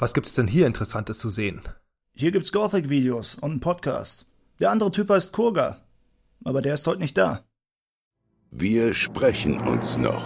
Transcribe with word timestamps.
Was 0.00 0.14
gibt's 0.14 0.34
denn 0.34 0.46
hier 0.46 0.68
Interessantes 0.68 1.18
zu 1.18 1.28
sehen? 1.28 1.60
Hier 2.14 2.30
gibt's 2.30 2.52
Gothic-Videos 2.52 3.34
und 3.34 3.50
einen 3.50 3.60
Podcast. 3.60 4.26
Der 4.60 4.70
andere 4.70 4.92
Typ 4.92 5.10
heißt 5.10 5.32
Kurga, 5.32 5.78
aber 6.44 6.62
der 6.62 6.74
ist 6.74 6.86
heute 6.86 7.00
nicht 7.00 7.18
da. 7.18 7.44
Wir 8.52 8.94
sprechen 8.94 9.58
uns 9.58 9.98
noch. 9.98 10.22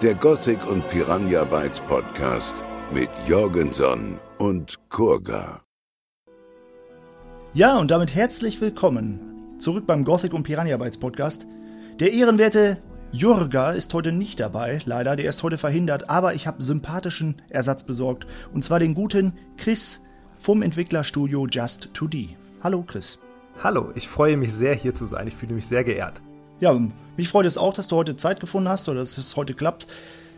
Der 0.00 0.14
Gothic 0.14 0.64
und 0.64 0.88
Piranha 0.90 1.42
Bytes 1.42 1.80
Podcast 1.80 2.62
mit 2.92 3.10
Jorgenson 3.26 4.20
und 4.38 4.78
Kurga. 4.90 5.64
Ja, 7.52 7.78
und 7.78 7.90
damit 7.90 8.14
herzlich 8.14 8.60
willkommen 8.60 9.56
zurück 9.58 9.88
beim 9.88 10.04
Gothic 10.04 10.32
und 10.32 10.44
Piranha 10.44 10.76
Bytes 10.76 10.98
Podcast. 10.98 11.48
Der 11.98 12.12
ehrenwerte 12.12 12.78
Jurga 13.12 13.72
ist 13.72 13.92
heute 13.92 14.12
nicht 14.12 14.38
dabei, 14.38 14.78
leider, 14.84 15.16
der 15.16 15.28
ist 15.28 15.42
heute 15.42 15.58
verhindert, 15.58 16.08
aber 16.08 16.34
ich 16.34 16.46
habe 16.46 16.62
sympathischen 16.62 17.42
Ersatz 17.48 17.82
besorgt. 17.82 18.24
Und 18.54 18.62
zwar 18.62 18.78
den 18.78 18.94
guten 18.94 19.32
Chris 19.56 20.02
vom 20.38 20.62
Entwicklerstudio 20.62 21.42
Just2D. 21.42 22.36
Hallo 22.62 22.84
Chris. 22.86 23.18
Hallo, 23.64 23.90
ich 23.96 24.06
freue 24.06 24.36
mich 24.36 24.52
sehr 24.52 24.76
hier 24.76 24.94
zu 24.94 25.06
sein. 25.06 25.26
Ich 25.26 25.34
fühle 25.34 25.54
mich 25.54 25.66
sehr 25.66 25.82
geehrt. 25.82 26.22
Ja, 26.60 26.72
mich 27.16 27.28
freut 27.28 27.46
es 27.46 27.58
auch, 27.58 27.72
dass 27.72 27.88
du 27.88 27.96
heute 27.96 28.14
Zeit 28.14 28.38
gefunden 28.38 28.68
hast 28.68 28.88
oder 28.88 29.00
dass 29.00 29.18
es 29.18 29.34
heute 29.34 29.54
klappt. 29.54 29.88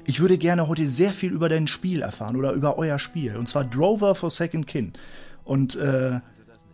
Ich 0.07 0.21
würde 0.21 0.39
gerne 0.39 0.67
heute 0.67 0.89
sehr 0.89 1.13
viel 1.13 1.33
über 1.33 1.51
dein 1.51 1.67
Spiel 1.67 2.01
erfahren 2.01 2.37
oder 2.37 2.53
über 2.53 2.79
euer 2.79 2.99
Spiel. 2.99 3.37
Und 3.37 3.49
zwar 3.51 3.65
Drover 3.67 4.15
for 4.15 4.31
Second 4.31 4.67
Kin. 4.67 4.95
Und 5.45 5.77
äh, 5.77 6.21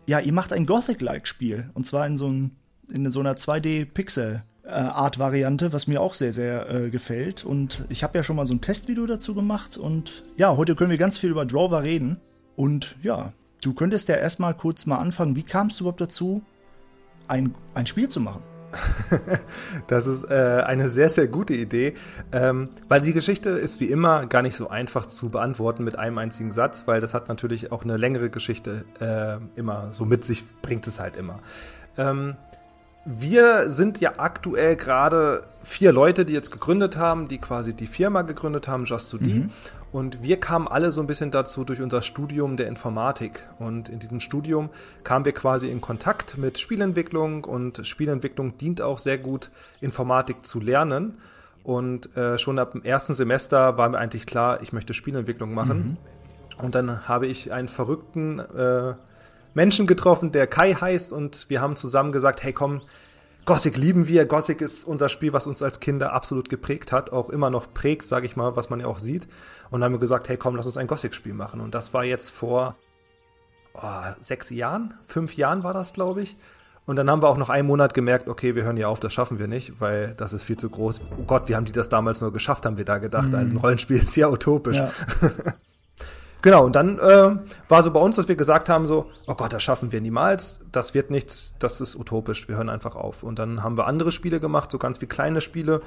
ja, 0.06 0.20
ihr 0.20 0.32
macht 0.32 0.52
ein 0.52 0.64
Gothic-like-Spiel. 0.64 1.70
Und 1.74 1.86
zwar 1.86 2.06
in 2.06 2.16
so, 2.16 2.28
ein, 2.28 2.52
in 2.92 3.10
so 3.10 3.18
einer 3.18 3.34
2D-Pixel- 3.34 4.42
äh, 4.68 4.72
Art-Variante, 4.72 5.72
was 5.72 5.86
mir 5.86 6.00
auch 6.00 6.14
sehr, 6.14 6.32
sehr 6.32 6.70
äh, 6.70 6.90
gefällt. 6.90 7.44
Und 7.44 7.86
ich 7.88 8.04
habe 8.04 8.18
ja 8.18 8.22
schon 8.22 8.36
mal 8.36 8.46
so 8.46 8.54
ein 8.54 8.60
Testvideo 8.60 9.06
dazu 9.06 9.34
gemacht. 9.34 9.76
Und 9.76 10.24
ja, 10.36 10.56
heute 10.56 10.74
können 10.74 10.90
wir 10.90 10.98
ganz 10.98 11.18
viel 11.18 11.30
über 11.30 11.46
Drover 11.46 11.82
reden. 11.82 12.18
Und 12.54 12.96
ja, 13.02 13.32
du 13.62 13.72
könntest 13.72 14.08
ja 14.08 14.16
erstmal 14.16 14.54
kurz 14.54 14.86
mal 14.86 14.98
anfangen. 14.98 15.36
Wie 15.36 15.42
kamst 15.42 15.80
du 15.80 15.84
überhaupt 15.84 16.00
dazu, 16.00 16.42
ein, 17.28 17.54
ein 17.74 17.86
Spiel 17.86 18.08
zu 18.08 18.20
machen? 18.20 18.42
das 19.86 20.06
ist 20.06 20.24
äh, 20.24 20.62
eine 20.66 20.90
sehr, 20.90 21.08
sehr 21.08 21.26
gute 21.26 21.54
Idee, 21.54 21.94
ähm, 22.32 22.68
weil 22.88 23.00
die 23.00 23.14
Geschichte 23.14 23.48
ist 23.50 23.80
wie 23.80 23.86
immer 23.86 24.26
gar 24.26 24.42
nicht 24.42 24.56
so 24.56 24.68
einfach 24.68 25.06
zu 25.06 25.30
beantworten 25.30 25.84
mit 25.84 25.98
einem 25.98 26.18
einzigen 26.18 26.52
Satz, 26.52 26.86
weil 26.86 27.00
das 27.00 27.14
hat 27.14 27.28
natürlich 27.28 27.72
auch 27.72 27.82
eine 27.82 27.96
längere 27.96 28.28
Geschichte 28.28 28.84
äh, 29.00 29.58
immer 29.58 29.88
so 29.92 30.04
mit 30.04 30.24
sich, 30.24 30.44
bringt 30.60 30.86
es 30.86 31.00
halt 31.00 31.16
immer. 31.16 31.40
Ähm, 31.96 32.36
wir 33.10 33.70
sind 33.70 34.00
ja 34.00 34.12
aktuell 34.18 34.76
gerade 34.76 35.44
vier 35.62 35.92
Leute, 35.92 36.26
die 36.26 36.34
jetzt 36.34 36.50
gegründet 36.50 36.98
haben, 36.98 37.26
die 37.26 37.38
quasi 37.38 37.72
die 37.72 37.86
Firma 37.86 38.22
gegründet 38.22 38.68
haben, 38.68 38.84
Just 38.84 39.10
2 39.10 39.18
D. 39.18 39.24
Mhm. 39.34 39.50
Und 39.90 40.22
wir 40.22 40.38
kamen 40.38 40.68
alle 40.68 40.92
so 40.92 41.00
ein 41.00 41.06
bisschen 41.06 41.30
dazu 41.30 41.64
durch 41.64 41.80
unser 41.80 42.02
Studium 42.02 42.58
der 42.58 42.68
Informatik. 42.68 43.44
Und 43.58 43.88
in 43.88 43.98
diesem 43.98 44.20
Studium 44.20 44.68
kamen 45.04 45.24
wir 45.24 45.32
quasi 45.32 45.70
in 45.70 45.80
Kontakt 45.80 46.36
mit 46.36 46.58
Spielentwicklung 46.58 47.44
und 47.44 47.86
Spielentwicklung 47.86 48.58
dient 48.58 48.82
auch 48.82 48.98
sehr 48.98 49.16
gut, 49.16 49.50
Informatik 49.80 50.44
zu 50.44 50.60
lernen. 50.60 51.16
Und 51.62 52.14
äh, 52.14 52.36
schon 52.38 52.58
ab 52.58 52.72
dem 52.72 52.84
ersten 52.84 53.14
Semester 53.14 53.78
war 53.78 53.88
mir 53.88 53.98
eigentlich 53.98 54.26
klar, 54.26 54.60
ich 54.62 54.74
möchte 54.74 54.92
Spielentwicklung 54.92 55.54
machen. 55.54 55.96
Mhm. 56.58 56.62
Und 56.62 56.74
dann 56.74 57.08
habe 57.08 57.26
ich 57.26 57.52
einen 57.52 57.68
verrückten 57.68 58.40
äh, 58.40 58.94
Menschen 59.58 59.88
getroffen, 59.88 60.30
der 60.30 60.46
Kai 60.46 60.72
heißt, 60.72 61.12
und 61.12 61.46
wir 61.48 61.60
haben 61.60 61.74
zusammen 61.74 62.12
gesagt, 62.12 62.44
hey 62.44 62.52
komm, 62.52 62.82
Gothic 63.44 63.76
lieben 63.76 64.06
wir. 64.06 64.24
Gothic 64.24 64.60
ist 64.60 64.84
unser 64.84 65.08
Spiel, 65.08 65.32
was 65.32 65.48
uns 65.48 65.64
als 65.64 65.80
Kinder 65.80 66.12
absolut 66.12 66.48
geprägt 66.48 66.92
hat, 66.92 67.10
auch 67.10 67.28
immer 67.28 67.50
noch 67.50 67.74
prägt, 67.74 68.04
sage 68.04 68.24
ich 68.24 68.36
mal, 68.36 68.54
was 68.54 68.70
man 68.70 68.78
ja 68.78 68.86
auch 68.86 69.00
sieht. 69.00 69.26
Und 69.70 69.80
dann 69.80 69.86
haben 69.86 69.94
wir 69.94 69.98
gesagt, 69.98 70.28
hey 70.28 70.36
komm, 70.36 70.54
lass 70.54 70.66
uns 70.66 70.76
ein 70.76 70.86
Gothic-Spiel 70.86 71.34
machen. 71.34 71.60
Und 71.60 71.74
das 71.74 71.92
war 71.92 72.04
jetzt 72.04 72.30
vor 72.30 72.76
oh, 73.74 73.80
sechs 74.20 74.48
Jahren, 74.50 74.94
fünf 75.04 75.36
Jahren 75.36 75.64
war 75.64 75.74
das, 75.74 75.92
glaube 75.92 76.22
ich. 76.22 76.36
Und 76.86 76.94
dann 76.94 77.10
haben 77.10 77.20
wir 77.20 77.28
auch 77.28 77.36
noch 77.36 77.50
einen 77.50 77.66
Monat 77.66 77.94
gemerkt, 77.94 78.28
okay, 78.28 78.54
wir 78.54 78.62
hören 78.62 78.76
hier 78.76 78.88
auf, 78.88 79.00
das 79.00 79.12
schaffen 79.12 79.40
wir 79.40 79.48
nicht, 79.48 79.80
weil 79.80 80.14
das 80.16 80.32
ist 80.32 80.44
viel 80.44 80.56
zu 80.56 80.70
groß. 80.70 81.00
Oh 81.18 81.24
Gott, 81.26 81.48
wie 81.48 81.56
haben 81.56 81.64
die 81.64 81.72
das 81.72 81.88
damals 81.88 82.20
nur 82.20 82.32
geschafft, 82.32 82.64
haben 82.64 82.76
wir 82.76 82.84
da 82.84 82.98
gedacht. 82.98 83.30
Mhm. 83.30 83.34
Ein 83.34 83.56
Rollenspiel 83.56 83.96
ist 83.96 84.14
ja 84.14 84.28
utopisch. 84.28 84.76
Ja. 84.76 84.92
Genau, 86.40 86.64
und 86.64 86.76
dann 86.76 86.98
äh, 86.98 87.36
war 87.68 87.82
so 87.82 87.90
bei 87.90 88.00
uns, 88.00 88.14
dass 88.16 88.28
wir 88.28 88.36
gesagt 88.36 88.68
haben, 88.68 88.86
so, 88.86 89.10
oh 89.26 89.34
Gott, 89.34 89.52
das 89.52 89.62
schaffen 89.62 89.90
wir 89.90 90.00
niemals, 90.00 90.60
das 90.70 90.94
wird 90.94 91.10
nichts, 91.10 91.54
das 91.58 91.80
ist 91.80 91.96
utopisch, 91.96 92.48
wir 92.48 92.56
hören 92.56 92.68
einfach 92.68 92.94
auf. 92.94 93.24
Und 93.24 93.40
dann 93.40 93.64
haben 93.64 93.76
wir 93.76 93.86
andere 93.86 94.12
Spiele 94.12 94.38
gemacht, 94.38 94.70
so 94.70 94.78
ganz 94.78 95.00
wie 95.00 95.06
kleine 95.06 95.40
Spiele, 95.40 95.80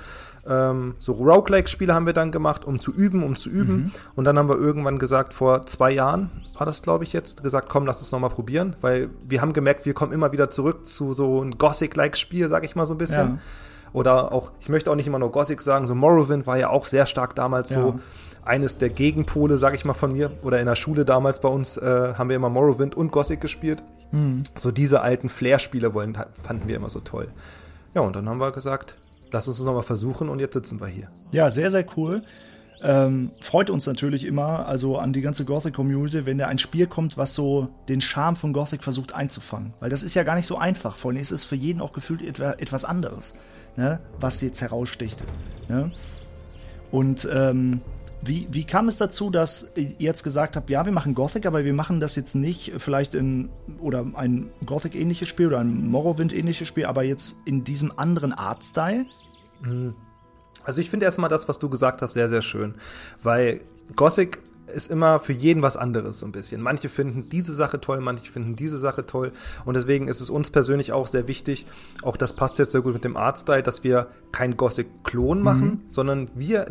ähm, 0.46 0.96
so 1.00 1.14
Roguelike-Spiele 1.14 1.94
haben 1.94 2.06
wir 2.06 2.14
dann 2.14 2.32
gemacht, 2.32 2.66
um 2.66 2.82
zu 2.82 2.92
üben, 2.92 3.24
um 3.24 3.36
zu 3.38 3.50
üben. 3.50 3.76
Mhm. 3.76 3.92
Und 4.16 4.26
dann 4.26 4.38
haben 4.38 4.50
wir 4.50 4.58
irgendwann 4.58 5.00
gesagt, 5.00 5.34
vor 5.34 5.66
zwei 5.66 5.92
Jahren 5.92 6.30
war 6.58 6.66
das, 6.66 6.82
glaube 6.82 7.06
ich, 7.06 7.14
jetzt, 7.14 7.44
gesagt, 7.44 7.70
komm, 7.70 7.86
lass 7.86 8.00
uns 8.00 8.12
nochmal 8.12 8.30
probieren, 8.30 8.76
weil 8.82 9.10
wir 9.26 9.42
haben 9.42 9.54
gemerkt, 9.54 9.86
wir 9.86 9.94
kommen 9.94 10.12
immer 10.12 10.34
wieder 10.34 10.50
zurück 10.50 10.86
zu 10.86 11.14
so 11.14 11.42
ein 11.42 11.58
Gothic-like-Spiel, 11.58 12.50
sag 12.50 12.66
ich 12.66 12.76
mal 12.76 12.86
so 12.86 12.94
ein 12.94 12.98
bisschen. 12.98 13.36
Ja. 13.36 13.38
Oder 13.94 14.32
auch, 14.32 14.52
ich 14.60 14.70
möchte 14.70 14.90
auch 14.90 14.96
nicht 14.96 15.08
immer 15.08 15.20
nur 15.20 15.32
Gothic 15.32 15.62
sagen, 15.62 15.86
so 15.86 15.96
Morrowind 15.96 16.48
war 16.48 16.58
ja 16.58 16.70
auch 16.70 16.86
sehr 16.86 17.06
stark 17.06 17.36
damals 17.36 17.70
ja. 17.72 17.82
so 17.82 18.00
eines 18.44 18.78
der 18.78 18.90
Gegenpole, 18.90 19.58
sag 19.58 19.76
ich 19.76 19.86
mal, 19.86 19.94
von 19.94 20.14
mir. 20.14 20.32
Oder 20.44 20.60
in 20.60 20.66
der 20.66 20.76
Schule 20.76 21.06
damals 21.06 21.42
bei 21.42 21.50
uns 21.50 21.78
äh, 21.78 22.14
haben 22.16 22.30
wir 22.30 22.36
immer 22.36 22.50
Morrowind 22.50 22.96
und 22.96 23.12
Gothic 23.12 23.42
gespielt. 23.42 23.84
Mhm. 24.12 24.44
So 24.58 24.72
diese 24.72 25.02
alten 25.02 25.30
Flair-Spiele 25.30 25.92
fanden 25.92 26.68
wir 26.68 26.76
immer 26.76 26.90
so 26.90 27.00
toll. 27.00 27.28
Ja, 27.94 28.02
und 28.02 28.16
dann 28.16 28.28
haben 28.28 28.40
wir 28.40 28.52
gesagt, 28.52 28.96
lass 29.32 29.48
uns 29.48 29.58
das 29.58 29.66
nochmal 29.66 29.84
versuchen 29.84 30.30
und 30.30 30.40
jetzt 30.40 30.54
sitzen 30.54 30.80
wir 30.80 30.88
hier. 30.88 31.08
Ja, 31.32 31.52
sehr, 31.52 31.72
sehr 31.72 31.86
cool. 31.98 32.24
Ähm, 32.84 33.32
freut 33.42 33.70
uns 33.70 33.86
natürlich 33.86 34.26
immer, 34.26 34.66
also 34.66 34.98
an 34.98 35.14
die 35.14 35.22
ganze 35.22 35.46
Gothic-Community, 35.46 36.26
wenn 36.26 36.40
da 36.40 36.48
ein 36.48 36.58
Spiel 36.58 36.88
kommt, 36.88 37.16
was 37.16 37.36
so 37.36 37.70
den 37.90 38.02
Charme 38.02 38.36
von 38.36 38.54
Gothic 38.54 38.82
versucht 38.82 39.14
einzufangen. 39.14 39.74
Weil 39.80 39.92
das 39.92 40.02
ist 40.02 40.16
ja 40.16 40.24
gar 40.24 40.36
nicht 40.36 40.48
so 40.48 40.58
einfach. 40.58 40.96
Vor 40.96 41.12
allem 41.12 41.22
ist 41.22 41.32
es 41.32 41.46
für 41.46 41.56
jeden 41.56 41.80
auch 41.80 41.94
gefühlt 41.94 42.40
etwas 42.40 42.84
anderes, 42.84 43.36
ne? 43.76 44.00
was 44.20 44.42
jetzt 44.42 44.62
heraussticht. 44.62 45.24
Ne? 45.70 45.92
Und 46.90 47.28
ähm, 47.32 47.82
wie, 48.24 48.48
wie 48.52 48.64
kam 48.64 48.88
es 48.88 48.98
dazu, 48.98 49.30
dass 49.30 49.72
ihr 49.76 49.96
jetzt 49.98 50.24
gesagt 50.24 50.56
habt, 50.56 50.70
ja, 50.70 50.86
wir 50.86 50.92
machen 50.92 51.16
Gothic, 51.16 51.46
aber 51.46 51.66
wir 51.66 51.74
machen 51.74 52.00
das 52.00 52.16
jetzt 52.16 52.36
nicht 52.36 52.74
vielleicht 52.78 53.16
in, 53.16 53.50
oder 53.80 54.06
ein 54.14 54.52
Gothic-ähnliches 54.66 55.28
Spiel 55.28 55.48
oder 55.48 55.60
ein 55.60 55.90
Morrowind-ähnliches 55.90 56.68
Spiel, 56.68 56.86
aber 56.86 57.04
jetzt 57.04 57.38
in 57.46 57.64
diesem 57.64 57.98
anderen 57.98 58.34
Artstyle? 58.34 59.06
Mhm. 59.64 59.96
Also 60.64 60.82
ich 60.82 60.92
finde 60.92 61.06
erstmal 61.06 61.30
das, 61.30 61.48
was 61.48 61.58
du 61.58 61.70
gesagt 61.70 62.02
hast, 62.02 62.14
sehr, 62.14 62.30
sehr 62.30 62.44
schön, 62.44 62.76
weil 63.24 63.62
Gothic 63.96 64.40
ist 64.72 64.90
immer 64.90 65.20
für 65.20 65.34
jeden 65.34 65.62
was 65.62 65.78
anderes 65.78 66.20
so 66.20 66.26
ein 66.26 66.32
bisschen. 66.32 66.62
Manche 66.62 66.90
finden 66.90 67.30
diese 67.30 67.54
Sache 67.54 67.80
toll, 67.80 68.02
manche 68.02 68.32
finden 68.32 68.56
diese 68.56 68.78
Sache 68.78 69.06
toll. 69.06 69.32
Und 69.66 69.76
deswegen 69.76 70.08
ist 70.08 70.22
es 70.22 70.30
uns 70.30 70.50
persönlich 70.50 70.94
auch 70.94 71.08
sehr 71.08 71.28
wichtig, 71.28 71.66
auch 72.02 72.18
das 72.18 72.34
passt 72.34 72.60
jetzt 72.60 72.72
sehr 72.72 72.82
gut 72.82 72.94
mit 72.94 73.04
dem 73.04 73.18
Artstyle, 73.18 73.64
dass 73.64 73.84
wir 73.84 74.08
kein 74.32 74.58
Gothic-Klon 74.58 75.42
machen, 75.42 75.66
mhm. 75.66 75.80
sondern 75.90 76.28
wir 76.36 76.66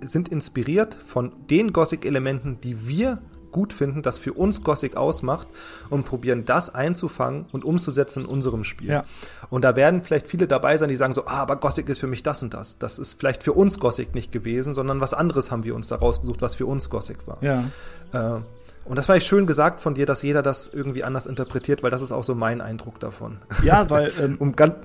sind 0.00 0.28
inspiriert 0.28 0.94
von 0.94 1.32
den 1.50 1.72
Gothic-Elementen, 1.72 2.60
die 2.60 2.86
wir 2.86 3.18
gut 3.52 3.72
finden, 3.72 4.02
das 4.02 4.18
für 4.18 4.32
uns 4.32 4.62
Gothic 4.62 4.96
ausmacht 4.96 5.48
und 5.90 6.04
probieren 6.04 6.44
das 6.44 6.74
einzufangen 6.74 7.46
und 7.52 7.64
umzusetzen 7.64 8.24
in 8.24 8.26
unserem 8.26 8.64
Spiel. 8.64 8.90
Ja. 8.90 9.04
Und 9.50 9.64
da 9.64 9.76
werden 9.76 10.02
vielleicht 10.02 10.26
viele 10.26 10.46
dabei 10.46 10.76
sein, 10.76 10.88
die 10.88 10.96
sagen 10.96 11.12
so, 11.12 11.26
ah, 11.26 11.38
aber 11.38 11.56
Gothic 11.56 11.88
ist 11.88 11.98
für 11.98 12.06
mich 12.06 12.22
das 12.22 12.42
und 12.42 12.54
das. 12.54 12.78
Das 12.78 12.98
ist 12.98 13.18
vielleicht 13.18 13.42
für 13.42 13.52
uns 13.52 13.78
Gothic 13.78 14.14
nicht 14.14 14.32
gewesen, 14.32 14.74
sondern 14.74 15.00
was 15.00 15.14
anderes 15.14 15.50
haben 15.50 15.64
wir 15.64 15.74
uns 15.74 15.88
da 15.88 15.96
rausgesucht, 15.96 16.42
was 16.42 16.54
für 16.54 16.66
uns 16.66 16.90
Gothic 16.90 17.26
war. 17.26 17.38
Ja. 17.42 17.64
Äh, 18.12 18.40
und 18.88 18.96
das 18.96 19.06
war 19.06 19.16
ich 19.16 19.24
schön 19.24 19.46
gesagt 19.46 19.82
von 19.82 19.94
dir, 19.94 20.06
dass 20.06 20.22
jeder 20.22 20.42
das 20.42 20.66
irgendwie 20.72 21.04
anders 21.04 21.26
interpretiert, 21.26 21.82
weil 21.82 21.90
das 21.90 22.00
ist 22.00 22.10
auch 22.10 22.24
so 22.24 22.34
mein 22.34 22.62
Eindruck 22.62 22.98
davon. 22.98 23.36
Ja, 23.62 23.90
weil 23.90 24.10
ähm, 24.22 24.38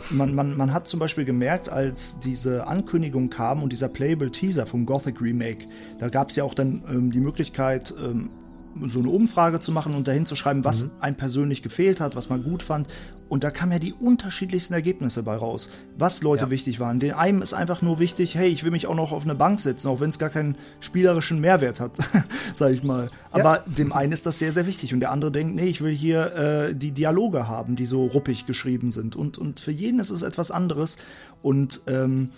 man, 0.09 0.35
man, 0.35 0.57
man 0.57 0.73
hat 0.73 0.87
zum 0.87 0.99
Beispiel 0.99 1.23
gemerkt, 1.23 1.69
als 1.69 2.19
diese 2.19 2.67
Ankündigung 2.67 3.29
kam 3.29 3.63
und 3.63 3.71
dieser 3.71 3.87
Playable 3.87 4.29
Teaser 4.29 4.65
vom 4.65 4.85
Gothic 4.85 5.21
Remake, 5.21 5.67
da 5.99 6.09
gab 6.09 6.31
es 6.31 6.35
ja 6.35 6.43
auch 6.43 6.53
dann 6.53 6.83
ähm, 6.89 7.11
die 7.11 7.21
Möglichkeit, 7.21 7.93
ähm, 7.97 8.29
so 8.87 8.99
eine 8.99 9.09
Umfrage 9.09 9.59
zu 9.59 9.71
machen 9.71 9.95
und 9.95 10.07
dahin 10.07 10.25
zu 10.25 10.35
schreiben, 10.35 10.63
was 10.63 10.85
mhm. 10.85 10.91
einem 10.99 11.15
persönlich 11.15 11.61
gefehlt 11.61 11.99
hat, 11.99 12.15
was 12.15 12.29
man 12.29 12.43
gut 12.43 12.63
fand. 12.63 12.87
Und 13.29 13.43
da 13.43 13.49
kamen 13.49 13.71
ja 13.71 13.79
die 13.79 13.93
unterschiedlichsten 13.93 14.73
Ergebnisse 14.73 15.23
bei 15.23 15.35
raus, 15.35 15.69
was 15.97 16.21
Leute 16.21 16.45
ja. 16.45 16.51
wichtig 16.51 16.79
waren. 16.79 16.99
Den 16.99 17.13
einen 17.13 17.41
ist 17.41 17.53
einfach 17.53 17.81
nur 17.81 17.99
wichtig, 17.99 18.35
hey, 18.35 18.49
ich 18.49 18.63
will 18.63 18.71
mich 18.71 18.85
auch 18.85 18.95
noch 18.95 19.11
auf 19.11 19.23
eine 19.23 19.33
Bank 19.33 19.59
setzen, 19.59 19.87
auch 19.87 19.99
wenn 19.99 20.09
es 20.09 20.19
gar 20.19 20.29
keinen 20.29 20.55
spielerischen 20.81 21.39
Mehrwert 21.39 21.79
hat, 21.79 21.97
sag 22.55 22.71
ich 22.71 22.83
mal. 22.83 23.09
Aber 23.31 23.57
ja. 23.57 23.63
dem 23.65 23.91
einen 23.91 24.11
ist 24.11 24.25
das 24.25 24.39
sehr, 24.39 24.51
sehr 24.51 24.67
wichtig. 24.67 24.93
Und 24.93 24.99
der 24.99 25.11
andere 25.11 25.31
denkt, 25.31 25.55
nee, 25.55 25.65
ich 25.65 25.81
will 25.81 25.95
hier 25.95 26.35
äh, 26.35 26.75
die 26.75 26.91
Dialoge 26.91 27.47
haben, 27.47 27.75
die 27.75 27.85
so 27.85 28.05
ruppig 28.05 28.45
geschrieben 28.45 28.91
sind. 28.91 29.15
Und, 29.15 29.37
und 29.37 29.59
für 29.59 29.71
jeden 29.71 29.99
ist 29.99 30.11
es 30.11 30.21
etwas 30.21 30.51
anderes. 30.51 30.97
Und 31.41 31.81
ähm, 31.87 32.29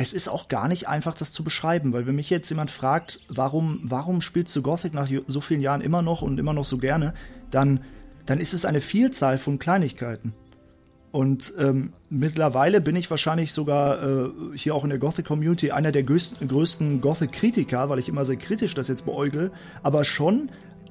es 0.00 0.14
ist 0.14 0.28
auch 0.28 0.48
gar 0.48 0.66
nicht 0.66 0.88
einfach, 0.88 1.14
das 1.14 1.30
zu 1.30 1.44
beschreiben, 1.44 1.92
weil 1.92 2.06
wenn 2.06 2.14
mich 2.14 2.30
jetzt 2.30 2.48
jemand 2.48 2.70
fragt, 2.70 3.20
warum, 3.28 3.80
warum 3.82 4.22
spielst 4.22 4.56
du 4.56 4.62
Gothic 4.62 4.94
nach 4.94 5.10
so 5.26 5.42
vielen 5.42 5.60
Jahren 5.60 5.82
immer 5.82 6.00
noch 6.00 6.22
und 6.22 6.40
immer 6.40 6.54
noch 6.54 6.64
so 6.64 6.78
gerne, 6.78 7.12
dann, 7.50 7.80
dann 8.24 8.40
ist 8.40 8.54
es 8.54 8.64
eine 8.64 8.80
Vielzahl 8.80 9.36
von 9.36 9.58
Kleinigkeiten. 9.58 10.32
Und 11.12 11.52
ähm, 11.58 11.92
mittlerweile 12.08 12.80
bin 12.80 12.96
ich 12.96 13.10
wahrscheinlich 13.10 13.52
sogar 13.52 14.02
äh, 14.02 14.30
hier 14.54 14.74
auch 14.74 14.84
in 14.84 14.90
der 14.90 14.98
Gothic-Community 14.98 15.70
einer 15.70 15.92
der 15.92 16.04
größten, 16.04 16.48
größten 16.48 17.02
Gothic-Kritiker, 17.02 17.90
weil 17.90 17.98
ich 17.98 18.08
immer 18.08 18.24
sehr 18.24 18.36
kritisch 18.36 18.72
das 18.72 18.88
jetzt 18.88 19.04
beäugle, 19.04 19.50
aber 19.82 20.04
schon 20.04 20.48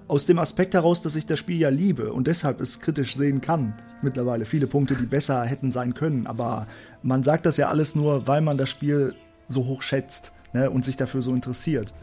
aus 0.09 0.25
dem 0.25 0.39
Aspekt 0.39 0.73
heraus, 0.73 1.03
dass 1.03 1.15
ich 1.15 1.27
das 1.27 1.37
Spiel 1.37 1.59
ja 1.59 1.69
liebe 1.69 2.11
und 2.11 2.27
deshalb 2.27 2.59
es 2.61 2.81
kritisch 2.81 3.15
sehen 3.15 3.41
kann. 3.41 3.75
Mittlerweile 4.01 4.43
viele 4.43 4.65
Punkte, 4.65 4.95
die 4.95 5.05
besser 5.05 5.45
hätten 5.45 5.69
sein 5.69 5.93
können. 5.93 6.25
Aber 6.25 6.65
man 7.03 7.23
sagt 7.23 7.45
das 7.45 7.57
ja 7.57 7.69
alles 7.69 7.95
nur, 7.95 8.27
weil 8.27 8.41
man 8.41 8.57
das 8.57 8.69
Spiel 8.71 9.13
so 9.47 9.65
hoch 9.65 9.83
schätzt 9.83 10.31
ne, 10.51 10.71
und 10.71 10.83
sich 10.83 10.97
dafür 10.97 11.21
so 11.21 11.31
interessiert. 11.33 11.93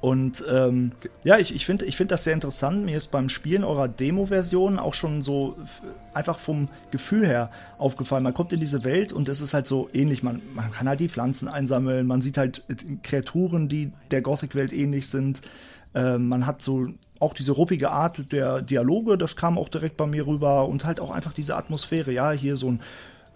Und 0.00 0.44
ähm, 0.50 0.90
ja, 1.22 1.38
ich, 1.38 1.54
ich 1.54 1.66
finde 1.66 1.84
ich 1.84 1.96
find 1.96 2.10
das 2.10 2.24
sehr 2.24 2.34
interessant. 2.34 2.84
Mir 2.84 2.96
ist 2.96 3.08
beim 3.08 3.28
Spielen 3.28 3.62
eurer 3.62 3.88
Demo-Version 3.88 4.80
auch 4.80 4.94
schon 4.94 5.22
so 5.22 5.56
einfach 6.14 6.38
vom 6.38 6.68
Gefühl 6.90 7.26
her 7.26 7.50
aufgefallen. 7.78 8.24
Man 8.24 8.34
kommt 8.34 8.52
in 8.52 8.60
diese 8.60 8.82
Welt 8.82 9.12
und 9.12 9.28
es 9.28 9.40
ist 9.40 9.54
halt 9.54 9.68
so 9.68 9.88
ähnlich. 9.92 10.24
Man, 10.24 10.42
man 10.52 10.72
kann 10.72 10.88
halt 10.88 10.98
die 10.98 11.08
Pflanzen 11.08 11.48
einsammeln, 11.48 12.06
man 12.08 12.22
sieht 12.22 12.38
halt 12.38 12.64
Kreaturen, 13.04 13.68
die 13.68 13.92
der 14.10 14.22
Gothic-Welt 14.22 14.72
ähnlich 14.72 15.08
sind. 15.08 15.42
Äh, 15.94 16.18
man 16.18 16.46
hat 16.46 16.62
so 16.62 16.88
auch 17.20 17.34
diese 17.34 17.52
ruppige 17.52 17.90
Art 17.90 18.30
der 18.32 18.62
Dialoge, 18.62 19.18
das 19.18 19.34
kam 19.34 19.58
auch 19.58 19.68
direkt 19.68 19.96
bei 19.96 20.06
mir 20.06 20.26
rüber 20.26 20.68
und 20.68 20.84
halt 20.84 21.00
auch 21.00 21.10
einfach 21.10 21.32
diese 21.32 21.56
Atmosphäre. 21.56 22.12
Ja, 22.12 22.30
hier 22.30 22.56
so 22.56 22.68
ein 22.68 22.80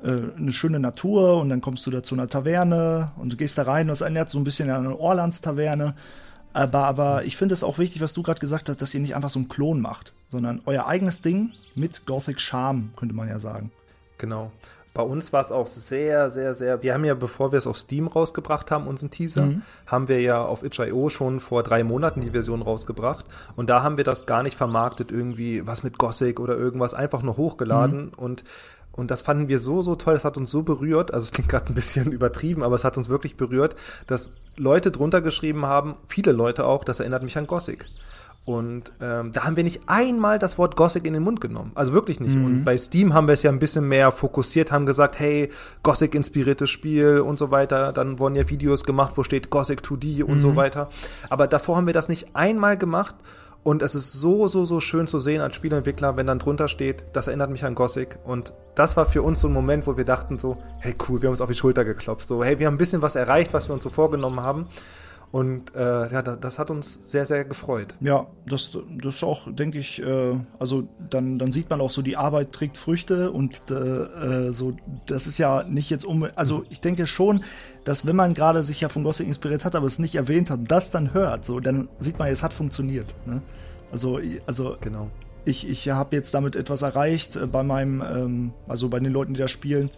äh, 0.02 0.36
eine 0.36 0.52
schöne 0.52 0.80
Natur 0.80 1.40
und 1.40 1.48
dann 1.48 1.60
kommst 1.60 1.86
du 1.86 1.90
da 1.90 2.02
zu 2.02 2.14
einer 2.16 2.26
Taverne 2.26 3.12
und 3.16 3.32
du 3.32 3.36
gehst 3.36 3.56
da 3.56 3.62
rein 3.62 3.86
und 3.86 3.92
es 3.92 4.00
erinnert 4.00 4.30
so 4.30 4.38
ein 4.38 4.44
bisschen 4.44 4.68
an 4.70 4.84
eine 4.84 4.98
Orlands-Taverne. 4.98 5.94
Aber, 6.52 6.86
aber 6.86 7.24
ich 7.24 7.36
finde 7.36 7.54
es 7.54 7.64
auch 7.64 7.78
wichtig, 7.78 8.02
was 8.02 8.12
du 8.12 8.22
gerade 8.22 8.40
gesagt 8.40 8.68
hast, 8.68 8.82
dass 8.82 8.92
ihr 8.94 9.00
nicht 9.00 9.14
einfach 9.14 9.30
so 9.30 9.38
einen 9.38 9.48
Klon 9.48 9.80
macht, 9.80 10.12
sondern 10.28 10.60
euer 10.66 10.86
eigenes 10.86 11.22
Ding 11.22 11.52
mit 11.74 12.04
Gothic 12.04 12.40
Charme, 12.40 12.92
könnte 12.96 13.14
man 13.14 13.28
ja 13.28 13.38
sagen. 13.38 13.70
Genau. 14.18 14.50
Bei 14.94 15.02
uns 15.02 15.32
war 15.32 15.40
es 15.40 15.50
auch 15.50 15.66
sehr, 15.66 16.30
sehr, 16.30 16.52
sehr. 16.52 16.82
Wir 16.82 16.92
haben 16.92 17.04
ja, 17.04 17.14
bevor 17.14 17.50
wir 17.52 17.58
es 17.58 17.66
auf 17.66 17.78
Steam 17.78 18.08
rausgebracht 18.08 18.70
haben, 18.70 18.86
unseren 18.86 19.10
Teaser, 19.10 19.46
mhm. 19.46 19.62
haben 19.86 20.08
wir 20.08 20.20
ja 20.20 20.44
auf 20.44 20.62
itch.io 20.62 21.08
schon 21.08 21.40
vor 21.40 21.62
drei 21.62 21.82
Monaten 21.82 22.20
die 22.20 22.30
Version 22.30 22.60
rausgebracht. 22.60 23.24
Und 23.56 23.70
da 23.70 23.82
haben 23.82 23.96
wir 23.96 24.04
das 24.04 24.26
gar 24.26 24.42
nicht 24.42 24.56
vermarktet, 24.56 25.10
irgendwie 25.10 25.66
was 25.66 25.82
mit 25.82 25.96
Gothic 25.96 26.40
oder 26.40 26.56
irgendwas, 26.56 26.92
einfach 26.92 27.22
nur 27.22 27.36
hochgeladen. 27.36 28.06
Mhm. 28.06 28.12
Und 28.16 28.44
und 28.94 29.10
das 29.10 29.22
fanden 29.22 29.48
wir 29.48 29.58
so, 29.58 29.80
so 29.80 29.96
toll, 29.96 30.14
das 30.14 30.26
hat 30.26 30.36
uns 30.36 30.50
so 30.50 30.62
berührt, 30.62 31.14
also 31.14 31.24
es 31.24 31.30
klingt 31.30 31.48
gerade 31.48 31.68
ein 31.68 31.74
bisschen 31.74 32.12
übertrieben, 32.12 32.62
aber 32.62 32.74
es 32.74 32.84
hat 32.84 32.98
uns 32.98 33.08
wirklich 33.08 33.36
berührt, 33.36 33.74
dass 34.06 34.32
Leute 34.56 34.90
drunter 34.90 35.22
geschrieben 35.22 35.64
haben, 35.64 35.96
viele 36.06 36.32
Leute 36.32 36.66
auch, 36.66 36.84
das 36.84 37.00
erinnert 37.00 37.22
mich 37.22 37.38
an 37.38 37.46
Gothic. 37.46 37.86
Und 38.44 38.92
ähm, 39.00 39.30
da 39.30 39.44
haben 39.44 39.56
wir 39.56 39.62
nicht 39.62 39.82
einmal 39.86 40.40
das 40.40 40.58
Wort 40.58 40.74
Gothic 40.74 41.06
in 41.06 41.12
den 41.12 41.22
Mund 41.22 41.40
genommen. 41.40 41.70
Also 41.76 41.92
wirklich 41.92 42.18
nicht. 42.18 42.34
Mhm. 42.34 42.44
Und 42.44 42.64
bei 42.64 42.76
Steam 42.76 43.14
haben 43.14 43.28
wir 43.28 43.34
es 43.34 43.44
ja 43.44 43.52
ein 43.52 43.60
bisschen 43.60 43.86
mehr 43.86 44.10
fokussiert, 44.10 44.72
haben 44.72 44.84
gesagt, 44.84 45.20
hey, 45.20 45.50
Gothic-inspiriertes 45.84 46.68
Spiel 46.68 47.20
und 47.20 47.38
so 47.38 47.52
weiter. 47.52 47.92
Dann 47.92 48.18
wurden 48.18 48.34
ja 48.34 48.48
Videos 48.48 48.82
gemacht, 48.82 49.12
wo 49.16 49.22
steht 49.22 49.50
Gothic 49.50 49.82
2D 49.82 50.24
und 50.24 50.36
mhm. 50.36 50.40
so 50.40 50.56
weiter. 50.56 50.88
Aber 51.30 51.46
davor 51.46 51.76
haben 51.76 51.86
wir 51.86 51.94
das 51.94 52.08
nicht 52.08 52.34
einmal 52.34 52.76
gemacht. 52.76 53.14
Und 53.64 53.80
es 53.82 53.94
ist 53.94 54.12
so, 54.12 54.48
so, 54.48 54.64
so 54.64 54.80
schön 54.80 55.06
zu 55.06 55.20
sehen 55.20 55.40
als 55.40 55.54
Spieleentwickler, 55.54 56.16
wenn 56.16 56.26
dann 56.26 56.40
drunter 56.40 56.66
steht, 56.66 57.04
das 57.12 57.28
erinnert 57.28 57.50
mich 57.50 57.64
an 57.64 57.76
Gothic. 57.76 58.18
Und 58.24 58.54
das 58.74 58.96
war 58.96 59.06
für 59.06 59.22
uns 59.22 59.40
so 59.40 59.46
ein 59.46 59.52
Moment, 59.52 59.86
wo 59.86 59.96
wir 59.96 60.04
dachten 60.04 60.36
so, 60.36 60.56
hey 60.80 60.96
cool, 61.08 61.22
wir 61.22 61.28
haben 61.28 61.34
uns 61.34 61.40
auf 61.40 61.48
die 61.48 61.54
Schulter 61.54 61.84
geklopft. 61.84 62.26
So, 62.26 62.42
hey, 62.42 62.58
wir 62.58 62.66
haben 62.66 62.74
ein 62.74 62.78
bisschen 62.78 63.02
was 63.02 63.14
erreicht, 63.14 63.54
was 63.54 63.68
wir 63.68 63.74
uns 63.74 63.84
so 63.84 63.90
vorgenommen 63.90 64.40
haben. 64.40 64.66
Und 65.32 65.74
äh, 65.74 66.12
ja, 66.12 66.20
das, 66.20 66.58
hat 66.58 66.68
uns 66.68 66.98
sehr, 67.06 67.24
sehr 67.24 67.46
gefreut. 67.46 67.94
Ja, 68.00 68.26
das, 68.46 68.78
das 69.02 69.14
ist 69.14 69.24
auch, 69.24 69.50
denke 69.50 69.78
ich, 69.78 70.02
äh, 70.02 70.38
also 70.58 70.86
dann, 71.08 71.38
dann 71.38 71.50
sieht 71.50 71.70
man 71.70 71.80
auch 71.80 71.90
so, 71.90 72.02
die 72.02 72.18
Arbeit 72.18 72.52
trägt 72.52 72.76
Früchte 72.76 73.32
und 73.32 73.70
äh, 73.70 73.74
äh 73.74 74.52
so, 74.52 74.76
das 75.06 75.26
ist 75.26 75.38
ja 75.38 75.64
nicht 75.66 75.88
jetzt 75.88 76.04
um, 76.04 76.28
also 76.36 76.66
ich 76.68 76.82
denke 76.82 77.06
schon, 77.06 77.44
dass 77.84 78.04
wenn 78.04 78.14
man 78.14 78.34
gerade 78.34 78.62
sich 78.62 78.82
ja 78.82 78.90
von 78.90 79.04
Gothic 79.04 79.26
inspiriert 79.26 79.64
hat, 79.64 79.74
aber 79.74 79.86
es 79.86 79.98
nicht 79.98 80.16
erwähnt 80.16 80.50
hat 80.50 80.60
das 80.68 80.90
dann 80.90 81.14
hört, 81.14 81.46
so, 81.46 81.60
dann 81.60 81.88
sieht 81.98 82.18
man, 82.18 82.28
es 82.28 82.42
hat 82.42 82.52
funktioniert. 82.52 83.14
Ne? 83.24 83.40
Also, 83.90 84.20
also 84.46 84.76
genau. 84.82 85.08
ich, 85.46 85.66
ich 85.66 85.88
habe 85.88 86.14
jetzt 86.14 86.34
damit 86.34 86.56
etwas 86.56 86.82
erreicht 86.82 87.36
äh, 87.36 87.46
bei 87.46 87.62
meinem, 87.62 88.02
ähm, 88.02 88.52
also 88.68 88.90
bei 88.90 89.00
den 89.00 89.10
Leuten, 89.10 89.32
die 89.32 89.40
da 89.40 89.48
spielen 89.48 89.88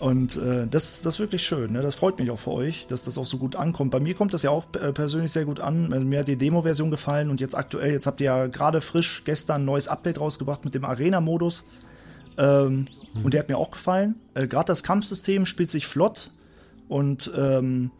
und 0.00 0.36
äh, 0.36 0.66
das, 0.66 1.02
das 1.02 1.14
ist 1.14 1.20
wirklich 1.20 1.42
schön. 1.42 1.72
Ne? 1.72 1.80
Das 1.80 1.94
freut 1.94 2.18
mich 2.18 2.30
auch 2.30 2.38
für 2.38 2.50
euch, 2.50 2.86
dass 2.86 3.04
das 3.04 3.16
auch 3.16 3.26
so 3.26 3.38
gut 3.38 3.56
ankommt. 3.56 3.92
Bei 3.92 4.00
mir 4.00 4.14
kommt 4.14 4.34
das 4.34 4.42
ja 4.42 4.50
auch 4.50 4.64
äh, 4.74 4.92
persönlich 4.92 5.30
sehr 5.30 5.44
gut 5.44 5.60
an. 5.60 5.92
Also 5.92 6.04
mir 6.04 6.20
hat 6.20 6.28
die 6.28 6.36
Demo-Version 6.36 6.90
gefallen 6.90 7.30
und 7.30 7.40
jetzt 7.40 7.56
aktuell, 7.56 7.92
jetzt 7.92 8.06
habt 8.06 8.20
ihr 8.20 8.26
ja 8.26 8.46
gerade 8.48 8.80
frisch 8.80 9.22
gestern 9.24 9.62
ein 9.62 9.64
neues 9.64 9.86
Update 9.86 10.20
rausgebracht 10.20 10.64
mit 10.64 10.74
dem 10.74 10.84
Arena-Modus. 10.84 11.64
Ähm, 12.36 12.86
mhm. 13.14 13.24
Und 13.24 13.34
der 13.34 13.40
hat 13.40 13.48
mir 13.48 13.56
auch 13.56 13.70
gefallen. 13.70 14.16
Äh, 14.34 14.48
gerade 14.48 14.66
das 14.66 14.82
Kampfsystem 14.82 15.46
spielt 15.46 15.70
sich 15.70 15.86
flott 15.86 16.30
und 16.88 17.30
ähm, 17.36 17.92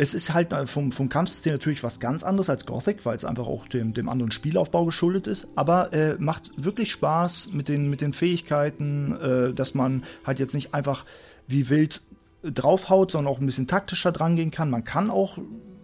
es 0.00 0.14
ist 0.14 0.32
halt 0.32 0.54
vom, 0.70 0.92
vom 0.92 1.10
Kampfsystem 1.10 1.52
natürlich 1.52 1.82
was 1.82 2.00
ganz 2.00 2.22
anderes 2.22 2.48
als 2.48 2.64
Gothic, 2.64 3.04
weil 3.04 3.16
es 3.16 3.26
einfach 3.26 3.46
auch 3.46 3.68
dem, 3.68 3.92
dem 3.92 4.08
anderen 4.08 4.32
Spielaufbau 4.32 4.86
geschuldet 4.86 5.26
ist. 5.26 5.46
Aber 5.56 5.92
äh, 5.92 6.16
macht 6.18 6.52
wirklich 6.56 6.90
Spaß 6.90 7.50
mit 7.52 7.68
den, 7.68 7.90
mit 7.90 8.00
den 8.00 8.14
Fähigkeiten, 8.14 9.14
äh, 9.20 9.52
dass 9.52 9.74
man 9.74 10.04
halt 10.24 10.38
jetzt 10.38 10.54
nicht 10.54 10.72
einfach 10.72 11.04
wie 11.46 11.68
wild 11.68 12.00
draufhaut, 12.42 13.10
sondern 13.12 13.30
auch 13.30 13.40
ein 13.40 13.46
bisschen 13.46 13.66
taktischer 13.66 14.10
dran 14.10 14.36
gehen 14.36 14.50
kann. 14.50 14.70
Man 14.70 14.84
kann 14.84 15.10
auch, 15.10 15.36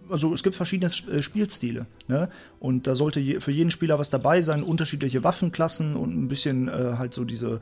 also 0.09 0.33
es 0.33 0.41
gibt 0.41 0.55
verschiedene 0.55 0.91
äh, 1.11 1.21
Spielstile. 1.21 1.85
Ne? 2.07 2.27
Und 2.59 2.87
da 2.87 2.95
sollte 2.95 3.19
je, 3.19 3.39
für 3.39 3.51
jeden 3.51 3.69
Spieler 3.69 3.99
was 3.99 4.09
dabei 4.09 4.41
sein, 4.41 4.63
unterschiedliche 4.63 5.23
Waffenklassen 5.23 5.95
und 5.95 6.17
ein 6.17 6.27
bisschen 6.27 6.69
äh, 6.69 6.95
halt 6.97 7.13
so 7.13 7.23
diese, 7.23 7.61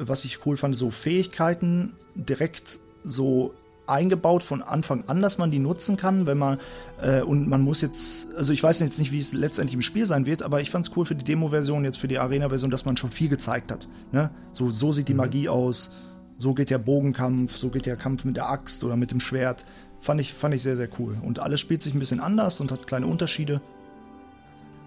was 0.00 0.24
ich 0.24 0.44
cool 0.44 0.56
fand, 0.56 0.76
so 0.76 0.90
Fähigkeiten 0.90 1.92
direkt 2.16 2.80
so 3.04 3.54
eingebaut 3.88 4.42
von 4.42 4.62
Anfang 4.62 5.04
an, 5.06 5.22
dass 5.22 5.38
man 5.38 5.50
die 5.50 5.58
nutzen 5.58 5.96
kann, 5.96 6.26
wenn 6.26 6.38
man 6.38 6.58
äh, 7.00 7.22
und 7.22 7.48
man 7.48 7.62
muss 7.62 7.80
jetzt, 7.80 8.34
also 8.36 8.52
ich 8.52 8.62
weiß 8.62 8.80
jetzt 8.80 8.98
nicht, 8.98 9.12
wie 9.12 9.20
es 9.20 9.32
letztendlich 9.32 9.74
im 9.74 9.82
Spiel 9.82 10.06
sein 10.06 10.26
wird, 10.26 10.42
aber 10.42 10.60
ich 10.60 10.70
fand 10.70 10.86
es 10.86 10.96
cool 10.96 11.04
für 11.04 11.14
die 11.14 11.24
Demo-Version, 11.24 11.84
jetzt 11.84 11.98
für 11.98 12.08
die 12.08 12.18
Arena-Version, 12.18 12.70
dass 12.70 12.84
man 12.84 12.96
schon 12.96 13.10
viel 13.10 13.28
gezeigt 13.28 13.72
hat. 13.72 13.88
Ne? 14.12 14.30
So, 14.52 14.68
so 14.70 14.92
sieht 14.92 15.08
die 15.08 15.14
mhm. 15.14 15.18
Magie 15.18 15.48
aus, 15.48 15.92
so 16.36 16.54
geht 16.54 16.70
der 16.70 16.78
Bogenkampf, 16.78 17.56
so 17.56 17.68
geht 17.70 17.86
der 17.86 17.96
Kampf 17.96 18.24
mit 18.24 18.36
der 18.36 18.48
Axt 18.48 18.84
oder 18.84 18.96
mit 18.96 19.10
dem 19.10 19.20
Schwert. 19.20 19.64
Fand 20.00 20.20
ich, 20.20 20.32
fand 20.32 20.54
ich 20.54 20.62
sehr, 20.62 20.76
sehr 20.76 20.88
cool. 20.98 21.16
Und 21.22 21.40
alles 21.40 21.60
spielt 21.60 21.82
sich 21.82 21.94
ein 21.94 21.98
bisschen 21.98 22.20
anders 22.20 22.60
und 22.60 22.70
hat 22.70 22.86
kleine 22.86 23.06
Unterschiede. 23.06 23.60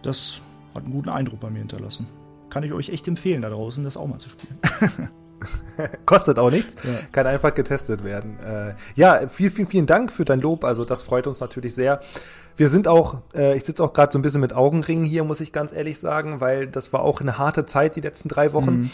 Das 0.01 0.41
hat 0.73 0.83
einen 0.83 0.93
guten 0.93 1.09
Eindruck 1.09 1.41
bei 1.41 1.49
mir 1.49 1.59
hinterlassen. 1.59 2.07
Kann 2.49 2.63
ich 2.63 2.73
euch 2.73 2.89
echt 2.89 3.07
empfehlen, 3.07 3.41
da 3.41 3.49
draußen 3.49 3.83
das 3.83 3.97
auch 3.97 4.07
mal 4.07 4.19
zu 4.19 4.29
spielen. 4.29 4.57
Kostet 6.05 6.39
auch 6.39 6.51
nichts, 6.51 6.75
ja. 6.83 6.89
kann 7.11 7.27
einfach 7.27 7.53
getestet 7.53 8.03
werden. 8.03 8.37
Äh, 8.39 8.73
ja, 8.95 9.27
vielen, 9.27 9.51
vielen, 9.51 9.67
vielen 9.67 9.85
Dank 9.85 10.11
für 10.11 10.25
dein 10.25 10.41
Lob. 10.41 10.63
Also 10.63 10.85
das 10.85 11.03
freut 11.03 11.27
uns 11.27 11.39
natürlich 11.39 11.75
sehr. 11.75 12.01
Wir 12.57 12.69
sind 12.69 12.87
auch, 12.87 13.17
äh, 13.33 13.55
ich 13.55 13.63
sitze 13.63 13.83
auch 13.83 13.93
gerade 13.93 14.11
so 14.11 14.19
ein 14.19 14.21
bisschen 14.21 14.41
mit 14.41 14.53
Augenringen 14.53 15.03
hier, 15.03 15.23
muss 15.23 15.41
ich 15.41 15.51
ganz 15.51 15.71
ehrlich 15.71 15.99
sagen, 15.99 16.41
weil 16.41 16.67
das 16.67 16.93
war 16.93 17.01
auch 17.01 17.21
eine 17.21 17.37
harte 17.37 17.65
Zeit 17.65 17.95
die 17.95 18.01
letzten 18.01 18.29
drei 18.29 18.53
Wochen. 18.53 18.71
Mhm. 18.71 18.91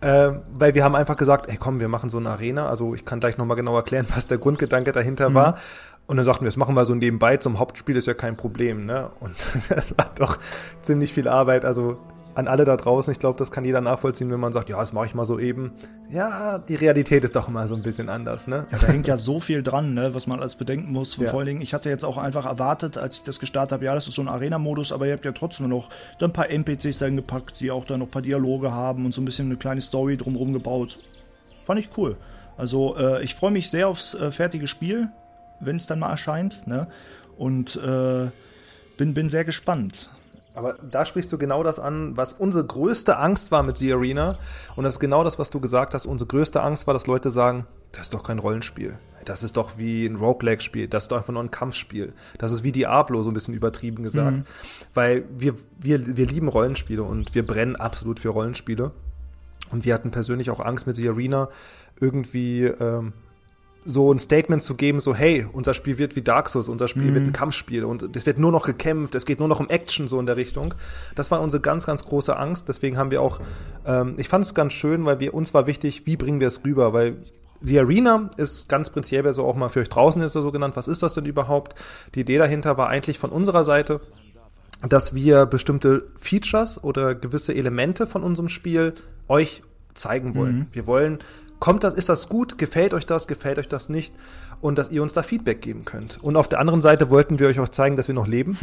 Äh, 0.00 0.32
weil 0.56 0.74
wir 0.74 0.82
haben 0.82 0.94
einfach 0.94 1.16
gesagt, 1.16 1.50
ey 1.50 1.56
komm, 1.58 1.78
wir 1.78 1.88
machen 1.88 2.08
so 2.08 2.16
eine 2.16 2.30
Arena. 2.30 2.68
Also 2.68 2.94
ich 2.94 3.04
kann 3.04 3.20
gleich 3.20 3.36
nochmal 3.36 3.56
genau 3.56 3.76
erklären, 3.76 4.06
was 4.14 4.26
der 4.26 4.38
Grundgedanke 4.38 4.92
dahinter 4.92 5.30
mhm. 5.30 5.34
war. 5.34 5.58
Und 6.06 6.16
dann 6.16 6.24
sagten 6.24 6.44
wir, 6.44 6.48
das 6.48 6.56
machen 6.56 6.74
wir 6.74 6.84
so 6.86 6.94
nebenbei 6.94 7.36
zum 7.36 7.58
Hauptspiel, 7.58 7.96
ist 7.96 8.06
ja 8.06 8.14
kein 8.14 8.36
Problem. 8.36 8.86
Ne? 8.86 9.10
Und 9.20 9.34
das 9.68 9.96
war 9.96 10.10
doch 10.14 10.38
ziemlich 10.82 11.12
viel 11.12 11.28
Arbeit. 11.28 11.64
Also 11.64 11.98
an 12.40 12.48
alle 12.48 12.64
da 12.64 12.76
draußen, 12.76 13.12
ich 13.12 13.20
glaube, 13.20 13.38
das 13.38 13.50
kann 13.50 13.64
jeder 13.64 13.80
nachvollziehen, 13.80 14.30
wenn 14.30 14.40
man 14.40 14.52
sagt, 14.52 14.68
ja, 14.68 14.80
das 14.80 14.92
mache 14.92 15.06
ich 15.06 15.14
mal 15.14 15.24
so 15.24 15.38
eben. 15.38 15.72
Ja, 16.10 16.58
die 16.58 16.74
Realität 16.74 17.22
ist 17.22 17.36
doch 17.36 17.48
immer 17.48 17.68
so 17.68 17.76
ein 17.76 17.82
bisschen 17.82 18.08
anders, 18.08 18.46
ne? 18.46 18.66
Ja, 18.72 18.78
da 18.78 18.86
hängt 18.88 19.06
ja 19.06 19.16
so 19.16 19.40
viel 19.40 19.62
dran, 19.62 19.94
ne, 19.94 20.14
was 20.14 20.26
man 20.26 20.40
alles 20.40 20.56
bedenken 20.56 20.92
muss. 20.92 21.16
Ja. 21.16 21.28
vor 21.28 21.40
allen 21.40 21.46
Dingen, 21.46 21.60
ich 21.60 21.74
hatte 21.74 21.88
jetzt 21.88 22.04
auch 22.04 22.18
einfach 22.18 22.46
erwartet, 22.46 22.98
als 22.98 23.18
ich 23.18 23.22
das 23.22 23.38
gestartet 23.38 23.72
habe, 23.72 23.84
ja, 23.84 23.94
das 23.94 24.08
ist 24.08 24.14
so 24.14 24.22
ein 24.22 24.28
Arena-Modus, 24.28 24.90
aber 24.90 25.06
ihr 25.06 25.12
habt 25.12 25.24
ja 25.24 25.32
trotzdem 25.32 25.68
noch 25.68 25.90
ein 26.20 26.32
paar 26.32 26.50
NPCs 26.50 26.98
dahin 26.98 27.16
gepackt, 27.16 27.60
die 27.60 27.70
auch 27.70 27.84
da 27.84 27.96
noch 27.96 28.06
ein 28.06 28.10
paar 28.10 28.22
Dialoge 28.22 28.72
haben 28.72 29.04
und 29.04 29.14
so 29.14 29.20
ein 29.20 29.24
bisschen 29.24 29.46
eine 29.46 29.56
kleine 29.56 29.80
Story 29.80 30.16
drumherum 30.16 30.52
gebaut. 30.52 30.98
Fand 31.64 31.78
ich 31.78 31.90
cool. 31.96 32.16
Also, 32.56 32.96
äh, 32.96 33.22
ich 33.22 33.34
freue 33.34 33.50
mich 33.50 33.70
sehr 33.70 33.88
aufs 33.88 34.14
äh, 34.14 34.32
fertige 34.32 34.66
Spiel, 34.66 35.08
wenn 35.60 35.76
es 35.76 35.86
dann 35.86 35.98
mal 35.98 36.10
erscheint, 36.10 36.66
ne? 36.66 36.88
Und 37.36 37.76
äh, 37.76 38.30
bin, 38.96 39.14
bin 39.14 39.28
sehr 39.30 39.44
gespannt. 39.44 40.10
Aber 40.54 40.74
da 40.82 41.06
sprichst 41.06 41.32
du 41.32 41.38
genau 41.38 41.62
das 41.62 41.78
an, 41.78 42.16
was 42.16 42.32
unsere 42.32 42.64
größte 42.64 43.16
Angst 43.18 43.50
war 43.50 43.62
mit 43.62 43.78
The 43.78 43.92
Arena. 43.92 44.38
Und 44.76 44.84
das 44.84 44.94
ist 44.94 45.00
genau 45.00 45.22
das, 45.22 45.38
was 45.38 45.50
du 45.50 45.60
gesagt 45.60 45.94
hast. 45.94 46.06
Unsere 46.06 46.28
größte 46.28 46.62
Angst 46.62 46.86
war, 46.86 46.94
dass 46.94 47.06
Leute 47.06 47.30
sagen, 47.30 47.66
das 47.92 48.02
ist 48.02 48.14
doch 48.14 48.24
kein 48.24 48.38
Rollenspiel. 48.38 48.98
Das 49.24 49.42
ist 49.42 49.56
doch 49.56 49.78
wie 49.78 50.06
ein 50.06 50.16
Roguelike-Spiel. 50.16 50.88
Das 50.88 51.04
ist 51.04 51.12
doch 51.12 51.18
einfach 51.18 51.32
nur 51.32 51.42
ein 51.42 51.50
Kampfspiel. 51.50 52.12
Das 52.38 52.52
ist 52.52 52.64
wie 52.64 52.72
Diablo, 52.72 53.22
so 53.22 53.30
ein 53.30 53.34
bisschen 53.34 53.54
übertrieben 53.54 54.02
gesagt. 54.02 54.38
Mhm. 54.38 54.44
Weil 54.94 55.24
wir, 55.38 55.54
wir, 55.78 56.16
wir 56.16 56.26
lieben 56.26 56.48
Rollenspiele 56.48 57.02
und 57.02 57.34
wir 57.34 57.46
brennen 57.46 57.76
absolut 57.76 58.18
für 58.18 58.30
Rollenspiele. 58.30 58.90
Und 59.70 59.84
wir 59.84 59.94
hatten 59.94 60.10
persönlich 60.10 60.50
auch 60.50 60.60
Angst 60.60 60.86
mit 60.86 60.96
The 60.96 61.08
Arena 61.10 61.48
irgendwie 62.00 62.64
ähm, 62.64 63.12
so 63.84 64.12
ein 64.12 64.18
Statement 64.18 64.62
zu 64.62 64.74
geben, 64.74 65.00
so 65.00 65.14
hey, 65.14 65.46
unser 65.52 65.74
Spiel 65.74 65.98
wird 65.98 66.14
wie 66.14 66.22
Dark 66.22 66.48
Souls, 66.48 66.68
unser 66.68 66.86
Spiel 66.86 67.10
mhm. 67.10 67.14
wird 67.14 67.24
ein 67.26 67.32
Kampfspiel 67.32 67.84
und 67.84 68.14
es 68.14 68.26
wird 68.26 68.38
nur 68.38 68.52
noch 68.52 68.66
gekämpft, 68.66 69.14
es 69.14 69.24
geht 69.24 69.38
nur 69.38 69.48
noch 69.48 69.60
um 69.60 69.68
Action 69.68 70.06
so 70.06 70.20
in 70.20 70.26
der 70.26 70.36
Richtung. 70.36 70.74
Das 71.14 71.30
war 71.30 71.40
unsere 71.40 71.62
ganz, 71.62 71.86
ganz 71.86 72.04
große 72.04 72.36
Angst. 72.36 72.68
Deswegen 72.68 72.98
haben 72.98 73.10
wir 73.10 73.22
auch, 73.22 73.40
ähm, 73.86 74.14
ich 74.18 74.28
fand 74.28 74.44
es 74.44 74.54
ganz 74.54 74.74
schön, 74.74 75.04
weil 75.06 75.20
wir 75.20 75.32
uns 75.34 75.54
war 75.54 75.66
wichtig, 75.66 76.06
wie 76.06 76.16
bringen 76.16 76.40
wir 76.40 76.48
es 76.48 76.64
rüber, 76.64 76.92
weil 76.92 77.16
die 77.62 77.78
Arena 77.78 78.30
ist 78.36 78.68
ganz 78.68 78.90
prinzipiell 78.90 79.32
so 79.32 79.44
auch 79.44 79.56
mal 79.56 79.68
für 79.68 79.80
euch 79.80 79.88
draußen 79.88 80.20
ist 80.22 80.32
so 80.32 80.50
genannt. 80.50 80.76
Was 80.76 80.88
ist 80.88 81.02
das 81.02 81.14
denn 81.14 81.26
überhaupt? 81.26 81.74
Die 82.14 82.20
Idee 82.20 82.38
dahinter 82.38 82.76
war 82.78 82.88
eigentlich 82.88 83.18
von 83.18 83.30
unserer 83.30 83.64
Seite, 83.64 84.00
dass 84.88 85.14
wir 85.14 85.46
bestimmte 85.46 86.06
Features 86.18 86.82
oder 86.82 87.14
gewisse 87.14 87.54
Elemente 87.54 88.06
von 88.06 88.22
unserem 88.22 88.48
Spiel 88.48 88.94
euch 89.28 89.62
zeigen 89.94 90.34
wollen. 90.34 90.56
Mhm. 90.56 90.66
Wir 90.72 90.86
wollen, 90.86 91.18
kommt 91.60 91.84
das, 91.84 91.94
ist 91.94 92.08
das 92.08 92.28
gut, 92.28 92.58
gefällt 92.58 92.94
euch 92.94 93.06
das, 93.06 93.28
gefällt 93.28 93.58
euch 93.58 93.68
das 93.68 93.88
nicht? 93.88 94.12
und 94.60 94.76
dass 94.76 94.90
ihr 94.90 95.02
uns 95.02 95.14
da 95.14 95.22
Feedback 95.22 95.62
geben 95.62 95.84
könnt. 95.84 96.22
Und 96.22 96.36
auf 96.36 96.48
der 96.48 96.58
anderen 96.60 96.82
Seite 96.82 97.10
wollten 97.10 97.38
wir 97.38 97.48
euch 97.48 97.58
auch 97.60 97.68
zeigen, 97.68 97.96
dass 97.96 98.08
wir 98.08 98.14
noch 98.14 98.26
leben. 98.26 98.56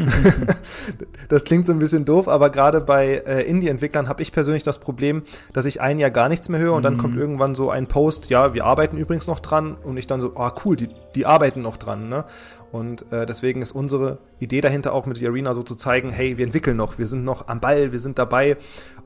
das 1.30 1.44
klingt 1.44 1.66
so 1.66 1.72
ein 1.72 1.80
bisschen 1.80 2.06
doof, 2.06 2.28
aber 2.28 2.50
gerade 2.50 2.82
bei 2.82 3.24
äh, 3.26 3.42
Indie-Entwicklern 3.44 4.08
habe 4.08 4.22
ich 4.22 4.32
persönlich 4.32 4.64
das 4.64 4.80
Problem, 4.80 5.24
dass 5.54 5.66
ich 5.66 5.82
ein 5.82 5.98
Jahr 5.98 6.12
gar 6.12 6.30
nichts 6.30 6.50
mehr 6.50 6.60
höre 6.60 6.74
und 6.74 6.84
dann 6.84 6.98
kommt 6.98 7.16
mhm. 7.16 7.22
irgendwann 7.22 7.56
so 7.56 7.72
ein 7.72 7.88
Post, 7.88 8.30
ja, 8.30 8.54
wir 8.54 8.66
arbeiten 8.66 8.98
übrigens 8.98 9.28
noch 9.28 9.40
dran 9.40 9.76
und 9.76 9.98
ich 9.98 10.06
dann 10.06 10.22
so, 10.22 10.36
ah 10.36 10.54
cool, 10.66 10.76
die, 10.76 10.90
die 11.16 11.26
arbeiten 11.26 11.62
noch 11.62 11.78
dran. 11.78 12.10
Ne? 12.10 12.26
Und 12.72 13.12
äh, 13.12 13.26
deswegen 13.26 13.62
ist 13.62 13.72
unsere 13.72 14.20
Idee 14.40 14.62
dahinter 14.62 14.94
auch 14.94 15.08
mit 15.08 15.18
The 15.18 15.28
Arena 15.28 15.56
so 15.56 15.64
zu 15.64 15.76
zeigen, 15.76 16.12
hey, 16.12 16.38
wir 16.38 16.46
entwickeln 16.46 16.78
noch, 16.78 17.00
wir 17.00 17.08
sind 17.08 17.24
noch 17.24 17.48
am 17.48 17.60
Ball, 17.60 17.92
wir 17.92 18.00
sind 18.00 18.20
dabei 18.20 18.58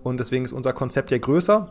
und 0.04 0.20
deswegen 0.20 0.44
ist 0.44 0.52
unser 0.52 0.74
Konzept 0.74 1.12
ja 1.12 1.20
größer 1.20 1.70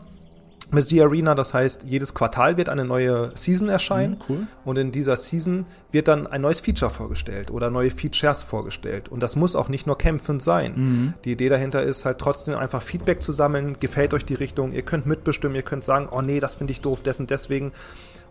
mit 0.73 0.87
The 0.87 1.01
Arena. 1.01 1.35
Das 1.35 1.53
heißt, 1.53 1.83
jedes 1.83 2.13
Quartal 2.13 2.57
wird 2.57 2.69
eine 2.69 2.85
neue 2.85 3.31
Season 3.35 3.69
erscheinen. 3.69 4.13
Mhm, 4.13 4.19
cool. 4.29 4.47
Und 4.65 4.77
in 4.77 4.91
dieser 4.91 5.15
Season 5.15 5.65
wird 5.91 6.07
dann 6.07 6.27
ein 6.27 6.41
neues 6.41 6.59
Feature 6.59 6.91
vorgestellt 6.91 7.51
oder 7.51 7.69
neue 7.69 7.91
Features 7.91 8.43
vorgestellt. 8.43 9.09
Und 9.09 9.21
das 9.21 9.35
muss 9.35 9.55
auch 9.55 9.69
nicht 9.69 9.87
nur 9.87 9.97
kämpfend 9.97 10.41
sein. 10.41 10.73
Mhm. 10.75 11.13
Die 11.25 11.33
Idee 11.33 11.49
dahinter 11.49 11.83
ist 11.83 12.05
halt 12.05 12.19
trotzdem 12.19 12.55
einfach 12.55 12.81
Feedback 12.81 13.21
zu 13.21 13.31
sammeln. 13.31 13.77
Gefällt 13.79 14.13
euch 14.13 14.25
die 14.25 14.35
Richtung? 14.35 14.71
Ihr 14.71 14.83
könnt 14.83 15.05
mitbestimmen. 15.05 15.55
Ihr 15.55 15.63
könnt 15.63 15.83
sagen, 15.83 16.09
oh 16.11 16.21
nee, 16.21 16.39
das 16.39 16.55
finde 16.55 16.71
ich 16.71 16.81
doof, 16.81 17.03
dessen 17.03 17.27
deswegen. 17.27 17.71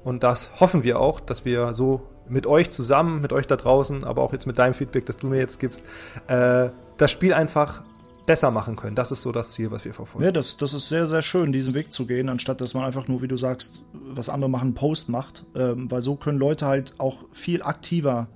Und 0.03 0.23
das 0.23 0.51
hoffen 0.61 0.83
wir 0.83 0.99
auch, 0.99 1.21
dass 1.21 1.45
wir 1.45 1.75
so 1.75 2.09
mit 2.29 2.47
euch 2.47 2.71
zusammen, 2.71 3.21
mit 3.21 3.33
euch 3.33 3.47
da 3.47 3.57
draußen, 3.57 4.05
aber 4.05 4.23
auch 4.23 4.33
jetzt 4.33 4.47
mit 4.47 4.59
deinem 4.59 4.75
Feedback, 4.75 5.05
das 5.05 5.19
du 5.19 5.27
mir 5.27 5.39
jetzt 5.39 5.59
gibst, 5.59 5.85
äh, 6.29 6.71
das 6.97 7.11
Spiel 7.11 7.35
einfach 7.35 7.83
besser 8.31 8.53
machen 8.53 8.77
können. 8.77 8.95
Das 8.95 9.11
ist 9.11 9.23
so 9.23 9.33
das 9.33 9.55
Ziel, 9.55 9.73
was 9.73 9.85
wir 9.85 9.93
verfolgen. 9.93 10.25
Ja, 10.25 10.31
das, 10.31 10.57
das 10.57 10.73
ist 10.73 10.89
sehr, 10.89 11.09
sehr 11.09 11.21
schön, 11.21 11.51
diesen 11.51 11.75
Weg 11.75 11.93
zu 11.93 12.07
gehen, 12.07 12.29
anstatt 12.29 12.61
dass 12.61 12.75
man 12.75 12.85
einfach 12.85 13.09
nur, 13.09 13.23
wie 13.23 13.27
du 13.27 13.37
sagst, 13.37 13.83
was 13.93 14.29
andere 14.29 14.49
machen, 14.49 14.75
Post 14.75 15.09
macht. 15.09 15.47
Ähm, 15.57 15.91
weil 15.91 16.01
so 16.01 16.15
können 16.15 16.39
Leute 16.39 16.67
halt 16.67 16.95
auch 16.99 17.25
viel 17.33 17.61
aktiver 17.65 18.29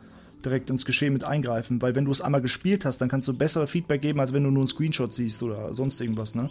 direkt 0.44 0.68
ins 0.68 0.84
Geschehen 0.84 1.12
mit 1.12 1.22
eingreifen. 1.22 1.80
Weil 1.80 1.94
wenn 1.94 2.06
du 2.06 2.10
es 2.10 2.20
einmal 2.20 2.42
gespielt 2.42 2.84
hast, 2.84 2.98
dann 2.98 3.08
kannst 3.08 3.28
du 3.28 3.38
bessere 3.38 3.68
Feedback 3.68 4.02
geben, 4.02 4.18
als 4.18 4.32
wenn 4.32 4.42
du 4.42 4.50
nur 4.50 4.62
einen 4.62 4.66
Screenshot 4.66 5.12
siehst 5.12 5.40
oder 5.44 5.72
sonst 5.76 6.00
irgendwas. 6.00 6.34
Ne? 6.34 6.50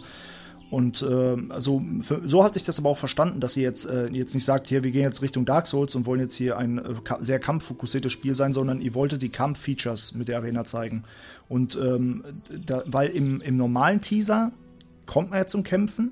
Und 0.74 1.02
äh, 1.02 1.36
also 1.50 1.84
für, 2.00 2.28
so 2.28 2.42
hatte 2.42 2.58
ich 2.58 2.64
das 2.64 2.80
aber 2.80 2.88
auch 2.88 2.98
verstanden, 2.98 3.38
dass 3.38 3.56
ihr 3.56 3.62
jetzt, 3.62 3.84
äh, 3.84 4.08
jetzt 4.08 4.34
nicht 4.34 4.44
sagt, 4.44 4.66
hier, 4.66 4.82
wir 4.82 4.90
gehen 4.90 5.02
jetzt 5.02 5.22
Richtung 5.22 5.44
Dark 5.44 5.68
Souls 5.68 5.94
und 5.94 6.04
wollen 6.04 6.18
jetzt 6.18 6.34
hier 6.34 6.58
ein 6.58 6.78
äh, 6.78 6.94
sehr 7.20 7.38
kampffokussiertes 7.38 8.10
Spiel 8.10 8.34
sein, 8.34 8.52
sondern 8.52 8.80
ihr 8.80 8.92
wolltet 8.92 9.22
die 9.22 9.28
Kampffeatures 9.28 10.16
mit 10.16 10.26
der 10.26 10.38
Arena 10.38 10.64
zeigen. 10.64 11.04
Und 11.48 11.78
ähm, 11.80 12.24
da, 12.66 12.82
weil 12.86 13.10
im, 13.10 13.40
im 13.40 13.56
normalen 13.56 14.00
Teaser 14.00 14.50
kommt 15.06 15.30
man 15.30 15.38
ja 15.38 15.46
zum 15.46 15.62
Kämpfen. 15.62 16.10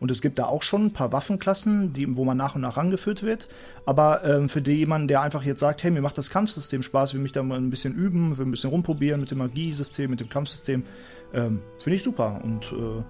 Und 0.00 0.10
es 0.10 0.20
gibt 0.20 0.38
da 0.38 0.44
auch 0.44 0.62
schon 0.62 0.84
ein 0.84 0.92
paar 0.92 1.12
Waffenklassen, 1.12 1.94
die, 1.94 2.14
wo 2.14 2.26
man 2.26 2.36
nach 2.36 2.56
und 2.56 2.60
nach 2.60 2.76
rangeführt 2.76 3.22
wird. 3.22 3.48
Aber 3.86 4.22
ähm, 4.22 4.50
für 4.50 4.60
jemanden, 4.60 5.08
der 5.08 5.22
einfach 5.22 5.44
jetzt 5.44 5.60
sagt, 5.60 5.82
hey, 5.82 5.90
mir 5.90 6.02
macht 6.02 6.18
das 6.18 6.28
Kampfsystem 6.28 6.82
Spaß, 6.82 7.14
will 7.14 7.22
mich 7.22 7.32
da 7.32 7.42
mal 7.42 7.56
ein 7.56 7.70
bisschen 7.70 7.94
üben, 7.94 8.36
will 8.36 8.44
ein 8.44 8.50
bisschen 8.50 8.68
rumprobieren 8.68 9.22
mit 9.22 9.30
dem 9.30 9.38
Magiesystem, 9.38 10.10
mit 10.10 10.20
dem 10.20 10.28
Kampfsystem, 10.28 10.84
ähm, 11.32 11.62
finde 11.78 11.96
ich 11.96 12.02
super. 12.02 12.42
Und 12.44 12.70
äh, 12.72 13.02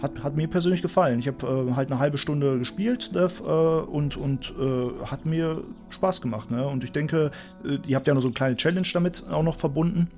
hat, 0.00 0.22
hat 0.22 0.36
mir 0.36 0.48
persönlich 0.48 0.82
gefallen. 0.82 1.18
Ich 1.18 1.28
habe 1.28 1.46
äh, 1.46 1.74
halt 1.74 1.90
eine 1.90 2.00
halbe 2.00 2.18
Stunde 2.18 2.58
gespielt 2.58 3.12
äh, 3.14 3.20
und, 3.20 4.16
und 4.16 4.54
äh, 4.58 5.06
hat 5.06 5.26
mir 5.26 5.62
Spaß 5.90 6.20
gemacht. 6.20 6.50
Ne? 6.50 6.66
Und 6.66 6.84
ich 6.84 6.92
denke, 6.92 7.30
äh, 7.64 7.78
ihr 7.86 7.96
habt 7.96 8.06
ja 8.06 8.14
noch 8.14 8.20
so 8.20 8.28
eine 8.28 8.34
kleine 8.34 8.56
Challenge 8.56 8.88
damit 8.92 9.24
auch 9.30 9.42
noch 9.42 9.56
verbunden. 9.56 10.08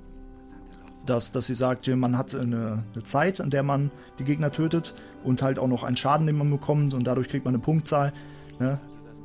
Dass, 1.05 1.31
dass 1.31 1.47
sie 1.47 1.55
sagt, 1.55 1.87
man 1.87 2.17
hat 2.17 2.35
eine, 2.35 2.83
eine 2.93 3.03
Zeit, 3.03 3.39
an 3.39 3.49
der 3.49 3.63
man 3.63 3.91
die 4.19 4.25
Gegner 4.25 4.51
tötet 4.51 4.93
und 5.23 5.41
halt 5.41 5.57
auch 5.57 5.69
noch 5.69 5.83
einen 5.83 5.95
Schaden, 5.95 6.27
den 6.27 6.37
man 6.37 6.51
bekommt 6.51 6.93
und 6.93 7.07
dadurch 7.07 7.29
kriegt 7.29 7.45
man 7.45 7.53
eine 7.53 7.63
Punktzahl. 7.63 8.11
Ne? 8.59 8.77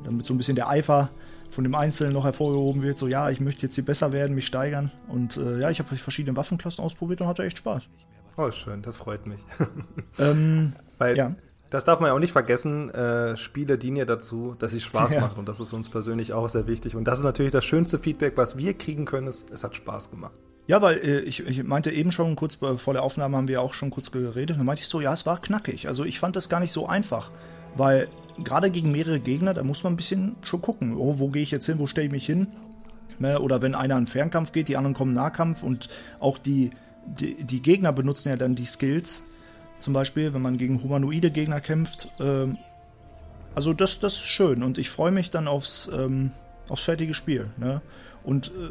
Damit 0.05 0.25
so 0.25 0.33
ein 0.33 0.39
bisschen 0.39 0.55
der 0.55 0.69
Eifer 0.69 1.11
von 1.51 1.65
dem 1.65 1.75
Einzelnen 1.75 2.13
noch 2.13 2.25
hervorgehoben 2.25 2.83
wird, 2.83 2.99
so 2.99 3.09
ja, 3.09 3.31
ich 3.31 3.41
möchte 3.41 3.63
jetzt 3.63 3.75
hier 3.75 3.85
besser 3.85 4.13
werden, 4.13 4.35
mich 4.35 4.47
steigern. 4.47 4.93
Und 5.09 5.37
äh, 5.37 5.61
ja, 5.61 5.71
ich 5.71 5.81
habe 5.81 5.95
verschiedene 5.97 6.37
Waffenklassen 6.37 6.85
ausprobiert 6.85 7.21
und 7.21 7.27
hatte 7.27 7.43
echt 7.43 7.59
Spaß. 7.59 7.89
Oh, 8.37 8.51
schön, 8.51 8.83
das 8.83 8.97
freut 8.97 9.27
mich. 9.27 9.41
ähm, 10.19 10.73
Weil 10.99 11.17
ja. 11.17 11.35
das 11.71 11.85
darf 11.85 12.01
man 12.01 12.09
ja 12.09 12.15
auch 12.15 12.19
nicht 12.19 12.33
vergessen, 12.33 12.91
äh, 12.91 13.37
Spiele 13.37 13.79
dienen 13.79 13.97
ja 13.97 14.05
dazu, 14.05 14.55
dass 14.59 14.73
sie 14.73 14.81
Spaß 14.81 15.13
ja. 15.13 15.21
machen 15.21 15.39
und 15.39 15.49
das 15.49 15.61
ist 15.61 15.73
uns 15.73 15.91
persönlich 15.91 16.33
auch 16.33 16.49
sehr 16.49 16.67
wichtig. 16.67 16.97
Und 16.97 17.05
das 17.05 17.19
ist 17.19 17.25
natürlich 17.25 17.53
das 17.53 17.65
schönste 17.65 17.99
Feedback, 17.99 18.37
was 18.37 18.57
wir 18.57 18.75
kriegen 18.75 19.05
können, 19.05 19.27
ist, 19.27 19.51
es 19.51 19.65
hat 19.65 19.77
Spaß 19.77 20.11
gemacht. 20.11 20.35
Ja, 20.67 20.81
weil 20.81 20.99
äh, 20.99 21.21
ich, 21.21 21.41
ich 21.41 21.63
meinte 21.65 21.91
eben 21.91 22.13
schon, 22.13 22.37
kurz 22.37 22.55
vor 22.55 22.95
der 22.95 23.03
Aufnahme 23.03 23.37
haben 23.37 23.49
wir 23.49 23.61
auch 23.61 23.75
schon 23.75 23.91
kurz 23.91 24.11
geredet, 24.11 24.59
da 24.59 24.65
meinte 24.65 24.83
ich 24.83 24.89
so, 24.89 25.01
ja, 25.01 25.13
es 25.13 25.27
war 25.27 25.41
knackig. 25.41 25.89
Also 25.89 26.05
ich 26.05 26.19
fand 26.19 26.37
das 26.37 26.49
gar 26.49 26.61
nicht 26.61 26.73
so 26.73 26.87
einfach, 26.87 27.31
weil 27.77 28.09
gerade 28.43 28.71
gegen 28.71 28.93
mehrere 28.93 29.21
Gegner, 29.21 29.55
da 29.55 29.63
muss 29.65 29.83
man 29.83 29.93
ein 29.95 29.97
bisschen 29.97 30.37
schon 30.43 30.63
gucken, 30.63 30.97
oh, 30.97 31.19
wo 31.19 31.29
gehe 31.29 31.43
ich 31.43 31.51
jetzt 31.51 31.67
hin, 31.67 31.79
wo 31.79 31.87
stelle 31.87 32.07
ich 32.07 32.13
mich 32.13 32.27
hin? 32.27 32.47
Ne? 33.19 33.41
Oder 33.41 33.61
wenn 33.61 33.75
einer 33.75 33.99
in 33.99 34.07
Fernkampf 34.07 34.53
geht, 34.53 34.69
die 34.69 34.77
anderen 34.77 34.95
kommen 34.95 35.13
Nahkampf 35.13 35.63
und 35.63 35.89
auch 36.21 36.39
die 36.39 36.71
die, 37.07 37.43
die, 37.45 37.63
Gegner 37.63 37.93
benutzen 37.93 38.31
ja 38.31 38.37
dann 38.37 38.55
die 38.55 38.67
Skills. 38.67 39.25
Zum 39.79 39.93
Beispiel, 39.93 40.33
wenn 40.33 40.43
man 40.43 40.59
gegen 40.59 40.83
humanoide 40.83 41.31
Gegner 41.31 41.61
kämpft. 41.61 42.09
Ähm, 42.21 42.59
also 43.55 43.73
das, 43.73 43.99
das 43.99 44.15
ist 44.15 44.27
schön 44.27 44.63
und 44.63 44.79
ich 44.79 44.89
freue 44.91 45.13
mich 45.13 45.31
dann 45.31 45.49
aufs, 45.49 45.91
ähm, 45.93 46.31
aufs 46.69 46.85
fertige 46.85 47.15
Spiel. 47.15 47.51
Ne? 47.59 47.83
Und 48.25 48.49
äh, 48.49 48.71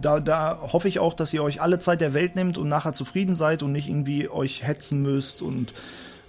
da, 0.00 0.20
da 0.20 0.60
hoffe 0.72 0.88
ich 0.88 0.98
auch, 0.98 1.14
dass 1.14 1.32
ihr 1.32 1.42
euch 1.42 1.60
alle 1.60 1.78
Zeit 1.78 2.00
der 2.00 2.14
Welt 2.14 2.36
nehmt 2.36 2.58
und 2.58 2.68
nachher 2.68 2.92
zufrieden 2.92 3.34
seid 3.34 3.62
und 3.62 3.72
nicht 3.72 3.88
irgendwie 3.88 4.28
euch 4.28 4.62
hetzen 4.62 5.02
müsst 5.02 5.42
und 5.42 5.74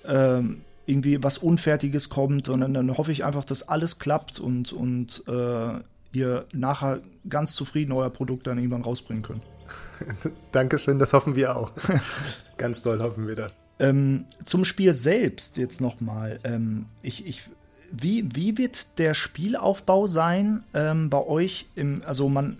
ähm, 0.05 0.61
irgendwie 0.85 1.23
was 1.23 1.37
Unfertiges 1.37 2.09
kommt, 2.09 2.45
sondern 2.45 2.73
dann 2.73 2.97
hoffe 2.97 3.11
ich 3.11 3.23
einfach, 3.23 3.45
dass 3.45 3.67
alles 3.67 3.99
klappt 3.99 4.39
und, 4.39 4.73
und 4.73 5.23
äh, 5.27 5.79
ihr 6.13 6.45
nachher 6.53 6.99
ganz 7.29 7.53
zufrieden 7.53 7.91
euer 7.91 8.09
Produkt 8.09 8.47
dann 8.47 8.57
irgendwann 8.57 8.81
rausbringen 8.81 9.23
könnt. 9.23 9.43
Dankeschön, 10.51 10.99
das 10.99 11.13
hoffen 11.13 11.35
wir 11.35 11.55
auch. 11.55 11.71
Ganz 12.57 12.81
toll 12.81 12.99
hoffen 12.99 13.27
wir 13.27 13.35
das. 13.35 13.61
Ähm, 13.79 14.25
zum 14.45 14.65
Spiel 14.65 14.93
selbst 14.93 15.57
jetzt 15.57 15.81
nochmal. 15.81 16.39
Ähm, 16.43 16.85
ich, 17.01 17.25
ich, 17.27 17.43
wie, 17.91 18.27
wie 18.33 18.57
wird 18.57 18.99
der 18.99 19.13
Spielaufbau 19.13 20.07
sein 20.07 20.63
ähm, 20.73 21.09
bei 21.09 21.25
euch? 21.25 21.67
Im, 21.75 22.03
also 22.05 22.29
man 22.29 22.57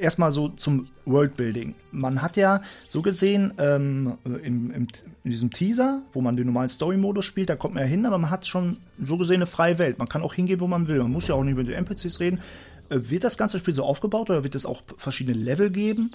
erstmal 0.00 0.32
so 0.32 0.48
zum 0.48 0.88
Worldbuilding. 1.04 1.74
Man 1.90 2.22
hat 2.22 2.36
ja 2.36 2.62
so 2.88 3.02
gesehen 3.02 3.54
ähm, 3.58 4.18
im, 4.24 4.70
im, 4.70 4.88
in 5.24 5.30
diesem 5.30 5.50
Teaser, 5.50 6.02
wo 6.12 6.20
man 6.20 6.36
den 6.36 6.46
normalen 6.46 6.68
Story-Modus 6.68 7.24
spielt, 7.24 7.50
da 7.50 7.56
kommt 7.56 7.74
man 7.74 7.82
ja 7.84 7.88
hin, 7.88 8.06
aber 8.06 8.18
man 8.18 8.30
hat 8.30 8.46
schon 8.46 8.78
so 9.00 9.16
gesehen 9.16 9.36
eine 9.36 9.46
freie 9.46 9.78
Welt. 9.78 9.98
Man 9.98 10.08
kann 10.08 10.22
auch 10.22 10.34
hingehen, 10.34 10.60
wo 10.60 10.66
man 10.66 10.88
will. 10.88 10.98
Man 10.98 11.12
muss 11.12 11.28
ja 11.28 11.34
auch 11.34 11.44
nicht 11.44 11.52
über 11.52 11.64
die 11.64 11.74
NPCs 11.74 12.20
reden. 12.20 12.40
Wird 12.90 13.24
das 13.24 13.38
ganze 13.38 13.58
Spiel 13.58 13.74
so 13.74 13.84
aufgebaut 13.84 14.30
oder 14.30 14.44
wird 14.44 14.54
es 14.54 14.66
auch 14.66 14.82
verschiedene 14.96 15.38
Level 15.38 15.70
geben? 15.70 16.10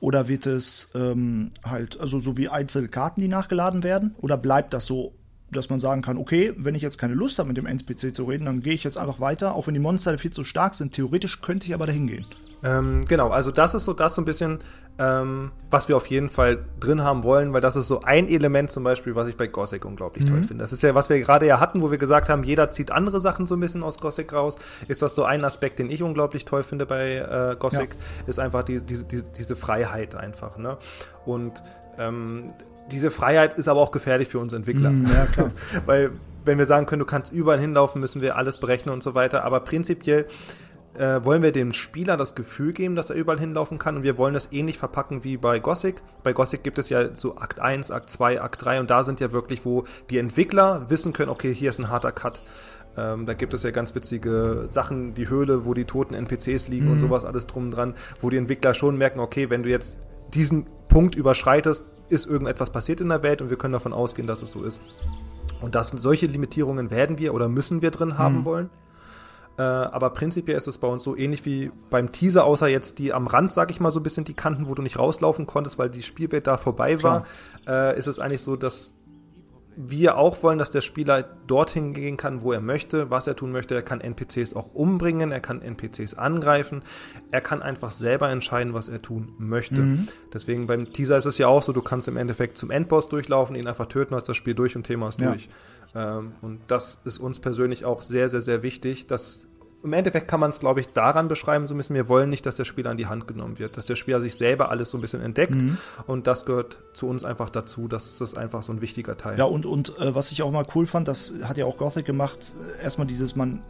Oder 0.00 0.28
wird 0.28 0.46
es 0.46 0.90
ähm, 0.94 1.50
halt, 1.64 2.00
also 2.00 2.20
so 2.20 2.36
wie 2.36 2.48
einzelne 2.48 2.88
Karten, 2.88 3.20
die 3.20 3.28
nachgeladen 3.28 3.82
werden? 3.82 4.14
Oder 4.20 4.36
bleibt 4.36 4.72
das 4.72 4.86
so, 4.86 5.12
dass 5.50 5.70
man 5.70 5.80
sagen 5.80 6.02
kann, 6.02 6.18
okay, 6.18 6.54
wenn 6.56 6.74
ich 6.74 6.82
jetzt 6.82 6.98
keine 6.98 7.14
Lust 7.14 7.38
habe, 7.38 7.48
mit 7.48 7.56
dem 7.56 7.66
NPC 7.66 8.14
zu 8.14 8.24
reden, 8.24 8.44
dann 8.44 8.60
gehe 8.60 8.74
ich 8.74 8.84
jetzt 8.84 8.96
einfach 8.96 9.20
weiter, 9.20 9.54
auch 9.54 9.66
wenn 9.66 9.74
die 9.74 9.80
Monster 9.80 10.16
viel 10.18 10.30
zu 10.30 10.44
stark 10.44 10.74
sind. 10.74 10.92
Theoretisch 10.92 11.40
könnte 11.40 11.66
ich 11.66 11.74
aber 11.74 11.86
dahin 11.86 12.06
gehen. 12.06 12.26
Ähm, 12.62 13.04
genau, 13.06 13.30
also 13.30 13.50
das 13.50 13.74
ist 13.74 13.84
so 13.84 13.92
das 13.92 14.14
so 14.14 14.22
ein 14.22 14.24
bisschen, 14.24 14.58
ähm, 14.98 15.52
was 15.70 15.88
wir 15.88 15.96
auf 15.96 16.06
jeden 16.08 16.28
Fall 16.28 16.64
drin 16.80 17.02
haben 17.04 17.22
wollen, 17.22 17.52
weil 17.52 17.60
das 17.60 17.76
ist 17.76 17.86
so 17.86 18.00
ein 18.02 18.28
Element 18.28 18.70
zum 18.70 18.82
Beispiel, 18.82 19.14
was 19.14 19.28
ich 19.28 19.36
bei 19.36 19.46
Gothic 19.46 19.84
unglaublich 19.84 20.24
mhm. 20.24 20.30
toll 20.30 20.42
finde. 20.42 20.64
Das 20.64 20.72
ist 20.72 20.82
ja, 20.82 20.94
was 20.94 21.08
wir 21.08 21.20
gerade 21.20 21.46
ja 21.46 21.60
hatten, 21.60 21.82
wo 21.82 21.90
wir 21.90 21.98
gesagt 21.98 22.28
haben, 22.28 22.42
jeder 22.42 22.70
zieht 22.72 22.90
andere 22.90 23.20
Sachen 23.20 23.46
so 23.46 23.54
ein 23.54 23.60
bisschen 23.60 23.82
aus 23.82 23.98
Gothic 23.98 24.32
raus. 24.32 24.58
Ist 24.88 25.02
das 25.02 25.14
so 25.14 25.24
ein 25.24 25.44
Aspekt, 25.44 25.78
den 25.78 25.90
ich 25.90 26.02
unglaublich 26.02 26.44
toll 26.44 26.64
finde 26.64 26.86
bei 26.86 27.16
äh, 27.16 27.56
Gothic, 27.56 27.90
ja. 27.90 28.28
ist 28.28 28.40
einfach 28.40 28.64
die, 28.64 28.82
diese, 28.82 29.04
diese, 29.04 29.24
diese 29.30 29.56
Freiheit 29.56 30.14
einfach. 30.16 30.58
Ne? 30.58 30.78
Und 31.24 31.62
ähm, 31.96 32.52
diese 32.90 33.10
Freiheit 33.10 33.58
ist 33.58 33.68
aber 33.68 33.80
auch 33.80 33.92
gefährlich 33.92 34.28
für 34.28 34.38
uns 34.38 34.52
Entwickler. 34.52 34.90
Mhm, 34.90 35.06
ja, 35.06 35.26
klar. 35.26 35.50
weil 35.86 36.10
wenn 36.44 36.58
wir 36.58 36.66
sagen 36.66 36.86
können, 36.86 37.00
du 37.00 37.06
kannst 37.06 37.32
überall 37.32 37.60
hinlaufen, 37.60 38.00
müssen 38.00 38.22
wir 38.22 38.36
alles 38.36 38.58
berechnen 38.58 38.92
und 38.94 39.02
so 39.02 39.14
weiter. 39.14 39.44
Aber 39.44 39.60
prinzipiell 39.60 40.26
äh, 40.98 41.24
wollen 41.24 41.42
wir 41.42 41.52
dem 41.52 41.72
Spieler 41.72 42.16
das 42.16 42.34
Gefühl 42.34 42.72
geben, 42.72 42.96
dass 42.96 43.10
er 43.10 43.16
überall 43.16 43.38
hinlaufen 43.38 43.78
kann 43.78 43.96
und 43.96 44.02
wir 44.02 44.18
wollen 44.18 44.34
das 44.34 44.48
ähnlich 44.50 44.78
verpacken 44.78 45.22
wie 45.22 45.36
bei 45.36 45.60
Gothic. 45.60 46.02
Bei 46.24 46.32
Gothic 46.32 46.64
gibt 46.64 46.78
es 46.78 46.88
ja 46.88 47.14
so 47.14 47.36
Akt 47.36 47.60
1, 47.60 47.90
Akt 47.90 48.10
2, 48.10 48.42
Akt 48.42 48.64
3 48.64 48.80
und 48.80 48.90
da 48.90 49.02
sind 49.02 49.20
ja 49.20 49.30
wirklich, 49.30 49.64
wo 49.64 49.84
die 50.10 50.18
Entwickler 50.18 50.90
wissen 50.90 51.12
können, 51.12 51.30
okay, 51.30 51.54
hier 51.54 51.70
ist 51.70 51.78
ein 51.78 51.88
harter 51.88 52.10
Cut. 52.10 52.42
Ähm, 52.96 53.26
da 53.26 53.34
gibt 53.34 53.54
es 53.54 53.62
ja 53.62 53.70
ganz 53.70 53.94
witzige 53.94 54.64
Sachen, 54.68 55.14
die 55.14 55.28
Höhle, 55.28 55.64
wo 55.64 55.72
die 55.72 55.84
toten 55.84 56.14
NPCs 56.14 56.66
liegen 56.66 56.86
mhm. 56.86 56.92
und 56.92 57.00
sowas 57.00 57.24
alles 57.24 57.46
drum 57.46 57.70
dran, 57.70 57.94
wo 58.20 58.28
die 58.28 58.36
Entwickler 58.36 58.74
schon 58.74 58.98
merken, 58.98 59.20
okay, 59.20 59.50
wenn 59.50 59.62
du 59.62 59.68
jetzt 59.68 59.96
diesen 60.34 60.66
Punkt 60.88 61.14
überschreitest, 61.14 61.84
ist 62.08 62.26
irgendetwas 62.26 62.70
passiert 62.70 63.00
in 63.00 63.08
der 63.08 63.22
Welt 63.22 63.40
und 63.40 63.50
wir 63.50 63.56
können 63.56 63.72
davon 63.72 63.92
ausgehen, 63.92 64.26
dass 64.26 64.42
es 64.42 64.50
so 64.50 64.64
ist. 64.64 64.80
Und 65.60 65.74
das, 65.74 65.88
solche 65.88 66.26
Limitierungen 66.26 66.90
werden 66.90 67.18
wir 67.18 67.34
oder 67.34 67.48
müssen 67.48 67.82
wir 67.82 67.90
drin 67.90 68.18
haben 68.18 68.38
mhm. 68.38 68.44
wollen. 68.44 68.70
Äh, 69.58 69.62
aber 69.62 70.10
prinzipiell 70.10 70.56
ist 70.56 70.68
es 70.68 70.78
bei 70.78 70.86
uns 70.86 71.02
so 71.02 71.16
ähnlich 71.16 71.44
wie 71.44 71.72
beim 71.90 72.12
Teaser, 72.12 72.44
außer 72.44 72.68
jetzt 72.68 73.00
die 73.00 73.12
am 73.12 73.26
Rand, 73.26 73.52
sag 73.52 73.72
ich 73.72 73.80
mal, 73.80 73.90
so 73.90 73.98
ein 73.98 74.04
bisschen 74.04 74.24
die 74.24 74.34
Kanten, 74.34 74.68
wo 74.68 74.74
du 74.74 74.82
nicht 74.82 74.98
rauslaufen 74.98 75.46
konntest, 75.46 75.78
weil 75.78 75.90
die 75.90 76.02
Spielwelt 76.02 76.46
da 76.46 76.56
vorbei 76.56 77.02
war, 77.02 77.24
äh, 77.66 77.98
ist 77.98 78.06
es 78.06 78.20
eigentlich 78.20 78.42
so, 78.42 78.54
dass 78.54 78.94
wir 79.80 80.16
auch 80.16 80.42
wollen, 80.42 80.58
dass 80.58 80.70
der 80.70 80.80
Spieler 80.80 81.22
dorthin 81.46 81.92
gehen 81.92 82.16
kann, 82.16 82.42
wo 82.42 82.52
er 82.52 82.60
möchte, 82.60 83.10
was 83.10 83.28
er 83.28 83.36
tun 83.36 83.52
möchte. 83.52 83.76
Er 83.76 83.82
kann 83.82 84.00
NPCs 84.00 84.54
auch 84.54 84.74
umbringen, 84.74 85.30
er 85.30 85.38
kann 85.38 85.62
NPCs 85.62 86.14
angreifen, 86.14 86.82
er 87.30 87.40
kann 87.40 87.62
einfach 87.62 87.92
selber 87.92 88.28
entscheiden, 88.28 88.74
was 88.74 88.88
er 88.88 89.00
tun 89.00 89.34
möchte. 89.38 89.80
Mhm. 89.80 90.08
Deswegen 90.34 90.66
beim 90.66 90.92
Teaser 90.92 91.16
ist 91.16 91.26
es 91.26 91.38
ja 91.38 91.46
auch 91.46 91.62
so, 91.62 91.72
du 91.72 91.80
kannst 91.82 92.08
im 92.08 92.16
Endeffekt 92.16 92.58
zum 92.58 92.72
Endboss 92.72 93.08
durchlaufen, 93.08 93.54
ihn 93.54 93.68
einfach 93.68 93.86
töten, 93.86 94.16
hast 94.16 94.28
das 94.28 94.36
Spiel 94.36 94.54
durch 94.54 94.74
und 94.74 94.82
Thema 94.82 95.08
ist 95.08 95.20
ja. 95.20 95.30
durch. 95.30 95.48
Ähm, 95.94 96.32
und 96.42 96.60
das 96.68 97.00
ist 97.04 97.18
uns 97.18 97.40
persönlich 97.40 97.84
auch 97.84 98.02
sehr, 98.02 98.28
sehr, 98.28 98.40
sehr 98.40 98.62
wichtig, 98.62 99.06
dass 99.06 99.48
im 99.82 99.92
Endeffekt 99.92 100.26
kann 100.26 100.40
man 100.40 100.50
es, 100.50 100.58
glaube 100.58 100.80
ich, 100.80 100.88
daran 100.88 101.28
beschreiben, 101.28 101.66
so 101.66 101.74
ein 101.74 101.76
bisschen, 101.76 101.94
wir 101.94 102.08
wollen 102.08 102.30
nicht, 102.30 102.44
dass 102.46 102.56
der 102.56 102.64
Spieler 102.64 102.90
an 102.90 102.96
die 102.96 103.06
Hand 103.06 103.28
genommen 103.28 103.58
wird, 103.58 103.76
dass 103.76 103.84
der 103.84 103.94
Spieler 103.94 104.20
sich 104.20 104.34
selber 104.34 104.70
alles 104.70 104.90
so 104.90 104.98
ein 104.98 105.00
bisschen 105.00 105.20
entdeckt 105.20 105.54
mhm. 105.54 105.78
und 106.06 106.26
das 106.26 106.44
gehört 106.44 106.78
zu 106.94 107.06
uns 107.06 107.24
einfach 107.24 107.48
dazu, 107.48 107.86
das 107.86 108.20
ist 108.20 108.36
einfach 108.36 108.62
so 108.62 108.72
ein 108.72 108.80
wichtiger 108.80 109.16
Teil. 109.16 109.38
Ja, 109.38 109.44
und, 109.44 109.66
und 109.66 109.96
äh, 109.98 110.14
was 110.14 110.32
ich 110.32 110.42
auch 110.42 110.50
mal 110.50 110.66
cool 110.74 110.86
fand, 110.86 111.06
das 111.06 111.32
hat 111.44 111.58
ja 111.58 111.64
auch 111.64 111.76
Gothic 111.76 112.04
gemacht, 112.04 112.54
äh, 112.80 112.82
erstmal 112.82 113.06
dieses, 113.06 113.36
man, 113.36 113.62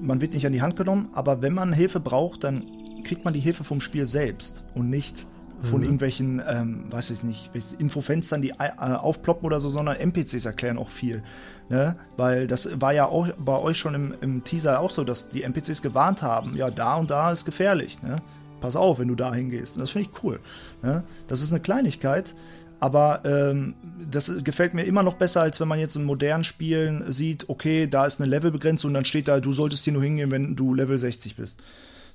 man 0.00 0.20
wird 0.20 0.34
nicht 0.34 0.46
an 0.46 0.52
die 0.52 0.62
Hand 0.62 0.76
genommen, 0.76 1.08
aber 1.14 1.42
wenn 1.42 1.52
man 1.52 1.72
Hilfe 1.72 1.98
braucht, 1.98 2.44
dann 2.44 2.64
kriegt 3.02 3.24
man 3.24 3.34
die 3.34 3.40
Hilfe 3.40 3.64
vom 3.64 3.80
Spiel 3.80 4.06
selbst 4.06 4.62
und 4.74 4.88
nicht 4.88 5.26
von 5.62 5.78
mhm. 5.78 5.84
irgendwelchen, 5.84 6.42
ähm, 6.46 6.84
weiß 6.90 7.10
ich 7.10 7.22
nicht, 7.22 7.50
Infofenstern, 7.78 8.42
die 8.42 8.50
äh, 8.50 8.70
aufploppen 8.78 9.46
oder 9.46 9.60
so, 9.60 9.68
sondern 9.68 9.96
NPCs 9.96 10.44
erklären 10.44 10.78
auch 10.78 10.88
viel. 10.88 11.22
Ne? 11.68 11.96
Weil 12.16 12.46
das 12.46 12.80
war 12.80 12.92
ja 12.92 13.06
auch 13.06 13.28
bei 13.38 13.58
euch 13.58 13.76
schon 13.76 13.94
im, 13.94 14.14
im 14.20 14.44
Teaser 14.44 14.80
auch 14.80 14.90
so, 14.90 15.04
dass 15.04 15.28
die 15.28 15.42
NPCs 15.42 15.82
gewarnt 15.82 16.22
haben, 16.22 16.56
ja, 16.56 16.70
da 16.70 16.96
und 16.96 17.10
da 17.10 17.30
ist 17.30 17.44
gefährlich. 17.44 18.02
Ne? 18.02 18.16
Pass 18.60 18.76
auf, 18.76 18.98
wenn 18.98 19.08
du 19.08 19.14
da 19.14 19.32
hingehst. 19.34 19.76
Und 19.76 19.82
das 19.82 19.90
finde 19.90 20.08
ich 20.10 20.22
cool. 20.24 20.40
Ne? 20.82 21.04
Das 21.26 21.42
ist 21.42 21.52
eine 21.52 21.60
Kleinigkeit, 21.60 22.34
aber 22.80 23.20
ähm, 23.24 23.74
das 24.10 24.32
gefällt 24.42 24.72
mir 24.72 24.84
immer 24.84 25.02
noch 25.02 25.14
besser, 25.14 25.42
als 25.42 25.60
wenn 25.60 25.68
man 25.68 25.78
jetzt 25.78 25.94
in 25.96 26.04
modernen 26.04 26.44
Spielen 26.44 27.12
sieht, 27.12 27.48
okay, 27.48 27.86
da 27.86 28.06
ist 28.06 28.20
eine 28.20 28.30
Levelbegrenzung 28.30 28.88
und 28.88 28.94
dann 28.94 29.04
steht 29.04 29.28
da, 29.28 29.40
du 29.40 29.52
solltest 29.52 29.84
hier 29.84 29.92
nur 29.92 30.02
hingehen, 30.02 30.30
wenn 30.30 30.56
du 30.56 30.74
Level 30.74 30.98
60 30.98 31.36
bist. 31.36 31.62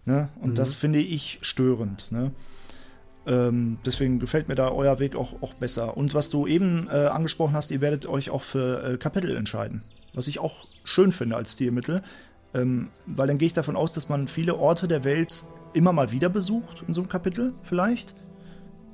Ne? 0.06 0.30
Und 0.42 0.52
mhm. 0.52 0.56
das 0.56 0.76
finde 0.76 1.00
ich 1.00 1.40
störend. 1.42 2.12
Ne? 2.12 2.32
Ähm, 3.28 3.78
deswegen 3.86 4.20
gefällt 4.20 4.48
mir 4.48 4.56
da 4.56 4.70
euer 4.70 5.00
Weg 5.00 5.16
auch, 5.16 5.42
auch 5.42 5.54
besser. 5.56 5.98
Und 5.98 6.14
was 6.14 6.30
du 6.30 6.48
eben 6.48 6.88
äh, 6.88 7.08
angesprochen 7.08 7.54
hast, 7.54 7.72
ihr 7.72 7.82
werdet 7.82 8.06
euch 8.06 8.30
auch 8.30 8.44
für 8.44 8.84
äh, 8.84 8.98
Kapitel 8.98 9.36
entscheiden. 9.36 9.84
Was 10.14 10.28
ich 10.28 10.40
auch 10.40 10.68
schön 10.84 11.12
finde 11.12 11.36
als 11.36 11.54
Stilmittel. 11.54 12.02
Ähm, 12.54 12.90
weil 13.06 13.28
dann 13.28 13.38
gehe 13.38 13.48
ich 13.48 13.54
davon 13.54 13.76
aus, 13.76 13.94
dass 13.94 14.10
man 14.10 14.28
viele 14.28 14.56
Orte 14.56 14.88
der 14.88 15.04
Welt 15.04 15.44
immer 15.74 15.92
mal 15.92 16.12
wieder 16.12 16.30
besucht 16.30 16.84
in 16.88 16.94
so 16.94 17.02
einem 17.02 17.10
Kapitel 17.10 17.54
vielleicht. 17.64 18.16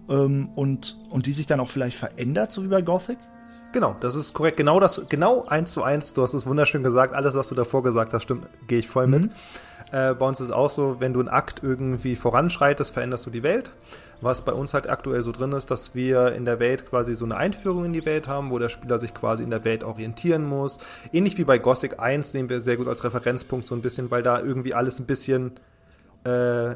Ähm, 0.10 0.50
und, 0.56 0.98
und 1.10 1.26
die 1.26 1.34
sich 1.34 1.46
dann 1.46 1.60
auch 1.60 1.70
vielleicht 1.70 1.98
verändert, 1.98 2.52
so 2.52 2.64
wie 2.64 2.70
bei 2.70 2.82
Gothic. 2.82 3.18
Genau, 3.74 3.96
das 4.00 4.16
ist 4.16 4.34
korrekt. 4.34 4.58
Genau 4.58 4.80
das, 4.80 5.02
genau 5.08 5.46
eins 5.46 5.72
zu 5.72 5.84
eins. 5.84 6.14
Du 6.14 6.22
hast 6.22 6.34
es 6.34 6.46
wunderschön 6.46 6.84
gesagt. 6.84 7.14
Alles, 7.14 7.36
was 7.36 7.48
du 7.50 7.56
davor 7.56 7.84
gesagt 7.84 8.14
hast, 8.14 8.24
stimmt, 8.24 8.48
gehe 8.68 8.80
ich 8.80 8.88
voll 8.88 9.08
mit. 9.08 9.26
Mhm. 9.26 9.32
Äh, 9.92 10.14
bei 10.14 10.28
uns 10.28 10.40
ist 10.40 10.48
es 10.48 10.52
auch 10.52 10.70
so, 10.70 10.98
wenn 11.00 11.14
du 11.14 11.20
einen 11.20 11.30
Akt 11.30 11.62
irgendwie 11.64 12.16
voranschreitest, 12.16 12.92
veränderst 12.92 13.26
du 13.26 13.30
die 13.30 13.44
Welt. 13.44 13.72
Was 14.20 14.44
bei 14.44 14.54
uns 14.54 14.74
halt 14.74 14.90
aktuell 14.90 15.22
so 15.22 15.32
drin 15.32 15.52
ist, 15.54 15.72
dass 15.72 15.96
wir 15.96 16.34
in 16.34 16.46
der 16.46 16.60
Welt 16.60 16.88
quasi 16.88 17.16
so 17.16 17.26
eine 17.26 17.38
Einführung 17.38 17.86
in 17.86 17.94
die 17.94 18.06
Welt 18.06 18.28
haben, 18.28 18.52
wo 18.52 18.60
der 18.60 18.70
Spieler 18.70 19.00
sich 19.00 19.14
quasi 19.14 19.44
in 19.44 19.50
der 19.50 19.66
Welt 19.66 19.84
orientieren 19.84 20.46
muss. 20.46 20.78
Ähnlich 21.12 21.38
wie 21.38 21.44
bei 21.44 21.58
Gothic 21.58 22.00
1 22.00 22.34
nehmen 22.34 22.50
wir 22.50 22.62
sehr 22.62 22.78
gut 22.78 22.88
als 22.88 23.04
Referenzpunkt 23.04 23.66
so 23.66 23.74
ein 23.74 23.82
bisschen, 23.82 24.12
weil 24.12 24.22
da 24.22 24.40
irgendwie 24.40 24.74
alles 24.74 25.00
ein 25.00 25.08
bisschen 25.08 25.54
äh, 26.24 26.76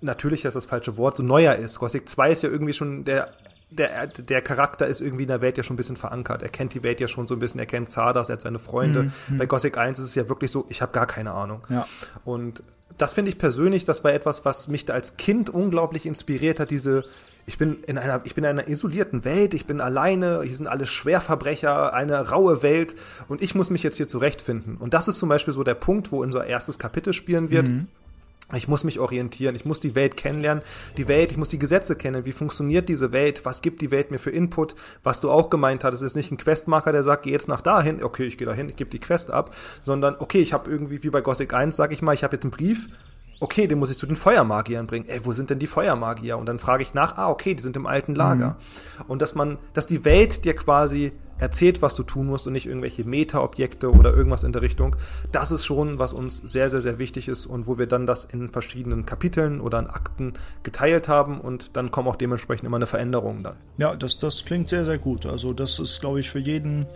natürlich 0.00 0.44
ist 0.44 0.54
das 0.54 0.66
falsche 0.66 0.96
Wort, 0.96 1.16
so 1.16 1.22
neuer 1.22 1.54
ist. 1.54 1.78
Gothic 1.78 2.08
2 2.08 2.30
ist 2.30 2.42
ja 2.42 2.50
irgendwie 2.50 2.72
schon 2.72 3.04
der 3.04 3.30
der, 3.70 4.08
der 4.08 4.42
Charakter 4.42 4.86
ist 4.86 5.00
irgendwie 5.00 5.22
in 5.22 5.28
der 5.28 5.40
Welt 5.40 5.56
ja 5.56 5.62
schon 5.62 5.74
ein 5.74 5.76
bisschen 5.76 5.96
verankert. 5.96 6.42
Er 6.42 6.48
kennt 6.48 6.74
die 6.74 6.82
Welt 6.82 7.00
ja 7.00 7.08
schon 7.08 7.26
so 7.26 7.34
ein 7.34 7.40
bisschen, 7.40 7.60
er 7.60 7.66
kennt 7.66 7.90
Zardas, 7.90 8.28
er 8.28 8.34
hat 8.34 8.42
seine 8.42 8.58
Freunde. 8.58 9.10
Mhm. 9.28 9.38
Bei 9.38 9.46
Gothic 9.46 9.78
1 9.78 9.98
ist 9.98 10.06
es 10.06 10.14
ja 10.14 10.28
wirklich 10.28 10.50
so, 10.50 10.66
ich 10.68 10.82
habe 10.82 10.92
gar 10.92 11.06
keine 11.06 11.32
Ahnung. 11.32 11.62
Ja. 11.68 11.86
Und 12.24 12.62
das 12.98 13.14
finde 13.14 13.30
ich 13.30 13.38
persönlich, 13.38 13.84
das 13.84 14.02
war 14.04 14.12
etwas, 14.12 14.44
was 14.44 14.68
mich 14.68 14.84
da 14.84 14.94
als 14.94 15.16
Kind 15.16 15.48
unglaublich 15.48 16.04
inspiriert 16.04 16.60
hat, 16.60 16.70
diese 16.70 17.04
ich 17.46 17.58
bin 17.58 17.78
in 17.86 17.98
einer, 17.98 18.20
ich 18.24 18.34
bin 18.34 18.44
in 18.44 18.50
einer 18.50 18.68
isolierten 18.68 19.24
Welt, 19.24 19.54
ich 19.54 19.66
bin 19.66 19.80
alleine, 19.80 20.42
hier 20.44 20.54
sind 20.54 20.68
alle 20.68 20.86
Schwerverbrecher, 20.86 21.92
eine 21.92 22.28
raue 22.28 22.62
Welt 22.62 22.94
und 23.28 23.42
ich 23.42 23.54
muss 23.54 23.70
mich 23.70 23.82
jetzt 23.82 23.96
hier 23.96 24.06
zurechtfinden. 24.06 24.76
Und 24.76 24.94
das 24.94 25.08
ist 25.08 25.18
zum 25.18 25.28
Beispiel 25.28 25.54
so 25.54 25.64
der 25.64 25.74
Punkt, 25.74 26.12
wo 26.12 26.22
unser 26.22 26.46
erstes 26.46 26.78
Kapitel 26.78 27.12
spielen 27.12 27.50
wird. 27.50 27.66
Mhm. 27.66 27.88
Ich 28.54 28.68
muss 28.68 28.84
mich 28.84 28.98
orientieren, 28.98 29.54
ich 29.54 29.64
muss 29.64 29.80
die 29.80 29.94
Welt 29.94 30.16
kennenlernen, 30.16 30.62
die 30.96 31.08
Welt, 31.08 31.30
ich 31.30 31.36
muss 31.36 31.48
die 31.48 31.58
Gesetze 31.58 31.96
kennen, 31.96 32.24
wie 32.24 32.32
funktioniert 32.32 32.88
diese 32.88 33.12
Welt, 33.12 33.44
was 33.44 33.62
gibt 33.62 33.80
die 33.80 33.90
Welt 33.90 34.10
mir 34.10 34.18
für 34.18 34.30
Input, 34.30 34.74
was 35.02 35.20
du 35.20 35.30
auch 35.30 35.50
gemeint 35.50 35.84
hattest, 35.84 36.02
ist 36.02 36.16
nicht 36.16 36.30
ein 36.30 36.36
Questmarker, 36.36 36.92
der 36.92 37.02
sagt, 37.02 37.24
geh 37.24 37.30
jetzt 37.30 37.48
nach 37.48 37.60
dahin, 37.60 38.02
okay, 38.02 38.24
ich 38.24 38.38
gehe 38.38 38.46
dahin, 38.46 38.68
ich 38.68 38.76
gebe 38.76 38.90
die 38.90 38.98
Quest 38.98 39.30
ab, 39.30 39.54
sondern 39.82 40.16
okay, 40.18 40.40
ich 40.40 40.52
habe 40.52 40.70
irgendwie, 40.70 41.02
wie 41.02 41.10
bei 41.10 41.20
Gothic 41.20 41.54
1, 41.54 41.76
sag 41.76 41.92
ich 41.92 42.02
mal, 42.02 42.14
ich 42.14 42.24
habe 42.24 42.36
jetzt 42.36 42.44
einen 42.44 42.52
Brief, 42.52 42.88
okay, 43.40 43.66
den 43.66 43.78
muss 43.78 43.90
ich 43.90 43.96
zu 43.96 44.06
den 44.06 44.16
Feuermagiern 44.16 44.86
bringen. 44.86 45.08
Ey, 45.08 45.20
wo 45.24 45.32
sind 45.32 45.50
denn 45.50 45.58
die 45.58 45.66
Feuermagier? 45.66 46.36
Und 46.36 46.46
dann 46.46 46.58
frage 46.58 46.82
ich 46.82 46.94
nach, 46.94 47.16
ah, 47.16 47.30
okay, 47.30 47.54
die 47.54 47.62
sind 47.62 47.74
im 47.74 47.86
alten 47.86 48.14
Lager. 48.14 48.56
Mhm. 48.98 49.04
Und 49.08 49.22
dass 49.22 49.34
man, 49.34 49.58
dass 49.72 49.86
die 49.86 50.04
Welt 50.04 50.44
dir 50.44 50.54
quasi 50.54 51.12
erzählt, 51.40 51.82
was 51.82 51.94
du 51.94 52.02
tun 52.02 52.26
musst 52.26 52.46
und 52.46 52.52
nicht 52.52 52.66
irgendwelche 52.66 53.04
Meta-Objekte 53.04 53.90
oder 53.90 54.14
irgendwas 54.14 54.44
in 54.44 54.52
der 54.52 54.62
Richtung. 54.62 54.96
Das 55.32 55.50
ist 55.50 55.64
schon, 55.64 55.98
was 55.98 56.12
uns 56.12 56.38
sehr, 56.38 56.70
sehr, 56.70 56.80
sehr 56.80 56.98
wichtig 56.98 57.28
ist 57.28 57.46
und 57.46 57.66
wo 57.66 57.78
wir 57.78 57.86
dann 57.86 58.06
das 58.06 58.24
in 58.24 58.50
verschiedenen 58.50 59.06
Kapiteln 59.06 59.60
oder 59.60 59.78
in 59.78 59.86
Akten 59.86 60.34
geteilt 60.62 61.08
haben 61.08 61.40
und 61.40 61.76
dann 61.76 61.90
kommen 61.90 62.08
auch 62.08 62.16
dementsprechend 62.16 62.66
immer 62.66 62.76
eine 62.76 62.86
Veränderung 62.86 63.42
dann. 63.42 63.56
Ja, 63.78 63.96
das, 63.96 64.18
das 64.18 64.44
klingt 64.44 64.68
sehr, 64.68 64.84
sehr 64.84 64.98
gut. 64.98 65.26
Also 65.26 65.52
das 65.52 65.78
ist, 65.78 66.00
glaube 66.00 66.20
ich, 66.20 66.30
für 66.30 66.38
jeden 66.38 66.86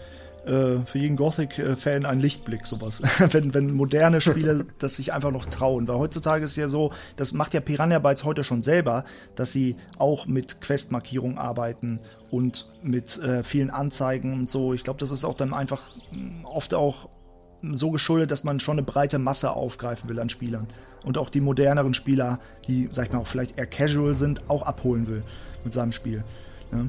äh, 0.46 0.78
für 0.84 0.98
jeden 0.98 1.16
Gothic-Fan 1.16 2.04
ein 2.04 2.20
Lichtblick, 2.20 2.66
sowas. 2.66 3.02
wenn, 3.32 3.54
wenn 3.54 3.72
moderne 3.72 4.20
Spiele 4.20 4.66
das 4.78 4.96
sich 4.96 5.12
einfach 5.12 5.30
noch 5.30 5.46
trauen. 5.46 5.88
Weil 5.88 5.96
heutzutage 5.96 6.44
ist 6.44 6.56
ja 6.56 6.68
so, 6.68 6.92
das 7.16 7.32
macht 7.32 7.54
ja 7.54 7.60
Piranha 7.60 7.98
Bytes 7.98 8.24
heute 8.24 8.44
schon 8.44 8.62
selber, 8.62 9.04
dass 9.34 9.52
sie 9.52 9.76
auch 9.98 10.26
mit 10.26 10.60
Questmarkierungen 10.60 11.38
arbeiten 11.38 12.00
und 12.30 12.72
mit 12.82 13.18
äh, 13.18 13.42
vielen 13.42 13.70
Anzeigen 13.70 14.32
und 14.32 14.50
so. 14.50 14.74
Ich 14.74 14.84
glaube, 14.84 15.00
das 15.00 15.10
ist 15.10 15.24
auch 15.24 15.34
dann 15.34 15.54
einfach 15.54 15.82
mm, 16.12 16.44
oft 16.44 16.74
auch 16.74 17.08
so 17.62 17.90
geschuldet, 17.90 18.30
dass 18.30 18.44
man 18.44 18.60
schon 18.60 18.78
eine 18.78 18.82
breite 18.82 19.18
Masse 19.18 19.52
aufgreifen 19.52 20.08
will 20.10 20.20
an 20.20 20.28
Spielern. 20.28 20.68
Und 21.02 21.18
auch 21.18 21.30
die 21.30 21.40
moderneren 21.40 21.94
Spieler, 21.94 22.40
die, 22.66 22.88
sag 22.90 23.06
ich 23.06 23.12
mal, 23.12 23.18
auch 23.18 23.26
vielleicht 23.26 23.58
eher 23.58 23.66
casual 23.66 24.14
sind, 24.14 24.48
auch 24.48 24.62
abholen 24.62 25.06
will 25.06 25.22
mit 25.64 25.72
seinem 25.72 25.92
Spiel. 25.92 26.24
Ja. 26.72 26.86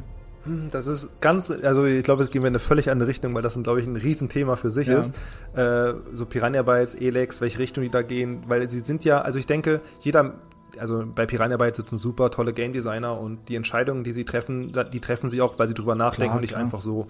Das 0.71 0.87
ist 0.87 1.21
ganz, 1.21 1.49
also 1.49 1.85
ich 1.85 2.03
glaube, 2.03 2.23
es 2.23 2.29
gehen 2.29 2.43
wir 2.43 2.47
in 2.47 2.51
eine 2.51 2.59
völlig 2.59 2.89
andere 2.89 3.09
Richtung, 3.09 3.33
weil 3.33 3.41
das, 3.41 3.61
glaube 3.61 3.79
ich, 3.79 3.87
ein 3.87 3.95
Riesenthema 3.95 4.55
für 4.55 4.69
sich 4.69 4.87
ja. 4.87 4.99
ist. 4.99 5.13
Äh, 5.55 5.93
so 6.13 6.25
Piranha 6.25 6.61
Bytes, 6.61 6.95
Elex, 6.95 7.41
welche 7.41 7.59
Richtung 7.59 7.83
die 7.83 7.89
da 7.89 8.01
gehen, 8.01 8.43
weil 8.47 8.69
sie 8.69 8.81
sind 8.81 9.03
ja, 9.05 9.21
also 9.21 9.39
ich 9.39 9.47
denke, 9.47 9.81
jeder, 10.01 10.35
also 10.77 11.03
bei 11.05 11.25
Piranha 11.25 11.57
Bytes 11.57 11.77
sitzen 11.77 11.97
super 11.97 12.29
tolle 12.29 12.53
Game 12.53 12.73
Designer 12.73 13.19
und 13.19 13.49
die 13.49 13.55
Entscheidungen, 13.55 14.03
die 14.03 14.13
sie 14.13 14.25
treffen, 14.25 14.71
die 14.93 14.99
treffen 14.99 15.29
sie 15.29 15.41
auch, 15.41 15.57
weil 15.57 15.67
sie 15.67 15.73
drüber 15.73 15.95
nachdenken 15.95 16.29
klar, 16.29 16.35
und 16.35 16.41
nicht 16.41 16.53
klar. 16.53 16.63
einfach 16.63 16.81
so. 16.81 17.07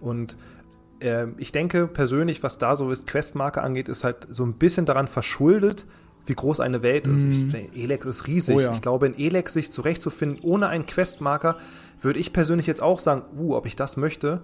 Und 0.00 0.36
äh, 1.00 1.26
ich 1.38 1.52
denke 1.52 1.86
persönlich, 1.86 2.42
was 2.42 2.58
da 2.58 2.76
so 2.76 2.90
ist, 2.90 3.06
Questmarke 3.06 3.62
angeht, 3.62 3.88
ist 3.88 4.04
halt 4.04 4.26
so 4.30 4.44
ein 4.44 4.54
bisschen 4.54 4.84
daran 4.84 5.06
verschuldet, 5.06 5.86
wie 6.26 6.34
groß 6.34 6.60
eine 6.60 6.82
Welt 6.82 7.06
ist. 7.06 7.24
Mm. 7.24 7.50
Ich, 7.72 7.82
Elex 7.84 8.06
ist 8.06 8.26
riesig. 8.26 8.56
Oh 8.56 8.60
ja. 8.60 8.72
Ich 8.72 8.80
glaube, 8.80 9.06
in 9.06 9.18
Elex 9.18 9.52
sich 9.52 9.70
zurechtzufinden 9.70 10.38
ohne 10.42 10.68
einen 10.68 10.86
Questmarker, 10.86 11.58
würde 12.00 12.18
ich 12.18 12.32
persönlich 12.32 12.66
jetzt 12.66 12.82
auch 12.82 13.00
sagen, 13.00 13.22
uh, 13.38 13.54
ob 13.54 13.66
ich 13.66 13.76
das 13.76 13.96
möchte. 13.96 14.42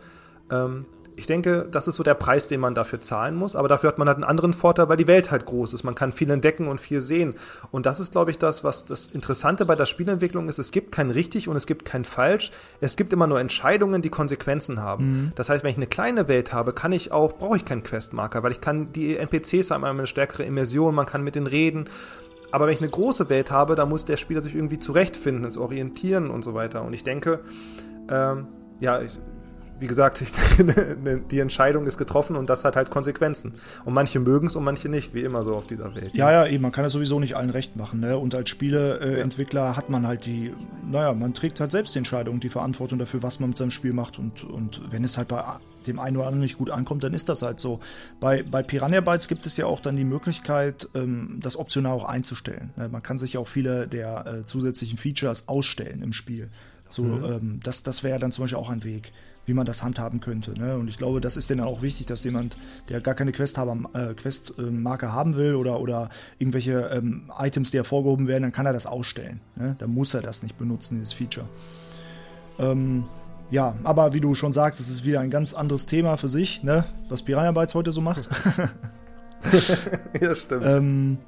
Ähm, 0.51 0.87
ich 1.21 1.27
denke, 1.27 1.69
das 1.71 1.87
ist 1.87 1.97
so 1.97 2.03
der 2.03 2.15
Preis, 2.15 2.49
den 2.49 2.61
man 2.61 2.75
dafür 2.75 3.01
zahlen 3.03 3.37
muss. 3.37 3.55
Aber 3.55 3.69
dafür 3.69 3.89
hat 3.89 3.99
man 3.99 4.09
halt 4.09 4.17
einen 4.17 4.25
anderen 4.25 4.55
Vorteil, 4.55 4.89
weil 4.89 4.97
die 4.97 5.07
Welt 5.07 5.31
halt 5.31 5.45
groß 5.45 5.75
ist. 5.75 5.85
Man 5.85 5.95
kann 5.95 6.13
viel 6.13 6.31
entdecken 6.31 6.67
und 6.67 6.81
viel 6.81 7.01
sehen. 7.01 7.35
Und 7.71 7.85
das 7.85 8.01
ist, 8.01 8.13
glaube 8.13 8.31
ich, 8.31 8.39
das, 8.39 8.65
was 8.65 8.87
das 8.87 9.07
Interessante 9.07 9.67
bei 9.67 9.77
der 9.77 9.85
Spielentwicklung 9.85 10.49
ist. 10.49 10.59
Es 10.59 10.71
gibt 10.71 10.93
kein 10.93 11.11
richtig 11.11 11.47
und 11.47 11.57
es 11.57 11.67
gibt 11.67 11.85
kein 11.85 12.05
falsch. 12.05 12.51
Es 12.81 12.97
gibt 12.97 13.13
immer 13.13 13.27
nur 13.27 13.39
Entscheidungen, 13.39 14.01
die 14.01 14.09
Konsequenzen 14.09 14.81
haben. 14.81 15.05
Mhm. 15.05 15.33
Das 15.35 15.51
heißt, 15.51 15.63
wenn 15.63 15.71
ich 15.71 15.77
eine 15.77 15.87
kleine 15.87 16.27
Welt 16.27 16.55
habe, 16.55 16.73
kann 16.73 16.93
ich 16.93 17.13
auch, 17.13 17.35
brauche 17.35 17.57
ich 17.57 17.67
keinen 17.67 17.83
Questmarker, 17.83 18.43
weil 18.43 18.53
ich 18.53 18.63
kann, 18.63 18.93
die 18.93 19.19
NPCs 19.19 19.71
haben 19.71 19.85
eine 19.85 20.07
stärkere 20.07 20.45
Immersion, 20.45 20.95
man 20.95 21.05
kann 21.05 21.23
mit 21.23 21.35
denen 21.35 21.47
reden. 21.47 21.85
Aber 22.51 22.67
wenn 22.67 22.73
ich 22.73 22.81
eine 22.81 22.91
große 22.91 23.29
Welt 23.29 23.51
habe, 23.51 23.75
da 23.75 23.85
muss 23.85 24.07
der 24.07 24.17
Spieler 24.17 24.41
sich 24.41 24.55
irgendwie 24.55 24.79
zurechtfinden, 24.79 25.45
es 25.45 25.59
orientieren 25.59 26.31
und 26.31 26.43
so 26.43 26.55
weiter. 26.55 26.83
Und 26.83 26.95
ich 26.95 27.05
denke, 27.05 27.41
ähm, 28.09 28.49
ja, 28.81 29.03
ich, 29.03 29.21
wie 29.81 29.87
gesagt, 29.87 30.23
die 31.31 31.39
Entscheidung 31.39 31.87
ist 31.87 31.99
getroffen 31.99 32.37
und 32.37 32.51
das 32.51 32.65
hat 32.65 32.77
halt 32.77 32.91
Konsequenzen. 32.91 33.55
Und 33.85 33.95
manche 33.95 34.21
mögen 34.21 34.47
es 34.47 34.57
und 34.57 34.65
manche 34.65 34.89
nicht, 34.89 35.15
wie 35.15 35.23
immer 35.23 35.43
so 35.43 35.57
auf 35.57 35.67
dieser 35.67 35.95
Welt. 35.95 36.11
Ja, 36.15 36.31
ja, 36.31 36.47
eben, 36.47 36.63
man 36.63 36.73
kann 36.73 36.85
es 36.85 36.93
sowieso 36.93 37.19
nicht 37.19 37.37
allen 37.37 37.51
recht 37.51 37.77
machen. 37.77 38.01
Ne? 38.01 38.17
Und 38.17 38.35
als 38.35 38.51
Spieleentwickler 38.51 39.65
ja. 39.65 39.77
hat 39.77 39.89
man 39.89 40.07
halt 40.07 40.27
die, 40.27 40.53
naja, 40.85 41.15
man 41.15 41.35
trägt 41.35 41.61
halt 41.61 41.71
selbst 41.71 41.95
die 41.95 41.99
Entscheidung, 41.99 42.41
die 42.41 42.51
Verantwortung 42.51 42.99
dafür, 42.99 43.23
was 43.23 43.41
man 43.41 43.51
mit 43.51 43.59
seinem 43.59 43.71
Spiel 43.71 43.93
macht. 43.93 44.19
Und, 44.19 44.45
und 44.45 44.81
wenn 44.93 45.03
es 45.03 45.17
halt 45.17 45.29
bei 45.29 45.43
dem 45.87 45.99
einen 45.99 46.17
oder 46.17 46.27
anderen 46.27 46.43
nicht 46.43 46.59
gut 46.59 46.71
ankommt, 46.71 47.03
dann 47.05 47.15
ist 47.15 47.29
das 47.29 47.43
halt 47.43 47.59
so. 47.59 47.81
Bei, 48.21 48.43
bei 48.43 48.63
Piranha 48.63 49.01
Bytes 49.01 49.29
gibt 49.29 49.47
es 49.47 49.57
ja 49.57 49.67
auch 49.67 49.81
dann 49.81 49.97
die 49.97 50.05
Möglichkeit, 50.05 50.89
ähm, 50.95 51.39
das 51.41 51.57
optional 51.57 51.93
auch 51.93 52.05
einzustellen. 52.05 52.71
Ne? 52.77 52.89
Man 52.89 53.03
kann 53.03 53.19
sich 53.19 53.35
ja 53.35 53.41
auch 53.41 53.49
viele 53.49 53.89
der 53.89 54.27
äh, 54.27 54.45
zusätzlichen 54.45 54.99
Features 54.99 55.49
ausstellen 55.49 56.03
im 56.03 56.13
Spiel. 56.13 56.51
So, 56.91 57.05
mhm. 57.05 57.25
ähm, 57.25 57.61
das, 57.63 57.83
das 57.83 58.03
wäre 58.03 58.19
dann 58.19 58.33
zum 58.33 58.45
Beispiel 58.45 58.59
auch 58.59 58.71
ein 58.71 58.85
Weg 58.85 59.13
wie 59.47 59.55
man 59.55 59.67
das 59.67 59.83
handhaben 59.83 60.21
könnte. 60.21 60.59
Ne? 60.59 60.77
Und 60.77 60.89
ich 60.89 60.97
glaube, 60.97 61.21
das 61.21 61.37
ist 61.37 61.51
dann 61.51 61.61
auch 61.61 61.83
wichtig, 61.83 62.07
dass 62.07 62.25
jemand, 62.25 62.57
der 62.89 63.01
gar 63.01 63.15
keine 63.15 63.33
Quest-Marke 63.33 64.11
äh, 64.11 64.15
Quest, 64.15 64.55
äh, 64.59 65.07
haben 65.07 65.35
will 65.35 65.55
oder, 65.55 65.81
oder 65.81 66.09
irgendwelche 66.39 66.91
ähm, 66.93 67.31
Items, 67.39 67.71
die 67.71 67.79
hervorgehoben 67.79 68.29
werden, 68.29 68.45
dann 68.45 68.53
kann 68.53 68.67
er 68.67 68.73
das 68.73 68.87
ausstellen. 68.87 69.41
Ne? 69.57 69.77
Dann 69.79 69.91
muss 69.91 70.15
er 70.15 70.23
das 70.23 70.43
nicht 70.43 70.59
benutzen, 70.59 70.99
dieses 70.99 71.15
Feature. 71.15 71.49
Ähm, 72.59 73.05
ja, 73.51 73.75
aber 73.83 74.15
wie 74.15 74.21
du 74.21 74.35
schon 74.35 74.53
sagst, 74.53 74.79
es 74.81 74.89
ist 74.89 75.05
wieder 75.05 75.21
ein 75.21 75.31
ganz 75.31 75.55
anderes 75.55 75.87
Thema 75.87 76.17
für 76.17 76.29
sich, 76.29 76.63
ne? 76.63 76.85
was 77.09 77.23
Piranha 77.23 77.51
Bytes 77.51 77.75
heute 77.75 77.91
so 77.91 78.01
macht. 78.01 78.29
ja, 80.21 80.35
stimmt. 80.35 80.65
ähm, 80.65 81.19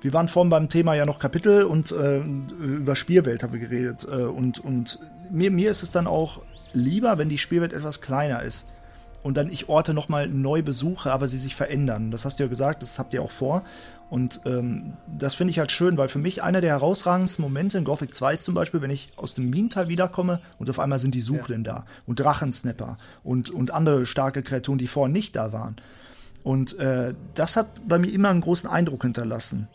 wir 0.00 0.12
waren 0.12 0.28
vorhin 0.28 0.50
beim 0.50 0.68
Thema 0.68 0.94
ja 0.94 1.06
noch 1.06 1.18
Kapitel 1.18 1.64
und 1.64 1.90
äh, 1.92 2.18
über 2.18 2.94
Spielwelt 2.94 3.42
haben 3.42 3.54
wir 3.54 3.60
geredet. 3.60 4.06
Äh, 4.06 4.24
und 4.24 4.58
und 4.58 4.98
mir, 5.30 5.50
mir 5.50 5.70
ist 5.70 5.82
es 5.82 5.90
dann 5.90 6.06
auch 6.06 6.42
lieber, 6.74 7.18
wenn 7.18 7.28
die 7.28 7.38
Spielwelt 7.38 7.72
etwas 7.72 8.00
kleiner 8.00 8.42
ist 8.42 8.66
und 9.22 9.36
dann 9.36 9.48
ich 9.48 9.68
Orte 9.68 9.94
nochmal 9.94 10.28
neu 10.28 10.62
besuche, 10.62 11.10
aber 11.10 11.28
sie 11.28 11.38
sich 11.38 11.54
verändern. 11.54 12.10
Das 12.10 12.24
hast 12.24 12.38
du 12.38 12.44
ja 12.44 12.48
gesagt, 12.48 12.82
das 12.82 12.98
habt 12.98 13.14
ihr 13.14 13.22
auch 13.22 13.30
vor. 13.30 13.64
Und 14.10 14.42
ähm, 14.44 14.92
das 15.18 15.34
finde 15.34 15.50
ich 15.50 15.58
halt 15.58 15.72
schön, 15.72 15.96
weil 15.96 16.08
für 16.08 16.18
mich 16.18 16.42
einer 16.42 16.60
der 16.60 16.70
herausragendsten 16.70 17.42
Momente 17.42 17.78
in 17.78 17.84
Gothic 17.84 18.14
2 18.14 18.34
ist 18.34 18.44
zum 18.44 18.54
Beispiel, 18.54 18.82
wenn 18.82 18.90
ich 18.90 19.10
aus 19.16 19.34
dem 19.34 19.48
Minental 19.48 19.88
wiederkomme 19.88 20.40
und 20.58 20.68
auf 20.68 20.78
einmal 20.78 20.98
sind 20.98 21.14
die 21.14 21.22
Suchenden 21.22 21.64
ja. 21.64 21.72
da 21.72 21.86
und 22.06 22.20
Drachensnapper 22.20 22.96
und, 23.24 23.50
und 23.50 23.70
andere 23.72 24.04
starke 24.04 24.42
Kreaturen, 24.42 24.78
die 24.78 24.88
vorher 24.88 25.12
nicht 25.12 25.34
da 25.36 25.52
waren. 25.52 25.76
Und 26.42 26.78
äh, 26.78 27.14
das 27.34 27.56
hat 27.56 27.88
bei 27.88 27.98
mir 27.98 28.12
immer 28.12 28.28
einen 28.28 28.42
großen 28.42 28.68
Eindruck 28.68 29.02
hinterlassen. 29.02 29.68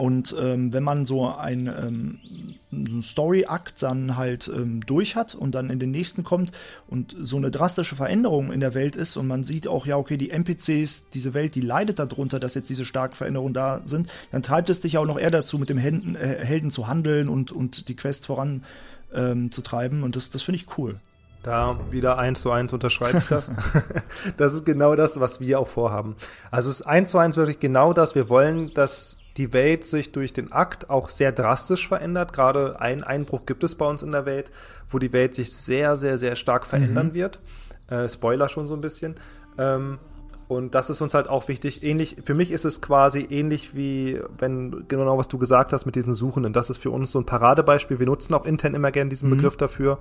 Und 0.00 0.34
ähm, 0.40 0.72
wenn 0.72 0.82
man 0.82 1.04
so 1.04 1.28
ein 1.28 1.66
ähm, 1.66 3.02
Story-Akt 3.02 3.82
dann 3.82 4.16
halt 4.16 4.48
ähm, 4.48 4.80
durch 4.86 5.14
hat 5.14 5.34
und 5.34 5.54
dann 5.54 5.68
in 5.68 5.78
den 5.78 5.90
nächsten 5.90 6.24
kommt 6.24 6.52
und 6.88 7.14
so 7.18 7.36
eine 7.36 7.50
drastische 7.50 7.96
Veränderung 7.96 8.50
in 8.50 8.60
der 8.60 8.72
Welt 8.72 8.96
ist 8.96 9.18
und 9.18 9.26
man 9.26 9.44
sieht 9.44 9.68
auch, 9.68 9.84
ja, 9.84 9.98
okay, 9.98 10.16
die 10.16 10.30
NPCs, 10.30 11.10
diese 11.10 11.34
Welt, 11.34 11.54
die 11.54 11.60
leidet 11.60 11.98
darunter, 11.98 12.40
dass 12.40 12.54
jetzt 12.54 12.70
diese 12.70 12.86
starken 12.86 13.14
Veränderungen 13.14 13.52
da 13.52 13.82
sind, 13.84 14.10
dann 14.32 14.40
treibt 14.40 14.70
es 14.70 14.80
dich 14.80 14.96
auch 14.96 15.04
noch 15.04 15.18
eher 15.18 15.30
dazu, 15.30 15.58
mit 15.58 15.68
dem 15.68 15.76
Helden, 15.76 16.16
äh, 16.16 16.46
Helden 16.46 16.70
zu 16.70 16.88
handeln 16.88 17.28
und, 17.28 17.52
und 17.52 17.88
die 17.88 17.96
Quest 17.96 18.24
voran 18.24 18.64
ähm, 19.12 19.50
zu 19.50 19.60
treiben. 19.60 20.02
Und 20.02 20.16
das, 20.16 20.30
das 20.30 20.40
finde 20.40 20.60
ich 20.62 20.78
cool. 20.78 20.98
Da 21.42 21.78
wieder 21.90 22.18
eins 22.18 22.40
zu 22.40 22.50
eins 22.50 22.72
unterschreibe 22.72 23.18
ich 23.18 23.28
das. 23.28 23.52
das 24.38 24.54
ist 24.54 24.64
genau 24.64 24.96
das, 24.96 25.20
was 25.20 25.40
wir 25.40 25.60
auch 25.60 25.68
vorhaben. 25.68 26.16
Also 26.50 26.70
es 26.70 26.80
ist 26.80 26.86
eins 26.86 27.10
zu 27.10 27.18
eins 27.18 27.36
wirklich 27.36 27.60
genau 27.60 27.92
das. 27.92 28.14
Wir 28.14 28.30
wollen, 28.30 28.72
dass 28.72 29.19
die 29.40 29.54
Welt 29.54 29.86
sich 29.86 30.12
durch 30.12 30.34
den 30.34 30.52
Akt 30.52 30.90
auch 30.90 31.08
sehr 31.08 31.32
drastisch 31.32 31.88
verändert. 31.88 32.34
Gerade 32.34 32.78
ein 32.78 33.02
Einbruch 33.02 33.46
gibt 33.46 33.64
es 33.64 33.74
bei 33.74 33.86
uns 33.86 34.02
in 34.02 34.12
der 34.12 34.26
Welt, 34.26 34.50
wo 34.90 34.98
die 34.98 35.14
Welt 35.14 35.34
sich 35.34 35.56
sehr, 35.56 35.96
sehr, 35.96 36.18
sehr 36.18 36.36
stark 36.36 36.66
verändern 36.66 37.08
mhm. 37.08 37.14
wird. 37.14 37.40
Äh, 37.88 38.06
Spoiler 38.06 38.50
schon 38.50 38.68
so 38.68 38.74
ein 38.74 38.82
bisschen. 38.82 39.14
Ähm, 39.56 39.98
und 40.46 40.74
das 40.74 40.90
ist 40.90 41.00
uns 41.00 41.14
halt 41.14 41.28
auch 41.28 41.48
wichtig. 41.48 41.82
Ähnlich, 41.82 42.16
für 42.22 42.34
mich 42.34 42.50
ist 42.50 42.66
es 42.66 42.82
quasi 42.82 43.20
ähnlich 43.30 43.74
wie, 43.74 44.20
wenn, 44.36 44.84
genau 44.88 45.16
was 45.16 45.28
du 45.28 45.38
gesagt 45.38 45.72
hast 45.72 45.86
mit 45.86 45.94
diesen 45.94 46.12
Suchenden. 46.12 46.52
Das 46.52 46.68
ist 46.68 46.78
für 46.78 46.90
uns 46.90 47.10
so 47.10 47.18
ein 47.18 47.24
Paradebeispiel. 47.24 47.98
Wir 47.98 48.06
nutzen 48.06 48.34
auch 48.34 48.44
intern 48.44 48.74
immer 48.74 48.90
gerne 48.90 49.08
diesen 49.08 49.30
mhm. 49.30 49.36
Begriff 49.36 49.56
dafür, 49.56 50.00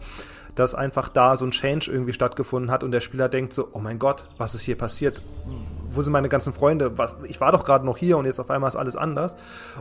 dass 0.56 0.76
einfach 0.76 1.10
da 1.10 1.38
so 1.38 1.46
ein 1.46 1.52
Change 1.52 1.92
irgendwie 1.92 2.14
stattgefunden 2.14 2.72
hat 2.72 2.84
und 2.84 2.92
der 2.92 3.02
Spieler 3.02 3.30
denkt 3.30 3.54
so, 3.54 3.70
oh 3.74 3.80
mein 3.80 4.00
Gott, 4.00 4.26
was 4.38 4.56
ist 4.56 4.62
hier 4.62 4.78
passiert? 4.78 5.22
wo 5.92 6.02
sind 6.02 6.14
meine 6.14 6.30
ganzen 6.30 6.54
Freunde? 6.54 6.98
Was, 6.98 7.16
ich 7.24 7.42
war 7.42 7.52
doch 7.52 7.64
gerade 7.64 7.86
noch 7.86 7.98
hier 7.98 8.18
und 8.18 8.26
jetzt 8.26 8.40
auf 8.40 8.50
einmal 8.50 8.68
ist 8.68 8.76
alles 8.76 8.96
anders. 8.96 9.36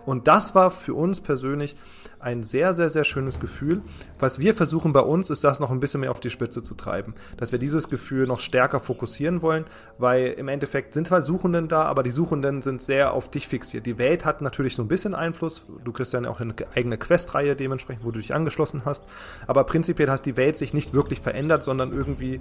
Und 0.07 0.29
das 0.29 0.55
war 0.55 0.71
für 0.71 0.95
uns 0.95 1.21
persönlich 1.21 1.77
ein 2.21 2.43
sehr, 2.43 2.75
sehr, 2.75 2.91
sehr 2.91 3.05
schönes 3.05 3.39
Gefühl. 3.39 3.81
Was 4.19 4.41
wir 4.41 4.55
versuchen 4.55 4.93
bei 4.93 5.01
uns, 5.01 5.31
ist 5.31 5.45
das 5.45 5.61
noch 5.61 5.71
ein 5.71 5.79
bisschen 5.79 6.01
mehr 6.01 6.11
auf 6.11 6.19
die 6.19 6.31
Spitze 6.31 6.65
zu 6.65 6.75
treiben. 6.75 7.15
Dass 7.37 7.53
wir 7.53 7.61
dieses 7.61 7.89
Gefühl 7.89 8.27
noch 8.27 8.41
stärker 8.41 8.81
fokussieren 8.81 9.41
wollen, 9.41 9.67
weil 9.99 10.29
im 10.33 10.49
Endeffekt 10.49 10.95
sind 10.95 11.11
halt 11.11 11.25
Suchenden 11.25 11.69
da, 11.69 11.85
aber 11.85 12.03
die 12.03 12.11
Suchenden 12.11 12.63
sind 12.63 12.83
sehr 12.83 13.13
auf 13.13 13.31
dich 13.31 13.47
fixiert. 13.47 13.87
Die 13.87 13.99
Welt 13.99 14.25
hat 14.25 14.41
natürlich 14.41 14.75
so 14.75 14.83
ein 14.83 14.89
bisschen 14.89 15.15
Einfluss. 15.15 15.65
Du 15.85 15.93
kriegst 15.93 16.13
dann 16.13 16.27
auch 16.27 16.41
eine 16.41 16.55
eigene 16.75 16.99
Questreihe 16.99 17.55
dementsprechend, 17.55 18.05
wo 18.05 18.11
du 18.11 18.19
dich 18.19 18.35
angeschlossen 18.35 18.83
hast. 18.85 19.05
Aber 19.47 19.63
prinzipiell 19.65 20.11
hat 20.11 20.27
die 20.27 20.37
Welt 20.37 20.58
sich 20.59 20.75
nicht 20.75 20.93
wirklich 20.93 21.21
verändert, 21.21 21.63
sondern 21.63 21.93
irgendwie 21.93 22.41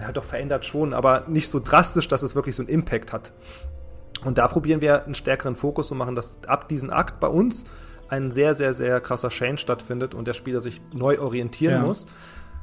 ja 0.00 0.12
doch 0.12 0.24
verändert 0.24 0.64
schon, 0.64 0.94
aber 0.94 1.24
nicht 1.28 1.48
so 1.48 1.60
drastisch, 1.60 2.08
dass 2.08 2.22
es 2.22 2.34
wirklich 2.34 2.56
so 2.56 2.62
einen 2.62 2.68
Impact 2.68 3.12
hat. 3.12 3.32
Und 4.24 4.38
da 4.38 4.48
probieren 4.48 4.80
wir 4.80 5.04
einen 5.04 5.14
stärkeren 5.14 5.56
Fokus 5.56 5.88
zu 5.88 5.94
machen, 5.94 6.14
dass 6.14 6.38
ab 6.46 6.68
diesem 6.68 6.90
Akt 6.90 7.20
bei 7.20 7.28
uns 7.28 7.64
ein 8.08 8.30
sehr, 8.30 8.54
sehr, 8.54 8.74
sehr 8.74 9.00
krasser 9.00 9.30
Change 9.30 9.58
stattfindet 9.58 10.14
und 10.14 10.28
der 10.28 10.34
Spieler 10.34 10.60
sich 10.60 10.80
neu 10.92 11.18
orientieren 11.18 11.80
ja. 11.80 11.86
muss. 11.86 12.06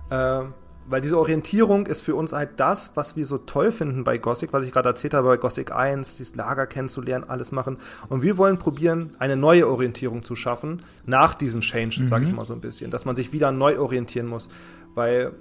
Äh, 0.10 0.44
weil 0.90 1.02
diese 1.02 1.20
Orientierung 1.20 1.86
ist 1.86 2.02
für 2.02 2.16
uns 2.16 2.34
halt 2.34 2.60
das, 2.60 2.92
was 2.96 3.16
wir 3.16 3.26
so 3.26 3.38
toll 3.38 3.72
finden 3.72 4.04
bei 4.04 4.18
Gothic, 4.18 4.54
was 4.54 4.64
ich 4.64 4.72
gerade 4.72 4.90
erzählt 4.90 5.14
habe, 5.14 5.28
bei 5.28 5.38
Gothic 5.38 5.72
1, 5.72 6.18
dieses 6.18 6.36
Lager 6.36 6.66
kennenzulernen, 6.66 7.26
alles 7.28 7.52
machen. 7.52 7.78
Und 8.10 8.24
wir 8.24 8.38
wollen 8.38 8.58
probieren, 8.58 9.12
eine 9.20 9.36
neue 9.36 9.68
Orientierung 9.68 10.24
zu 10.24 10.36
schaffen, 10.36 10.82
nach 11.06 11.36
diesen 11.36 11.62
Change, 11.62 12.02
mhm. 12.02 12.06
sage 12.08 12.26
ich 12.26 12.34
mal 12.34 12.46
so 12.46 12.56
ein 12.56 12.62
bisschen, 12.62 12.90
dass 12.90 13.06
man 13.06 13.16
sich 13.16 13.32
wieder 13.32 13.52
neu 13.52 13.80
orientieren 13.80 14.26
muss. 14.26 14.50
Weil 15.00 15.32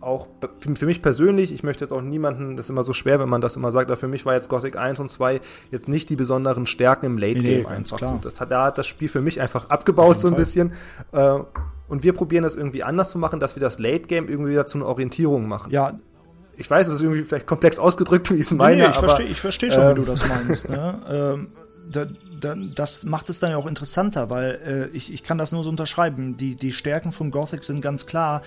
auch 0.00 0.26
für 0.58 0.86
mich 0.86 1.02
persönlich, 1.02 1.52
ich 1.52 1.62
möchte 1.62 1.84
jetzt 1.84 1.92
auch 1.92 2.00
niemanden, 2.00 2.56
das 2.56 2.66
ist 2.66 2.70
immer 2.70 2.82
so 2.82 2.94
schwer, 2.94 3.20
wenn 3.20 3.28
man 3.28 3.42
das 3.42 3.56
immer 3.56 3.70
sagt, 3.70 3.90
aber 3.90 3.98
für 3.98 4.08
mich 4.08 4.24
war 4.24 4.32
jetzt 4.32 4.48
Gothic 4.48 4.76
1 4.76 5.00
und 5.00 5.10
2 5.10 5.38
jetzt 5.70 5.86
nicht 5.86 6.08
die 6.08 6.16
besonderen 6.16 6.66
Stärken 6.66 7.04
im 7.04 7.18
Late 7.18 7.40
Game 7.40 7.62
nee, 7.62 7.66
einfach 7.66 7.98
so. 7.98 8.18
Das 8.22 8.40
hat, 8.40 8.50
da 8.50 8.64
hat 8.64 8.78
das 8.78 8.86
Spiel 8.86 9.10
für 9.10 9.20
mich 9.20 9.38
einfach 9.38 9.68
abgebaut 9.68 10.18
so 10.18 10.28
ein 10.28 10.32
Fall. 10.32 10.40
bisschen. 10.40 10.72
Äh, 11.12 11.40
und 11.88 12.04
wir 12.04 12.14
probieren 12.14 12.42
das 12.42 12.54
irgendwie 12.54 12.82
anders 12.82 13.10
zu 13.10 13.18
machen, 13.18 13.38
dass 13.38 13.54
wir 13.54 13.60
das 13.60 13.78
Late 13.78 14.06
Game 14.06 14.28
irgendwie 14.28 14.52
wieder 14.52 14.66
zu 14.66 14.78
einer 14.78 14.86
Orientierung 14.86 15.46
machen. 15.46 15.70
Ja. 15.70 15.92
Ich 16.56 16.70
weiß, 16.70 16.88
es 16.88 16.94
ist 16.94 17.02
irgendwie 17.02 17.22
vielleicht 17.22 17.46
komplex 17.46 17.78
ausgedrückt, 17.78 18.30
wie 18.30 18.36
ich 18.36 18.46
es 18.46 18.54
meine. 18.54 18.76
Nee, 18.76 18.82
nee, 18.84 18.90
ich 18.90 18.96
verstehe 18.96 19.34
versteh 19.34 19.70
schon, 19.70 19.82
ähm, 19.82 19.90
wie 19.90 20.00
du 20.00 20.04
das 20.06 20.26
meinst. 20.26 20.70
Ne? 20.70 20.94
ähm, 21.10 21.48
da, 21.90 22.06
da, 22.40 22.54
das 22.74 23.04
macht 23.04 23.28
es 23.30 23.40
dann 23.40 23.50
ja 23.50 23.56
auch 23.56 23.66
interessanter, 23.66 24.30
weil 24.30 24.58
äh, 24.66 24.96
ich, 24.96 25.12
ich 25.12 25.22
kann 25.22 25.38
das 25.38 25.52
nur 25.52 25.64
so 25.64 25.70
unterschreiben. 25.70 26.36
Die, 26.36 26.56
die 26.56 26.72
Stärken 26.72 27.12
von 27.12 27.30
Gothic 27.30 27.62
sind 27.62 27.80
ganz 27.82 28.06
klar 28.06 28.42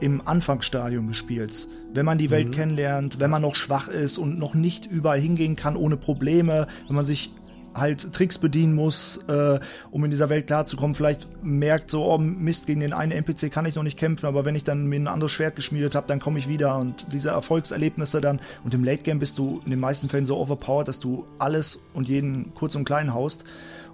im 0.00 0.26
Anfangsstadium 0.26 1.08
des 1.08 1.16
Spiels. 1.16 1.68
Wenn 1.92 2.06
man 2.06 2.18
die 2.18 2.30
Welt 2.30 2.48
mhm. 2.48 2.52
kennenlernt, 2.52 3.20
wenn 3.20 3.30
man 3.30 3.42
noch 3.42 3.54
schwach 3.54 3.88
ist 3.88 4.18
und 4.18 4.38
noch 4.38 4.54
nicht 4.54 4.86
überall 4.86 5.20
hingehen 5.20 5.56
kann 5.56 5.76
ohne 5.76 5.96
Probleme, 5.96 6.66
wenn 6.86 6.96
man 6.96 7.04
sich 7.04 7.32
halt 7.74 8.12
Tricks 8.12 8.38
bedienen 8.38 8.74
muss, 8.74 9.18
äh, 9.28 9.60
um 9.90 10.04
in 10.04 10.10
dieser 10.10 10.28
Welt 10.28 10.46
klarzukommen, 10.46 10.94
vielleicht 10.94 11.28
merkt 11.42 11.90
so, 11.90 12.04
oh 12.04 12.18
Mist, 12.18 12.66
gegen 12.66 12.80
den 12.80 12.92
einen 12.92 13.12
NPC 13.12 13.50
kann 13.50 13.66
ich 13.66 13.76
noch 13.76 13.82
nicht 13.82 13.98
kämpfen, 13.98 14.26
aber 14.26 14.44
wenn 14.44 14.54
ich 14.54 14.64
dann 14.64 14.86
mir 14.86 14.96
ein 14.96 15.08
anderes 15.08 15.32
Schwert 15.32 15.56
geschmiedet 15.56 15.94
habe, 15.94 16.06
dann 16.08 16.20
komme 16.20 16.38
ich 16.38 16.48
wieder 16.48 16.78
und 16.78 17.06
diese 17.12 17.30
Erfolgserlebnisse 17.30 18.20
dann 18.20 18.40
und 18.64 18.74
im 18.74 18.84
Late 18.84 19.02
Game 19.02 19.18
bist 19.18 19.38
du 19.38 19.60
in 19.64 19.70
den 19.70 19.80
meisten 19.80 20.08
Fällen 20.08 20.26
so 20.26 20.36
overpowered, 20.38 20.88
dass 20.88 21.00
du 21.00 21.26
alles 21.38 21.82
und 21.94 22.08
jeden 22.08 22.54
kurz 22.54 22.74
und 22.74 22.84
klein 22.84 23.14
haust 23.14 23.44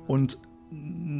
und 0.06 0.38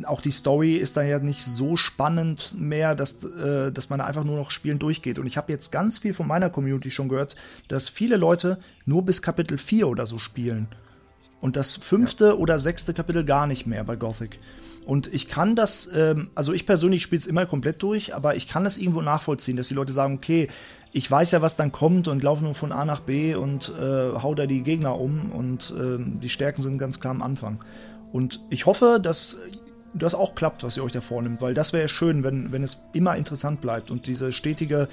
auch 0.05 0.21
die 0.21 0.31
Story 0.31 0.75
ist 0.75 0.97
da 0.97 1.03
ja 1.03 1.19
nicht 1.19 1.45
so 1.45 1.77
spannend 1.77 2.57
mehr, 2.59 2.95
dass, 2.95 3.25
äh, 3.25 3.71
dass 3.71 3.89
man 3.89 4.01
einfach 4.01 4.25
nur 4.25 4.37
noch 4.37 4.51
spielen 4.51 4.79
durchgeht. 4.79 5.19
Und 5.19 5.27
ich 5.27 5.37
habe 5.37 5.53
jetzt 5.53 5.71
ganz 5.71 5.99
viel 5.99 6.15
von 6.15 6.27
meiner 6.27 6.51
Community 6.51 6.91
schon 6.91 7.09
gehört, 7.09 7.37
dass 7.69 7.89
viele 7.89 8.17
Leute 8.17 8.59
nur 8.85 9.05
bis 9.05 9.23
Kapitel 9.23 9.59
4 9.59 9.89
oder 9.89 10.07
so 10.07 10.19
spielen. 10.19 10.69
Und 11.41 11.57
das 11.57 11.77
fünfte 11.77 12.29
ja. 12.29 12.33
oder 12.35 12.59
sechste 12.59 12.95
Kapitel 12.95 13.25
gar 13.25 13.47
nicht 13.47 13.67
mehr 13.67 13.85
bei 13.85 13.97
Gothic. 13.97 14.41
Und 14.87 15.13
ich 15.13 15.29
kann 15.29 15.57
das, 15.57 15.89
ähm, 15.95 16.31
also 16.35 16.53
ich 16.53 16.67
persönlich 16.67 17.03
spiele 17.03 17.19
es 17.19 17.27
immer 17.27 17.47
komplett 17.47 17.83
durch, 17.83 18.15
aber 18.15 18.37
ich 18.37 18.49
kann 18.49 18.65
das 18.65 18.79
irgendwo 18.79 19.03
nachvollziehen, 19.03 19.57
dass 19.57 19.69
die 19.69 19.75
Leute 19.75 19.93
sagen, 19.93 20.15
okay, 20.15 20.49
ich 20.93 21.11
weiß 21.11 21.33
ja, 21.33 21.43
was 21.43 21.57
dann 21.57 21.73
kommt 21.73 22.09
und 22.09 22.23
laufe 22.23 22.43
nur 22.43 22.55
von 22.55 22.73
A 22.73 22.85
nach 22.85 23.01
B 23.01 23.35
und 23.35 23.73
äh, 23.81 24.15
hau 24.21 24.35
da 24.35 24.47
die 24.47 24.63
Gegner 24.63 24.99
um 24.99 25.31
und 25.33 25.75
äh, 25.77 25.99
die 25.99 26.29
Stärken 26.29 26.63
sind 26.63 26.79
ganz 26.79 27.01
klar 27.01 27.13
am 27.13 27.23
Anfang. 27.23 27.65
Und 28.13 28.41
ich 28.49 28.67
hoffe, 28.67 28.99
dass 29.03 29.37
das 29.95 30.15
auch 30.15 30.35
klappt, 30.35 30.65
was 30.65 30.77
ihr 30.77 30.85
euch 30.85 30.93
da 30.93 31.01
vornimmt, 31.01 31.41
weil 31.41 31.55
das 31.55 31.73
wäre 31.73 31.89
schön, 31.89 32.25
wenn, 32.25 32.53
wenn 32.53 32.63
es 32.63 32.85
immer 32.93 33.17
interessant 33.17 33.61
bleibt 33.61 33.91
und 33.91 34.07
diese 34.07 34.33
stetige 34.33 34.89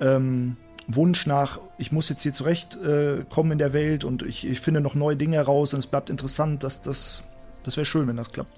ähm, 0.00 0.56
Wunsch 0.88 1.26
nach, 1.26 1.60
ich 1.78 1.92
muss 1.92 2.08
jetzt 2.08 2.22
hier 2.22 2.32
zurechtkommen 2.32 3.50
äh, 3.50 3.52
in 3.52 3.58
der 3.58 3.72
Welt 3.72 4.04
und 4.04 4.22
ich, 4.22 4.46
ich 4.46 4.60
finde 4.60 4.80
noch 4.80 4.94
neue 4.94 5.16
Dinge 5.16 5.36
heraus 5.36 5.74
und 5.74 5.80
es 5.80 5.86
bleibt 5.86 6.10
interessant, 6.10 6.64
dass 6.64 6.82
das, 6.82 7.24
das 7.62 7.76
wäre 7.76 7.84
schön, 7.84 8.08
wenn 8.08 8.16
das 8.16 8.32
klappt. 8.32 8.50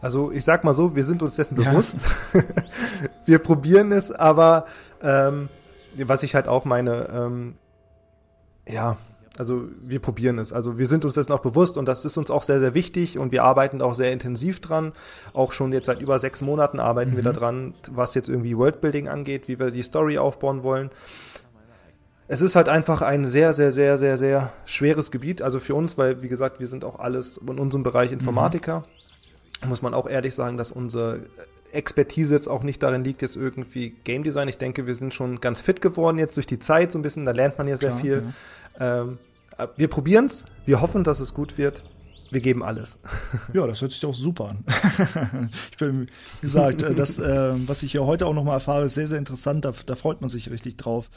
Also 0.00 0.30
ich 0.30 0.44
sag 0.44 0.64
mal 0.64 0.74
so, 0.74 0.94
wir 0.94 1.04
sind 1.04 1.22
uns 1.22 1.36
dessen 1.36 1.56
bewusst. 1.56 1.96
Ja. 2.34 2.42
wir 3.26 3.38
probieren 3.38 3.92
es, 3.92 4.12
aber 4.12 4.66
ähm, 5.02 5.48
was 5.96 6.22
ich 6.22 6.34
halt 6.34 6.48
auch 6.48 6.64
meine, 6.64 7.08
ähm, 7.12 7.54
ja, 8.68 8.98
also 9.38 9.68
wir 9.80 10.00
probieren 10.00 10.38
es. 10.38 10.52
Also 10.52 10.78
wir 10.78 10.86
sind 10.86 11.04
uns 11.04 11.14
das 11.14 11.28
noch 11.28 11.40
bewusst 11.40 11.76
und 11.76 11.86
das 11.86 12.04
ist 12.04 12.16
uns 12.16 12.30
auch 12.30 12.42
sehr, 12.42 12.60
sehr 12.60 12.74
wichtig 12.74 13.18
und 13.18 13.32
wir 13.32 13.44
arbeiten 13.44 13.82
auch 13.82 13.94
sehr 13.94 14.12
intensiv 14.12 14.60
dran. 14.60 14.92
Auch 15.32 15.52
schon 15.52 15.72
jetzt 15.72 15.86
seit 15.86 16.00
über 16.02 16.18
sechs 16.18 16.40
Monaten 16.40 16.80
arbeiten 16.80 17.12
mhm. 17.12 17.16
wir 17.16 17.22
daran, 17.24 17.74
was 17.90 18.14
jetzt 18.14 18.28
irgendwie 18.28 18.56
Worldbuilding 18.56 19.08
angeht, 19.08 19.48
wie 19.48 19.58
wir 19.58 19.70
die 19.70 19.82
Story 19.82 20.18
aufbauen 20.18 20.62
wollen. 20.62 20.90
Es 22.28 22.40
ist 22.40 22.56
halt 22.56 22.68
einfach 22.68 23.02
ein 23.02 23.24
sehr, 23.24 23.52
sehr, 23.52 23.70
sehr, 23.70 23.98
sehr, 23.98 24.18
sehr 24.18 24.52
schweres 24.64 25.10
Gebiet. 25.10 25.42
Also 25.42 25.60
für 25.60 25.74
uns, 25.74 25.96
weil, 25.96 26.22
wie 26.22 26.28
gesagt, 26.28 26.58
wir 26.58 26.66
sind 26.66 26.84
auch 26.84 26.98
alles 26.98 27.36
in 27.36 27.58
unserem 27.58 27.84
Bereich 27.84 28.10
Informatiker. 28.10 28.84
Mhm. 29.62 29.68
Muss 29.68 29.80
man 29.80 29.94
auch 29.94 30.08
ehrlich 30.08 30.34
sagen, 30.34 30.56
dass 30.56 30.70
unsere 30.70 31.20
Expertise 31.72 32.34
jetzt 32.34 32.48
auch 32.48 32.62
nicht 32.62 32.82
darin 32.82 33.04
liegt, 33.04 33.22
jetzt 33.22 33.36
irgendwie 33.36 33.94
Game 34.04 34.22
Design. 34.22 34.48
Ich 34.48 34.58
denke, 34.58 34.86
wir 34.86 34.94
sind 34.94 35.14
schon 35.14 35.40
ganz 35.40 35.60
fit 35.60 35.80
geworden 35.80 36.18
jetzt 36.18 36.36
durch 36.36 36.46
die 36.46 36.58
Zeit 36.58 36.92
so 36.92 36.98
ein 36.98 37.02
bisschen. 37.02 37.24
Da 37.24 37.32
lernt 37.32 37.58
man 37.58 37.68
ja 37.68 37.76
sehr 37.76 37.90
Klar, 37.90 38.00
viel. 38.00 38.22
Ja. 38.78 39.02
Ähm, 39.02 39.18
wir 39.76 39.88
probieren 39.88 40.26
es. 40.26 40.46
Wir 40.64 40.80
hoffen, 40.80 41.04
dass 41.04 41.20
es 41.20 41.34
gut 41.34 41.58
wird. 41.58 41.82
Wir 42.30 42.40
geben 42.40 42.62
alles. 42.62 42.98
Ja, 43.52 43.66
das 43.66 43.80
hört 43.80 43.92
sich 43.92 44.00
doch 44.00 44.14
super 44.14 44.50
an. 44.50 44.64
ich 45.70 45.76
bin, 45.78 46.02
wie 46.02 46.06
gesagt, 46.40 46.82
äh, 46.82 46.94
das, 46.94 47.18
äh, 47.18 47.52
was 47.68 47.82
ich 47.82 47.92
ja 47.92 48.02
heute 48.02 48.26
auch 48.26 48.34
nochmal 48.34 48.54
erfahre, 48.54 48.86
ist 48.86 48.94
sehr, 48.94 49.08
sehr 49.08 49.18
interessant. 49.18 49.64
Da, 49.64 49.72
da 49.86 49.94
freut 49.94 50.20
man 50.20 50.28
sich 50.30 50.50
richtig 50.50 50.76
drauf. 50.76 51.08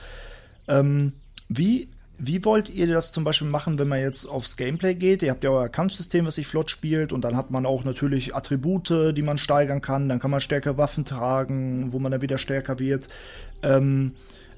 Ähm, 0.68 1.14
wie, 1.48 1.90
wie 2.18 2.46
wollt 2.46 2.70
ihr 2.70 2.88
das 2.88 3.12
zum 3.12 3.24
Beispiel 3.24 3.48
machen, 3.48 3.80
wenn 3.80 3.88
man 3.88 4.00
jetzt 4.00 4.28
aufs 4.28 4.56
Gameplay 4.58 4.94
geht? 4.94 5.24
Ihr 5.24 5.32
habt 5.32 5.44
ja 5.44 5.50
euer 5.50 5.70
Kampfsystem, 5.70 6.28
was 6.28 6.36
sich 6.36 6.48
flott 6.48 6.70
spielt, 6.70 7.12
und 7.12 7.22
dann 7.24 7.36
hat 7.36 7.50
man 7.50 7.66
auch 7.66 7.84
natürlich 7.84 8.36
Attribute, 8.36 9.16
die 9.16 9.22
man 9.22 9.38
steigern 9.38 9.82
kann. 9.82 10.10
Dann 10.10 10.20
kann 10.20 10.32
man 10.32 10.42
stärker 10.42 10.78
Waffen 10.78 11.06
tragen, 11.06 11.92
wo 11.92 12.00
man 12.00 12.12
dann 12.12 12.22
wieder 12.22 12.38
stärker 12.38 12.78
wird. 12.78 13.10
Ähm, 13.64 14.14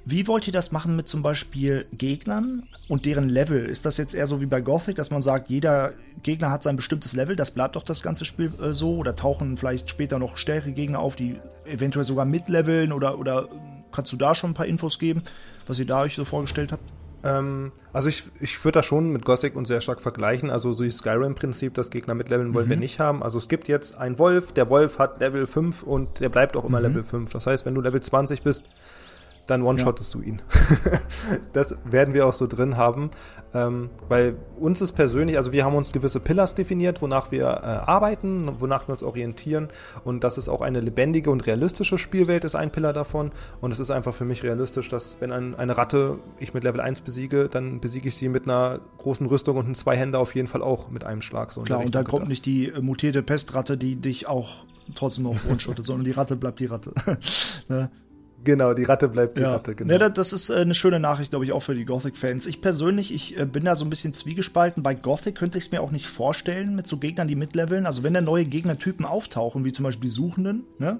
wie 0.05 0.27
wollt 0.27 0.47
ihr 0.47 0.53
das 0.53 0.71
machen 0.71 0.95
mit 0.95 1.07
zum 1.07 1.21
Beispiel 1.21 1.85
Gegnern 1.93 2.67
und 2.87 3.05
deren 3.05 3.29
Level? 3.29 3.65
Ist 3.65 3.85
das 3.85 3.97
jetzt 3.97 4.15
eher 4.15 4.25
so 4.25 4.41
wie 4.41 4.47
bei 4.47 4.61
Gothic, 4.61 4.95
dass 4.95 5.11
man 5.11 5.21
sagt, 5.21 5.49
jeder 5.49 5.93
Gegner 6.23 6.49
hat 6.49 6.63
sein 6.63 6.75
bestimmtes 6.75 7.13
Level, 7.13 7.35
das 7.35 7.51
bleibt 7.51 7.75
doch 7.75 7.83
das 7.83 8.01
ganze 8.01 8.25
Spiel 8.25 8.51
äh, 8.61 8.73
so? 8.73 8.95
Oder 8.95 9.15
tauchen 9.15 9.57
vielleicht 9.57 9.89
später 9.89 10.17
noch 10.17 10.37
stärkere 10.37 10.71
Gegner 10.71 10.99
auf, 10.99 11.15
die 11.15 11.39
eventuell 11.65 12.05
sogar 12.05 12.25
mitleveln? 12.25 12.93
Oder, 12.93 13.19
oder 13.19 13.47
kannst 13.91 14.11
du 14.11 14.17
da 14.17 14.33
schon 14.33 14.51
ein 14.51 14.55
paar 14.55 14.65
Infos 14.65 14.97
geben, 14.97 15.21
was 15.67 15.79
ihr 15.79 15.85
da 15.85 16.01
euch 16.01 16.15
so 16.15 16.25
vorgestellt 16.25 16.71
habt? 16.71 16.83
Ähm, 17.23 17.71
also 17.93 18.09
ich, 18.09 18.23
ich 18.39 18.63
würde 18.65 18.79
das 18.79 18.85
schon 18.85 19.11
mit 19.11 19.25
Gothic 19.25 19.55
und 19.55 19.65
sehr 19.65 19.81
stark 19.81 20.01
vergleichen. 20.01 20.49
Also 20.49 20.73
so 20.73 20.83
wie 20.83 20.89
Skyrim-Prinzip, 20.89 21.73
dass 21.75 21.91
Gegner 21.91 22.15
mitleveln 22.15 22.53
wollen 22.53 22.65
mhm. 22.65 22.71
wir 22.71 22.77
nicht 22.77 22.99
haben. 22.99 23.21
Also 23.21 23.37
es 23.37 23.47
gibt 23.47 23.67
jetzt 23.67 23.95
einen 23.97 24.17
Wolf, 24.17 24.51
der 24.53 24.69
Wolf 24.69 24.97
hat 24.97 25.19
Level 25.19 25.45
5 25.45 25.83
und 25.83 26.19
der 26.19 26.29
bleibt 26.29 26.57
auch 26.57 26.65
immer 26.65 26.79
mhm. 26.79 26.87
Level 26.87 27.03
5. 27.03 27.29
Das 27.31 27.45
heißt, 27.45 27.65
wenn 27.65 27.75
du 27.75 27.81
Level 27.81 28.01
20 28.01 28.41
bist, 28.41 28.63
dann 29.51 29.63
one-shottest 29.63 30.13
ja. 30.13 30.19
du 30.19 30.25
ihn. 30.25 30.41
das 31.53 31.75
werden 31.83 32.13
wir 32.13 32.25
auch 32.25 32.33
so 32.33 32.47
drin 32.47 32.77
haben, 32.77 33.11
ähm, 33.53 33.89
weil 34.07 34.35
uns 34.59 34.81
ist 34.81 34.93
persönlich, 34.93 35.37
also 35.37 35.51
wir 35.51 35.65
haben 35.65 35.75
uns 35.75 35.91
gewisse 35.91 36.19
Pillars 36.19 36.55
definiert, 36.55 37.01
wonach 37.01 37.31
wir 37.31 37.43
äh, 37.43 37.47
arbeiten, 37.47 38.49
wonach 38.59 38.87
wir 38.87 38.93
uns 38.93 39.03
orientieren 39.03 39.67
und 40.03 40.23
das 40.23 40.37
ist 40.37 40.49
auch 40.49 40.61
eine 40.61 40.79
lebendige 40.79 41.29
und 41.29 41.45
realistische 41.45 41.97
Spielwelt, 41.97 42.45
ist 42.45 42.55
ein 42.55 42.71
Pillar 42.71 42.93
davon 42.93 43.31
und 43.59 43.73
es 43.73 43.79
ist 43.79 43.91
einfach 43.91 44.13
für 44.13 44.25
mich 44.25 44.43
realistisch, 44.43 44.89
dass 44.89 45.17
wenn 45.19 45.31
ein, 45.31 45.55
eine 45.55 45.77
Ratte 45.77 46.19
ich 46.39 46.53
mit 46.53 46.63
Level 46.63 46.81
1 46.81 47.01
besiege, 47.01 47.49
dann 47.49 47.81
besiege 47.81 48.07
ich 48.07 48.15
sie 48.15 48.29
mit 48.29 48.45
einer 48.45 48.79
großen 48.97 49.25
Rüstung 49.25 49.57
und 49.57 49.65
einem 49.65 49.75
Zweihänder 49.75 50.19
auf 50.19 50.33
jeden 50.33 50.47
Fall 50.47 50.61
auch 50.61 50.89
mit 50.89 51.03
einem 51.03 51.21
Schlag. 51.21 51.51
So 51.51 51.61
Klar, 51.61 51.83
und 51.83 51.93
da 51.93 52.03
kommt 52.03 52.27
nicht 52.29 52.45
die 52.45 52.69
äh, 52.69 52.81
mutierte 52.81 53.21
Pestratte, 53.21 53.77
die 53.77 53.97
dich 53.97 54.27
auch 54.27 54.65
trotzdem 54.95 55.25
noch 55.25 55.45
one-shottet, 55.49 55.85
sondern 55.85 56.05
die 56.05 56.11
Ratte 56.11 56.35
bleibt 56.35 56.59
die 56.59 56.65
Ratte. 56.65 56.93
ne? 57.67 57.91
Genau, 58.43 58.73
die 58.73 58.83
Ratte 58.83 59.07
bleibt 59.07 59.37
die 59.37 59.41
ja. 59.41 59.53
Ratte, 59.53 59.75
genau. 59.75 59.93
Ja, 59.93 60.09
das 60.09 60.33
ist 60.33 60.49
äh, 60.49 60.55
eine 60.55 60.73
schöne 60.73 60.99
Nachricht, 60.99 61.29
glaube 61.29 61.45
ich, 61.45 61.51
auch 61.51 61.61
für 61.61 61.75
die 61.75 61.85
Gothic-Fans. 61.85 62.45
Ich 62.47 62.61
persönlich, 62.61 63.13
ich 63.13 63.37
äh, 63.39 63.45
bin 63.45 63.65
da 63.65 63.75
so 63.75 63.85
ein 63.85 63.89
bisschen 63.89 64.13
zwiegespalten. 64.13 64.81
Bei 64.81 64.95
Gothic 64.95 65.35
könnte 65.35 65.57
ich 65.57 65.65
es 65.65 65.71
mir 65.71 65.81
auch 65.81 65.91
nicht 65.91 66.07
vorstellen 66.07 66.75
mit 66.75 66.87
so 66.87 66.97
Gegnern, 66.97 67.27
die 67.27 67.35
mitleveln. 67.35 67.85
Also 67.85 68.03
wenn 68.03 68.13
da 68.13 68.21
neue 68.21 68.45
Gegnertypen 68.45 69.05
auftauchen, 69.05 69.63
wie 69.63 69.71
zum 69.71 69.83
Beispiel 69.83 70.09
die 70.09 70.13
Suchenden, 70.13 70.63
ne? 70.79 70.99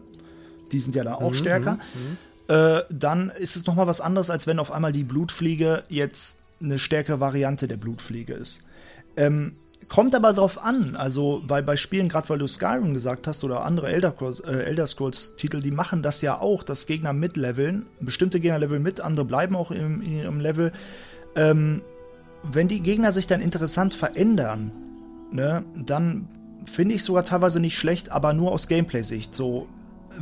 Die 0.72 0.80
sind 0.80 0.96
ja 0.96 1.04
da 1.04 1.16
auch 1.16 1.32
mhm, 1.32 1.38
stärker. 1.38 1.74
Mhm, 1.74 2.18
äh, 2.48 2.84
dann 2.90 3.30
ist 3.30 3.56
es 3.56 3.66
nochmal 3.66 3.88
was 3.88 4.02
anderes, 4.02 4.30
als 4.30 4.48
wenn 4.48 4.60
auf 4.60 4.72
einmal 4.72 4.92
die 4.92 5.04
Blutfliege 5.04 5.84
jetzt 5.90 6.40
eine 6.62 6.80
stärkere 6.80 7.20
Variante 7.20 7.68
der 7.68 7.78
Blutfliege 7.78 8.34
ist. 8.34 8.62
Ähm, 9.18 9.56
Kommt 9.92 10.16
aber 10.16 10.32
drauf 10.32 10.64
an, 10.64 10.96
also 10.96 11.44
weil 11.48 11.64
bei 11.64 11.76
Spielen, 11.76 12.08
gerade 12.08 12.30
weil 12.30 12.38
du 12.38 12.48
Skyrim 12.48 12.94
gesagt 12.94 13.28
hast 13.28 13.44
oder 13.44 13.66
andere 13.66 13.92
Elder, 13.92 14.16
äh, 14.48 14.64
Elder 14.64 14.88
Scrolls-Titel, 14.88 15.60
die 15.60 15.72
machen 15.72 16.02
das 16.02 16.22
ja 16.22 16.40
auch, 16.40 16.64
dass 16.64 16.86
Gegner 16.86 17.12
mitleveln. 17.12 17.86
Bestimmte 18.00 18.40
Gegner 18.40 18.58
leveln 18.58 18.82
mit, 18.82 19.02
andere 19.02 19.26
bleiben 19.26 19.54
auch 19.54 19.70
im, 19.70 20.02
in 20.02 20.14
ihrem 20.14 20.40
Level. 20.40 20.72
Ähm, 21.36 21.82
wenn 22.42 22.70
die 22.70 22.80
Gegner 22.80 23.12
sich 23.12 23.28
dann 23.28 23.42
interessant 23.42 23.94
verändern, 23.94 24.72
ne, 25.30 25.66
dann 25.76 26.30
finde 26.72 26.96
ich 26.96 27.04
sogar 27.04 27.26
teilweise 27.26 27.60
nicht 27.60 27.78
schlecht, 27.78 28.14
aber 28.14 28.34
nur 28.34 28.54
aus 28.54 28.70
Gameplay-Sicht. 28.70 29.36
So, 29.36 29.68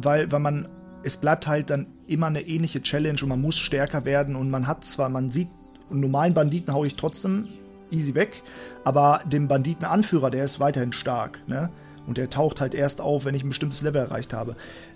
weil, 0.02 0.32
weil 0.32 0.40
man, 0.40 0.68
es 1.04 1.18
bleibt 1.18 1.46
halt 1.46 1.70
dann 1.70 1.86
immer 2.08 2.26
eine 2.26 2.42
ähnliche 2.42 2.82
Challenge 2.82 3.20
und 3.22 3.30
man 3.30 3.42
muss 3.42 3.60
stärker 3.60 4.04
werden 4.04 4.36
und 4.36 4.50
man 4.50 4.66
hat 4.66 4.84
zwar, 4.84 5.10
man 5.10 5.30
sieht, 5.30 5.50
einen 5.92 6.00
normalen 6.00 6.34
Banditen 6.34 6.74
haue 6.74 6.88
ich 6.88 6.96
trotzdem 6.96 7.48
easy 7.92 8.16
weg. 8.16 8.44
Aber 8.84 9.22
dem 9.26 9.48
Banditenanführer, 9.48 10.32
der 10.32 10.46
ist 10.46 10.60
weiterhin 10.60 10.92
stark. 10.92 11.40
Ne? 11.48 11.70
Und 12.10 12.18
der 12.18 12.30
taucht 12.30 12.60
halt 12.60 12.74
erst 12.74 13.02
auf, 13.02 13.26
wenn 13.26 13.36
ich 13.36 13.44
ein 13.44 13.50
bestimmtes 13.50 13.84
Level 13.84 14.02
erreicht 14.02 14.34
habe. 14.34 14.56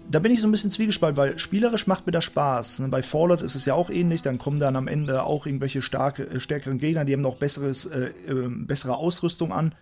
Da 0.09 0.17
bin 0.17 0.31
ich 0.31 0.41
so 0.41 0.47
ein 0.47 0.51
bisschen 0.51 0.71
zwiegespalten, 0.71 1.15
weil 1.15 1.37
spielerisch 1.37 1.85
macht 1.85 2.05
mir 2.05 2.11
das 2.11 2.23
Spaß. 2.23 2.79
Ne? 2.79 2.87
Bei 2.87 3.03
Fallout 3.03 3.43
ist 3.43 3.55
es 3.55 3.65
ja 3.65 3.75
auch 3.75 3.91
ähnlich, 3.91 4.23
dann 4.23 4.39
kommen 4.39 4.59
dann 4.59 4.75
am 4.75 4.87
Ende 4.87 5.23
auch 5.23 5.45
irgendwelche 5.45 5.81
starke, 5.81 6.23
äh, 6.23 6.39
stärkeren 6.39 6.79
Gegner, 6.79 7.05
die 7.05 7.13
haben 7.13 7.21
noch 7.21 7.35
besseres, 7.35 7.85
äh, 7.85 8.07
äh, 8.27 8.49
bessere 8.49 8.97
Ausrüstung 8.97 9.53
an. 9.53 9.75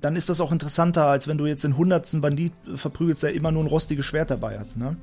Dann 0.00 0.16
ist 0.16 0.30
das 0.30 0.40
auch 0.40 0.52
interessanter, 0.52 1.04
als 1.04 1.28
wenn 1.28 1.38
du 1.38 1.46
jetzt 1.46 1.64
den 1.64 1.76
hundertsten 1.76 2.20
Bandit 2.20 2.52
verprügelst, 2.74 3.24
der 3.24 3.34
immer 3.34 3.50
nur 3.50 3.64
ein 3.64 3.68
rostiges 3.68 4.06
Schwert 4.06 4.30
dabei 4.30 4.58
hat. 4.58 4.76
Ne? 4.76 4.96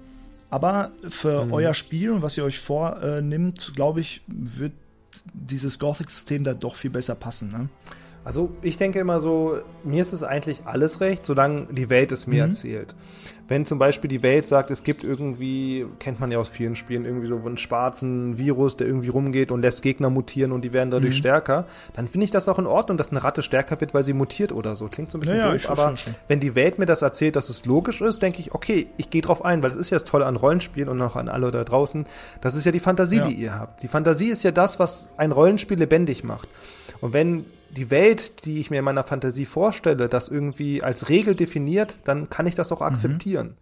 Aber 0.50 0.92
für 1.10 1.46
mhm. 1.46 1.54
euer 1.54 1.74
Spiel 1.74 2.12
und 2.12 2.22
was 2.22 2.38
ihr 2.38 2.44
euch 2.44 2.60
vornimmt, 2.60 3.74
glaube 3.76 4.02
ich, 4.02 4.22
wird 4.28 4.72
dieses 5.34 5.80
Gothic-System 5.80 6.44
da 6.44 6.54
doch 6.54 6.76
viel 6.76 6.92
besser 6.92 7.16
passen. 7.16 7.50
Ne? 7.52 7.70
Also 8.26 8.50
ich 8.64 8.76
denke 8.76 9.00
immer 9.00 9.22
so, 9.22 9.60
mir 9.84 10.02
ist 10.02 10.12
es 10.12 10.24
eigentlich 10.24 10.64
alles 10.66 11.00
recht, 11.00 11.26
solange 11.26 11.68
die 11.72 11.92
Welt 11.92 12.12
es 12.12 12.26
mir 12.26 12.44
mhm. 12.44 12.50
erzählt. 12.50 12.96
Wenn 13.48 13.68
zum 13.68 13.78
Beispiel 13.78 14.08
die 14.08 14.24
Welt 14.24 14.48
sagt, 14.48 14.72
es 14.72 14.84
gibt 14.84 15.04
irgendwie, 15.04 15.86
kennt 16.00 16.20
man 16.20 16.32
ja 16.32 16.40
aus 16.40 16.50
vielen 16.50 16.76
Spielen, 16.76 17.06
irgendwie 17.06 17.28
so 17.28 17.38
einen 17.38 17.60
schwarzen 17.60 18.40
Virus, 18.40 18.76
der 18.78 18.88
irgendwie 18.88 19.10
rumgeht 19.10 19.52
und 19.52 19.62
lässt 19.62 19.84
Gegner 19.84 20.10
mutieren 20.10 20.52
und 20.52 20.64
die 20.64 20.74
werden 20.74 20.90
dadurch 20.90 21.14
mhm. 21.14 21.20
stärker, 21.20 21.68
dann 21.94 22.08
finde 22.08 22.26
ich 22.26 22.32
das 22.32 22.50
auch 22.50 22.58
in 22.58 22.66
Ordnung, 22.66 22.98
dass 22.98 23.12
eine 23.12 23.24
Ratte 23.24 23.44
stärker 23.44 23.80
wird, 23.80 23.94
weil 23.94 24.02
sie 24.02 24.14
mutiert 24.14 24.52
oder 24.52 24.76
so. 24.76 24.88
Klingt 24.88 25.12
so 25.12 25.20
ein 25.20 25.22
bisschen 25.22 25.38
ja, 25.38 25.52
doof, 25.52 25.64
ja, 25.64 25.70
aber 25.70 25.90
schon, 25.90 25.98
schon. 25.98 26.16
wenn 26.28 26.40
die 26.40 26.56
Welt 26.56 26.80
mir 26.80 26.88
das 26.88 27.04
erzählt, 27.04 27.36
dass 27.36 27.50
es 27.50 27.66
logisch 27.66 28.02
ist, 28.02 28.24
denke 28.24 28.40
ich, 28.40 28.56
okay, 28.56 28.88
ich 28.98 29.12
gehe 29.12 29.22
drauf 29.22 29.46
ein, 29.46 29.62
weil 29.62 29.70
das 29.70 29.78
ist 29.78 29.92
ja 29.92 29.98
das 29.98 30.06
Tolle 30.06 30.26
an 30.26 30.36
Rollenspielen 30.36 30.90
und 30.90 31.00
auch 31.04 31.16
an 31.16 31.30
alle 31.30 31.52
da 31.52 31.64
draußen. 31.64 32.08
Das 32.42 32.56
ist 32.56 32.66
ja 32.66 32.72
die 32.72 32.80
Fantasie, 32.80 33.18
ja. 33.18 33.28
die 33.28 33.36
ihr 33.36 33.54
habt. 33.54 33.84
Die 33.84 33.88
Fantasie 33.88 34.30
ist 34.30 34.42
ja 34.42 34.50
das, 34.50 34.80
was 34.80 35.10
ein 35.18 35.32
Rollenspiel 35.32 35.78
lebendig 35.78 36.24
macht. 36.24 36.50
Und 37.00 37.14
wenn 37.14 37.46
die 37.76 37.92
Welt, 37.92 38.46
die 38.46 38.60
ich 38.60 38.72
mir 38.72 38.80
in 38.80 38.86
meiner 38.86 39.04
Fantasie 39.04 39.46
vorstelle, 39.46 40.08
das 40.08 40.30
irgendwie 40.30 40.82
als 40.82 41.10
Regel 41.10 41.36
definiert, 41.36 41.98
dann 42.04 42.30
kann 42.30 42.48
ich 42.48 42.56
das 42.56 42.72
auch 42.72 42.80
mhm. 42.80 42.88
akzeptieren. 42.88 43.48
Mhm. 43.48 43.56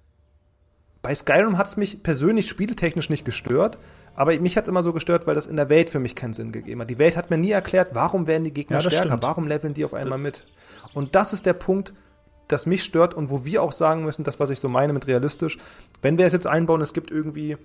Bei 1.02 1.14
Skyrim 1.14 1.58
hat 1.58 1.68
es 1.68 1.76
mich 1.76 2.02
persönlich 2.02 2.48
spieltechnisch 2.48 3.10
nicht 3.10 3.26
gestört, 3.26 3.78
aber 4.16 4.40
mich 4.40 4.56
hat 4.56 4.66
es 4.66 4.70
immer 4.70 4.84
so 4.84 4.94
gestört, 4.94 5.28
weil 5.28 5.36
das 5.36 5.48
in 5.48 5.58
der 5.58 5.70
Welt 5.70 5.90
für 5.90 6.00
mich 6.00 6.16
keinen 6.16 6.34
Sinn 6.34 6.52
gegeben 6.52 6.80
hat. 6.80 6.90
Die 6.90 7.00
Welt 7.00 7.18
hat 7.18 7.30
mir 7.30 7.38
nie 7.38 7.52
erklärt, 7.52 7.90
warum 7.94 8.26
werden 8.28 8.46
die 8.46 8.54
Gegner 8.54 8.78
ja, 8.78 8.90
stärker, 8.90 9.08
stimmt. 9.08 9.24
warum 9.24 9.48
leveln 9.48 9.74
die 9.74 9.84
auf 9.84 9.94
einmal 9.94 10.20
mit. 10.20 10.46
Und 10.94 11.16
das 11.16 11.34
ist 11.34 11.46
der 11.46 11.54
Punkt, 11.54 11.94
das 12.48 12.66
mich 12.66 12.84
stört 12.84 13.14
und 13.14 13.30
wo 13.30 13.44
wir 13.44 13.64
auch 13.64 13.72
sagen 13.72 14.06
müssen, 14.06 14.24
das, 14.24 14.40
was 14.40 14.50
ich 14.50 14.60
so 14.60 14.70
meine 14.70 14.94
mit 14.94 15.08
realistisch, 15.08 15.58
wenn 16.02 16.18
wir 16.18 16.26
es 16.26 16.34
jetzt 16.34 16.48
einbauen, 16.48 16.82
es 16.82 16.94
gibt 16.94 17.12
irgendwie 17.12 17.58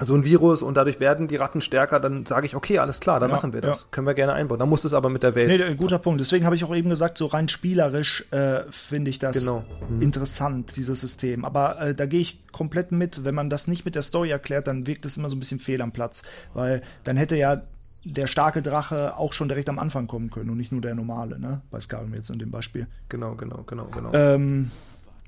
so 0.00 0.14
ein 0.14 0.24
Virus 0.24 0.62
und 0.62 0.74
dadurch 0.74 1.00
werden 1.00 1.26
die 1.26 1.36
Ratten 1.36 1.62
stärker, 1.62 2.00
dann 2.00 2.26
sage 2.26 2.46
ich, 2.46 2.54
okay, 2.54 2.78
alles 2.78 3.00
klar, 3.00 3.18
dann 3.18 3.30
ja, 3.30 3.36
machen 3.36 3.54
wir 3.54 3.62
das. 3.62 3.82
Ja. 3.82 3.86
Können 3.92 4.06
wir 4.06 4.14
gerne 4.14 4.34
einbauen. 4.34 4.58
Dann 4.58 4.68
muss 4.68 4.84
es 4.84 4.92
aber 4.92 5.08
mit 5.08 5.22
der 5.22 5.34
Welt. 5.34 5.48
Nee, 5.48 5.74
guter 5.74 5.98
Punkt. 5.98 6.20
Deswegen 6.20 6.44
habe 6.44 6.54
ich 6.54 6.64
auch 6.64 6.74
eben 6.74 6.90
gesagt, 6.90 7.16
so 7.16 7.26
rein 7.26 7.48
spielerisch 7.48 8.24
äh, 8.30 8.60
finde 8.70 9.10
ich 9.10 9.18
das 9.18 9.40
genau. 9.40 9.64
mhm. 9.88 10.02
interessant, 10.02 10.76
dieses 10.76 11.00
System. 11.00 11.46
Aber 11.46 11.80
äh, 11.80 11.94
da 11.94 12.04
gehe 12.04 12.20
ich 12.20 12.44
komplett 12.52 12.92
mit. 12.92 13.24
Wenn 13.24 13.34
man 13.34 13.48
das 13.48 13.68
nicht 13.68 13.86
mit 13.86 13.94
der 13.94 14.02
Story 14.02 14.30
erklärt, 14.30 14.66
dann 14.66 14.86
wirkt 14.86 15.06
es 15.06 15.16
immer 15.16 15.30
so 15.30 15.36
ein 15.36 15.40
bisschen 15.40 15.60
fehl 15.60 15.80
am 15.80 15.92
Platz. 15.92 16.22
Weil 16.52 16.82
dann 17.04 17.16
hätte 17.16 17.36
ja 17.36 17.62
der 18.04 18.26
starke 18.26 18.60
Drache 18.62 19.16
auch 19.16 19.32
schon 19.32 19.48
direkt 19.48 19.68
am 19.68 19.78
Anfang 19.78 20.06
kommen 20.06 20.30
können 20.30 20.50
und 20.50 20.58
nicht 20.58 20.72
nur 20.72 20.80
der 20.80 20.94
normale, 20.94 21.40
ne? 21.40 21.62
Bei 21.70 21.80
Skyrim 21.80 22.14
jetzt 22.14 22.30
in 22.30 22.38
dem 22.38 22.50
Beispiel. 22.50 22.86
Genau, 23.08 23.34
genau, 23.34 23.64
genau, 23.66 23.86
genau. 23.86 24.12
Ähm, 24.12 24.70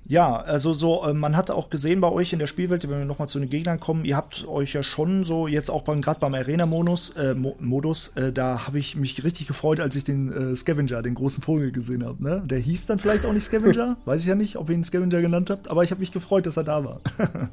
ja, 0.09 0.37
also 0.37 0.73
so, 0.73 1.05
äh, 1.05 1.13
man 1.13 1.37
hat 1.37 1.51
auch 1.51 1.69
gesehen 1.69 2.01
bei 2.01 2.11
euch 2.11 2.33
in 2.33 2.39
der 2.39 2.47
Spielwelt, 2.47 2.83
wenn 2.89 2.99
wir 2.99 3.05
nochmal 3.05 3.29
zu 3.29 3.39
den 3.39 3.51
Gegnern 3.51 3.79
kommen, 3.79 4.07
ihr 4.07 4.17
habt 4.17 4.49
euch 4.49 4.73
ja 4.73 4.83
schon 4.83 5.23
so, 5.23 5.47
jetzt 5.47 5.71
auch 5.71 5.83
beim, 5.83 6.01
gerade 6.01 6.19
beim 6.19 6.33
Arena-Modus, 6.33 7.11
äh, 7.11 7.35
Modus, 7.35 8.13
äh, 8.17 8.33
da 8.33 8.67
habe 8.67 8.79
ich 8.79 8.97
mich 8.97 9.23
richtig 9.23 9.47
gefreut, 9.47 9.81
als 9.81 9.95
ich 9.97 10.05
den 10.05 10.33
äh, 10.33 10.57
Scavenger, 10.57 11.03
den 11.03 11.15
großen 11.15 11.43
Vogel 11.43 11.73
gesehen 11.73 12.07
habe. 12.07 12.23
Ne? 12.23 12.43
Der 12.47 12.59
hieß 12.59 12.87
dann 12.87 12.99
vielleicht 12.99 13.27
auch 13.27 13.35
nicht 13.35 13.45
Scavenger, 13.45 13.99
weiß 14.07 14.23
ich 14.23 14.27
ja 14.27 14.35
nicht, 14.35 14.57
ob 14.57 14.71
ihr 14.71 14.77
ihn 14.77 14.85
Scavenger 14.85 15.21
genannt 15.21 15.51
habt, 15.51 15.71
aber 15.71 15.85
ich 15.85 15.91
habe 15.91 16.01
mich 16.01 16.11
gefreut, 16.11 16.47
dass 16.47 16.57
er 16.57 16.65
da 16.65 16.83
war. 16.83 17.01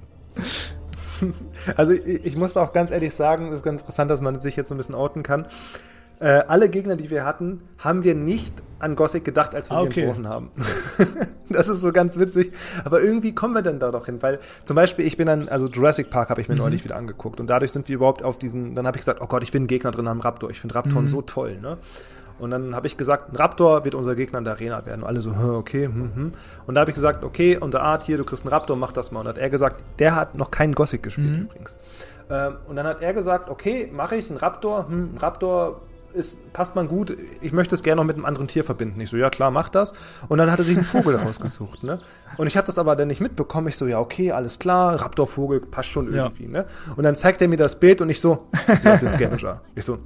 also 1.75 1.91
ich, 1.91 2.25
ich 2.25 2.37
muss 2.37 2.55
auch 2.55 2.71
ganz 2.71 2.89
ehrlich 2.89 3.13
sagen, 3.13 3.49
es 3.49 3.57
ist 3.57 3.63
ganz 3.63 3.81
interessant, 3.81 4.09
dass 4.09 4.21
man 4.21 4.39
sich 4.39 4.55
jetzt 4.55 4.69
so 4.69 4.75
ein 4.75 4.77
bisschen 4.77 4.95
outen 4.95 5.23
kann. 5.23 5.45
Äh, 6.19 6.43
alle 6.47 6.69
Gegner, 6.69 6.95
die 6.95 7.09
wir 7.09 7.25
hatten, 7.25 7.59
haben 7.79 8.05
wir 8.05 8.15
nicht 8.15 8.63
an 8.85 8.95
Gothic 8.95 9.25
gedacht, 9.25 9.53
als 9.53 9.69
wir 9.69 9.81
okay. 9.81 9.93
sie 9.93 9.99
entworfen 10.01 10.29
haben. 10.29 10.51
das 11.49 11.67
ist 11.67 11.81
so 11.81 11.91
ganz 11.91 12.17
witzig. 12.17 12.51
Aber 12.85 13.01
irgendwie 13.01 13.33
kommen 13.33 13.53
wir 13.53 13.61
dann 13.61 13.79
da 13.79 13.91
doch 13.91 14.05
hin, 14.05 14.21
weil 14.21 14.39
zum 14.63 14.75
Beispiel 14.75 15.05
ich 15.05 15.17
bin 15.17 15.27
dann, 15.27 15.49
also 15.49 15.67
Jurassic 15.67 16.09
Park 16.09 16.29
habe 16.29 16.41
ich 16.41 16.47
mir 16.47 16.55
mhm. 16.55 16.61
neulich 16.61 16.83
wieder 16.83 16.95
angeguckt 16.95 17.39
und 17.39 17.49
dadurch 17.49 17.71
sind 17.71 17.89
wir 17.89 17.95
überhaupt 17.95 18.23
auf 18.23 18.37
diesen, 18.37 18.75
dann 18.75 18.87
habe 18.87 18.97
ich 18.97 19.01
gesagt, 19.01 19.21
oh 19.21 19.27
Gott, 19.27 19.43
ich 19.43 19.53
will 19.53 19.61
einen 19.61 19.67
Gegner 19.67 19.91
drin 19.91 20.07
haben, 20.07 20.21
Raptor. 20.21 20.49
Ich 20.49 20.61
finde 20.61 20.75
Raptoren 20.75 21.03
mhm. 21.03 21.09
so 21.09 21.21
toll, 21.21 21.59
ne? 21.59 21.77
Und 22.37 22.51
dann 22.51 22.75
habe 22.75 22.85
ich 22.85 22.97
gesagt, 22.97 23.31
ein 23.31 23.37
Raptor 23.37 23.85
wird 23.85 23.95
unser 23.95 24.13
Gegner 24.13 24.39
in 24.39 24.43
der 24.43 24.53
Arena 24.53 24.85
werden. 24.85 25.03
Und 25.03 25.07
alle 25.07 25.21
so, 25.21 25.31
okay, 25.31 25.85
hm, 25.85 26.11
hm. 26.13 26.31
Und 26.67 26.75
da 26.75 26.81
habe 26.81 26.91
ich 26.91 26.95
gesagt, 26.95 27.23
okay, 27.23 27.57
unter 27.57 27.81
Art 27.81 28.03
hier, 28.03 28.17
du 28.17 28.25
kriegst 28.25 28.43
einen 28.43 28.51
Raptor, 28.51 28.75
mach 28.75 28.91
das 28.91 29.11
mal. 29.11 29.21
Und 29.21 29.27
dann 29.27 29.35
hat 29.35 29.41
er 29.41 29.49
gesagt, 29.49 29.81
der 29.99 30.15
hat 30.15 30.35
noch 30.35 30.51
keinen 30.51 30.75
Gothic 30.75 31.01
gespielt 31.01 31.31
mhm. 31.31 31.43
übrigens. 31.43 31.79
Ähm, 32.29 32.57
und 32.67 32.75
dann 32.75 32.87
hat 32.87 33.01
er 33.01 33.13
gesagt, 33.13 33.49
okay, 33.49 33.89
mache 33.91 34.17
ich 34.17 34.29
einen 34.29 34.37
Raptor. 34.37 34.89
Hm, 34.89 35.15
ein 35.15 35.17
Raptor 35.17 35.81
ist, 36.15 36.51
passt 36.53 36.75
man 36.75 36.87
gut, 36.87 37.15
ich 37.41 37.51
möchte 37.51 37.75
es 37.75 37.83
gerne 37.83 38.01
noch 38.01 38.05
mit 38.05 38.15
einem 38.15 38.25
anderen 38.25 38.47
Tier 38.47 38.63
verbinden. 38.63 38.99
Ich 39.01 39.09
so, 39.09 39.17
ja 39.17 39.29
klar, 39.29 39.51
mach 39.51 39.69
das. 39.69 39.93
Und 40.27 40.37
dann 40.37 40.51
hat 40.51 40.59
er 40.59 40.65
sich 40.65 40.77
einen 40.77 40.85
Vogel 40.85 41.15
rausgesucht. 41.23 41.83
Ne? 41.83 41.99
Und 42.37 42.47
ich 42.47 42.57
habe 42.57 42.65
das 42.65 42.77
aber 42.77 42.95
dann 42.95 43.07
nicht 43.07 43.21
mitbekommen. 43.21 43.67
Ich 43.67 43.77
so, 43.77 43.85
ja 43.85 43.99
okay, 43.99 44.31
alles 44.31 44.59
klar, 44.59 45.01
Raptorvogel 45.01 45.59
passt 45.59 45.89
schon 45.89 46.11
irgendwie. 46.11 46.45
Ja. 46.45 46.49
Ne? 46.49 46.65
Und 46.95 47.03
dann 47.03 47.15
zeigt 47.15 47.41
er 47.41 47.47
mir 47.47 47.57
das 47.57 47.79
Bild 47.79 48.01
und 48.01 48.09
ich 48.09 48.19
so, 48.19 48.47
sie 48.67 48.89
hat 48.89 49.01
den 49.01 49.09
Scavenger. 49.09 49.61
Ich 49.75 49.85
so. 49.85 49.99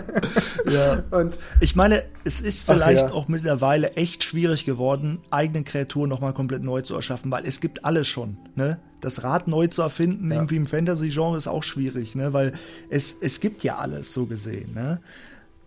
ja. 0.70 1.02
Und 1.10 1.34
ich 1.60 1.76
meine, 1.76 2.04
es 2.24 2.40
ist 2.40 2.64
vielleicht 2.64 3.08
ja. 3.08 3.14
auch 3.14 3.28
mittlerweile 3.28 3.92
echt 3.92 4.24
schwierig 4.24 4.64
geworden, 4.64 5.20
eigene 5.30 5.64
Kreaturen 5.64 6.08
nochmal 6.08 6.32
komplett 6.32 6.62
neu 6.62 6.80
zu 6.80 6.94
erschaffen, 6.94 7.30
weil 7.30 7.44
es 7.46 7.60
gibt 7.60 7.84
alles 7.84 8.08
schon. 8.08 8.38
Ne? 8.54 8.78
das 9.02 9.24
Rad 9.24 9.48
neu 9.48 9.66
zu 9.66 9.82
erfinden, 9.82 10.30
ja. 10.30 10.36
irgendwie 10.36 10.56
im 10.56 10.66
Fantasy-Genre, 10.66 11.36
ist 11.36 11.48
auch 11.48 11.62
schwierig, 11.62 12.14
ne? 12.14 12.32
Weil 12.32 12.52
es, 12.88 13.16
es 13.20 13.40
gibt 13.40 13.64
ja 13.64 13.76
alles, 13.76 14.14
so 14.14 14.26
gesehen, 14.26 14.72
ne? 14.74 15.00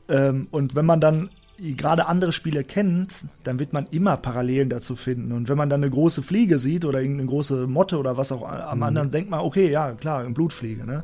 Ähm, 0.09 0.47
und 0.51 0.75
wenn 0.75 0.85
man 0.85 0.99
dann 0.99 1.29
gerade 1.57 2.07
andere 2.07 2.33
Spiele 2.33 2.63
kennt, 2.63 3.25
dann 3.43 3.59
wird 3.59 3.73
man 3.73 3.85
immer 3.91 4.17
Parallelen 4.17 4.69
dazu 4.69 4.95
finden. 4.95 5.31
Und 5.31 5.47
wenn 5.47 5.57
man 5.57 5.69
dann 5.69 5.81
eine 5.83 5.89
große 5.89 6.21
Fliege 6.21 6.59
sieht 6.59 6.85
oder 6.85 7.01
irgendeine 7.01 7.29
große 7.29 7.67
Motte 7.67 7.97
oder 7.97 8.17
was 8.17 8.31
auch 8.31 8.47
am 8.47 8.79
mhm. 8.79 8.83
anderen, 8.83 9.11
denkt 9.11 9.29
man, 9.29 9.39
okay, 9.39 9.71
ja, 9.71 9.93
klar, 9.93 10.19
eine 10.19 10.31
Blutfliege, 10.31 10.85
ne? 10.85 11.03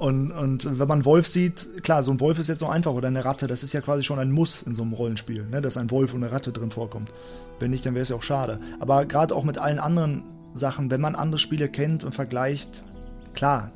Und, 0.00 0.32
und 0.32 0.78
wenn 0.78 0.88
man 0.88 1.04
Wolf 1.04 1.26
sieht, 1.26 1.82
klar, 1.82 2.02
so 2.02 2.10
ein 2.10 2.20
Wolf 2.20 2.38
ist 2.38 2.48
jetzt 2.48 2.60
so 2.60 2.68
einfach 2.68 2.92
oder 2.92 3.08
eine 3.08 3.26
Ratte, 3.26 3.46
das 3.46 3.62
ist 3.62 3.74
ja 3.74 3.82
quasi 3.82 4.02
schon 4.02 4.18
ein 4.18 4.32
Muss 4.32 4.62
in 4.62 4.74
so 4.74 4.80
einem 4.80 4.94
Rollenspiel, 4.94 5.44
ne? 5.44 5.60
dass 5.60 5.76
ein 5.76 5.90
Wolf 5.90 6.14
und 6.14 6.24
eine 6.24 6.32
Ratte 6.32 6.52
drin 6.52 6.70
vorkommt. 6.70 7.12
Wenn 7.58 7.70
nicht, 7.70 7.84
dann 7.84 7.92
wäre 7.92 8.04
es 8.04 8.08
ja 8.08 8.16
auch 8.16 8.22
schade. 8.22 8.60
Aber 8.78 9.04
gerade 9.04 9.34
auch 9.34 9.44
mit 9.44 9.58
allen 9.58 9.78
anderen 9.78 10.22
Sachen, 10.54 10.90
wenn 10.90 11.02
man 11.02 11.14
andere 11.14 11.38
Spiele 11.38 11.68
kennt 11.68 12.02
und 12.04 12.14
vergleicht, 12.14 12.86
klar, 13.34 13.72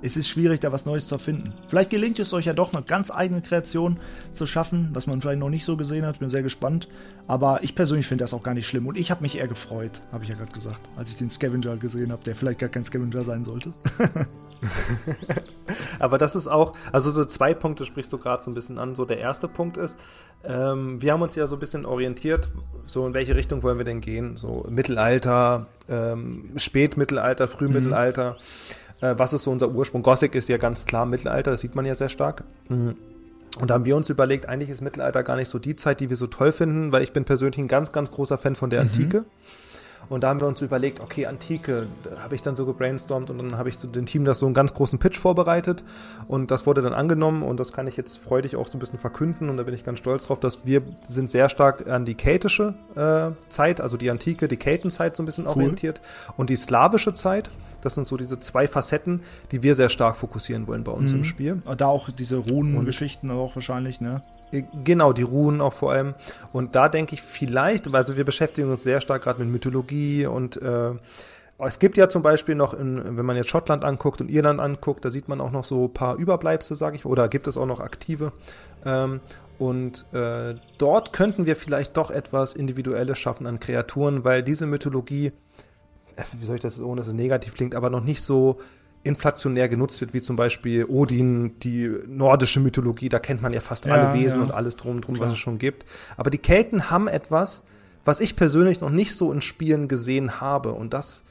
es 0.00 0.16
ist 0.16 0.28
schwierig, 0.28 0.60
da 0.60 0.70
was 0.70 0.86
Neues 0.86 1.08
zu 1.08 1.16
erfinden. 1.16 1.52
Vielleicht 1.66 1.90
gelingt 1.90 2.18
es 2.18 2.32
euch 2.32 2.46
ja 2.46 2.52
doch, 2.52 2.72
eine 2.72 2.82
ganz 2.82 3.10
eigene 3.10 3.42
Kreation 3.42 3.98
zu 4.32 4.46
schaffen, 4.46 4.90
was 4.92 5.06
man 5.06 5.20
vielleicht 5.20 5.40
noch 5.40 5.50
nicht 5.50 5.64
so 5.64 5.76
gesehen 5.76 6.06
hat. 6.06 6.20
Bin 6.20 6.30
sehr 6.30 6.42
gespannt. 6.42 6.88
Aber 7.26 7.62
ich 7.62 7.74
persönlich 7.74 8.06
finde 8.06 8.24
das 8.24 8.32
auch 8.32 8.42
gar 8.42 8.54
nicht 8.54 8.66
schlimm. 8.66 8.86
Und 8.86 8.96
ich 8.96 9.10
habe 9.10 9.22
mich 9.22 9.38
eher 9.38 9.48
gefreut, 9.48 10.00
habe 10.12 10.24
ich 10.24 10.30
ja 10.30 10.36
gerade 10.36 10.52
gesagt, 10.52 10.80
als 10.96 11.10
ich 11.10 11.16
den 11.16 11.28
Scavenger 11.28 11.76
gesehen 11.76 12.12
habe, 12.12 12.22
der 12.22 12.36
vielleicht 12.36 12.60
gar 12.60 12.68
kein 12.68 12.84
Scavenger 12.84 13.22
sein 13.22 13.44
sollte. 13.44 13.72
Aber 15.98 16.16
das 16.16 16.36
ist 16.36 16.48
auch, 16.48 16.72
also 16.92 17.10
so 17.10 17.24
zwei 17.24 17.52
Punkte 17.52 17.84
sprichst 17.84 18.12
du 18.12 18.18
gerade 18.18 18.42
so 18.42 18.50
ein 18.50 18.54
bisschen 18.54 18.78
an. 18.78 18.94
So 18.94 19.04
der 19.04 19.18
erste 19.18 19.48
Punkt 19.48 19.76
ist, 19.76 19.98
ähm, 20.44 21.02
wir 21.02 21.12
haben 21.12 21.22
uns 21.22 21.34
ja 21.34 21.46
so 21.46 21.56
ein 21.56 21.58
bisschen 21.58 21.84
orientiert, 21.84 22.48
so 22.86 23.06
in 23.06 23.14
welche 23.14 23.34
Richtung 23.34 23.62
wollen 23.62 23.78
wir 23.78 23.84
denn 23.84 24.00
gehen? 24.00 24.36
So 24.36 24.64
Mittelalter, 24.70 25.66
ähm, 25.88 26.50
Spätmittelalter, 26.56 27.48
Frühmittelalter. 27.48 28.32
Mhm 28.32 28.77
äh, 29.00 29.14
was 29.16 29.32
ist 29.32 29.44
so 29.44 29.50
unser 29.50 29.70
Ursprung? 29.70 30.02
Gothic 30.02 30.34
ist 30.34 30.48
ja 30.48 30.56
ganz 30.56 30.84
klar 30.86 31.06
Mittelalter, 31.06 31.52
das 31.52 31.60
sieht 31.60 31.74
man 31.74 31.84
ja 31.84 31.94
sehr 31.94 32.08
stark. 32.08 32.44
Mhm. 32.68 32.96
Und 33.60 33.70
da 33.70 33.74
haben 33.74 33.84
wir 33.84 33.96
uns 33.96 34.08
überlegt, 34.08 34.46
eigentlich 34.46 34.70
ist 34.70 34.82
Mittelalter 34.82 35.22
gar 35.22 35.36
nicht 35.36 35.48
so 35.48 35.58
die 35.58 35.74
Zeit, 35.74 36.00
die 36.00 36.10
wir 36.10 36.16
so 36.16 36.26
toll 36.26 36.52
finden, 36.52 36.92
weil 36.92 37.02
ich 37.02 37.12
bin 37.12 37.24
persönlich 37.24 37.58
ein 37.58 37.68
ganz, 37.68 37.92
ganz 37.92 38.10
großer 38.10 38.38
Fan 38.38 38.54
von 38.54 38.70
der 38.70 38.84
mhm. 38.84 39.24
Und 40.08 40.22
da 40.22 40.28
haben 40.28 40.40
wir 40.40 40.46
uns 40.46 40.62
überlegt, 40.62 41.00
okay, 41.00 41.26
Antike, 41.26 41.86
da 42.02 42.22
habe 42.22 42.34
ich 42.34 42.42
dann 42.42 42.56
so 42.56 42.64
gebrainstormt 42.64 43.30
und 43.30 43.38
dann 43.38 43.58
habe 43.58 43.68
ich 43.68 43.78
so 43.78 43.88
dem 43.88 44.06
Team 44.06 44.24
das 44.24 44.38
so 44.38 44.46
einen 44.46 44.54
ganz 44.54 44.72
großen 44.74 44.98
Pitch 44.98 45.18
vorbereitet 45.18 45.84
und 46.28 46.50
das 46.50 46.66
wurde 46.66 46.80
dann 46.80 46.94
angenommen 46.94 47.42
und 47.42 47.60
das 47.60 47.72
kann 47.72 47.86
ich 47.86 47.96
jetzt 47.96 48.18
freudig 48.18 48.56
auch 48.56 48.68
so 48.68 48.76
ein 48.76 48.80
bisschen 48.80 48.98
verkünden 48.98 49.50
und 49.50 49.56
da 49.56 49.62
bin 49.64 49.74
ich 49.74 49.84
ganz 49.84 49.98
stolz 49.98 50.26
drauf, 50.26 50.40
dass 50.40 50.64
wir 50.64 50.82
sind 51.06 51.30
sehr 51.30 51.48
stark 51.48 51.86
an 51.86 52.04
die 52.04 52.14
keltische 52.14 52.74
äh, 52.94 53.50
Zeit, 53.50 53.80
also 53.80 53.96
die 53.96 54.10
Antike, 54.10 54.48
die 54.48 54.56
Keltenzeit 54.56 55.14
so 55.14 55.22
ein 55.22 55.26
bisschen 55.26 55.44
cool. 55.46 55.54
orientiert 55.54 56.00
und 56.36 56.50
die 56.50 56.56
slawische 56.56 57.12
Zeit. 57.12 57.50
Das 57.80 57.94
sind 57.94 58.08
so 58.08 58.16
diese 58.16 58.40
zwei 58.40 58.66
Facetten, 58.66 59.20
die 59.52 59.62
wir 59.62 59.76
sehr 59.76 59.88
stark 59.88 60.16
fokussieren 60.16 60.66
wollen 60.66 60.82
bei 60.82 60.90
uns 60.90 61.12
mhm. 61.12 61.18
im 61.18 61.24
Spiel. 61.24 61.62
Da 61.76 61.86
auch 61.86 62.10
diese 62.10 62.38
Runengeschichten 62.38 63.30
auch 63.30 63.54
wahrscheinlich, 63.54 64.00
ne? 64.00 64.22
Äh, 64.52 64.64
genau, 64.84 65.12
die 65.12 65.22
Runen 65.22 65.60
auch 65.60 65.72
vor 65.72 65.92
allem. 65.92 66.14
Und 66.52 66.76
da 66.76 66.88
denke 66.88 67.14
ich 67.14 67.22
vielleicht, 67.22 67.92
also 67.94 68.16
wir 68.16 68.24
beschäftigen 68.24 68.70
uns 68.70 68.82
sehr 68.82 69.00
stark 69.00 69.22
gerade 69.22 69.40
mit 69.40 69.48
Mythologie 69.48 70.26
und 70.26 70.60
äh, 70.60 70.92
es 71.60 71.80
gibt 71.80 71.96
ja 71.96 72.08
zum 72.08 72.22
Beispiel 72.22 72.54
noch, 72.54 72.72
in, 72.72 73.16
wenn 73.16 73.26
man 73.26 73.36
jetzt 73.36 73.48
Schottland 73.48 73.84
anguckt 73.84 74.20
und 74.20 74.30
Irland 74.30 74.60
anguckt, 74.60 75.04
da 75.04 75.10
sieht 75.10 75.26
man 75.26 75.40
auch 75.40 75.50
noch 75.50 75.64
so 75.64 75.86
ein 75.86 75.92
paar 75.92 76.14
Überbleibsel, 76.14 76.76
sage 76.76 76.94
ich, 76.94 77.04
oder 77.04 77.28
gibt 77.28 77.48
es 77.48 77.56
auch 77.56 77.66
noch 77.66 77.80
aktive. 77.80 78.32
Ähm, 78.84 79.20
und 79.58 80.06
äh, 80.14 80.54
dort 80.78 81.12
könnten 81.12 81.46
wir 81.46 81.56
vielleicht 81.56 81.96
doch 81.96 82.12
etwas 82.12 82.54
Individuelles 82.54 83.18
schaffen 83.18 83.44
an 83.46 83.58
Kreaturen, 83.58 84.22
weil 84.22 84.44
diese 84.44 84.66
Mythologie, 84.66 85.32
äh, 86.14 86.22
wie 86.38 86.44
soll 86.44 86.56
ich 86.56 86.62
das, 86.62 86.80
ohne 86.80 87.00
dass 87.00 87.08
es 87.08 87.14
negativ 87.14 87.54
klingt, 87.54 87.74
aber 87.74 87.90
noch 87.90 88.04
nicht 88.04 88.22
so 88.22 88.60
inflationär 89.04 89.68
genutzt 89.68 90.00
wird, 90.00 90.12
wie 90.12 90.20
zum 90.20 90.36
Beispiel 90.36 90.84
Odin, 90.84 91.58
die 91.60 91.88
nordische 92.06 92.60
Mythologie, 92.60 93.08
da 93.08 93.18
kennt 93.18 93.42
man 93.42 93.52
ja 93.52 93.60
fast 93.60 93.84
ja, 93.84 93.94
alle 93.94 94.18
Wesen 94.18 94.38
ja. 94.38 94.44
und 94.44 94.52
alles 94.52 94.76
drum 94.76 95.00
drum, 95.00 95.18
was 95.18 95.32
es 95.32 95.38
schon 95.38 95.58
gibt. 95.58 95.84
Aber 96.16 96.30
die 96.30 96.38
Kelten 96.38 96.90
haben 96.90 97.08
etwas, 97.08 97.62
was 98.04 98.20
ich 98.20 98.36
persönlich 98.36 98.80
noch 98.80 98.90
nicht 98.90 99.14
so 99.14 99.32
in 99.32 99.40
Spielen 99.40 99.88
gesehen 99.88 100.40
habe. 100.40 100.72
Und 100.72 100.94
das 100.94 101.24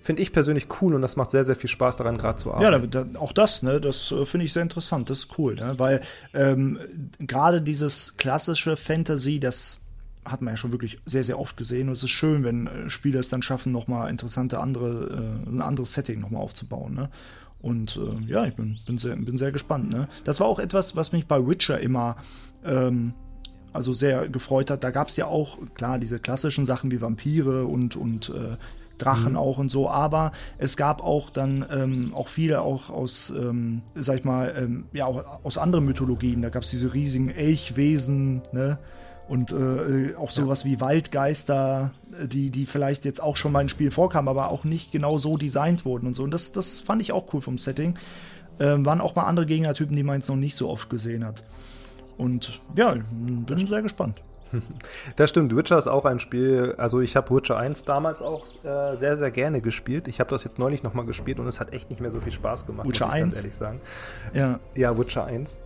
finde 0.00 0.22
ich 0.22 0.32
persönlich 0.32 0.68
cool 0.80 0.94
und 0.94 1.02
das 1.02 1.16
macht 1.16 1.30
sehr, 1.30 1.44
sehr 1.44 1.56
viel 1.56 1.68
Spaß 1.68 1.96
daran, 1.96 2.18
gerade 2.18 2.38
zu 2.38 2.52
arbeiten. 2.52 2.90
Ja, 2.92 3.04
da, 3.04 3.18
auch 3.18 3.32
das, 3.32 3.62
ne, 3.62 3.80
das 3.80 4.12
äh, 4.12 4.24
finde 4.24 4.46
ich 4.46 4.52
sehr 4.52 4.62
interessant, 4.62 5.10
das 5.10 5.20
ist 5.20 5.38
cool, 5.38 5.56
ne? 5.56 5.74
weil 5.76 6.00
ähm, 6.32 6.78
gerade 7.18 7.60
dieses 7.60 8.16
klassische 8.16 8.76
Fantasy, 8.76 9.40
das 9.40 9.82
hat 10.24 10.42
man 10.42 10.54
ja 10.54 10.56
schon 10.56 10.72
wirklich 10.72 10.98
sehr, 11.04 11.24
sehr 11.24 11.38
oft 11.38 11.56
gesehen. 11.56 11.88
Und 11.88 11.94
es 11.94 12.02
ist 12.02 12.10
schön, 12.10 12.44
wenn 12.44 12.66
äh, 12.66 12.90
Spieler 12.90 13.20
es 13.20 13.28
dann 13.28 13.42
schaffen, 13.42 13.72
nochmal 13.72 14.10
interessante 14.10 14.60
andere, 14.60 15.44
äh, 15.46 15.50
ein 15.50 15.62
anderes 15.62 15.92
Setting 15.94 16.20
nochmal 16.20 16.42
aufzubauen. 16.42 16.94
Ne? 16.94 17.10
Und 17.60 17.96
äh, 17.98 18.30
ja, 18.30 18.46
ich 18.46 18.54
bin, 18.54 18.78
bin, 18.86 18.98
sehr, 18.98 19.16
bin 19.16 19.36
sehr 19.36 19.52
gespannt. 19.52 19.90
Ne? 19.90 20.08
Das 20.24 20.40
war 20.40 20.46
auch 20.46 20.58
etwas, 20.58 20.96
was 20.96 21.12
mich 21.12 21.26
bei 21.26 21.46
Witcher 21.46 21.80
immer 21.80 22.16
ähm, 22.64 23.14
also 23.72 23.92
sehr 23.92 24.28
gefreut 24.28 24.70
hat. 24.70 24.84
Da 24.84 24.90
gab 24.90 25.08
es 25.08 25.16
ja 25.16 25.26
auch, 25.26 25.58
klar, 25.74 25.98
diese 25.98 26.18
klassischen 26.18 26.66
Sachen 26.66 26.90
wie 26.90 27.00
Vampire 27.00 27.66
und, 27.66 27.96
und 27.96 28.30
äh, 28.30 28.56
Drachen 28.98 29.32
mhm. 29.32 29.38
auch 29.38 29.58
und 29.58 29.70
so, 29.70 29.88
aber 29.88 30.32
es 30.58 30.76
gab 30.76 31.02
auch 31.02 31.30
dann 31.30 31.64
ähm, 31.70 32.12
auch 32.14 32.28
viele 32.28 32.60
auch 32.60 32.90
aus, 32.90 33.30
ähm, 33.30 33.82
sag 33.94 34.18
ich 34.18 34.24
mal, 34.24 34.54
ähm, 34.56 34.84
ja, 34.92 35.06
auch 35.06 35.42
aus 35.42 35.58
anderen 35.58 35.86
Mythologien. 35.86 36.42
Da 36.42 36.50
gab 36.50 36.64
es 36.64 36.70
diese 36.70 36.92
riesigen 36.92 37.30
Elchwesen, 37.30 38.42
ne? 38.52 38.78
Und 39.30 39.52
äh, 39.52 40.16
auch 40.16 40.32
sowas 40.32 40.64
ja. 40.64 40.70
wie 40.70 40.80
Waldgeister, 40.80 41.92
die, 42.20 42.50
die 42.50 42.66
vielleicht 42.66 43.04
jetzt 43.04 43.22
auch 43.22 43.36
schon 43.36 43.52
mal 43.52 43.60
im 43.60 43.68
Spiel 43.68 43.92
vorkamen, 43.92 44.26
aber 44.26 44.50
auch 44.50 44.64
nicht 44.64 44.90
genau 44.90 45.18
so 45.18 45.36
designt 45.36 45.84
wurden 45.84 46.08
und 46.08 46.14
so. 46.14 46.24
Und 46.24 46.32
das, 46.32 46.50
das 46.50 46.80
fand 46.80 47.00
ich 47.00 47.12
auch 47.12 47.32
cool 47.32 47.40
vom 47.40 47.56
Setting. 47.56 47.96
Ähm, 48.58 48.84
waren 48.84 49.00
auch 49.00 49.14
mal 49.14 49.22
andere 49.22 49.46
Gegnertypen, 49.46 49.94
die 49.94 50.02
man 50.02 50.16
jetzt 50.16 50.28
noch 50.28 50.34
nicht 50.34 50.56
so 50.56 50.68
oft 50.68 50.90
gesehen 50.90 51.24
hat. 51.24 51.44
Und 52.18 52.60
ja, 52.74 52.92
bin 52.92 53.66
sehr 53.68 53.82
gespannt. 53.82 54.20
Das 55.16 55.30
stimmt, 55.30 55.54
Witcher 55.56 55.78
ist 55.78 55.86
auch 55.86 56.04
ein 56.04 56.20
Spiel, 56.20 56.74
also 56.78 57.00
ich 57.00 57.16
habe 57.16 57.34
Witcher 57.34 57.56
1 57.56 57.84
damals 57.84 58.22
auch 58.22 58.44
äh, 58.64 58.96
sehr, 58.96 59.18
sehr 59.18 59.30
gerne 59.30 59.60
gespielt. 59.60 60.08
Ich 60.08 60.20
habe 60.20 60.30
das 60.30 60.44
jetzt 60.44 60.58
neulich 60.58 60.82
nochmal 60.82 61.06
gespielt 61.06 61.38
und 61.40 61.46
es 61.46 61.60
hat 61.60 61.72
echt 61.72 61.90
nicht 61.90 62.00
mehr 62.00 62.10
so 62.10 62.20
viel 62.20 62.32
Spaß 62.32 62.66
gemacht, 62.66 62.88
Witcher 62.88 63.06
muss 63.06 63.14
ich 63.14 63.22
1? 63.22 63.34
ganz 63.34 63.44
ehrlich 63.44 63.56
sagen. 63.56 63.80
Ja, 64.32 64.60
ja 64.74 64.98
Witcher 64.98 65.26
1. 65.26 65.58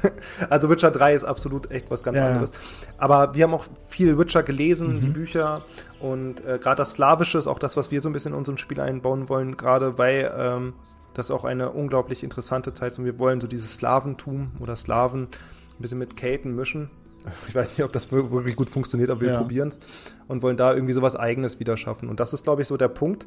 also 0.50 0.70
Witcher 0.70 0.90
3 0.90 1.14
ist 1.14 1.24
absolut 1.24 1.70
echt 1.70 1.90
was 1.90 2.02
ganz 2.02 2.18
ja. 2.18 2.26
anderes. 2.26 2.52
Aber 2.98 3.34
wir 3.34 3.44
haben 3.44 3.54
auch 3.54 3.64
viel 3.88 4.18
Witcher 4.18 4.42
gelesen, 4.42 4.96
mhm. 4.96 5.00
die 5.00 5.08
Bücher 5.08 5.62
und 6.00 6.44
äh, 6.44 6.58
gerade 6.58 6.76
das 6.76 6.92
Slawische 6.92 7.38
ist 7.38 7.46
auch 7.46 7.58
das, 7.58 7.76
was 7.76 7.90
wir 7.90 8.00
so 8.00 8.08
ein 8.08 8.12
bisschen 8.12 8.32
in 8.32 8.38
unserem 8.38 8.58
Spiel 8.58 8.80
einbauen 8.80 9.28
wollen, 9.28 9.56
gerade 9.56 9.98
weil 9.98 10.32
ähm, 10.36 10.74
das 11.14 11.30
auch 11.30 11.44
eine 11.44 11.70
unglaublich 11.70 12.22
interessante 12.22 12.72
Zeit 12.72 12.92
ist 12.92 12.98
und 12.98 13.04
wir 13.04 13.18
wollen 13.18 13.40
so 13.40 13.46
dieses 13.46 13.74
Slaventum 13.74 14.52
oder 14.60 14.76
Slaven 14.76 15.22
ein 15.22 15.82
bisschen 15.82 15.98
mit 15.98 16.16
Kelten 16.16 16.54
mischen 16.54 16.90
ich 17.48 17.54
weiß 17.54 17.68
nicht, 17.68 17.84
ob 17.84 17.92
das 17.92 18.10
wirklich 18.12 18.56
gut 18.56 18.70
funktioniert, 18.70 19.10
aber 19.10 19.20
wir 19.20 19.32
ja. 19.32 19.38
probieren 19.38 19.68
es 19.68 19.80
und 20.28 20.42
wollen 20.42 20.56
da 20.56 20.74
irgendwie 20.74 20.94
sowas 20.94 21.16
Eigenes 21.16 21.60
wieder 21.60 21.76
schaffen. 21.76 22.08
Und 22.08 22.20
das 22.20 22.32
ist, 22.32 22.44
glaube 22.44 22.62
ich, 22.62 22.68
so 22.68 22.76
der 22.76 22.88
Punkt, 22.88 23.24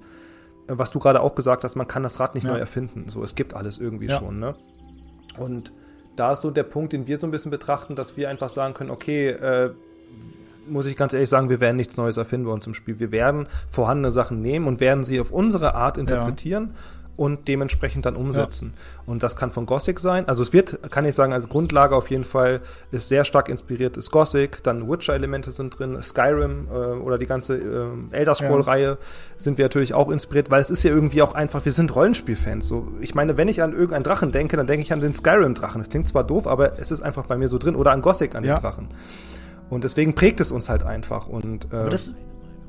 äh, 0.67 0.73
was 0.77 0.91
du 0.91 0.99
gerade 0.99 1.21
auch 1.21 1.35
gesagt 1.35 1.63
hast, 1.63 1.75
man 1.75 1.87
kann 1.87 2.03
das 2.03 2.19
Rad 2.19 2.35
nicht 2.35 2.45
ja. 2.45 2.53
neu 2.53 2.59
erfinden. 2.59 3.05
So, 3.07 3.23
es 3.23 3.35
gibt 3.35 3.53
alles 3.53 3.77
irgendwie 3.77 4.07
ja. 4.07 4.17
schon, 4.17 4.39
ne? 4.39 4.55
Und 5.37 5.71
da 6.15 6.33
ist 6.33 6.41
so 6.41 6.51
der 6.51 6.63
Punkt, 6.63 6.93
den 6.93 7.07
wir 7.07 7.17
so 7.17 7.25
ein 7.25 7.31
bisschen 7.31 7.51
betrachten, 7.51 7.95
dass 7.95 8.17
wir 8.17 8.29
einfach 8.29 8.49
sagen 8.49 8.73
können, 8.73 8.91
okay, 8.91 9.29
äh, 9.29 9.71
muss 10.67 10.85
ich 10.85 10.95
ganz 10.95 11.13
ehrlich 11.13 11.29
sagen, 11.29 11.49
wir 11.49 11.59
werden 11.59 11.75
nichts 11.75 11.97
Neues 11.97 12.17
erfinden 12.17 12.45
bei 12.45 12.53
uns 12.53 12.67
im 12.67 12.73
Spiel. 12.73 12.99
Wir 12.99 13.11
werden 13.11 13.47
vorhandene 13.69 14.11
Sachen 14.11 14.41
nehmen 14.41 14.67
und 14.67 14.79
werden 14.79 15.03
sie 15.03 15.19
auf 15.19 15.31
unsere 15.31 15.75
Art 15.75 15.97
interpretieren 15.97 16.75
und 17.15 17.47
dementsprechend 17.47 18.05
dann 18.05 18.15
umsetzen. 18.15 18.73
Ja. 18.75 19.03
Und 19.05 19.23
das 19.23 19.35
kann 19.35 19.51
von 19.51 19.65
Gothic 19.65 19.99
sein. 19.99 20.27
Also 20.27 20.41
es 20.41 20.51
wird, 20.51 20.91
kann 20.91 21.05
ich 21.05 21.13
sagen, 21.13 21.31
als 21.31 21.47
Grundlage 21.47 21.95
auf 21.95 22.09
jeden 22.09 22.23
Fall 22.23 22.61
ist 22.91 23.07
sehr 23.07 23.23
stark 23.23 23.49
inspiriert 23.49 23.97
ist 23.97 24.09
Gothic, 24.09 24.63
dann 24.63 24.89
Witcher-Elemente 24.89 25.51
sind 25.51 25.77
drin, 25.77 26.01
Skyrim 26.01 26.67
äh, 26.71 26.75
oder 26.75 27.17
die 27.17 27.27
ganze 27.27 27.57
äh, 27.57 28.15
Elder 28.15 28.33
Scroll-Reihe 28.33 28.83
ja. 28.83 28.97
sind 29.37 29.57
wir 29.57 29.65
natürlich 29.65 29.93
auch 29.93 30.09
inspiriert, 30.09 30.49
weil 30.49 30.61
es 30.61 30.69
ist 30.69 30.83
ja 30.83 30.91
irgendwie 30.91 31.21
auch 31.21 31.35
einfach, 31.35 31.65
wir 31.65 31.71
sind 31.71 31.95
Rollenspielfans. 31.95 32.67
So, 32.67 32.87
ich 32.99 33.13
meine, 33.13 33.37
wenn 33.37 33.47
ich 33.47 33.61
an 33.61 33.73
irgendeinen 33.73 34.03
Drachen 34.03 34.31
denke, 34.31 34.57
dann 34.57 34.65
denke 34.65 34.83
ich 34.83 34.91
an 34.91 34.99
den 34.99 35.13
Skyrim-Drachen. 35.13 35.81
Das 35.81 35.89
klingt 35.89 36.07
zwar 36.07 36.23
doof, 36.23 36.47
aber 36.47 36.79
es 36.79 36.91
ist 36.91 37.01
einfach 37.01 37.25
bei 37.25 37.37
mir 37.37 37.47
so 37.47 37.57
drin. 37.59 37.75
Oder 37.75 37.91
an 37.91 38.01
Gothic, 38.01 38.35
an 38.35 38.43
ja. 38.43 38.55
den 38.55 38.61
Drachen. 38.61 38.87
Und 39.69 39.83
deswegen 39.83 40.15
prägt 40.15 40.39
es 40.39 40.51
uns 40.51 40.69
halt 40.69 40.83
einfach. 40.83 41.27
Und 41.27 41.71
äh, 41.71 41.89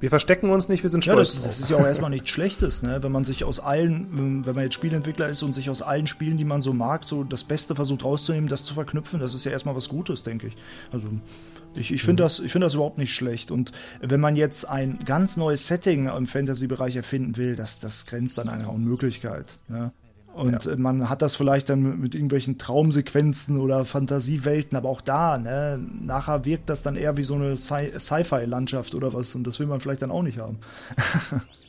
wir 0.05 0.11
verstecken 0.11 0.50
uns 0.50 0.68
nicht, 0.68 0.82
wir 0.82 0.90
sind 0.90 1.02
stolz. 1.02 1.16
Ja, 1.16 1.40
das, 1.40 1.44
das 1.44 1.61
ist 1.61 1.70
ja 1.70 1.78
auch 1.78 1.86
erstmal 1.86 2.11
nichts 2.11 2.28
Schlechtes, 2.28 2.82
ne? 2.82 3.02
wenn 3.02 3.11
man 3.11 3.24
sich 3.24 3.42
aus 3.42 3.59
allen, 3.59 4.07
ähm, 4.12 4.46
wenn 4.46 4.55
man 4.55 4.64
jetzt 4.64 4.74
Spielentwickler 4.74 5.30
ist 5.30 5.42
und 5.42 5.55
sich 5.55 5.70
aus 5.70 5.80
allen 5.80 6.07
Spielen, 6.07 6.36
die 6.36 6.44
man 6.44 6.61
so 6.61 6.74
mag, 6.74 7.05
so 7.05 7.24
das 7.24 7.42
Beste 7.42 7.74
versucht 7.74 8.05
rauszunehmen, 8.05 8.50
das 8.50 8.66
zu 8.66 8.74
verknüpfen, 8.74 9.18
das 9.18 9.32
ist 9.32 9.44
ja 9.44 9.50
erstmal 9.50 9.74
was 9.74 9.88
Gutes, 9.88 10.22
denke 10.22 10.48
ich. 10.48 10.57
Also 10.92 11.09
ich, 11.74 11.90
ich 11.90 12.02
finde 12.02 12.22
mhm. 12.22 12.26
das, 12.26 12.38
ich 12.38 12.52
finde 12.52 12.66
das 12.66 12.74
überhaupt 12.74 12.98
nicht 12.98 13.14
schlecht. 13.14 13.50
Und 13.50 13.72
wenn 14.02 14.20
man 14.20 14.36
jetzt 14.36 14.68
ein 14.68 14.98
ganz 15.07 15.38
neues 15.38 15.66
Setting 15.68 16.07
im 16.07 16.26
Fantasy-Bereich 16.26 16.96
erfinden 16.96 17.38
will, 17.38 17.57
das, 17.57 17.80
das 17.80 18.05
grenzt 18.05 18.38
an 18.38 18.50
einer 18.50 18.70
Unmöglichkeit. 18.70 19.57
Ne? 19.68 19.90
Und 20.35 20.64
ja. 20.64 20.76
Man 20.76 21.09
hat 21.09 21.22
das 21.22 21.37
vielleicht 21.37 21.68
dann 21.68 21.82
mit, 21.82 21.99
mit, 21.99 22.14
irgendwelchen 22.14 22.59
Traumsequenzen 22.59 23.59
oder 23.59 23.85
Fantasiewelten, 23.85 24.76
aber 24.76 24.89
auch 24.89 25.01
da, 25.01 25.39
ne, 25.39 25.80
nachher 26.01 26.45
wirkt 26.45 26.68
das 26.68 26.82
dann 26.82 26.97
eher 26.97 27.16
wie 27.16 27.22
so 27.22 27.35
eine 27.35 27.57
Sci-Fi-Landschaft 27.57 28.95
oder 28.95 29.14
was 29.14 29.35
und 29.35 29.47
das 29.47 29.61
will 29.61 29.68
man 29.68 29.80
vielleicht 29.80 30.03
dann 30.03 30.11
auch 30.11 30.22
nicht 30.22 30.39
haben. 30.39 30.59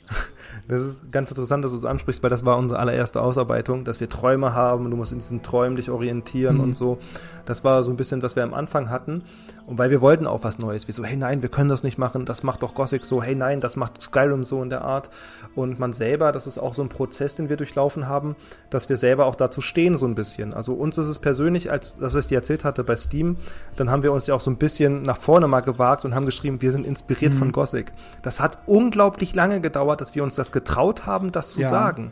Das 0.67 0.81
ist 0.81 1.11
ganz 1.11 1.29
interessant, 1.29 1.63
dass 1.63 1.71
du 1.71 1.77
es 1.77 1.85
ansprichst, 1.85 2.23
weil 2.23 2.29
das 2.29 2.45
war 2.45 2.57
unsere 2.57 2.79
allererste 2.79 3.21
Ausarbeitung, 3.21 3.83
dass 3.83 3.99
wir 3.99 4.09
Träume 4.09 4.53
haben, 4.53 4.89
du 4.89 4.97
musst 4.97 5.11
in 5.11 5.19
diesen 5.19 5.41
Träumen 5.41 5.75
dich 5.75 5.89
orientieren 5.89 6.57
mhm. 6.57 6.63
und 6.63 6.73
so. 6.73 6.97
Das 7.45 7.63
war 7.63 7.83
so 7.83 7.91
ein 7.91 7.97
bisschen, 7.97 8.21
was 8.21 8.35
wir 8.35 8.43
am 8.43 8.53
Anfang 8.53 8.89
hatten. 8.89 9.23
Und 9.65 9.79
weil 9.79 9.89
wir 9.89 9.99
wollten 9.99 10.27
auch 10.27 10.43
was 10.43 10.59
Neues. 10.59 10.87
Wir 10.87 10.93
so, 10.93 11.03
hey 11.03 11.17
nein, 11.17 11.41
wir 11.41 11.49
können 11.49 11.69
das 11.69 11.81
nicht 11.81 11.97
machen, 11.97 12.25
das 12.25 12.43
macht 12.43 12.61
doch 12.61 12.75
Gothic 12.75 13.03
so, 13.03 13.23
hey 13.23 13.33
nein, 13.33 13.61
das 13.61 13.75
macht 13.75 13.99
Skyrim 14.01 14.43
so 14.43 14.61
in 14.61 14.69
der 14.69 14.83
Art. 14.83 15.09
Und 15.55 15.79
man 15.79 15.91
selber, 15.91 16.31
das 16.31 16.45
ist 16.45 16.59
auch 16.59 16.75
so 16.75 16.83
ein 16.83 16.89
Prozess, 16.89 17.35
den 17.35 17.49
wir 17.49 17.57
durchlaufen 17.57 18.07
haben, 18.07 18.35
dass 18.69 18.89
wir 18.89 18.97
selber 18.97 19.25
auch 19.25 19.35
dazu 19.35 19.61
stehen, 19.61 19.97
so 19.97 20.05
ein 20.05 20.13
bisschen. 20.13 20.53
Also 20.53 20.73
uns 20.73 20.97
ist 20.97 21.07
es 21.07 21.17
persönlich, 21.17 21.71
als 21.71 21.97
das 21.97 22.13
ich 22.13 22.27
dir 22.27 22.35
erzählt 22.35 22.63
hatte 22.63 22.83
bei 22.83 22.95
Steam, 22.95 23.37
dann 23.75 23.89
haben 23.89 24.03
wir 24.03 24.13
uns 24.13 24.27
ja 24.27 24.35
auch 24.35 24.41
so 24.41 24.51
ein 24.51 24.57
bisschen 24.57 25.01
nach 25.01 25.17
vorne 25.17 25.47
mal 25.47 25.61
gewagt 25.61 26.05
und 26.05 26.13
haben 26.13 26.25
geschrieben, 26.25 26.61
wir 26.61 26.71
sind 26.71 26.85
inspiriert 26.85 27.33
mhm. 27.33 27.39
von 27.39 27.51
Gothic. 27.51 27.91
Das 28.21 28.39
hat 28.39 28.59
unglaublich 28.67 29.33
lange 29.33 29.61
gedauert, 29.61 29.99
dass 29.99 30.13
wir 30.13 30.23
uns 30.23 30.35
das 30.35 30.44
getraut 30.51 31.05
haben, 31.05 31.31
das 31.31 31.51
zu 31.51 31.61
ja. 31.61 31.69
sagen. 31.69 32.11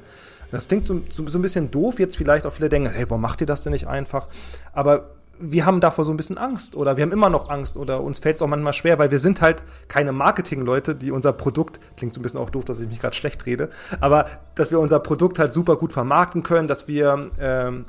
Das 0.51 0.67
klingt 0.67 0.87
so, 0.87 1.01
so, 1.09 1.27
so, 1.27 1.39
ein 1.39 1.41
bisschen 1.41 1.71
doof, 1.71 1.99
jetzt 1.99 2.15
vielleicht 2.15 2.45
auch 2.45 2.53
viele 2.53 2.69
denken, 2.69 2.89
hey, 2.91 3.05
warum 3.09 3.21
macht 3.21 3.41
ihr 3.41 3.47
das 3.47 3.63
denn 3.63 3.73
nicht 3.73 3.87
einfach? 3.87 4.27
Aber 4.71 5.09
wir 5.39 5.65
haben 5.65 5.79
davor 5.79 6.05
so 6.05 6.11
ein 6.11 6.17
bisschen 6.17 6.37
Angst 6.37 6.75
oder 6.75 6.95
wir 6.95 7.01
haben 7.01 7.11
immer 7.11 7.29
noch 7.29 7.49
Angst 7.49 7.75
oder 7.75 8.01
uns 8.01 8.19
fällt 8.19 8.35
es 8.35 8.41
auch 8.41 8.47
manchmal 8.47 8.73
schwer, 8.73 8.99
weil 8.99 9.09
wir 9.09 9.19
sind 9.19 9.41
halt 9.41 9.63
keine 9.87 10.11
Marketing-Leute, 10.11 10.95
die 10.95 11.11
unser 11.11 11.33
Produkt, 11.33 11.79
klingt 11.97 12.13
so 12.13 12.19
ein 12.19 12.23
bisschen 12.23 12.39
auch 12.39 12.51
doof, 12.51 12.65
dass 12.65 12.79
ich 12.79 12.87
mich 12.87 12.99
gerade 12.99 13.15
schlecht 13.15 13.45
rede, 13.45 13.69
aber 13.99 14.27
dass 14.53 14.69
wir 14.69 14.79
unser 14.79 14.99
Produkt 14.99 15.39
halt 15.39 15.51
super 15.51 15.75
gut 15.75 15.91
vermarkten 15.91 16.43
können, 16.43 16.67
dass 16.67 16.87
wir 16.87 17.31
ähm, 17.39 17.85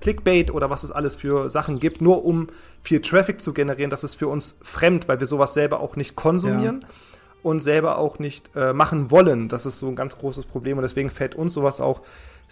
Clickbait 0.00 0.52
oder 0.52 0.70
was 0.70 0.84
es 0.84 0.92
alles 0.92 1.16
für 1.16 1.50
Sachen 1.50 1.80
gibt, 1.80 2.00
nur 2.00 2.24
um 2.24 2.46
viel 2.80 3.02
Traffic 3.02 3.40
zu 3.40 3.52
generieren, 3.52 3.90
das 3.90 4.04
ist 4.04 4.14
für 4.14 4.28
uns 4.28 4.56
fremd, 4.62 5.08
weil 5.08 5.18
wir 5.18 5.26
sowas 5.26 5.54
selber 5.54 5.80
auch 5.80 5.96
nicht 5.96 6.14
konsumieren. 6.14 6.80
Ja 6.82 6.88
und 7.42 7.60
selber 7.60 7.98
auch 7.98 8.18
nicht 8.18 8.50
äh, 8.54 8.72
machen 8.72 9.10
wollen. 9.10 9.48
Das 9.48 9.66
ist 9.66 9.78
so 9.78 9.88
ein 9.88 9.96
ganz 9.96 10.16
großes 10.18 10.46
Problem 10.46 10.78
und 10.78 10.82
deswegen 10.82 11.10
fällt 11.10 11.34
uns 11.34 11.54
sowas 11.54 11.80
auch 11.80 12.02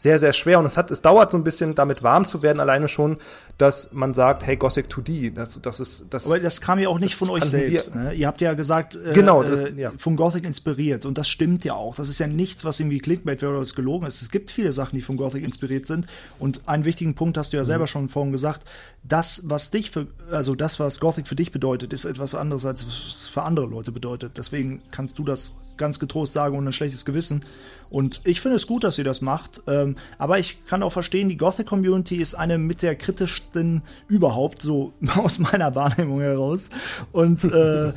sehr, 0.01 0.19
sehr 0.19 0.33
schwer. 0.33 0.59
Und 0.59 0.65
es 0.65 0.79
hat, 0.79 0.91
es 0.91 1.03
dauert 1.03 1.31
so 1.31 1.37
ein 1.37 1.45
bisschen, 1.45 1.75
damit 1.75 2.03
warm 2.03 2.25
zu 2.25 2.41
werden, 2.41 2.59
alleine 2.59 2.89
schon, 2.89 3.19
dass 3.59 3.93
man 3.93 4.15
sagt, 4.15 4.47
hey, 4.47 4.57
Gothic 4.57 4.87
2D, 4.87 5.35
das, 5.35 5.61
das 5.61 5.79
ist, 5.79 6.07
das. 6.09 6.25
Aber 6.25 6.39
das 6.39 6.63
kam 6.63 6.79
ja 6.79 6.89
auch 6.89 6.99
nicht 6.99 7.15
von 7.15 7.29
euch 7.29 7.45
selbst, 7.45 7.95
ne? 7.95 8.15
Ihr 8.15 8.27
habt 8.27 8.41
ja 8.41 8.55
gesagt, 8.55 8.97
äh, 8.97 9.13
genau, 9.13 9.43
das, 9.43 9.61
äh, 9.61 9.75
ja. 9.77 9.93
von 9.99 10.17
Gothic 10.17 10.47
inspiriert. 10.47 11.05
Und 11.05 11.19
das 11.19 11.29
stimmt 11.29 11.65
ja 11.65 11.75
auch. 11.75 11.97
Das 11.97 12.09
ist 12.09 12.19
ja 12.19 12.27
nichts, 12.27 12.65
was 12.65 12.81
irgendwie 12.81 12.99
Clickbait 12.99 13.43
wäre 13.43 13.53
oder 13.53 13.61
was 13.61 13.75
gelogen 13.75 14.07
ist. 14.07 14.23
Es 14.23 14.31
gibt 14.31 14.51
viele 14.51 14.73
Sachen, 14.73 14.97
die 14.97 15.03
von 15.03 15.19
Gothic 15.19 15.45
inspiriert 15.45 15.87
sind. 15.87 16.07
Und 16.39 16.63
einen 16.67 16.87
wichtigen 16.87 17.15
Punkt 17.15 17.37
hast 17.37 17.53
du 17.53 17.59
ja 17.59 17.63
mhm. 17.63 17.67
selber 17.67 17.87
schon 17.87 18.09
vorhin 18.09 18.33
gesagt. 18.33 18.65
Das, 19.03 19.43
was 19.51 19.71
dich 19.71 19.91
für, 19.91 20.07
also 20.31 20.55
das, 20.55 20.81
was 20.81 20.99
Gothic 20.99 21.29
für 21.29 21.37
dich 21.37 21.53
bedeutet, 21.53 21.93
ist 21.93 22.07
etwas 22.07 22.35
anderes, 22.35 22.65
als 22.65 22.87
es 22.87 23.27
für 23.27 23.43
andere 23.43 23.67
Leute 23.67 23.93
bedeutet. 23.93 24.39
Deswegen 24.39 24.81
kannst 24.93 25.19
du 25.19 25.25
das 25.25 25.53
ganz 25.77 25.99
getrost 25.99 26.33
sagen 26.33 26.57
ohne 26.57 26.71
ein 26.71 26.73
schlechtes 26.73 27.05
Gewissen. 27.05 27.45
Und 27.91 28.21
ich 28.25 28.41
finde 28.41 28.57
es 28.57 28.67
gut, 28.67 28.85
dass 28.85 28.99
ihr 28.99 29.05
das 29.05 29.21
macht. 29.21 29.63
Ähm, 29.67 29.97
aber 30.17 30.39
ich 30.39 30.65
kann 30.67 30.83
auch 30.83 30.93
verstehen, 30.93 31.29
die 31.29 31.37
Gothic-Community 31.37 32.17
ist 32.17 32.35
eine 32.35 32.57
mit 32.57 32.83
der 32.83 32.95
kritischsten 32.95 33.83
überhaupt, 34.09 34.63
so 34.63 34.93
aus 35.17 35.39
meiner 35.39 35.75
Wahrnehmung 35.75 36.21
heraus. 36.21 36.71
Und 37.13 37.45
äh, 37.45 37.93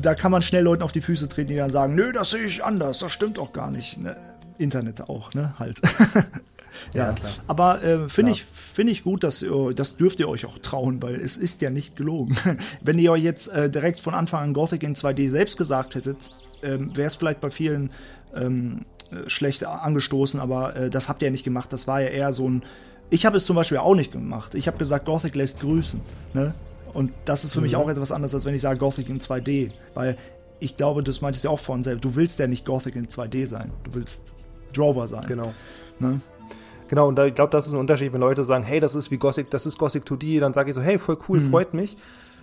da 0.00 0.14
kann 0.14 0.32
man 0.32 0.42
schnell 0.42 0.64
Leuten 0.64 0.82
auf 0.82 0.92
die 0.92 1.00
Füße 1.00 1.28
treten, 1.28 1.48
die 1.48 1.56
dann 1.56 1.70
sagen, 1.70 1.94
nö, 1.94 2.12
das 2.12 2.30
sehe 2.30 2.44
ich 2.44 2.64
anders, 2.64 2.98
das 2.98 3.12
stimmt 3.12 3.38
doch 3.38 3.52
gar 3.52 3.70
nicht. 3.70 3.98
Ne? 3.98 4.16
Internet 4.58 5.08
auch, 5.08 5.32
ne? 5.34 5.54
Halt. 5.58 5.80
ja, 6.94 7.06
ja, 7.06 7.12
klar. 7.12 7.32
Aber 7.46 7.82
äh, 7.82 8.08
finde 8.08 8.32
ich, 8.32 8.44
find 8.44 8.90
ich 8.90 9.02
gut, 9.02 9.24
dass 9.24 9.42
ihr, 9.42 9.72
das 9.74 9.96
dürft 9.96 10.20
ihr 10.20 10.28
euch 10.28 10.46
auch 10.46 10.58
trauen, 10.58 11.02
weil 11.02 11.16
es 11.16 11.36
ist 11.36 11.62
ja 11.62 11.70
nicht 11.70 11.96
gelogen. 11.96 12.36
Wenn 12.80 12.98
ihr 12.98 13.12
euch 13.12 13.22
jetzt 13.22 13.48
äh, 13.48 13.70
direkt 13.70 14.00
von 14.00 14.14
Anfang 14.14 14.42
an 14.42 14.54
Gothic 14.54 14.82
in 14.82 14.94
2D 14.94 15.28
selbst 15.28 15.58
gesagt 15.58 15.94
hättet, 15.94 16.30
ähm, 16.62 16.96
wäre 16.96 17.08
es 17.08 17.16
vielleicht 17.16 17.40
bei 17.40 17.50
vielen 17.50 17.90
ähm, 18.34 18.84
schlecht 19.26 19.64
angestoßen, 19.64 20.40
aber 20.40 20.76
äh, 20.76 20.90
das 20.90 21.08
habt 21.08 21.22
ihr 21.22 21.26
ja 21.26 21.32
nicht 21.32 21.44
gemacht. 21.44 21.72
Das 21.72 21.86
war 21.86 22.00
ja 22.00 22.08
eher 22.08 22.32
so 22.32 22.48
ein. 22.48 22.62
Ich 23.10 23.26
habe 23.26 23.36
es 23.36 23.44
zum 23.44 23.56
Beispiel 23.56 23.78
auch 23.78 23.94
nicht 23.94 24.12
gemacht. 24.12 24.54
Ich 24.54 24.66
habe 24.66 24.78
gesagt, 24.78 25.04
Gothic 25.04 25.34
lässt 25.34 25.60
grüßen. 25.60 26.00
Ne? 26.32 26.54
Und 26.94 27.12
das 27.24 27.44
ist 27.44 27.52
für 27.52 27.60
mhm. 27.60 27.64
mich 27.64 27.76
auch 27.76 27.88
etwas 27.88 28.12
anderes, 28.12 28.34
als 28.34 28.44
wenn 28.46 28.54
ich 28.54 28.62
sage 28.62 28.78
Gothic 28.78 29.08
in 29.08 29.20
2D. 29.20 29.70
Weil 29.94 30.16
ich 30.60 30.76
glaube, 30.76 31.02
das 31.02 31.20
meintest 31.20 31.44
du 31.44 31.48
ja 31.48 31.52
auch 31.52 31.60
vorhin 31.60 31.82
selbst. 31.82 32.04
Du 32.04 32.14
willst 32.14 32.38
ja 32.38 32.46
nicht 32.46 32.64
Gothic 32.64 32.96
in 32.96 33.08
2D 33.08 33.46
sein. 33.46 33.70
Du 33.84 33.94
willst 33.94 34.34
Drover 34.72 35.08
sein. 35.08 35.26
Genau. 35.26 35.52
Ne? 35.98 36.20
Genau, 36.88 37.08
und 37.08 37.16
da, 37.16 37.24
ich 37.24 37.34
glaube, 37.34 37.50
das 37.50 37.66
ist 37.66 37.72
ein 37.72 37.78
Unterschied, 37.78 38.12
wenn 38.12 38.20
Leute 38.20 38.44
sagen, 38.44 38.64
hey, 38.64 38.78
das 38.78 38.94
ist 38.94 39.10
wie 39.10 39.16
Gothic, 39.16 39.50
das 39.50 39.64
ist 39.64 39.78
Gothic 39.78 40.04
2D, 40.04 40.40
dann 40.40 40.52
sage 40.52 40.70
ich 40.70 40.74
so, 40.74 40.82
hey, 40.82 40.98
voll 40.98 41.16
cool, 41.26 41.40
mhm. 41.40 41.50
freut 41.50 41.72
mich. 41.72 41.96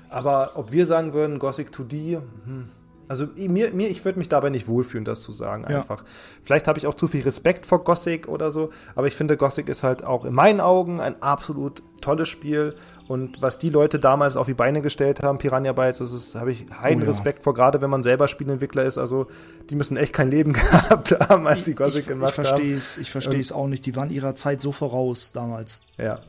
Aber 0.09 0.53
ob 0.55 0.71
wir 0.71 0.87
sagen 0.87 1.13
würden, 1.13 1.37
Gothic 1.37 1.69
2D, 1.69 2.15
hm, 2.15 2.69
also 3.09 3.27
mir, 3.35 3.73
mir 3.73 3.89
ich 3.89 4.05
würde 4.05 4.19
mich 4.19 4.29
dabei 4.29 4.51
nicht 4.51 4.67
wohlfühlen, 4.67 5.03
das 5.03 5.21
zu 5.21 5.33
sagen 5.33 5.65
einfach. 5.65 6.01
Ja. 6.03 6.07
Vielleicht 6.43 6.67
habe 6.67 6.77
ich 6.77 6.85
auch 6.85 6.93
zu 6.93 7.07
viel 7.07 7.23
Respekt 7.23 7.65
vor 7.65 7.83
Gothic 7.83 8.27
oder 8.27 8.51
so, 8.51 8.69
aber 8.93 9.07
ich 9.07 9.15
finde, 9.15 9.35
Gothic 9.35 9.67
ist 9.67 9.81
halt 9.81 10.03
auch 10.03 10.25
in 10.25 10.33
meinen 10.33 10.61
Augen 10.61 11.01
ein 11.01 11.19
absolut 11.21 11.81
tolles 12.01 12.29
Spiel. 12.29 12.75
Und 13.07 13.41
was 13.41 13.57
die 13.57 13.69
Leute 13.69 13.97
damals 13.97 14.37
auf 14.37 14.45
die 14.45 14.53
Beine 14.53 14.83
gestellt 14.83 15.23
haben, 15.23 15.39
Piranha 15.39 15.73
Bytes, 15.73 15.97
das 15.97 16.35
habe 16.35 16.51
ich 16.51 16.67
heiden 16.79 17.01
oh, 17.01 17.05
ja. 17.05 17.11
Respekt 17.11 17.41
vor, 17.41 17.55
gerade 17.55 17.81
wenn 17.81 17.89
man 17.89 18.03
selber 18.03 18.27
Spielentwickler 18.27 18.83
ist. 18.83 18.99
Also 18.99 19.25
die 19.71 19.75
müssen 19.75 19.97
echt 19.97 20.13
kein 20.13 20.29
Leben 20.29 20.53
gehabt 20.53 21.19
haben, 21.19 21.47
als 21.47 21.65
sie 21.65 21.73
Gothic 21.73 22.01
ich, 22.01 22.07
gemacht 22.07 22.37
ich 22.37 22.51
haben. 22.51 22.61
Ich 23.01 23.09
verstehe 23.09 23.39
es 23.39 23.51
auch 23.51 23.65
nicht. 23.65 23.87
Die 23.87 23.95
waren 23.95 24.11
ihrer 24.11 24.35
Zeit 24.35 24.61
so 24.61 24.71
voraus 24.71 25.33
damals. 25.33 25.81
Ja, 25.97 26.19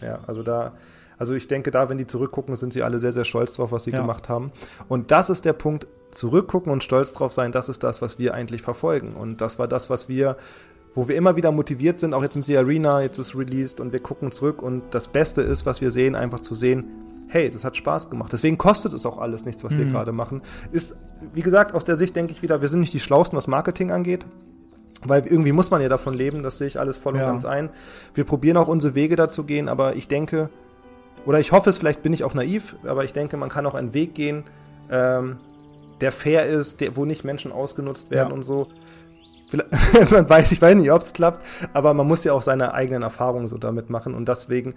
ja, 0.00 0.20
also 0.28 0.44
da, 0.44 0.74
also 1.20 1.34
ich 1.34 1.46
denke, 1.48 1.70
da, 1.70 1.90
wenn 1.90 1.98
die 1.98 2.06
zurückgucken, 2.06 2.56
sind 2.56 2.72
sie 2.72 2.82
alle 2.82 2.98
sehr, 2.98 3.12
sehr 3.12 3.26
stolz 3.26 3.52
drauf, 3.52 3.72
was 3.72 3.84
sie 3.84 3.90
ja. 3.90 4.00
gemacht 4.00 4.30
haben. 4.30 4.52
Und 4.88 5.10
das 5.10 5.28
ist 5.28 5.44
der 5.44 5.52
Punkt, 5.52 5.86
zurückgucken 6.12 6.72
und 6.72 6.82
stolz 6.82 7.12
drauf 7.12 7.34
sein, 7.34 7.52
das 7.52 7.68
ist 7.68 7.84
das, 7.84 8.00
was 8.00 8.18
wir 8.18 8.32
eigentlich 8.32 8.62
verfolgen. 8.62 9.12
Und 9.12 9.42
das 9.42 9.58
war 9.58 9.68
das, 9.68 9.90
was 9.90 10.08
wir, 10.08 10.38
wo 10.94 11.08
wir 11.08 11.16
immer 11.16 11.36
wieder 11.36 11.52
motiviert 11.52 11.98
sind, 11.98 12.14
auch 12.14 12.22
jetzt 12.22 12.36
im 12.36 12.42
Sea 12.42 12.60
Arena, 12.60 13.02
jetzt 13.02 13.18
ist 13.18 13.36
released 13.36 13.80
und 13.80 13.92
wir 13.92 14.00
gucken 14.00 14.32
zurück 14.32 14.62
und 14.62 14.82
das 14.92 15.08
Beste 15.08 15.42
ist, 15.42 15.66
was 15.66 15.82
wir 15.82 15.90
sehen, 15.90 16.14
einfach 16.14 16.40
zu 16.40 16.54
sehen, 16.54 16.86
hey, 17.28 17.50
das 17.50 17.64
hat 17.64 17.76
Spaß 17.76 18.08
gemacht. 18.08 18.32
Deswegen 18.32 18.56
kostet 18.56 18.94
es 18.94 19.04
auch 19.04 19.18
alles 19.18 19.44
nichts, 19.44 19.62
was 19.62 19.72
mhm. 19.72 19.78
wir 19.78 19.84
gerade 19.92 20.12
machen. 20.12 20.40
Ist, 20.72 20.96
wie 21.34 21.42
gesagt, 21.42 21.74
aus 21.74 21.84
der 21.84 21.96
Sicht 21.96 22.16
denke 22.16 22.32
ich 22.32 22.40
wieder, 22.40 22.62
wir 22.62 22.68
sind 22.68 22.80
nicht 22.80 22.94
die 22.94 22.98
Schlausten, 22.98 23.36
was 23.36 23.46
Marketing 23.46 23.90
angeht. 23.90 24.24
Weil 25.02 25.26
irgendwie 25.26 25.52
muss 25.52 25.70
man 25.70 25.82
ja 25.82 25.90
davon 25.90 26.14
leben, 26.14 26.42
das 26.42 26.56
sehe 26.56 26.66
ich 26.66 26.80
alles 26.80 26.96
voll 26.96 27.12
und 27.12 27.20
ja. 27.20 27.26
ganz 27.26 27.44
ein. 27.44 27.68
Wir 28.14 28.24
probieren 28.24 28.56
auch 28.56 28.68
unsere 28.68 28.94
Wege 28.94 29.16
dazu 29.16 29.44
gehen, 29.44 29.68
aber 29.68 29.96
ich 29.96 30.08
denke, 30.08 30.48
oder 31.26 31.38
ich 31.38 31.52
hoffe 31.52 31.70
es, 31.70 31.78
vielleicht 31.78 32.02
bin 32.02 32.12
ich 32.12 32.24
auch 32.24 32.34
naiv, 32.34 32.76
aber 32.84 33.04
ich 33.04 33.12
denke, 33.12 33.36
man 33.36 33.48
kann 33.48 33.66
auch 33.66 33.74
einen 33.74 33.94
Weg 33.94 34.14
gehen, 34.14 34.44
ähm, 34.90 35.38
der 36.00 36.12
fair 36.12 36.46
ist, 36.46 36.80
der, 36.80 36.96
wo 36.96 37.04
nicht 37.04 37.24
Menschen 37.24 37.52
ausgenutzt 37.52 38.10
werden 38.10 38.28
ja. 38.28 38.34
und 38.34 38.42
so. 38.42 38.68
man 40.10 40.28
weiß, 40.28 40.52
ich 40.52 40.62
weiß 40.62 40.76
nicht, 40.76 40.92
ob 40.92 41.02
es 41.02 41.12
klappt, 41.12 41.44
aber 41.72 41.92
man 41.92 42.06
muss 42.06 42.24
ja 42.24 42.32
auch 42.32 42.42
seine 42.42 42.72
eigenen 42.72 43.02
Erfahrungen 43.02 43.48
so 43.48 43.58
damit 43.58 43.90
machen 43.90 44.14
und 44.14 44.28
deswegen, 44.28 44.74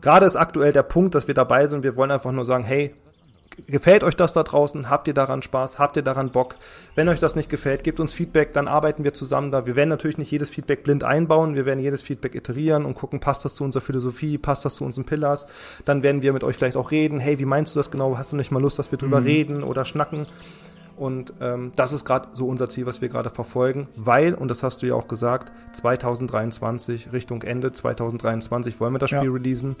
gerade 0.00 0.26
ist 0.26 0.36
aktuell 0.36 0.72
der 0.72 0.82
Punkt, 0.82 1.14
dass 1.14 1.28
wir 1.28 1.34
dabei 1.34 1.66
sind, 1.66 1.82
wir 1.82 1.94
wollen 1.94 2.10
einfach 2.10 2.32
nur 2.32 2.44
sagen, 2.44 2.64
hey, 2.64 2.94
Gefällt 3.66 4.04
euch 4.04 4.14
das 4.14 4.32
da 4.32 4.42
draußen? 4.44 4.88
Habt 4.88 5.08
ihr 5.08 5.14
daran 5.14 5.42
Spaß? 5.42 5.78
Habt 5.78 5.96
ihr 5.96 6.02
daran 6.02 6.30
Bock? 6.30 6.56
Wenn 6.94 7.08
euch 7.08 7.18
das 7.18 7.34
nicht 7.34 7.50
gefällt, 7.50 7.82
gebt 7.82 7.98
uns 7.98 8.12
Feedback, 8.12 8.52
dann 8.52 8.68
arbeiten 8.68 9.04
wir 9.04 9.14
zusammen 9.14 9.50
da. 9.50 9.66
Wir 9.66 9.74
werden 9.74 9.88
natürlich 9.88 10.18
nicht 10.18 10.30
jedes 10.30 10.50
Feedback 10.50 10.84
blind 10.84 11.02
einbauen. 11.02 11.54
Wir 11.54 11.66
werden 11.66 11.80
jedes 11.80 12.02
Feedback 12.02 12.34
iterieren 12.34 12.84
und 12.84 12.94
gucken, 12.94 13.20
passt 13.20 13.44
das 13.44 13.54
zu 13.54 13.64
unserer 13.64 13.82
Philosophie? 13.82 14.38
Passt 14.38 14.64
das 14.64 14.76
zu 14.76 14.84
unseren 14.84 15.04
Pillars? 15.04 15.46
Dann 15.84 16.02
werden 16.02 16.22
wir 16.22 16.32
mit 16.32 16.44
euch 16.44 16.56
vielleicht 16.56 16.76
auch 16.76 16.90
reden. 16.92 17.18
Hey, 17.18 17.38
wie 17.38 17.44
meinst 17.44 17.74
du 17.74 17.80
das 17.80 17.90
genau? 17.90 18.16
Hast 18.16 18.32
du 18.32 18.36
nicht 18.36 18.52
mal 18.52 18.62
Lust, 18.62 18.78
dass 18.78 18.92
wir 18.92 18.98
drüber 18.98 19.20
mhm. 19.20 19.26
reden 19.26 19.62
oder 19.64 19.84
schnacken? 19.84 20.26
Und 20.96 21.32
ähm, 21.40 21.72
das 21.76 21.92
ist 21.92 22.04
gerade 22.04 22.28
so 22.32 22.48
unser 22.48 22.68
Ziel, 22.68 22.86
was 22.86 23.00
wir 23.00 23.08
gerade 23.08 23.30
verfolgen, 23.30 23.86
weil, 23.94 24.34
und 24.34 24.48
das 24.48 24.64
hast 24.64 24.82
du 24.82 24.86
ja 24.86 24.94
auch 24.94 25.06
gesagt, 25.06 25.52
2023, 25.72 27.12
Richtung 27.12 27.42
Ende 27.42 27.70
2023 27.70 28.80
wollen 28.80 28.94
wir 28.94 28.98
das 28.98 29.10
Spiel 29.10 29.26
ja. 29.26 29.30
releasen. 29.30 29.76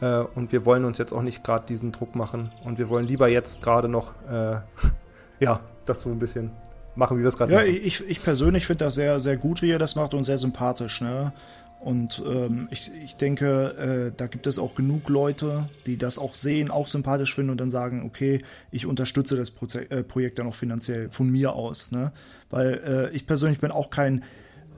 Äh, 0.00 0.24
und 0.34 0.52
wir 0.52 0.64
wollen 0.64 0.84
uns 0.84 0.98
jetzt 0.98 1.12
auch 1.12 1.22
nicht 1.22 1.44
gerade 1.44 1.66
diesen 1.66 1.92
Druck 1.92 2.14
machen. 2.14 2.52
Und 2.64 2.78
wir 2.78 2.88
wollen 2.88 3.06
lieber 3.06 3.28
jetzt 3.28 3.62
gerade 3.62 3.88
noch, 3.88 4.12
äh, 4.30 4.56
ja, 5.40 5.60
das 5.86 6.02
so 6.02 6.10
ein 6.10 6.18
bisschen 6.18 6.50
machen, 6.94 7.18
wie 7.18 7.22
wir 7.22 7.28
es 7.28 7.36
gerade 7.36 7.52
ja, 7.52 7.58
machen. 7.58 7.70
Ja, 7.70 7.74
ich, 7.74 8.08
ich 8.08 8.22
persönlich 8.22 8.66
finde 8.66 8.84
das 8.84 8.94
sehr, 8.94 9.20
sehr 9.20 9.36
gut, 9.36 9.62
wie 9.62 9.68
ihr 9.68 9.78
das 9.78 9.96
macht 9.96 10.14
und 10.14 10.24
sehr 10.24 10.38
sympathisch. 10.38 11.00
Ne? 11.00 11.32
Und 11.80 12.22
ähm, 12.26 12.68
ich, 12.70 12.90
ich 13.02 13.16
denke, 13.16 14.10
äh, 14.10 14.12
da 14.14 14.26
gibt 14.26 14.46
es 14.46 14.58
auch 14.58 14.74
genug 14.74 15.08
Leute, 15.08 15.70
die 15.86 15.96
das 15.96 16.18
auch 16.18 16.34
sehen, 16.34 16.70
auch 16.70 16.86
sympathisch 16.86 17.34
finden 17.34 17.50
und 17.50 17.60
dann 17.60 17.70
sagen, 17.70 18.04
okay, 18.04 18.44
ich 18.70 18.84
unterstütze 18.84 19.34
das 19.34 19.50
Proze 19.50 19.90
äh, 19.90 20.02
Projekt 20.02 20.38
dann 20.38 20.46
auch 20.46 20.54
finanziell 20.54 21.10
von 21.10 21.30
mir 21.30 21.54
aus. 21.54 21.90
Ne? 21.90 22.12
Weil 22.50 23.10
äh, 23.12 23.16
ich 23.16 23.26
persönlich 23.26 23.60
bin 23.60 23.70
auch 23.70 23.88
kein 23.88 24.24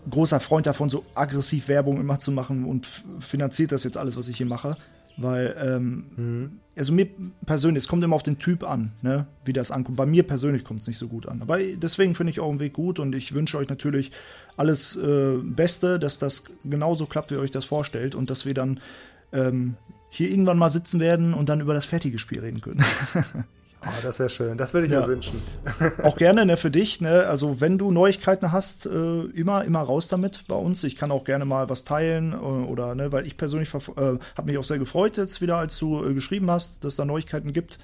großer 0.09 0.39
Freund 0.39 0.67
davon, 0.67 0.91
so 0.91 1.05
aggressiv 1.15 1.67
Werbung 1.69 1.99
immer 1.99 2.21
zu 2.21 2.31
machen 2.31 2.65
und 2.65 2.87
finanziert 3.19 3.73
das 3.73 3.83
jetzt 3.83 3.97
alles, 3.97 4.17
was 4.17 4.29
ich 4.29 4.37
hier 4.37 4.47
mache. 4.47 4.77
Weil, 5.17 5.55
ähm, 5.59 6.05
mhm. 6.17 6.51
also 6.77 6.93
mir 6.93 7.07
persönlich, 7.45 7.85
es 7.85 7.89
kommt 7.89 8.03
immer 8.03 8.17
auf 8.17 8.23
den 8.23 8.39
Typ 8.39 8.69
an, 8.69 8.93
ne, 9.03 9.27
wie 9.45 9.53
das 9.53 9.71
ankommt. 9.71 9.97
Bei 9.97 10.07
mir 10.07 10.23
persönlich 10.23 10.65
kommt 10.65 10.81
es 10.81 10.87
nicht 10.87 10.99
so 10.99 11.09
gut 11.09 11.27
an. 11.27 11.43
Aber 11.43 11.59
deswegen 11.59 12.15
finde 12.15 12.31
ich 12.31 12.41
auch 12.41 12.51
einen 12.51 12.61
Weg 12.61 12.73
gut 12.73 12.99
und 12.99 13.15
ich 13.15 13.35
wünsche 13.35 13.59
euch 13.59 13.69
natürlich 13.69 14.11
alles 14.57 14.97
äh, 14.97 15.35
Beste, 15.43 15.99
dass 15.99 16.19
das 16.19 16.45
genauso 16.65 17.07
klappt, 17.07 17.31
wie 17.31 17.35
ihr 17.35 17.41
euch 17.41 17.51
das 17.51 17.65
vorstellt 17.65 18.15
und 18.15 18.31
dass 18.31 18.47
wir 18.47 18.55
dann 18.55 18.81
ähm, 19.33 19.77
hier 20.11 20.31
irgendwann 20.31 20.59
mal 20.59 20.71
sitzen 20.71 21.01
werden 21.01 21.35
und 21.35 21.49
dann 21.49 21.61
über 21.61 21.75
das 21.75 21.87
fertige 21.87 22.19
Spiel 22.19 22.41
reden 22.41 22.61
können. 22.61 22.83
Oh, 23.85 23.91
das 24.03 24.19
wäre 24.19 24.29
schön. 24.29 24.57
Das 24.57 24.75
würde 24.75 24.87
ich 24.87 24.93
ja. 24.93 25.01
mir 25.01 25.09
wünschen. 25.09 25.43
Auch 26.03 26.17
gerne 26.17 26.47
ne, 26.47 26.57
für 26.57 26.71
dich. 26.71 27.01
Ne? 27.01 27.27
Also 27.27 27.61
wenn 27.61 27.79
du 27.79 27.91
Neuigkeiten 27.91 28.53
hast, 28.53 28.87
äh, 28.87 29.23
immer 29.35 29.65
immer 29.65 29.81
raus 29.81 30.09
damit 30.09 30.45
bei 30.47 30.55
uns. 30.55 30.85
Ich 30.85 30.97
kann 30.97 31.11
auch 31.11 31.25
gerne 31.25 31.45
mal 31.45 31.69
was 31.69 31.85
teilen 31.85 32.33
äh, 32.33 32.37
oder 32.37 32.95
ne, 32.95 33.11
weil 33.13 33.27
ich 33.27 33.37
persönlich 33.37 33.73
äh, 33.75 33.79
habe 34.37 34.45
mich 34.45 34.59
auch 34.59 34.65
sehr 34.65 34.79
gefreut 34.79 35.17
jetzt 35.17 35.41
wieder, 35.41 35.57
als 35.57 35.79
du 35.79 36.05
äh, 36.05 36.15
geschrieben 36.15 36.51
hast, 36.51 36.85
dass 36.85 36.97
da 36.97 37.05
Neuigkeiten 37.05 37.53
gibt. 37.53 37.79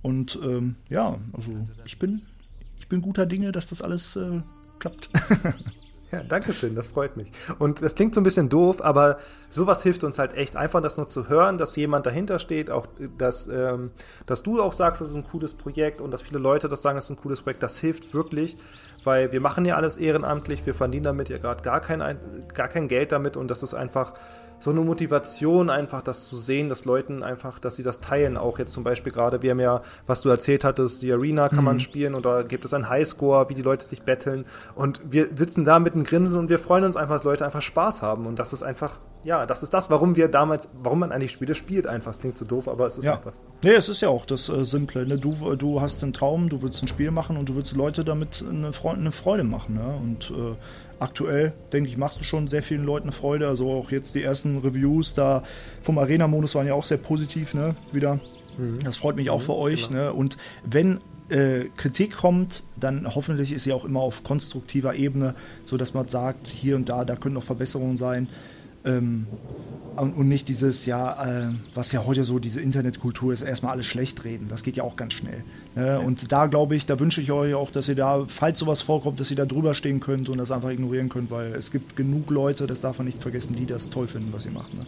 Und 0.00 0.38
ähm, 0.44 0.76
ja, 0.88 1.18
also 1.32 1.52
ich 1.84 1.98
bin 1.98 2.22
ich 2.78 2.88
bin 2.88 3.02
guter 3.02 3.26
Dinge, 3.26 3.52
dass 3.52 3.68
das 3.68 3.82
alles 3.82 4.16
äh, 4.16 4.40
klappt. 4.78 5.10
Ja, 6.12 6.22
danke 6.22 6.52
schön, 6.52 6.74
das 6.74 6.88
freut 6.88 7.16
mich. 7.16 7.28
Und 7.58 7.80
das 7.80 7.94
klingt 7.94 8.14
so 8.14 8.20
ein 8.20 8.24
bisschen 8.24 8.50
doof, 8.50 8.82
aber 8.84 9.16
sowas 9.48 9.82
hilft 9.82 10.04
uns 10.04 10.18
halt 10.18 10.34
echt, 10.34 10.56
einfach 10.56 10.82
das 10.82 10.98
nur 10.98 11.08
zu 11.08 11.30
hören, 11.30 11.56
dass 11.56 11.74
jemand 11.74 12.04
dahinter 12.04 12.38
steht, 12.38 12.70
auch 12.70 12.86
dass, 13.16 13.48
ähm, 13.48 13.92
dass 14.26 14.42
du 14.42 14.60
auch 14.60 14.74
sagst, 14.74 15.00
das 15.00 15.08
ist 15.08 15.16
ein 15.16 15.24
cooles 15.24 15.54
Projekt 15.54 16.02
und 16.02 16.10
dass 16.10 16.20
viele 16.20 16.38
Leute 16.38 16.68
das 16.68 16.82
sagen, 16.82 16.96
das 16.96 17.06
ist 17.06 17.10
ein 17.12 17.16
cooles 17.16 17.40
Projekt, 17.40 17.62
das 17.62 17.78
hilft 17.78 18.12
wirklich, 18.12 18.58
weil 19.04 19.32
wir 19.32 19.40
machen 19.40 19.64
ja 19.64 19.76
alles 19.76 19.96
ehrenamtlich, 19.96 20.66
wir 20.66 20.74
verdienen 20.74 21.04
damit 21.04 21.30
ja 21.30 21.38
gerade 21.38 21.62
gar 21.62 21.80
kein, 21.80 22.00
gar 22.52 22.68
kein 22.68 22.88
Geld 22.88 23.10
damit 23.10 23.38
und 23.38 23.50
das 23.50 23.62
ist 23.62 23.72
einfach 23.72 24.12
so 24.62 24.70
eine 24.70 24.80
Motivation, 24.82 25.70
einfach 25.70 26.02
das 26.02 26.26
zu 26.26 26.36
sehen, 26.36 26.68
dass 26.68 26.84
Leuten 26.84 27.24
einfach, 27.24 27.58
dass 27.58 27.74
sie 27.74 27.82
das 27.82 28.00
teilen. 28.00 28.36
Auch 28.36 28.60
jetzt 28.60 28.72
zum 28.72 28.84
Beispiel 28.84 29.10
gerade, 29.10 29.42
wir 29.42 29.50
haben 29.50 29.60
ja, 29.60 29.80
was 30.06 30.20
du 30.20 30.28
erzählt 30.28 30.62
hattest, 30.62 31.02
die 31.02 31.12
Arena 31.12 31.48
kann 31.48 31.58
mhm. 31.58 31.64
man 31.64 31.80
spielen 31.80 32.14
oder 32.14 32.44
gibt 32.44 32.64
es 32.64 32.72
einen 32.72 32.88
Highscore, 32.88 33.48
wie 33.48 33.54
die 33.54 33.62
Leute 33.62 33.84
sich 33.84 34.02
betteln. 34.02 34.44
Und 34.76 35.00
wir 35.04 35.36
sitzen 35.36 35.64
da 35.64 35.80
mit 35.80 35.94
einem 35.94 36.04
Grinsen 36.04 36.38
und 36.38 36.48
wir 36.48 36.60
freuen 36.60 36.84
uns 36.84 36.96
einfach, 36.96 37.16
dass 37.16 37.24
Leute 37.24 37.44
einfach 37.44 37.60
Spaß 37.60 38.02
haben. 38.02 38.26
Und 38.26 38.38
das 38.38 38.52
ist 38.52 38.62
einfach, 38.62 39.00
ja, 39.24 39.46
das 39.46 39.62
ist 39.62 39.72
das, 39.72 39.88
warum 39.88 40.16
wir 40.16 40.28
damals, 40.28 40.68
warum 40.82 40.98
man 41.00 41.12
eigentlich 41.12 41.30
Spiele 41.30 41.54
spielt 41.54 41.86
einfach. 41.86 42.10
Es 42.10 42.18
klingt 42.18 42.36
so 42.36 42.44
doof, 42.44 42.66
aber 42.68 42.86
es 42.86 42.98
ist 42.98 43.04
ja. 43.04 43.16
einfach. 43.16 43.32
Nee, 43.62 43.70
es 43.70 43.88
ist 43.88 44.00
ja 44.00 44.08
auch 44.08 44.26
das 44.26 44.48
äh, 44.48 44.64
Simple. 44.64 45.06
Ne? 45.06 45.18
Du, 45.18 45.54
du 45.54 45.80
hast 45.80 46.02
einen 46.02 46.12
Traum, 46.12 46.48
du 46.48 46.62
willst 46.62 46.82
ein 46.82 46.88
Spiel 46.88 47.10
machen 47.10 47.36
und 47.36 47.48
du 47.48 47.54
willst 47.54 47.76
Leute 47.76 48.04
damit 48.04 48.44
eine, 48.48 48.72
Freude, 48.72 49.00
eine 49.00 49.12
Freude 49.12 49.44
machen. 49.44 49.74
Ne? 49.74 49.94
Und 50.02 50.30
äh, 50.30 50.56
aktuell, 50.98 51.52
denke 51.72 51.88
ich, 51.88 51.96
machst 51.96 52.20
du 52.20 52.24
schon 52.24 52.48
sehr 52.48 52.62
vielen 52.62 52.84
Leuten 52.84 53.12
Freude. 53.12 53.46
Also 53.46 53.70
auch 53.70 53.90
jetzt 53.90 54.14
die 54.14 54.22
ersten 54.22 54.58
Reviews 54.58 55.14
da 55.14 55.42
vom 55.80 55.98
Arena-Modus 55.98 56.54
waren 56.54 56.66
ja 56.66 56.74
auch 56.74 56.84
sehr 56.84 56.98
positiv, 56.98 57.54
ne? 57.54 57.76
Wieder. 57.92 58.18
Mhm. 58.58 58.80
Das 58.84 58.96
freut 58.96 59.16
mich 59.16 59.30
auch 59.30 59.40
mhm, 59.40 59.44
für 59.44 59.54
euch. 59.56 59.88
Genau. 59.88 60.00
Ne? 60.00 60.12
Und 60.12 60.36
wenn 60.64 61.00
äh, 61.28 61.66
Kritik 61.76 62.16
kommt, 62.16 62.62
dann 62.78 63.14
hoffentlich 63.14 63.52
ist 63.52 63.64
sie 63.64 63.72
auch 63.72 63.84
immer 63.84 64.00
auf 64.00 64.24
konstruktiver 64.24 64.94
Ebene, 64.94 65.34
sodass 65.64 65.94
man 65.94 66.08
sagt, 66.08 66.48
hier 66.48 66.76
und 66.76 66.88
da, 66.88 67.04
da 67.04 67.16
können 67.16 67.34
noch 67.34 67.42
Verbesserungen 67.42 67.96
sein. 67.96 68.28
Ähm, 68.84 69.26
und 69.96 70.28
nicht 70.28 70.48
dieses, 70.48 70.86
ja, 70.86 71.48
äh, 71.48 71.50
was 71.74 71.92
ja 71.92 72.04
heute 72.06 72.24
so 72.24 72.38
diese 72.38 72.60
Internetkultur 72.60 73.32
ist, 73.32 73.42
erstmal 73.42 73.72
alles 73.72 73.86
schlecht 73.86 74.24
reden. 74.24 74.48
Das 74.48 74.62
geht 74.62 74.76
ja 74.76 74.84
auch 74.84 74.96
ganz 74.96 75.12
schnell. 75.14 75.44
Ne? 75.74 75.86
Ja. 75.86 75.98
Und 75.98 76.32
da 76.32 76.46
glaube 76.46 76.74
ich, 76.76 76.86
da 76.86 76.98
wünsche 76.98 77.20
ich 77.20 77.30
euch 77.30 77.54
auch, 77.54 77.70
dass 77.70 77.88
ihr 77.88 77.94
da, 77.94 78.24
falls 78.26 78.58
sowas 78.58 78.82
vorkommt, 78.82 79.20
dass 79.20 79.30
ihr 79.30 79.36
da 79.36 79.44
drüber 79.44 79.74
stehen 79.74 80.00
könnt 80.00 80.28
und 80.28 80.38
das 80.38 80.50
einfach 80.50 80.70
ignorieren 80.70 81.08
könnt, 81.08 81.30
weil 81.30 81.54
es 81.54 81.70
gibt 81.70 81.94
genug 81.96 82.30
Leute, 82.30 82.66
das 82.66 82.80
darf 82.80 82.98
man 82.98 83.06
nicht 83.06 83.18
vergessen, 83.18 83.54
die 83.54 83.66
das 83.66 83.90
toll 83.90 84.08
finden, 84.08 84.32
was 84.32 84.46
ihr 84.46 84.52
macht. 84.52 84.72
Ne? 84.74 84.86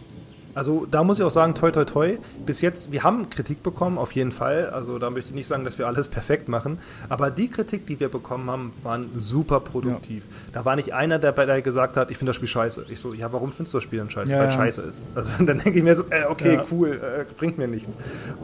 Also 0.55 0.87
da 0.89 1.03
muss 1.03 1.19
ich 1.19 1.25
auch 1.25 1.31
sagen, 1.31 1.53
toi 1.53 1.69
toi 1.69 1.83
toi. 1.83 2.17
Bis 2.45 2.61
jetzt, 2.61 2.91
wir 2.93 3.03
haben 3.03 3.29
Kritik 3.29 3.61
bekommen, 3.61 3.97
auf 3.97 4.13
jeden 4.13 4.31
Fall. 4.31 4.69
Also 4.69 4.97
da 4.99 5.09
möchte 5.09 5.29
ich 5.29 5.35
nicht 5.35 5.47
sagen, 5.47 5.65
dass 5.65 5.77
wir 5.77 5.85
alles 5.85 6.07
perfekt 6.07 6.47
machen. 6.47 6.79
Aber 7.09 7.29
die 7.29 7.49
Kritik, 7.49 7.85
die 7.87 7.99
wir 7.99 8.07
bekommen 8.07 8.49
haben, 8.49 8.71
waren 8.81 9.09
super 9.17 9.59
produktiv. 9.59 10.23
Ja. 10.23 10.51
Da 10.53 10.65
war 10.65 10.77
nicht 10.77 10.93
einer, 10.93 11.19
der 11.19 11.33
bei 11.33 11.45
der 11.45 11.61
gesagt 11.61 11.97
hat, 11.97 12.09
ich 12.09 12.17
finde 12.17 12.29
das 12.29 12.37
Spiel 12.37 12.47
scheiße. 12.47 12.85
Ich 12.89 12.99
so, 12.99 13.13
ja, 13.13 13.31
warum 13.33 13.51
findest 13.51 13.73
du 13.73 13.77
das 13.77 13.83
Spiel 13.83 13.99
denn 13.99 14.09
scheiße? 14.09 14.31
Ja, 14.31 14.39
Weil 14.39 14.47
es 14.47 14.53
ja. 14.53 14.59
scheiße 14.61 14.81
ist. 14.83 15.03
Also 15.13 15.31
dann 15.39 15.59
denke 15.59 15.77
ich 15.77 15.83
mir 15.83 15.95
so, 15.95 16.03
äh, 16.09 16.23
okay, 16.29 16.59
cool, 16.71 16.91
äh, 16.91 17.25
bringt 17.37 17.57
mir 17.57 17.67
nichts. 17.67 17.97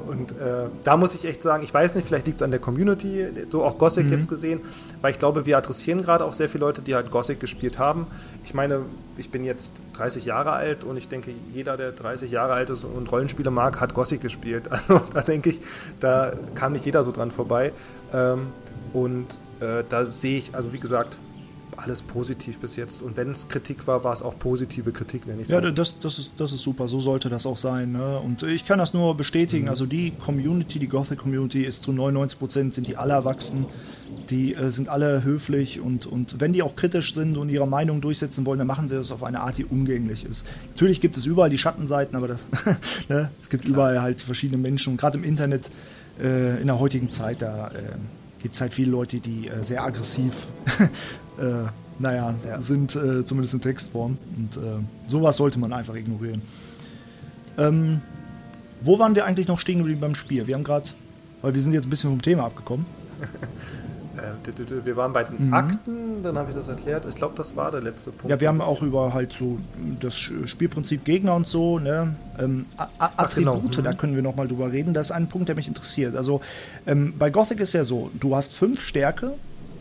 Und 0.06 0.32
äh, 0.32 0.68
da 0.84 0.98
muss 0.98 1.16
ich 1.16 1.24
echt 1.24 1.42
sagen, 1.42 1.64
ich 1.64 1.74
weiß 1.74 1.96
nicht, 1.96 2.08
vielleicht 2.08 2.26
liegt 2.26 2.38
es 2.38 2.44
an 2.44 2.52
der 2.52 2.60
Community, 2.60 3.26
so 3.50 3.64
auch 3.64 3.78
Gothic 3.78 4.08
mhm. 4.08 4.14
jetzt 4.14 4.28
gesehen, 4.28 4.60
weil 5.02 5.12
ich 5.12 5.20
glaube, 5.20 5.46
wir 5.46 5.58
adressieren 5.58 6.02
gerade 6.02 6.26
auch 6.26 6.34
sehr 6.34 6.50
viele 6.50 6.66
Leute, 6.66 6.82
die 6.82 6.94
halt 6.94 7.10
Gothic 7.10 7.40
gespielt 7.40 7.80
haben. 7.80 8.06
Ich 8.44 8.54
meine, 8.54 8.82
ich 9.18 9.30
bin 9.30 9.46
jetzt 9.46 9.74
30 9.94 10.26
Jahre 10.26 10.52
alt 10.52 10.84
und 10.84 10.98
ich 10.98 11.08
denke, 11.08 11.32
jeder, 11.54 11.78
der 11.78 11.96
30 12.02 12.32
Jahre 12.32 12.54
alt 12.54 12.70
ist 12.70 12.84
und 12.84 13.12
Rollenspiele 13.12 13.52
mag, 13.52 13.80
hat 13.80 13.94
Gothic 13.94 14.22
gespielt. 14.22 14.70
Also 14.82 15.02
da 15.14 15.22
denke 15.22 15.52
ich, 15.52 15.62
da 16.00 16.34
kam 16.56 16.74
nicht 16.74 16.86
jeder 16.86 17.04
so 17.04 17.12
dran 17.12 17.30
vorbei. 17.32 17.72
Ähm, 18.14 18.48
und 18.94 19.28
äh, 19.60 19.84
da 19.88 20.06
sehe 20.06 20.38
ich, 20.38 20.56
also 20.56 20.74
wie 20.74 20.80
gesagt, 20.80 21.16
alles 21.84 22.02
positiv 22.02 22.60
bis 22.60 22.76
jetzt. 22.76 23.02
Und 23.02 23.18
wenn 23.18 23.32
es 23.32 23.48
Kritik 23.48 23.88
war, 23.88 24.04
war 24.04 24.14
es 24.14 24.22
auch 24.22 24.38
positive 24.38 24.92
Kritik, 24.92 25.28
nenne 25.28 25.42
ich 25.42 25.48
Ja, 25.50 25.62
das, 25.62 26.00
das, 26.00 26.20
ist, 26.20 26.34
das 26.38 26.54
ist 26.54 26.62
super. 26.62 26.88
So 26.88 27.00
sollte 27.00 27.30
das 27.30 27.46
auch 27.46 27.58
sein. 27.58 27.94
Ne? 27.94 28.20
Und 28.20 28.44
ich 28.44 28.66
kann 28.66 28.80
das 28.80 28.94
nur 28.94 29.16
bestätigen. 29.16 29.64
Mhm. 29.64 29.70
Also 29.70 29.86
die 29.86 30.12
Community, 30.12 30.80
die 30.80 30.88
Gothic-Community 30.88 31.64
ist 31.64 31.84
zu 31.84 31.92
99 31.92 32.40
Prozent, 32.40 32.74
sind 32.74 32.88
die 32.88 32.98
alle 32.98 33.14
erwachsen. 33.14 33.66
Die 34.30 34.54
äh, 34.54 34.70
sind 34.70 34.90
alle 34.90 35.24
höflich 35.24 35.80
und, 35.80 36.06
und 36.06 36.40
wenn 36.40 36.54
die 36.54 36.62
auch 36.64 36.76
kritisch 36.76 37.14
sind 37.14 37.38
und 37.38 37.50
ihre 37.50 37.68
Meinung 37.68 38.02
durchsetzen 38.02 38.46
wollen, 38.46 38.60
dann 38.60 38.68
machen 38.68 38.88
sie 38.88 38.96
das 38.96 39.12
auf 39.12 39.24
eine 39.24 39.40
Art, 39.42 39.58
die 39.58 39.66
umgänglich 39.66 40.26
ist. 40.26 40.46
Natürlich 40.70 41.02
gibt 41.02 41.18
es 41.18 41.26
überall 41.26 41.50
die 41.50 41.58
Schattenseiten, 41.58 42.16
aber 42.16 42.28
das, 42.28 42.46
ne? 43.10 43.32
es 43.42 43.50
gibt 43.50 43.64
Klar. 43.64 43.74
überall 43.74 44.02
halt 44.02 44.22
verschiedene 44.22 44.62
Menschen 44.62 44.92
und 44.92 44.98
gerade 44.98 45.18
im 45.18 45.24
Internet 45.24 45.70
äh, 46.22 46.62
in 46.62 46.68
der 46.68 46.80
heutigen 46.80 47.10
Zeit, 47.10 47.42
da 47.42 47.70
äh, 47.70 47.72
gibt 48.42 48.56
es 48.56 48.62
halt 48.62 48.74
viele 48.74 48.92
Leute, 48.92 49.20
die 49.20 49.48
äh, 49.48 49.64
sehr 49.64 49.84
aggressiv 49.84 50.48
äh, 51.40 51.70
naja, 52.00 52.34
ja. 52.46 52.62
sind, 52.62 52.96
äh, 52.96 53.24
zumindest 53.26 53.54
in 53.54 53.62
Textform. 53.62 54.18
Und 54.38 54.58
äh, 54.58 54.80
sowas 55.08 55.38
sollte 55.38 55.60
man 55.60 55.72
einfach 55.74 55.96
ignorieren. 55.96 56.42
Ähm, 57.58 58.02
wo 58.82 58.98
waren 58.98 59.16
wir 59.16 59.26
eigentlich 59.26 59.48
noch 59.48 59.60
stehen 59.60 59.78
geblieben 59.80 60.02
beim 60.02 60.16
Spiel? 60.16 60.48
Wir 60.48 60.56
haben 60.56 60.64
gerade, 60.64 60.90
weil 61.42 61.54
wir 61.54 61.62
sind 61.62 61.74
jetzt 61.74 61.86
ein 61.86 61.90
bisschen 61.90 62.10
vom 62.10 62.22
Thema 62.22 62.46
abgekommen. 62.46 62.86
Äh, 64.18 64.86
wir 64.86 64.98
waren 64.98 65.14
bei 65.14 65.24
den 65.24 65.48
mhm. 65.48 65.54
Akten, 65.54 66.22
dann 66.22 66.38
habe 66.38 66.52
ich 66.52 66.56
das 66.56 66.68
erklärt. 66.68 67.06
Ich 67.08 67.16
glaube, 67.16 67.34
das 67.38 67.56
war 67.56 67.72
der 67.72 67.82
letzte 67.82 68.12
Punkt. 68.12 68.30
Ja, 68.30 68.40
wir 68.40 68.50
haben 68.50 68.62
auch 68.62 68.82
über 68.82 69.14
halt 69.14 69.32
so 69.32 69.58
das 70.00 70.20
Spielprinzip 70.20 71.06
Gegner 71.06 71.34
und 71.34 71.48
so, 71.48 71.80
ne? 71.80 72.16
Ähm. 72.38 72.66
Attribute, 72.98 73.72
genau. 73.72 73.90
da 73.90 73.94
können 73.94 74.16
wir 74.16 74.22
nochmal 74.22 74.48
drüber 74.48 74.72
reden. 74.72 74.94
Das 74.94 75.08
ist 75.08 75.12
ein 75.12 75.28
Punkt, 75.28 75.48
der 75.48 75.56
mich 75.56 75.70
interessiert. 75.70 76.16
Also 76.16 76.42
ähm, 76.86 77.14
bei 77.18 77.30
Gothic 77.30 77.62
ist 77.62 77.74
ja 77.74 77.84
so, 77.84 78.12
du 78.20 78.36
hast 78.36 78.54
fünf 78.54 78.82
Stärke 78.82 79.36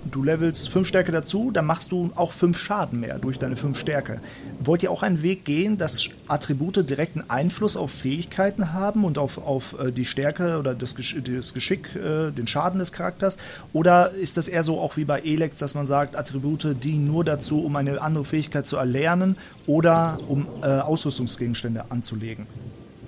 du 0.05 0.23
levelst 0.23 0.71
fünf 0.71 0.89
Stärke 0.89 1.13
dazu, 1.13 1.51
dann 1.51 1.67
machst 1.67 1.93
du 1.93 2.11
auch 2.15 2.33
fünf 2.33 2.59
Schaden 2.59 3.01
mehr 3.01 3.19
durch 3.19 3.39
deine 3.39 3.57
fünf 3.57 3.79
Stärke. 3.79 4.21
Wollt 4.63 4.83
ihr 4.83 4.91
auch 4.91 5.03
einen 5.03 5.23
Weg 5.23 5.45
gehen, 5.45 5.77
dass 5.77 6.09
Attribute 6.29 6.89
direkten 6.89 7.25
Einfluss 7.29 7.77
auf 7.77 7.91
Fähigkeiten 7.91 8.73
haben 8.73 9.05
und 9.05 9.19
auf, 9.19 9.39
auf 9.39 9.77
äh, 9.79 9.93
die 9.93 10.05
Stärke 10.05 10.59
oder 10.59 10.75
das, 10.75 10.95
das 10.95 11.55
Geschick, 11.55 11.97
äh, 11.97 12.31
den 12.31 12.47
Schaden 12.47 12.79
des 12.79 12.93
Charakters? 12.93 13.37
Oder 13.73 14.13
ist 14.13 14.37
das 14.37 14.49
eher 14.49 14.63
so 14.63 14.79
auch 14.79 14.97
wie 14.97 15.05
bei 15.05 15.21
Elex, 15.21 15.59
dass 15.59 15.75
man 15.75 15.87
sagt, 15.87 16.17
Attribute 16.17 16.77
dienen 16.83 17.07
nur 17.07 17.25
dazu, 17.25 17.65
um 17.65 17.77
eine 17.77 18.01
andere 18.01 18.25
Fähigkeit 18.25 18.67
zu 18.67 18.77
erlernen 18.77 19.37
oder 19.67 20.19
um 20.29 20.47
äh, 20.63 20.67
Ausrüstungsgegenstände 20.67 21.85
anzulegen? 21.91 22.47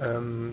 Ähm 0.00 0.52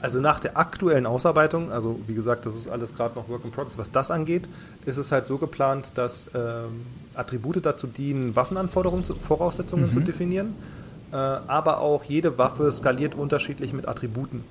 also 0.00 0.20
nach 0.20 0.40
der 0.40 0.56
aktuellen 0.56 1.06
Ausarbeitung, 1.06 1.72
also 1.72 1.98
wie 2.06 2.14
gesagt, 2.14 2.44
das 2.46 2.54
ist 2.54 2.68
alles 2.68 2.94
gerade 2.94 3.14
noch 3.14 3.28
Work 3.28 3.44
in 3.44 3.50
Progress, 3.50 3.78
was 3.78 3.90
das 3.90 4.10
angeht, 4.10 4.44
ist 4.84 4.98
es 4.98 5.10
halt 5.10 5.26
so 5.26 5.38
geplant, 5.38 5.92
dass 5.94 6.26
ähm, 6.34 6.86
Attribute 7.14 7.64
dazu 7.64 7.86
dienen, 7.86 8.36
Waffenanforderungen, 8.36 9.04
Voraussetzungen 9.04 9.86
mhm. 9.86 9.90
zu 9.90 10.00
definieren, 10.00 10.54
äh, 11.12 11.16
aber 11.16 11.80
auch 11.80 12.04
jede 12.04 12.36
Waffe 12.36 12.70
skaliert 12.70 13.14
unterschiedlich 13.14 13.72
mit 13.72 13.88
Attributen. 13.88 14.44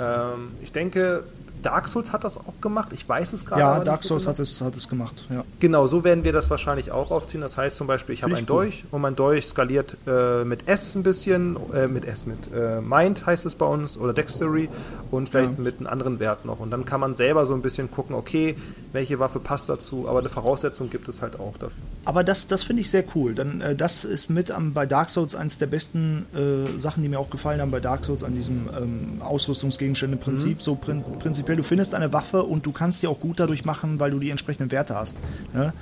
Ähm, 0.00 0.52
ich 0.62 0.72
denke, 0.72 1.24
Dark 1.62 1.88
Souls 1.88 2.12
hat 2.12 2.24
das 2.24 2.38
auch 2.38 2.60
gemacht. 2.60 2.90
Ich 2.92 3.08
weiß 3.08 3.32
es 3.32 3.44
gerade. 3.44 3.60
Ja, 3.60 3.80
Dark 3.80 4.04
Souls 4.04 4.24
so 4.24 4.30
hat, 4.30 4.38
es, 4.38 4.60
hat 4.60 4.76
es 4.76 4.88
gemacht. 4.88 5.26
Ja. 5.30 5.44
Genau, 5.60 5.86
so 5.86 6.04
werden 6.04 6.24
wir 6.24 6.32
das 6.32 6.48
wahrscheinlich 6.50 6.90
auch 6.90 7.10
aufziehen. 7.10 7.40
Das 7.40 7.56
heißt 7.56 7.76
zum 7.76 7.86
Beispiel, 7.86 8.14
ich 8.14 8.22
habe 8.22 8.36
einen 8.36 8.46
Dolch 8.46 8.84
und 8.90 9.00
mein 9.00 9.16
Dolch 9.16 9.46
skaliert 9.46 9.96
äh, 10.06 10.44
mit 10.44 10.68
S 10.68 10.94
ein 10.94 11.02
bisschen, 11.02 11.56
äh, 11.74 11.88
mit 11.88 12.04
S, 12.04 12.26
mit 12.26 12.38
äh, 12.54 12.80
Mind 12.80 13.26
heißt 13.26 13.46
es 13.46 13.54
bei 13.54 13.66
uns 13.66 13.96
oder 13.96 14.12
Dextery 14.12 14.68
und 15.10 15.28
vielleicht 15.28 15.58
ja. 15.58 15.64
mit 15.64 15.78
einem 15.78 15.86
anderen 15.88 16.20
Wert 16.20 16.44
noch. 16.44 16.60
Und 16.60 16.70
dann 16.70 16.84
kann 16.84 17.00
man 17.00 17.14
selber 17.14 17.46
so 17.46 17.54
ein 17.54 17.62
bisschen 17.62 17.90
gucken, 17.90 18.14
okay, 18.14 18.56
welche 18.92 19.18
Waffe 19.18 19.40
passt 19.40 19.68
dazu, 19.68 20.08
aber 20.08 20.20
eine 20.20 20.28
Voraussetzung 20.28 20.90
gibt 20.90 21.08
es 21.08 21.22
halt 21.22 21.38
auch 21.38 21.54
dafür. 21.58 21.76
Aber 22.04 22.24
das, 22.24 22.48
das 22.48 22.64
finde 22.64 22.82
ich 22.82 22.90
sehr 22.90 23.04
cool. 23.14 23.34
Dann, 23.34 23.60
äh, 23.60 23.76
das 23.76 24.04
ist 24.04 24.30
mit 24.30 24.50
am, 24.50 24.72
bei 24.72 24.86
Dark 24.86 25.10
Souls 25.10 25.34
eines 25.34 25.58
der 25.58 25.66
besten 25.66 26.26
äh, 26.34 26.80
Sachen, 26.80 27.02
die 27.02 27.08
mir 27.08 27.18
auch 27.18 27.30
gefallen 27.30 27.60
haben 27.60 27.70
bei 27.70 27.80
Dark 27.80 28.04
Souls 28.04 28.24
an 28.24 28.34
diesem 28.34 28.68
ähm, 28.76 29.22
Ausrüstungsgegenstände-Prinzip. 29.22 30.58
Mhm. 30.58 30.60
So 30.60 30.74
prin 30.74 31.02
prinzipiell, 31.18 31.47
du 31.56 31.62
findest 31.62 31.94
eine 31.94 32.12
Waffe 32.12 32.42
und 32.42 32.66
du 32.66 32.72
kannst 32.72 33.00
sie 33.00 33.06
auch 33.06 33.20
gut 33.20 33.40
dadurch 33.40 33.64
machen, 33.64 34.00
weil 34.00 34.10
du 34.10 34.18
die 34.18 34.30
entsprechenden 34.30 34.70
Werte 34.70 34.94
hast. 34.94 35.18
Ne? 35.52 35.72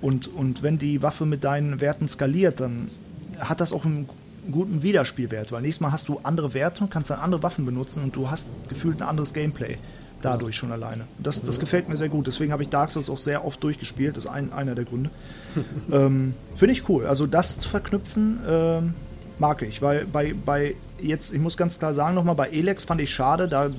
Und, 0.00 0.28
und 0.28 0.62
wenn 0.62 0.78
die 0.78 1.02
Waffe 1.02 1.24
mit 1.26 1.44
deinen 1.44 1.80
Werten 1.80 2.06
skaliert, 2.06 2.60
dann 2.60 2.90
hat 3.38 3.60
das 3.60 3.72
auch 3.72 3.84
einen 3.84 4.08
guten 4.50 4.82
Wiederspielwert, 4.82 5.52
weil 5.52 5.62
nächstes 5.62 5.80
Mal 5.80 5.92
hast 5.92 6.08
du 6.08 6.20
andere 6.22 6.54
Werte 6.54 6.84
und 6.84 6.90
kannst 6.90 7.10
dann 7.10 7.20
andere 7.20 7.42
Waffen 7.42 7.64
benutzen 7.64 8.04
und 8.04 8.14
du 8.14 8.30
hast 8.30 8.50
gefühlt 8.68 9.00
ein 9.00 9.08
anderes 9.08 9.32
Gameplay 9.32 9.78
dadurch 10.24 10.56
schon 10.56 10.72
alleine. 10.72 11.06
Das, 11.18 11.42
das 11.42 11.60
gefällt 11.60 11.88
mir 11.88 11.96
sehr 11.96 12.08
gut. 12.08 12.26
Deswegen 12.26 12.52
habe 12.52 12.62
ich 12.62 12.68
Dark 12.70 12.90
Souls 12.90 13.10
auch 13.10 13.18
sehr 13.18 13.44
oft 13.44 13.62
durchgespielt. 13.62 14.16
Das 14.16 14.24
ist 14.24 14.30
ein, 14.30 14.52
einer 14.52 14.74
der 14.74 14.84
Gründe. 14.84 15.10
ähm, 15.92 16.34
Finde 16.54 16.72
ich 16.72 16.88
cool. 16.88 17.06
Also 17.06 17.26
das 17.26 17.58
zu 17.58 17.68
verknüpfen, 17.68 18.40
ähm, 18.48 18.94
mag 19.38 19.62
ich. 19.62 19.82
Weil 19.82 20.06
bei, 20.06 20.34
bei 20.34 20.76
jetzt, 21.00 21.34
ich 21.34 21.40
muss 21.40 21.56
ganz 21.56 21.78
klar 21.78 21.94
sagen 21.94 22.14
nochmal, 22.14 22.34
bei 22.34 22.48
Elex 22.48 22.84
fand 22.84 23.00
ich 23.00 23.10
schade, 23.10 23.48
da 23.48 23.70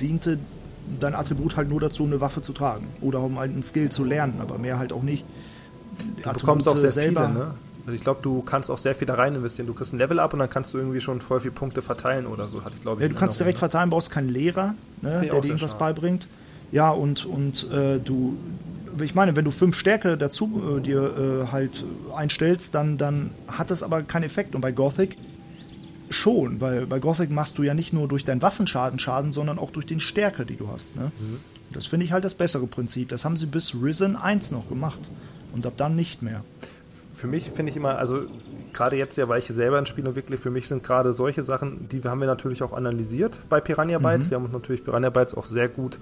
diente 0.00 0.38
dein 1.00 1.14
Attribut 1.14 1.56
halt 1.56 1.68
nur 1.68 1.80
dazu, 1.80 2.04
eine 2.04 2.20
Waffe 2.20 2.42
zu 2.42 2.52
tragen. 2.52 2.88
Oder 3.00 3.20
um 3.20 3.38
halt 3.38 3.52
einen 3.52 3.62
Skill 3.62 3.90
zu 3.90 4.04
lernen, 4.04 4.34
aber 4.40 4.58
mehr 4.58 4.78
halt 4.78 4.92
auch 4.92 5.02
nicht. 5.02 5.24
Du 6.22 6.32
bekommst 6.32 6.68
auch 6.68 6.76
sehr 6.76 6.90
selber, 6.90 7.26
viele, 7.26 7.38
ne? 7.38 7.54
Also 7.84 7.96
ich 7.96 8.02
glaube, 8.02 8.20
du 8.22 8.42
kannst 8.42 8.70
auch 8.70 8.78
sehr 8.78 8.94
viel 8.94 9.06
da 9.06 9.14
rein 9.14 9.34
investieren. 9.34 9.66
Du 9.66 9.74
kriegst 9.74 9.92
ein 9.92 9.98
Level 9.98 10.20
ab 10.20 10.32
und 10.32 10.38
dann 10.38 10.48
kannst 10.48 10.72
du 10.72 10.78
irgendwie 10.78 11.00
schon 11.00 11.20
voll 11.20 11.40
viele 11.40 11.52
Punkte 11.52 11.82
verteilen 11.82 12.26
oder 12.26 12.48
so, 12.48 12.64
hatte 12.64 12.74
ich 12.76 12.82
glaube 12.82 13.00
ich. 13.00 13.08
Ja, 13.08 13.12
du 13.12 13.18
kannst 13.18 13.40
direkt 13.40 13.56
ne? 13.56 13.60
verteilen, 13.60 13.90
brauchst 13.90 14.10
keinen 14.10 14.28
Lehrer, 14.28 14.74
ne, 15.00 15.20
der 15.22 15.40
dir 15.40 15.48
irgendwas 15.48 15.76
beibringt. 15.76 16.28
Ja, 16.70 16.90
und, 16.90 17.26
und 17.26 17.70
äh, 17.72 17.98
du, 17.98 18.38
ich 19.00 19.14
meine, 19.14 19.34
wenn 19.36 19.44
du 19.44 19.50
fünf 19.50 19.76
Stärke 19.76 20.16
dazu 20.16 20.78
äh, 20.78 20.80
dir 20.80 21.46
äh, 21.48 21.52
halt 21.52 21.84
einstellst, 22.14 22.74
dann, 22.74 22.98
dann 22.98 23.30
hat 23.48 23.70
das 23.70 23.82
aber 23.82 24.02
keinen 24.02 24.24
Effekt. 24.24 24.54
Und 24.54 24.60
bei 24.60 24.70
Gothic 24.70 25.16
schon, 26.12 26.60
weil 26.60 26.86
bei 26.86 26.98
Gothic 26.98 27.30
machst 27.30 27.58
du 27.58 27.62
ja 27.62 27.74
nicht 27.74 27.92
nur 27.92 28.08
durch 28.08 28.24
deinen 28.24 28.42
Waffenschaden 28.42 28.98
Schaden, 28.98 29.32
sondern 29.32 29.58
auch 29.58 29.70
durch 29.70 29.86
den 29.86 30.00
Stärke, 30.00 30.46
die 30.46 30.56
du 30.56 30.68
hast. 30.68 30.96
Ne? 30.96 31.12
Mhm. 31.18 31.40
Das 31.72 31.86
finde 31.86 32.04
ich 32.04 32.12
halt 32.12 32.24
das 32.24 32.34
bessere 32.34 32.66
Prinzip. 32.66 33.08
Das 33.08 33.24
haben 33.24 33.36
sie 33.36 33.46
bis 33.46 33.74
Risen 33.74 34.16
1 34.16 34.50
noch 34.50 34.68
gemacht. 34.68 35.00
Und 35.52 35.66
ab 35.66 35.74
dann 35.76 35.96
nicht 35.96 36.22
mehr. 36.22 36.44
Für 37.14 37.26
mich 37.26 37.50
finde 37.50 37.70
ich 37.70 37.76
immer, 37.76 37.98
also 37.98 38.26
gerade 38.72 38.96
jetzt 38.96 39.16
ja, 39.16 39.28
weil 39.28 39.38
ich 39.38 39.46
selber 39.46 39.78
ein 39.78 39.86
Spiel 39.86 40.06
entwickle, 40.06 40.38
für 40.38 40.50
mich 40.50 40.66
sind 40.68 40.82
gerade 40.82 41.12
solche 41.12 41.42
Sachen, 41.44 41.88
die 41.90 42.02
haben 42.02 42.20
wir 42.20 42.26
natürlich 42.26 42.62
auch 42.62 42.72
analysiert 42.72 43.38
bei 43.48 43.60
Piranha 43.60 43.98
Bytes. 43.98 44.26
Mhm. 44.26 44.30
Wir 44.30 44.36
haben 44.36 44.44
uns 44.44 44.54
natürlich 44.54 44.84
Piranha 44.84 45.10
Bytes 45.10 45.34
auch 45.34 45.44
sehr 45.44 45.68
gut 45.68 45.98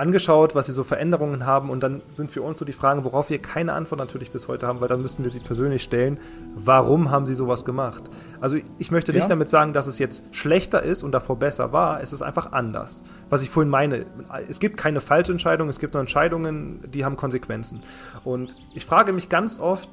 angeschaut, 0.00 0.54
was 0.54 0.66
sie 0.66 0.72
so 0.72 0.82
Veränderungen 0.82 1.46
haben 1.46 1.70
und 1.70 1.82
dann 1.82 2.02
sind 2.10 2.30
für 2.30 2.42
uns 2.42 2.58
so 2.58 2.64
die 2.64 2.72
Fragen, 2.72 3.04
worauf 3.04 3.30
wir 3.30 3.38
keine 3.38 3.74
Antwort 3.74 3.98
natürlich 3.98 4.30
bis 4.30 4.48
heute 4.48 4.66
haben, 4.66 4.80
weil 4.80 4.88
dann 4.88 5.02
müssten 5.02 5.22
wir 5.22 5.30
sie 5.30 5.40
persönlich 5.40 5.82
stellen. 5.82 6.18
Warum 6.56 7.10
haben 7.10 7.26
sie 7.26 7.34
sowas 7.34 7.64
gemacht? 7.64 8.04
Also 8.40 8.56
ich 8.78 8.90
möchte 8.90 9.12
nicht 9.12 9.22
ja. 9.22 9.28
damit 9.28 9.50
sagen, 9.50 9.72
dass 9.72 9.86
es 9.86 9.98
jetzt 9.98 10.24
schlechter 10.32 10.82
ist 10.82 11.02
und 11.02 11.12
davor 11.12 11.38
besser 11.38 11.72
war, 11.72 12.00
es 12.00 12.12
ist 12.12 12.22
einfach 12.22 12.52
anders. 12.52 13.02
Was 13.28 13.42
ich 13.42 13.50
vorhin 13.50 13.70
meine, 13.70 14.06
es 14.48 14.58
gibt 14.58 14.76
keine 14.76 15.00
falsche 15.00 15.32
Entscheidung, 15.32 15.68
es 15.68 15.78
gibt 15.78 15.94
nur 15.94 16.00
Entscheidungen, 16.00 16.82
die 16.92 17.04
haben 17.04 17.16
Konsequenzen. 17.16 17.82
Und 18.24 18.56
ich 18.74 18.86
frage 18.86 19.12
mich 19.12 19.28
ganz 19.28 19.60
oft, 19.60 19.90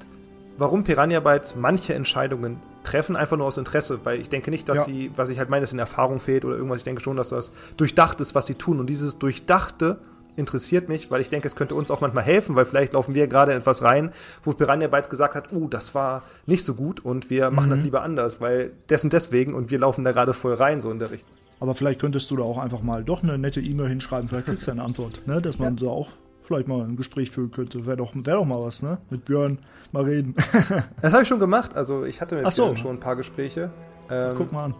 warum 0.57 0.83
Piranha 0.83 1.19
Bytes 1.19 1.55
manche 1.55 1.93
Entscheidungen 1.93 2.57
treffen, 2.83 3.15
einfach 3.15 3.37
nur 3.37 3.45
aus 3.45 3.57
Interesse, 3.57 3.99
weil 4.03 4.19
ich 4.19 4.29
denke 4.29 4.49
nicht, 4.49 4.69
dass 4.69 4.79
ja. 4.79 4.83
sie, 4.85 5.11
was 5.15 5.29
ich 5.29 5.39
halt 5.39 5.49
meine, 5.49 5.61
dass 5.61 5.73
in 5.73 5.79
Erfahrung 5.79 6.19
fehlt 6.19 6.45
oder 6.45 6.55
irgendwas, 6.55 6.79
ich 6.79 6.83
denke 6.83 7.01
schon, 7.01 7.17
dass 7.17 7.29
das 7.29 7.51
durchdacht 7.75 8.21
ist, 8.21 8.33
was 8.35 8.45
sie 8.45 8.55
tun. 8.55 8.79
Und 8.79 8.87
dieses 8.87 9.17
Durchdachte 9.17 9.99
interessiert 10.37 10.87
mich, 10.87 11.11
weil 11.11 11.19
ich 11.19 11.29
denke, 11.29 11.47
es 11.47 11.55
könnte 11.55 11.75
uns 11.75 11.91
auch 11.91 11.99
manchmal 11.99 12.23
helfen, 12.23 12.55
weil 12.55 12.65
vielleicht 12.65 12.93
laufen 12.93 13.15
wir 13.15 13.27
gerade 13.27 13.53
etwas 13.53 13.81
rein, 13.81 14.11
wo 14.43 14.53
Piranha 14.53 14.87
Bytes 14.87 15.09
gesagt 15.09 15.35
hat, 15.35 15.51
uh, 15.51 15.67
das 15.67 15.95
war 15.95 16.23
nicht 16.45 16.63
so 16.63 16.75
gut 16.75 17.03
und 17.03 17.29
wir 17.29 17.49
machen 17.49 17.69
das 17.69 17.79
mhm. 17.79 17.85
lieber 17.85 18.03
anders, 18.03 18.39
weil 18.39 18.71
dessen 18.89 19.09
deswegen 19.09 19.53
und 19.53 19.71
wir 19.71 19.79
laufen 19.79 20.03
da 20.03 20.11
gerade 20.11 20.33
voll 20.33 20.53
rein, 20.53 20.79
so 20.79 20.91
in 20.91 20.99
der 20.99 21.11
Richtung. 21.11 21.33
Aber 21.59 21.73
vielleicht 21.73 21.99
könntest 21.99 22.29
du 22.29 22.37
da 22.37 22.43
auch 22.43 22.59
einfach 22.59 22.83
mal 22.83 23.03
doch 23.03 23.23
eine 23.23 23.37
nette 23.37 23.59
E-Mail 23.59 23.89
hinschreiben, 23.89 24.29
vielleicht 24.29 24.45
kriegst 24.45 24.67
du 24.67 24.71
eine 24.71 24.83
Antwort, 24.83 25.21
ne? 25.25 25.41
dass 25.41 25.57
man 25.57 25.75
ja. 25.77 25.85
da 25.85 25.91
auch 25.91 26.09
vielleicht 26.47 26.67
mal 26.67 26.81
ein 26.81 26.95
Gespräch 26.95 27.29
führen 27.29 27.51
könnte. 27.51 27.85
Wäre 27.85 27.97
doch, 27.97 28.13
wär 28.15 28.35
doch 28.35 28.45
mal 28.45 28.61
was, 28.61 28.81
ne? 28.81 28.99
Mit 29.09 29.25
Björn 29.25 29.59
mal 29.91 30.03
reden. 30.05 30.33
das 31.01 31.13
habe 31.13 31.23
ich 31.23 31.27
schon 31.27 31.39
gemacht. 31.39 31.75
Also 31.75 32.05
ich 32.05 32.21
hatte 32.21 32.35
mit 32.35 32.51
so. 32.51 32.63
Björn 32.63 32.77
schon 32.77 32.95
ein 32.95 32.99
paar 32.99 33.17
Gespräche. 33.17 33.69
Ähm, 34.09 34.33
Guck 34.37 34.53
mal 34.53 34.65
an. 34.65 34.75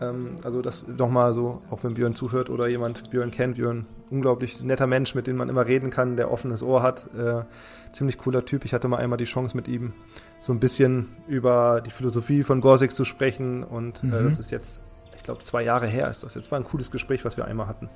Ähm, 0.00 0.38
also 0.42 0.62
das 0.62 0.86
nochmal 0.88 1.34
so, 1.34 1.62
auch 1.70 1.84
wenn 1.84 1.94
Björn 1.94 2.14
zuhört 2.14 2.48
oder 2.48 2.68
jemand 2.68 3.10
Björn 3.10 3.30
kennt, 3.30 3.56
Björn, 3.56 3.86
unglaublich 4.10 4.62
netter 4.62 4.86
Mensch, 4.86 5.14
mit 5.14 5.26
dem 5.26 5.36
man 5.36 5.50
immer 5.50 5.66
reden 5.66 5.90
kann, 5.90 6.16
der 6.16 6.30
offenes 6.30 6.62
Ohr 6.62 6.82
hat. 6.82 7.06
Äh, 7.14 7.44
ziemlich 7.92 8.16
cooler 8.16 8.44
Typ. 8.46 8.64
Ich 8.64 8.72
hatte 8.72 8.88
mal 8.88 8.96
einmal 8.96 9.18
die 9.18 9.24
Chance 9.24 9.56
mit 9.56 9.68
ihm 9.68 9.92
so 10.40 10.52
ein 10.52 10.60
bisschen 10.60 11.08
über 11.28 11.82
die 11.84 11.90
Philosophie 11.90 12.42
von 12.42 12.62
Gorsig 12.62 12.94
zu 12.94 13.04
sprechen 13.04 13.62
und 13.62 14.02
äh, 14.02 14.06
mhm. 14.06 14.14
äh, 14.14 14.22
das 14.24 14.38
ist 14.38 14.50
jetzt, 14.50 14.80
ich 15.16 15.22
glaube, 15.22 15.42
zwei 15.42 15.62
Jahre 15.62 15.86
her 15.86 16.08
ist 16.08 16.22
das. 16.22 16.34
Jetzt 16.34 16.50
war 16.50 16.58
ein 16.58 16.64
cooles 16.64 16.90
Gespräch, 16.90 17.26
was 17.26 17.36
wir 17.36 17.44
einmal 17.44 17.66
hatten. 17.66 17.90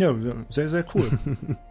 Ja, 0.00 0.14
sehr, 0.48 0.68
sehr 0.68 0.84
cool. 0.94 1.10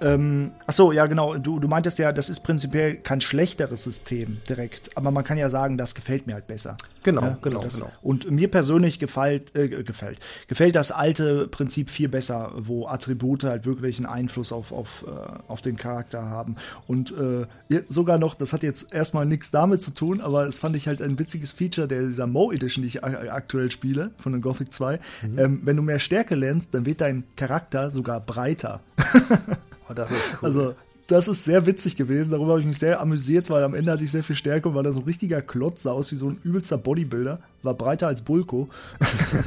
Ähm, 0.00 0.52
achso, 0.66 0.92
ja, 0.92 1.06
genau. 1.06 1.36
Du, 1.36 1.58
du 1.58 1.68
meintest 1.68 1.98
ja, 1.98 2.12
das 2.12 2.30
ist 2.30 2.40
prinzipiell 2.40 2.96
kein 2.96 3.20
schlechteres 3.20 3.84
System 3.84 4.38
direkt, 4.48 4.96
aber 4.96 5.10
man 5.10 5.24
kann 5.24 5.36
ja 5.36 5.50
sagen, 5.50 5.76
das 5.76 5.94
gefällt 5.94 6.26
mir 6.26 6.34
halt 6.34 6.46
besser. 6.46 6.76
Genau, 7.02 7.22
ja, 7.22 7.38
genau, 7.40 7.62
das, 7.62 7.76
genau. 7.76 7.90
Und 8.02 8.30
mir 8.30 8.50
persönlich 8.50 8.98
gefällt, 8.98 9.54
äh, 9.54 9.68
gefällt, 9.68 10.18
gefällt 10.48 10.74
das 10.74 10.92
alte 10.92 11.48
Prinzip 11.48 11.90
viel 11.90 12.08
besser, 12.08 12.52
wo 12.56 12.86
Attribute 12.86 13.44
halt 13.44 13.64
wirklich 13.64 13.98
einen 13.98 14.06
Einfluss 14.06 14.52
auf, 14.52 14.72
auf, 14.72 15.04
äh, 15.06 15.10
auf 15.48 15.60
den 15.60 15.76
Charakter 15.76 16.22
haben. 16.22 16.56
Und 16.86 17.14
äh, 17.18 17.46
sogar 17.88 18.18
noch, 18.18 18.34
das 18.34 18.52
hat 18.52 18.62
jetzt 18.62 18.92
erstmal 18.92 19.26
nichts 19.26 19.50
damit 19.50 19.82
zu 19.82 19.92
tun, 19.92 20.20
aber 20.20 20.46
es 20.46 20.58
fand 20.58 20.76
ich 20.76 20.88
halt 20.88 21.00
ein 21.00 21.18
witziges 21.18 21.52
Feature 21.52 21.88
der 21.88 22.06
dieser 22.06 22.26
Mo 22.26 22.52
Edition, 22.52 22.82
die 22.82 22.88
ich 22.88 23.04
aktuell 23.04 23.70
spiele, 23.70 24.12
von 24.18 24.32
den 24.32 24.42
Gothic 24.42 24.72
2. 24.72 24.98
Mhm. 25.22 25.38
Ähm, 25.38 25.60
wenn 25.64 25.76
du 25.76 25.82
mehr 25.82 25.98
Stärke 25.98 26.34
lernst, 26.34 26.74
dann 26.74 26.86
wird 26.86 27.00
dein 27.00 27.24
Charakter 27.36 27.90
sogar 27.90 28.20
breiter. 28.20 28.80
Oh, 29.90 29.94
das 29.94 30.10
ist 30.10 30.28
cool. 30.34 30.38
Also, 30.42 30.74
das 31.06 31.26
ist 31.26 31.44
sehr 31.44 31.66
witzig 31.66 31.96
gewesen. 31.96 32.30
Darüber 32.30 32.52
habe 32.52 32.60
ich 32.60 32.66
mich 32.66 32.78
sehr 32.78 33.00
amüsiert, 33.00 33.50
weil 33.50 33.64
am 33.64 33.74
Ende 33.74 33.90
hatte 33.90 34.04
ich 34.04 34.12
sehr 34.12 34.22
viel 34.22 34.36
Stärke 34.36 34.68
und 34.68 34.76
war 34.76 34.84
da 34.84 34.92
so 34.92 35.00
ein 35.00 35.06
richtiger 35.06 35.42
Klotz, 35.42 35.82
sah 35.82 35.90
aus 35.90 36.12
wie 36.12 36.16
so 36.16 36.28
ein 36.28 36.38
übelster 36.44 36.78
Bodybuilder, 36.78 37.40
war 37.64 37.74
breiter 37.74 38.06
als 38.06 38.22
Bulko. 38.22 38.68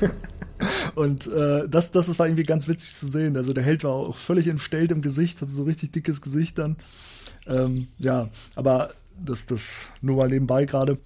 und 0.95 1.27
äh, 1.27 1.69
das, 1.69 1.91
das 1.91 2.19
war 2.19 2.27
irgendwie 2.27 2.43
ganz 2.43 2.67
witzig 2.67 2.93
zu 2.93 3.07
sehen. 3.07 3.37
Also 3.37 3.53
der 3.53 3.63
Held 3.63 3.85
war 3.85 3.93
auch 3.93 4.17
völlig 4.17 4.47
entstellt 4.47 4.91
im 4.91 5.01
Gesicht, 5.01 5.41
hatte 5.41 5.51
so 5.51 5.63
richtig 5.63 5.91
dickes 5.91 6.21
Gesicht 6.21 6.57
dann. 6.57 6.75
Ähm, 7.47 7.87
ja, 7.97 8.29
aber 8.55 8.91
das, 9.23 9.45
das 9.45 9.83
nur 10.01 10.17
mal 10.17 10.27
nebenbei 10.27 10.65
gerade. 10.65 10.97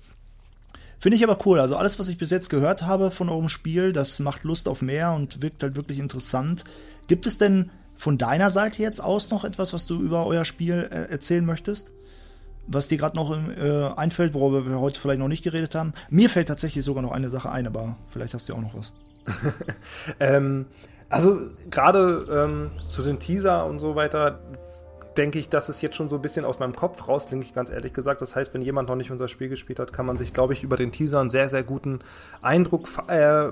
Finde 0.98 1.18
ich 1.18 1.24
aber 1.24 1.38
cool. 1.46 1.60
Also 1.60 1.76
alles, 1.76 2.00
was 2.00 2.08
ich 2.08 2.18
bis 2.18 2.32
jetzt 2.32 2.50
gehört 2.50 2.82
habe 2.82 3.12
von 3.12 3.30
eurem 3.30 3.50
Spiel, 3.50 3.94
das 3.94 4.18
macht 4.18 4.44
Lust 4.44 4.68
auf 4.68 4.82
mehr 4.82 5.12
und 5.12 5.44
wirkt 5.44 5.62
halt 5.62 5.76
wirklich 5.76 6.00
interessant. 6.00 6.64
Gibt 7.08 7.28
es 7.28 7.38
denn 7.38 7.70
von 7.98 8.18
deiner 8.18 8.52
Seite 8.52 8.82
jetzt 8.82 9.04
aus 9.04 9.32
noch 9.32 9.44
etwas, 9.44 9.74
was 9.74 9.86
du 9.86 10.00
über 10.02 10.26
euer 10.26 10.46
Spiel 10.46 10.88
äh, 10.92 11.12
erzählen 11.12 11.46
möchtest? 11.46 11.92
Was 12.68 12.88
dir 12.88 12.98
gerade 12.98 13.16
noch 13.16 13.36
äh, 13.36 13.90
einfällt, 13.96 14.34
worüber 14.34 14.66
wir 14.70 14.80
heute 14.80 15.00
vielleicht 15.00 15.20
noch 15.20 15.28
nicht 15.28 15.44
geredet 15.44 15.74
haben? 15.74 15.94
Mir 16.10 16.30
fällt 16.30 16.50
tatsächlich 16.50 16.84
sogar 16.86 17.02
noch 17.02 17.12
eine 17.12 17.30
Sache 17.30 17.50
ein, 17.50 17.66
aber 17.66 17.96
vielleicht 18.08 18.34
hast 18.34 18.48
du 18.48 18.54
ja 18.54 18.60
auch 18.60 18.64
noch 18.64 18.76
was. 18.76 18.94
ähm, 20.20 20.66
also 21.10 21.40
gerade 21.72 22.28
ähm, 22.30 22.72
zu 22.90 23.02
den 23.02 23.20
Teaser 23.20 23.66
und 23.66 23.80
so 23.80 23.96
weiter 23.96 24.40
denke 25.18 25.40
ich, 25.40 25.50
dass 25.50 25.70
es 25.70 25.82
jetzt 25.82 25.96
schon 25.96 26.10
so 26.10 26.18
ein 26.18 26.22
bisschen 26.22 26.46
aus 26.46 26.60
meinem 26.60 26.76
Kopf 26.76 27.08
raus, 27.08 27.28
klingt 27.28 27.54
ganz 27.54 27.72
ehrlich 27.72 27.94
gesagt. 27.94 28.22
Das 28.22 28.36
heißt, 28.36 28.54
wenn 28.54 28.62
jemand 28.62 28.90
noch 28.90 28.96
nicht 28.96 29.12
unser 29.12 29.28
Spiel 29.28 29.50
gespielt 29.50 29.80
hat, 29.80 29.92
kann 29.92 30.06
man 30.06 30.18
sich, 30.18 30.34
glaube 30.34 30.54
ich, 30.54 30.64
über 30.64 30.78
den 30.78 30.92
Teaser 30.92 31.20
einen 31.20 31.30
sehr, 31.30 31.50
sehr 31.50 31.64
guten 31.64 32.00
Eindruck 32.42 32.88
äh, 33.08 33.50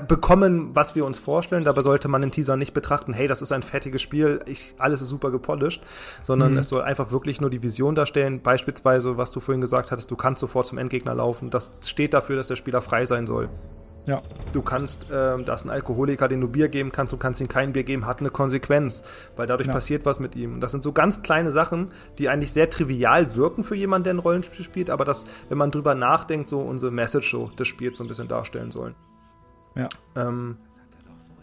bekommen, 0.00 0.74
was 0.74 0.94
wir 0.94 1.04
uns 1.04 1.18
vorstellen. 1.18 1.64
Dabei 1.64 1.82
sollte 1.82 2.08
man 2.08 2.22
im 2.22 2.30
Teaser 2.30 2.56
nicht 2.56 2.74
betrachten, 2.74 3.12
hey, 3.12 3.28
das 3.28 3.42
ist 3.42 3.52
ein 3.52 3.62
fertiges 3.62 4.02
Spiel, 4.02 4.40
ich, 4.46 4.74
alles 4.78 5.02
ist 5.02 5.08
super 5.08 5.30
gepolished, 5.30 5.82
sondern 6.22 6.52
mhm. 6.52 6.58
es 6.58 6.68
soll 6.68 6.82
einfach 6.82 7.10
wirklich 7.10 7.40
nur 7.40 7.50
die 7.50 7.62
Vision 7.62 7.94
darstellen. 7.94 8.40
Beispielsweise, 8.42 9.16
was 9.16 9.30
du 9.30 9.40
vorhin 9.40 9.60
gesagt 9.60 9.90
hattest, 9.90 10.10
du 10.10 10.16
kannst 10.16 10.40
sofort 10.40 10.66
zum 10.66 10.78
Endgegner 10.78 11.14
laufen. 11.14 11.50
Das 11.50 11.72
steht 11.84 12.14
dafür, 12.14 12.36
dass 12.36 12.48
der 12.48 12.56
Spieler 12.56 12.80
frei 12.80 13.06
sein 13.06 13.26
soll. 13.26 13.48
Ja. 14.06 14.20
Du 14.52 14.62
kannst, 14.62 15.04
äh, 15.10 15.42
da 15.42 15.54
ist 15.54 15.64
ein 15.64 15.70
Alkoholiker, 15.70 16.28
den 16.28 16.40
du 16.40 16.48
Bier 16.48 16.68
geben 16.68 16.90
kannst, 16.92 17.12
du 17.12 17.16
kannst 17.16 17.40
ihm 17.40 17.48
kein 17.48 17.72
Bier 17.72 17.84
geben, 17.84 18.06
hat 18.06 18.20
eine 18.20 18.30
Konsequenz, 18.30 19.04
weil 19.36 19.46
dadurch 19.46 19.68
ja. 19.68 19.72
passiert 19.72 20.04
was 20.04 20.18
mit 20.18 20.34
ihm. 20.34 20.60
Das 20.60 20.72
sind 20.72 20.82
so 20.82 20.92
ganz 20.92 21.22
kleine 21.22 21.50
Sachen, 21.50 21.92
die 22.18 22.28
eigentlich 22.28 22.52
sehr 22.52 22.68
trivial 22.68 23.36
wirken 23.36 23.62
für 23.62 23.76
jemanden, 23.76 24.04
der 24.04 24.14
ein 24.14 24.18
Rollenspiel 24.18 24.64
spielt, 24.64 24.90
aber 24.90 25.04
das, 25.04 25.26
wenn 25.48 25.58
man 25.58 25.70
drüber 25.70 25.94
nachdenkt, 25.94 26.48
so 26.48 26.60
unsere 26.60 26.90
Message 26.90 27.30
so 27.30 27.48
des 27.48 27.68
Spiels 27.68 27.98
so 27.98 28.04
ein 28.04 28.08
bisschen 28.08 28.28
darstellen 28.28 28.70
sollen. 28.70 28.94
Ja. 29.74 29.88
Ähm, 30.16 30.56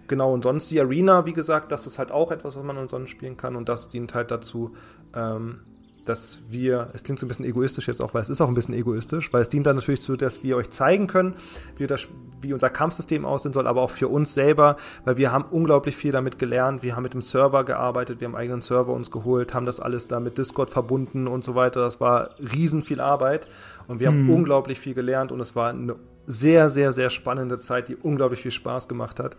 genau, 0.07 0.33
und 0.33 0.43
sonst 0.43 0.69
die 0.71 0.79
Arena, 0.79 1.25
wie 1.25 1.33
gesagt, 1.33 1.71
das 1.71 1.87
ist 1.87 1.99
halt 1.99 2.11
auch 2.11 2.31
etwas, 2.31 2.55
was 2.55 2.63
man 2.63 2.77
umsonst 2.77 3.11
spielen 3.11 3.37
kann 3.37 3.55
und 3.55 3.69
das 3.69 3.89
dient 3.89 4.13
halt 4.13 4.31
dazu, 4.31 4.75
ähm, 5.13 5.61
dass 6.09 6.41
wir, 6.49 6.89
es 6.93 7.03
klingt 7.03 7.19
so 7.19 7.25
ein 7.25 7.29
bisschen 7.29 7.45
egoistisch 7.45 7.87
jetzt 7.87 8.01
auch, 8.01 8.13
weil 8.13 8.21
es 8.21 8.29
ist 8.29 8.41
auch 8.41 8.47
ein 8.47 8.55
bisschen 8.55 8.73
egoistisch, 8.73 9.31
weil 9.31 9.41
es 9.41 9.49
dient 9.49 9.67
dann 9.67 9.75
natürlich 9.75 10.01
zu, 10.01 10.15
dass 10.15 10.43
wir 10.43 10.57
euch 10.57 10.69
zeigen 10.71 11.07
können, 11.07 11.35
wie, 11.77 11.87
das, 11.87 12.07
wie 12.41 12.51
unser 12.51 12.69
Kampfsystem 12.69 13.25
aussehen 13.25 13.53
soll, 13.53 13.67
aber 13.67 13.81
auch 13.81 13.91
für 13.91 14.07
uns 14.07 14.33
selber, 14.33 14.75
weil 15.05 15.17
wir 15.17 15.31
haben 15.31 15.45
unglaublich 15.51 15.95
viel 15.95 16.11
damit 16.11 16.39
gelernt, 16.39 16.83
wir 16.83 16.95
haben 16.95 17.03
mit 17.03 17.13
dem 17.13 17.21
Server 17.21 17.63
gearbeitet, 17.63 18.19
wir 18.19 18.27
haben 18.27 18.35
einen 18.35 18.41
eigenen 18.41 18.61
Server 18.61 18.91
uns 18.91 19.11
geholt, 19.11 19.53
haben 19.53 19.65
das 19.65 19.79
alles 19.79 20.07
da 20.07 20.19
mit 20.19 20.37
Discord 20.37 20.69
verbunden 20.69 21.27
und 21.27 21.43
so 21.43 21.55
weiter. 21.55 21.81
Das 21.81 22.01
war 22.01 22.31
riesen 22.39 22.81
viel 22.81 22.99
Arbeit 22.99 23.47
und 23.87 23.99
wir 23.99 24.07
haben 24.07 24.27
hm. 24.27 24.33
unglaublich 24.33 24.79
viel 24.79 24.95
gelernt 24.95 25.31
und 25.31 25.39
es 25.39 25.55
war 25.55 25.69
eine 25.69 25.95
sehr, 26.25 26.69
sehr, 26.69 26.91
sehr 26.91 27.09
spannende 27.09 27.59
Zeit, 27.59 27.87
die 27.87 27.95
unglaublich 27.95 28.41
viel 28.41 28.51
Spaß 28.51 28.87
gemacht 28.87 29.19
hat. 29.19 29.35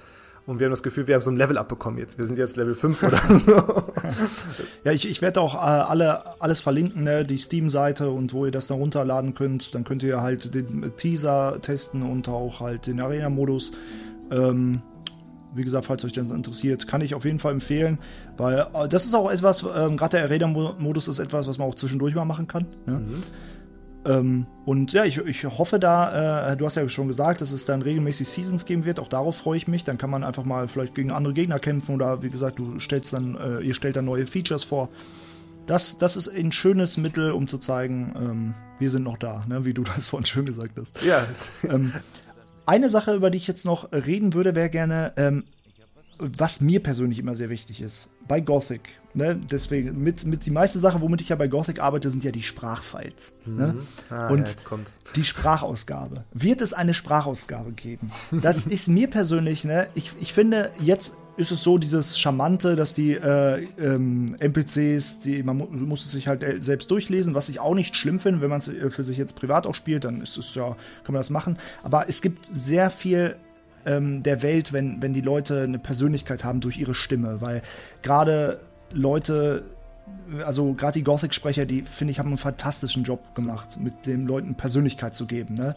Und 0.47 0.59
wir 0.59 0.67
haben 0.67 0.73
das 0.73 0.83
Gefühl, 0.83 1.07
wir 1.07 1.15
haben 1.15 1.23
so 1.23 1.31
ein 1.31 1.37
Level 1.37 1.59
abbekommen 1.59 1.99
jetzt. 1.99 2.19
Wir 2.19 2.27
sind 2.27 2.39
jetzt 2.39 2.57
Level 2.57 2.75
5 2.75 3.03
oder 3.03 3.21
so. 3.39 3.53
ja, 4.85 4.93
ich, 4.93 5.09
ich 5.09 5.23
werde 5.23 5.41
auch 5.41 5.55
äh, 5.55 5.59
alle, 5.59 6.41
alles 6.41 6.61
verlinken, 6.61 7.05
ne? 7.05 7.25
die 7.25 7.39
Steam-Seite 7.39 8.11
und 8.11 8.33
wo 8.33 8.47
ihr 8.47 8.51
das 8.51 8.67
dann 8.67 8.79
runterladen 8.79 9.35
könnt. 9.35 9.75
Dann 9.75 9.85
könnt 9.85 10.03
ihr 10.03 10.23
halt 10.23 10.55
den 10.55 10.93
Teaser 10.97 11.59
testen 11.61 12.03
und 12.03 12.29
auch 12.29 12.61
halt 12.61 12.87
den 12.87 13.01
Arena-Modus. 13.01 13.73
Ähm, 14.31 14.83
wie 15.55 15.65
gesagt, 15.65 15.85
falls 15.85 16.05
euch 16.05 16.13
das 16.13 16.31
interessiert, 16.31 16.87
kann 16.87 17.01
ich 17.01 17.15
auf 17.15 17.25
jeden 17.25 17.39
Fall 17.39 17.53
empfehlen, 17.53 17.99
weil 18.37 18.67
äh, 18.73 18.89
das 18.89 19.05
ist 19.05 19.15
auch 19.15 19.31
etwas, 19.31 19.63
ähm, 19.63 19.97
gerade 19.97 20.17
der 20.17 20.25
Arena-Modus 20.25 21.09
ist 21.09 21.19
etwas, 21.19 21.49
was 21.49 21.59
man 21.59 21.69
auch 21.69 21.75
zwischendurch 21.75 22.15
mal 22.15 22.25
machen 22.25 22.47
kann. 22.47 22.67
Ne? 22.87 23.01
Mhm. 23.01 23.23
Ähm, 24.05 24.47
und 24.65 24.93
ja, 24.93 25.05
ich, 25.05 25.19
ich 25.19 25.45
hoffe 25.45 25.79
da, 25.79 26.53
äh, 26.53 26.57
du 26.57 26.65
hast 26.65 26.77
ja 26.77 26.89
schon 26.89 27.09
gesagt, 27.09 27.41
dass 27.41 27.53
es 27.53 27.67
dann 27.67 27.83
regelmäßig 27.83 28.29
Seasons 28.29 28.65
geben 28.65 28.85
wird. 28.85 29.01
Auch 29.01 29.09
darauf 29.09 29.37
freue 29.37 29.57
ich 29.57 29.69
mich. 29.69 29.85
Dann 29.85 29.99
kann 29.99 30.11
man 30.11 30.25
einfach 30.25 30.45
mal 30.45 30.69
vielleicht 30.69 30.95
gegen 30.95 31.11
andere 31.11 31.35
Gegner 31.35 31.59
kämpfen 31.59 31.95
oder 31.95 32.23
wie 32.23 32.31
gesagt, 32.31 32.59
du 32.59 32.79
stellst 32.79 33.13
dann, 33.13 33.37
äh, 33.37 33.61
ihr 33.61 33.75
stellt 33.75 33.97
dann 33.97 34.07
neue 34.07 34.27
Features 34.27 34.65
vor. 34.65 34.89
Das, 35.67 35.99
das 35.99 36.17
ist 36.17 36.29
ein 36.29 36.53
schönes 36.53 36.97
Mittel, 36.97 37.33
um 37.33 37.47
zu 37.47 37.59
zeigen, 37.59 38.15
ähm, 38.17 38.55
wir 38.79 38.91
sind 38.91 39.05
noch 39.05 39.19
da, 39.19 39.45
ne? 39.47 39.65
wie 39.65 39.75
du 39.75 39.83
das 39.85 40.07
vorhin 40.09 40.27
schön 40.27 40.47
gesagt 40.47 40.79
hast. 40.79 41.03
Ja. 41.03 41.27
ähm, 41.69 41.93
eine 42.67 42.91
Sache, 42.91 43.15
über 43.15 43.31
die 43.31 43.39
ich 43.39 43.47
jetzt 43.47 43.65
noch 43.67 43.93
reden 43.93 44.33
würde, 44.33 44.55
wäre 44.55 44.71
gerne, 44.71 45.13
ähm, 45.17 45.45
was 46.19 46.61
mir 46.61 46.83
persönlich 46.83 47.19
immer 47.19 47.35
sehr 47.35 47.51
wichtig 47.51 47.81
ist, 47.81 48.11
bei 48.29 48.41
Gothic, 48.41 49.00
ne, 49.15 49.39
deswegen, 49.51 50.03
mit, 50.03 50.25
mit 50.25 50.47
die 50.47 50.51
meiste 50.51 50.79
Sache, 50.79 51.01
womit 51.01 51.21
ich 51.21 51.31
ja 51.31 51.37
bei 51.37 51.49
Gothic 51.49 51.81
arbeite, 51.81 52.11
sind 52.11 52.25
ja 52.25 52.31
die 52.31 52.43
Sprachfiles. 52.43 53.33
Mhm. 53.45 53.57
Ne? 53.57 53.77
Ah, 54.11 54.29
und 54.29 54.57
die 55.17 55.25
Sprachausgabe. 55.25 56.25
Wird 56.33 56.61
es 56.61 56.73
eine 56.73 56.95
Sprachausgabe 56.95 57.73
geben? 57.73 58.11
Das 58.31 58.67
ist 58.67 58.89
mir 58.89 59.09
persönlich, 59.09 59.65
ne, 59.65 59.89
ich, 59.95 60.13
ich 60.21 60.33
finde, 60.33 60.71
jetzt 60.81 61.17
ist 61.37 61.51
es 61.51 61.63
so 61.63 61.79
dieses 61.79 62.19
Charmante, 62.19 62.77
dass 62.77 62.95
die 62.95 63.13
äh, 63.13 63.67
ähm, 63.79 64.37
NPCs, 64.39 65.21
die, 65.21 65.43
man 65.43 65.57
mu 65.57 65.67
muss 65.67 66.05
es 66.05 66.13
sich 66.13 66.29
halt 66.29 66.43
äh, 66.43 66.61
selbst 66.61 66.91
durchlesen, 66.91 67.35
was 67.35 67.49
ich 67.49 67.61
auch 67.61 67.75
nicht 67.75 67.97
schlimm 67.97 68.21
finde, 68.21 68.41
wenn 68.41 68.51
man 68.51 68.59
es 68.59 68.69
äh, 68.69 68.91
für 68.91 69.03
sich 69.03 69.17
jetzt 69.17 69.37
privat 69.37 69.67
auch 69.67 69.75
spielt, 69.75 70.05
dann 70.05 70.21
ist 70.21 70.37
es 70.37 70.55
ja, 70.55 70.77
kann 71.05 71.15
man 71.15 71.21
das 71.21 71.31
machen. 71.31 71.57
Aber 71.83 72.09
es 72.09 72.21
gibt 72.21 72.45
sehr 72.53 72.91
viel 72.91 73.37
ähm, 73.87 74.23
der 74.23 74.43
Welt, 74.43 74.73
wenn, 74.73 75.01
wenn 75.03 75.13
die 75.13 75.21
Leute 75.21 75.63
eine 75.63 75.79
Persönlichkeit 75.79 76.45
haben 76.45 76.61
durch 76.61 76.79
ihre 76.79 76.95
Stimme, 76.95 77.41
weil 77.41 77.63
gerade 78.03 78.61
Leute, 78.93 79.63
also 80.45 80.75
gerade 80.75 80.99
die 80.99 81.05
Gothic-Sprecher, 81.05 81.67
die 81.67 81.83
finde 81.83 82.13
ich, 82.13 82.19
haben 82.19 82.29
einen 82.29 82.37
fantastischen 82.37 83.05
Job 83.05 83.35
gemacht, 83.35 83.79
mit 83.81 84.07
den 84.07 84.27
Leuten 84.27 84.55
Persönlichkeit 84.55 85.15
zu 85.15 85.27
geben. 85.27 85.55
Ne? 85.55 85.75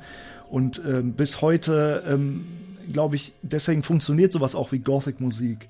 Und 0.50 0.82
ähm, 0.88 1.14
bis 1.14 1.42
heute, 1.42 2.04
ähm, 2.08 2.46
glaube 2.92 3.16
ich, 3.16 3.34
deswegen 3.42 3.84
funktioniert 3.84 4.32
sowas 4.32 4.56
auch 4.56 4.72
wie 4.72 4.80
Gothic-Musik 4.80 5.70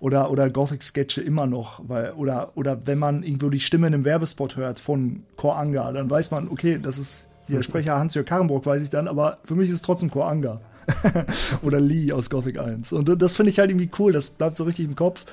oder, 0.00 0.30
oder 0.30 0.50
Gothic-Sketche 0.50 1.20
immer 1.20 1.46
noch. 1.46 1.80
Weil, 1.86 2.12
oder, 2.12 2.52
oder 2.56 2.86
wenn 2.86 2.98
man 2.98 3.22
irgendwo 3.22 3.50
die 3.50 3.60
Stimme 3.60 3.86
in 3.86 3.94
einem 3.94 4.04
Werbespot 4.04 4.56
hört 4.56 4.80
von 4.80 5.24
Koranga, 5.36 5.92
dann 5.92 6.10
weiß 6.10 6.30
man, 6.30 6.48
okay, 6.48 6.78
das 6.80 6.98
ist 6.98 7.30
der 7.48 7.62
Sprecher 7.62 7.98
Hans-Jörg 7.98 8.26
Karrenbrock, 8.26 8.64
weiß 8.64 8.82
ich 8.82 8.90
dann, 8.90 9.06
aber 9.06 9.38
für 9.44 9.54
mich 9.54 9.68
ist 9.68 9.76
es 9.76 9.82
trotzdem 9.82 10.10
Koranga. 10.10 10.60
Oder 11.62 11.80
Lee 11.80 12.12
aus 12.12 12.28
Gothic 12.28 12.58
1. 12.58 12.92
Und 12.92 13.20
das 13.20 13.34
finde 13.34 13.50
ich 13.50 13.58
halt 13.58 13.70
irgendwie 13.70 13.90
cool, 13.98 14.12
das 14.12 14.30
bleibt 14.30 14.56
so 14.56 14.64
richtig 14.64 14.84
im 14.84 14.96
Kopf. 14.96 15.24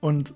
Und 0.00 0.34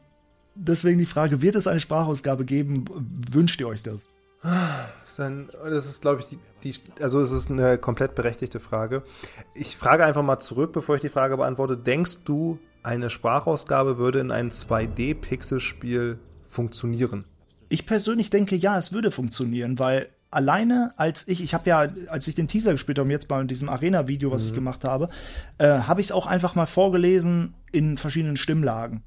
deswegen 0.57 0.99
die 0.99 1.07
Frage, 1.07 1.43
wird 1.43 1.55
es 1.55 1.67
eine 1.67 1.81
Sprachausgabe 1.81 2.45
geben? 2.45 2.85
Wünscht 3.31 3.61
ihr 3.61 3.69
euch 3.69 3.83
das? 3.83 4.07
Das 4.43 5.87
ist, 5.87 6.03
glaube 6.03 6.21
ich, 6.21 6.27
die, 6.27 6.39
die, 6.63 7.03
also 7.03 7.21
es 7.21 7.33
ist 7.33 7.51
eine 7.51 7.79
komplett 7.79 8.15
berechtigte 8.15 8.61
Frage. 8.61 9.03
Ich 9.55 9.77
frage 9.77 10.05
einfach 10.05 10.23
mal 10.23 10.39
zurück, 10.39 10.73
bevor 10.73 10.97
ich 10.97 11.01
die 11.01 11.09
Frage 11.09 11.37
beantworte. 11.37 11.77
Denkst 11.77 12.25
du, 12.25 12.59
eine 12.83 13.11
Sprachausgabe 13.11 13.99
würde 13.99 14.21
in 14.21 14.31
einem 14.31 14.51
2D-Pixel-Spiel 14.51 16.19
funktionieren? 16.47 17.25
Ich 17.69 17.87
persönlich 17.87 18.31
denke, 18.31 18.55
ja, 18.55 18.79
es 18.79 18.93
würde 18.93 19.11
funktionieren, 19.11 19.79
weil 19.79 20.09
alleine 20.31 20.93
als 20.97 21.27
ich, 21.27 21.43
ich 21.43 21.55
habe 21.55 21.69
ja, 21.69 21.89
als 22.09 22.29
ich 22.29 22.35
den 22.35 22.47
Teaser 22.47 22.73
gespielt 22.73 22.99
habe, 22.99 23.11
jetzt 23.11 23.27
bei 23.27 23.43
diesem 23.45 23.69
Arena-Video, 23.69 24.31
was 24.31 24.45
mhm. 24.45 24.49
ich 24.49 24.55
gemacht 24.55 24.85
habe, 24.85 25.09
äh, 25.59 25.67
habe 25.67 26.01
ich 26.01 26.09
es 26.09 26.13
auch 26.13 26.27
einfach 26.27 26.55
mal 26.55 26.67
vorgelesen 26.67 27.55
in 27.73 27.97
verschiedenen 27.97 28.37
Stimmlagen. 28.37 29.03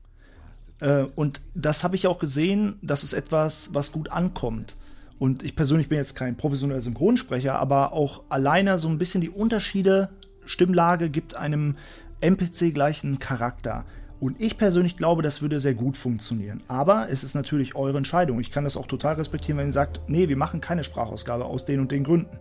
Äh, 0.80 1.03
und 1.15 1.41
das 1.55 1.84
habe 1.84 1.95
ich 1.95 2.07
auch 2.07 2.19
gesehen, 2.19 2.77
das 2.82 3.03
ist 3.03 3.13
etwas, 3.13 3.73
was 3.73 3.91
gut 3.91 4.11
ankommt. 4.11 4.77
Und 5.17 5.43
ich 5.43 5.55
persönlich 5.55 5.89
bin 5.89 5.97
jetzt 5.97 6.15
kein 6.15 6.38
professioneller 6.38 6.82
Synchronsprecher, 6.82 7.59
aber 7.59 7.93
auch 7.93 8.23
alleine 8.30 8.77
so 8.77 8.88
ein 8.88 8.97
bisschen 8.97 9.21
die 9.21 9.30
Unterschiede, 9.30 10.09
Stimmlage 10.45 11.09
gibt 11.09 11.36
einem 11.36 11.75
NPC 12.21 12.73
gleichen 12.73 13.19
Charakter. 13.19 13.86
Und 14.19 14.41
ich 14.41 14.57
persönlich 14.57 14.97
glaube, 14.97 15.21
das 15.21 15.41
würde 15.41 15.59
sehr 15.59 15.73
gut 15.73 15.95
funktionieren. 15.95 16.61
Aber 16.67 17.09
es 17.09 17.23
ist 17.23 17.36
natürlich 17.36 17.75
eure 17.75 17.97
Entscheidung. 17.97 18.39
Ich 18.39 18.51
kann 18.51 18.65
das 18.65 18.75
auch 18.75 18.88
total 18.88 19.15
respektieren, 19.15 19.57
wenn 19.57 19.67
ihr 19.67 19.73
sagt, 19.73 20.01
nee, 20.07 20.27
wir 20.27 20.38
machen 20.38 20.59
keine 20.59 20.84
Sprachausgabe 20.84 21.45
aus 21.45 21.65
den 21.65 21.80
und 21.80 21.91
den 21.91 22.03
Gründen. 22.03 22.38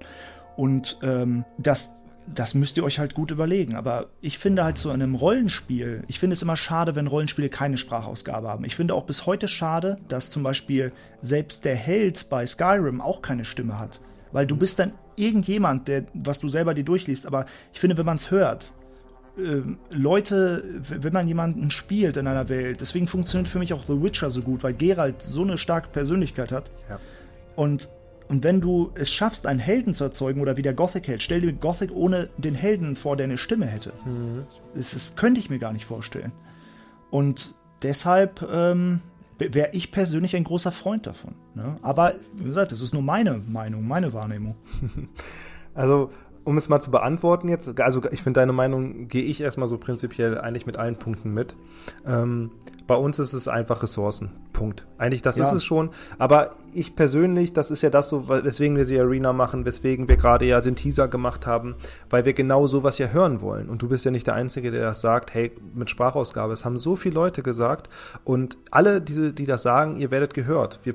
Und 0.57 0.99
ähm, 1.03 1.45
das, 1.57 1.91
das 2.35 2.55
müsst 2.55 2.77
ihr 2.77 2.85
euch 2.85 2.99
halt 2.99 3.15
gut 3.15 3.31
überlegen. 3.31 3.75
Aber 3.75 4.07
ich 4.21 4.39
finde 4.39 4.65
halt 4.65 4.79
so 4.79 4.91
in 4.91 5.03
einem 5.03 5.15
Rollenspiel, 5.15 6.03
ich 6.09 6.19
finde 6.19 6.35
es 6.35 6.43
immer 6.43 6.57
schade, 6.57 6.95
wenn 6.95 7.07
Rollenspiele 7.07 7.49
keine 7.49 7.77
Sprachausgabe 7.77 8.49
haben. 8.49 8.65
Ich 8.65 8.77
finde 8.77 8.95
auch 8.95 9.05
bis 9.05 9.27
heute 9.27 9.49
schade, 9.49 9.99
dass 10.09 10.31
zum 10.31 10.43
Beispiel 10.43 10.93
selbst 11.21 11.65
der 11.65 11.77
Held 11.77 12.29
bei 12.29 12.47
Skyrim 12.47 13.01
auch 13.01 13.23
keine 13.23 13.45
Stimme 13.45 13.79
hat. 13.79 14.01
Weil 14.33 14.47
du 14.47 14.57
bist 14.57 14.79
dann 14.79 14.93
irgendjemand, 15.17 15.89
der, 15.89 16.05
was 16.15 16.41
du 16.41 16.49
selber 16.49 16.75
dir 16.75 16.85
durchliest. 16.85 17.27
Aber 17.27 17.47
ich 17.73 17.81
finde, 17.81 17.97
wenn 17.97 18.07
man 18.07 18.17
es 18.17 18.31
hört, 18.31 18.73
ähm, 19.39 19.79
Leute, 19.91 20.63
wenn 20.81 21.13
man 21.13 21.29
jemanden 21.29 21.71
spielt 21.71 22.17
in 22.17 22.27
einer 22.27 22.49
Welt, 22.49 22.81
deswegen 22.81 23.07
funktioniert 23.07 23.49
für 23.49 23.59
mich 23.59 23.73
auch 23.73 23.85
The 23.85 24.03
Witcher 24.03 24.31
so 24.31 24.43
gut, 24.43 24.63
weil 24.63 24.75
Geralt 24.75 25.23
so 25.23 25.43
eine 25.43 25.59
starke 25.59 25.89
Persönlichkeit 25.89 26.53
hat. 26.53 26.71
Ja. 26.89 26.99
Und, 27.57 27.89
und 28.29 28.45
wenn 28.45 28.61
du 28.61 28.91
es 28.95 29.11
schaffst, 29.11 29.47
einen 29.47 29.59
Helden 29.59 29.95
zu 29.95 30.05
erzeugen 30.05 30.41
oder 30.41 30.57
wie 30.57 30.63
der 30.63 30.75
Gothic-Held, 30.75 31.23
stell 31.23 31.41
dir 31.41 31.53
Gothic 31.53 31.91
ohne 31.95 32.29
den 32.37 32.55
Helden 32.55 32.95
vor, 32.95 33.17
der 33.17 33.25
eine 33.25 33.39
Stimme 33.39 33.67
hätte. 33.67 33.93
Mhm. 34.05 34.45
Das, 34.75 34.93
das 34.93 35.17
könnte 35.17 35.41
ich 35.41 35.49
mir 35.49 35.59
gar 35.59 35.73
nicht 35.73 35.87
vorstellen. 35.87 36.33
Und 37.11 37.55
deshalb 37.83 38.47
ähm, 38.53 39.01
wäre 39.39 39.71
ich 39.73 39.91
persönlich 39.91 40.37
ein 40.37 40.45
großer 40.45 40.73
Freund 40.73 41.07
davon. 41.07 41.35
Ne? 41.55 41.79
Aber 41.81 42.15
wie 42.35 42.45
gesagt, 42.45 42.73
das 42.73 42.83
ist 42.83 42.93
nur 42.93 43.03
meine 43.03 43.43
Meinung, 43.47 43.87
meine 43.87 44.13
Wahrnehmung. 44.13 44.57
Also 45.75 46.11
um 46.49 46.57
es 46.57 46.71
mal 46.71 46.81
zu 46.81 46.91
beantworten 46.91 47.49
jetzt, 47.49 47.79
also 47.79 48.03
ich 48.11 48.23
finde 48.23 48.41
deine 48.41 48.55
Meinung, 48.55 49.07
gehe 49.07 49.23
ich 49.23 49.43
erstmal 49.43 49.69
so 49.69 49.77
prinzipiell 49.77 50.41
eigentlich 50.41 50.65
mit 50.65 50.79
allen 50.79 50.97
Punkten 50.97 51.35
mit. 51.35 51.55
Ähm, 52.07 52.53
bei 52.87 52.95
uns 52.95 53.19
ist 53.19 53.35
es 53.35 53.49
einfach 53.49 53.83
Ressourcen. 53.83 54.31
Punkt. 54.55 54.87
Eigentlich, 54.97 55.21
das 55.21 55.37
ja. 55.37 55.45
ist 55.45 55.53
es 55.53 55.63
schon. 55.63 55.91
Aber 56.19 56.57
ich 56.73 56.97
persönlich, 56.97 57.53
das 57.53 57.71
ist 57.71 57.83
ja 57.83 57.91
das 57.91 58.09
so, 58.09 58.29
weswegen 58.29 58.77
wir 58.77 58.85
sie 58.85 58.99
Arena 58.99 59.33
machen, 59.33 59.65
weswegen 59.65 60.09
wir 60.09 60.17
gerade 60.17 60.47
ja 60.47 60.61
den 60.61 60.77
Teaser 60.77 61.09
gemacht 61.09 61.47
haben, 61.47 61.77
weil 62.11 62.25
wir 62.25 62.33
genau 62.33 62.67
sowas 62.67 62.99
ja 62.99 63.09
hören 63.09 63.41
wollen. 63.41 63.69
Und 63.69 63.83
du 63.83 63.89
bist 63.89 64.05
ja 64.05 64.11
nicht 64.11 64.27
der 64.27 64.35
Einzige, 64.35 64.71
der 64.71 64.83
das 64.83 65.01
sagt, 65.01 65.35
hey, 65.35 65.53
mit 65.75 65.91
Sprachausgabe. 65.91 66.53
Es 66.53 66.65
haben 66.65 66.79
so 66.79 66.97
viele 66.97 67.15
Leute 67.15 67.43
gesagt. 67.43 67.89
Und 68.25 68.59
alle, 68.71 69.01
diese, 69.01 69.33
die 69.33 69.47
das 69.47 69.63
sagen, 69.63 69.97
ihr 69.97 70.11
werdet 70.11 70.35
gehört. 70.35 70.81
Wir, 70.85 70.95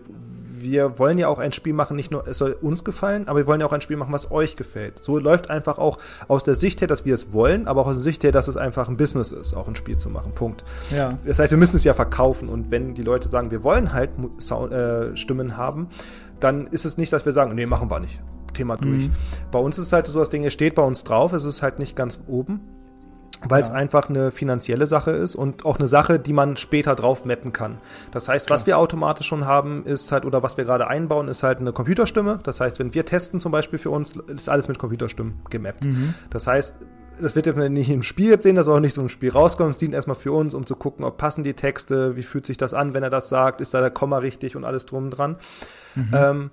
wir 0.64 0.98
wollen 0.98 1.18
ja 1.18 1.28
auch 1.28 1.40
ein 1.40 1.52
Spiel 1.52 1.74
machen, 1.74 1.96
nicht 1.96 2.12
nur, 2.12 2.28
es 2.28 2.38
soll 2.38 2.54
uns 2.62 2.84
gefallen, 2.84 3.28
aber 3.28 3.40
wir 3.40 3.48
wollen 3.48 3.60
ja 3.60 3.68
auch 3.68 3.74
ein 3.74 3.82
Spiel 3.82 3.98
machen, 3.98 4.14
was 4.14 4.32
euch 4.32 4.56
gefällt. 4.56 5.04
So 5.04 5.20
läuft 5.20 5.50
einfach 5.50 5.78
auch 5.78 5.98
aus 6.28 6.44
der 6.44 6.56
Sicht 6.56 6.82
her, 6.82 6.88
dass 6.88 7.06
wir 7.06 7.16
es 7.16 7.34
wollen, 7.34 7.68
aber 7.68 7.82
auch 7.82 7.88
aus 7.88 7.98
der 7.98 8.04
Sicht 8.04 8.24
her, 8.24 8.32
dass 8.32 8.48
es 8.48 8.58
einfach 8.58 8.88
ein 8.88 8.98
Business 8.98 9.32
ist, 9.32 9.54
auch 9.54 9.68
ein 9.68 9.76
Spiel 9.76 9.98
zu 9.98 10.10
machen. 10.10 10.32
Punkt. 10.34 10.64
Ja. 10.96 11.18
Das 11.26 11.40
heißt, 11.40 11.52
wir 11.52 11.58
müssen 11.58 11.76
es 11.76 11.84
ja 11.84 11.94
verkaufen 11.94 12.50
und 12.50 12.72
wenn 12.72 12.96
die 12.96 13.04
Leute 13.04 13.28
sagen, 13.28 13.52
wir 13.52 13.64
wollen 13.64 13.94
halt 13.94 14.12
Sound, 14.40 14.72
äh, 14.72 15.16
Stimmen 15.18 15.58
haben, 15.58 15.63
dann 16.40 16.68
ist 16.68 16.86
es 16.86 16.98
nicht, 16.98 17.14
dass 17.14 17.26
wir 17.26 17.32
sagen, 17.32 17.56
nee, 17.56 17.66
machen 17.66 17.90
wir 17.90 18.00
nicht. 18.00 18.22
Thema 18.54 18.78
durch. 18.78 19.08
Mhm. 19.08 19.12
Bei 19.52 19.60
uns 19.60 19.78
ist 19.78 19.88
es 19.88 19.94
halt 19.94 20.06
so, 20.06 20.20
das 20.20 20.30
Ding 20.30 20.48
steht 20.50 20.76
bei 20.76 20.84
uns 20.84 21.04
drauf, 21.04 21.34
es 21.34 21.44
ist 21.44 21.64
halt 21.64 21.80
nicht 21.80 21.96
ganz 21.96 22.20
oben 22.28 22.62
weil 23.48 23.62
es 23.62 23.70
ja. 23.70 23.76
einfach 23.76 24.10
eine 24.10 24.32
finanzielle 24.32 24.88
Sache 24.88 25.12
ist 25.12 25.36
und 25.36 25.66
auch 25.66 25.80
eine 25.80 25.88
Sache, 25.88 26.20
die 26.20 26.34
man 26.34 26.58
später 26.58 26.96
drauf 26.96 27.26
mappen 27.26 27.54
kann. 27.54 27.78
Das 28.12 28.28
heißt, 28.28 28.48
Klar. 28.48 28.60
was 28.60 28.66
wir 28.66 28.78
automatisch 28.78 29.28
schon 29.28 29.46
haben, 29.46 29.86
ist 29.86 30.12
halt, 30.12 30.26
oder 30.26 30.44
was 30.44 30.58
wir 30.58 30.66
gerade 30.66 30.88
einbauen, 30.88 31.28
ist 31.28 31.44
halt 31.44 31.60
eine 31.60 31.74
Computerstimme. 31.74 32.40
Das 32.44 32.60
heißt, 32.60 32.80
wenn 32.80 32.94
wir 32.94 33.06
testen 33.06 33.40
zum 33.40 33.52
Beispiel 33.52 33.80
für 33.80 33.90
uns, 33.90 34.16
ist 34.28 34.50
alles 34.50 34.68
mit 34.68 34.80
Computerstimmen 34.80 35.42
gemappt. 35.50 35.84
Mhm. 35.84 36.14
Das 36.30 36.48
heißt, 36.48 36.78
das 37.22 37.36
wird 37.36 37.46
ja 37.46 37.70
nicht 37.70 37.90
im 37.90 38.04
Spiel 38.04 38.30
jetzt 38.30 38.44
sehen, 38.44 38.56
dass 38.56 38.68
auch 38.68 38.80
nicht 38.80 38.94
so 38.94 39.02
ein 39.02 39.10
Spiel 39.10 39.32
rauskommt. 39.32 39.72
Es 39.72 39.78
dient 39.78 39.94
erstmal 39.94 40.16
für 40.16 40.32
uns, 40.32 40.54
um 40.54 40.66
zu 40.66 40.76
gucken, 40.76 41.06
ob 41.06 41.18
passen 41.18 41.44
die 41.44 41.54
Texte, 41.54 42.16
wie 42.16 42.24
fühlt 42.24 42.46
sich 42.46 42.58
das 42.58 42.74
an, 42.74 42.94
wenn 42.94 43.04
er 43.04 43.10
das 43.10 43.30
sagt, 43.30 43.62
ist 43.62 43.74
da 43.74 43.82
der 43.82 43.92
Komma 43.92 44.18
richtig 44.20 44.56
und 44.56 44.64
alles 44.64 44.86
drum 44.86 45.06
und 45.06 45.10
dran. 45.12 45.38
Mhm. 45.96 46.10
Ähm, 46.14 46.52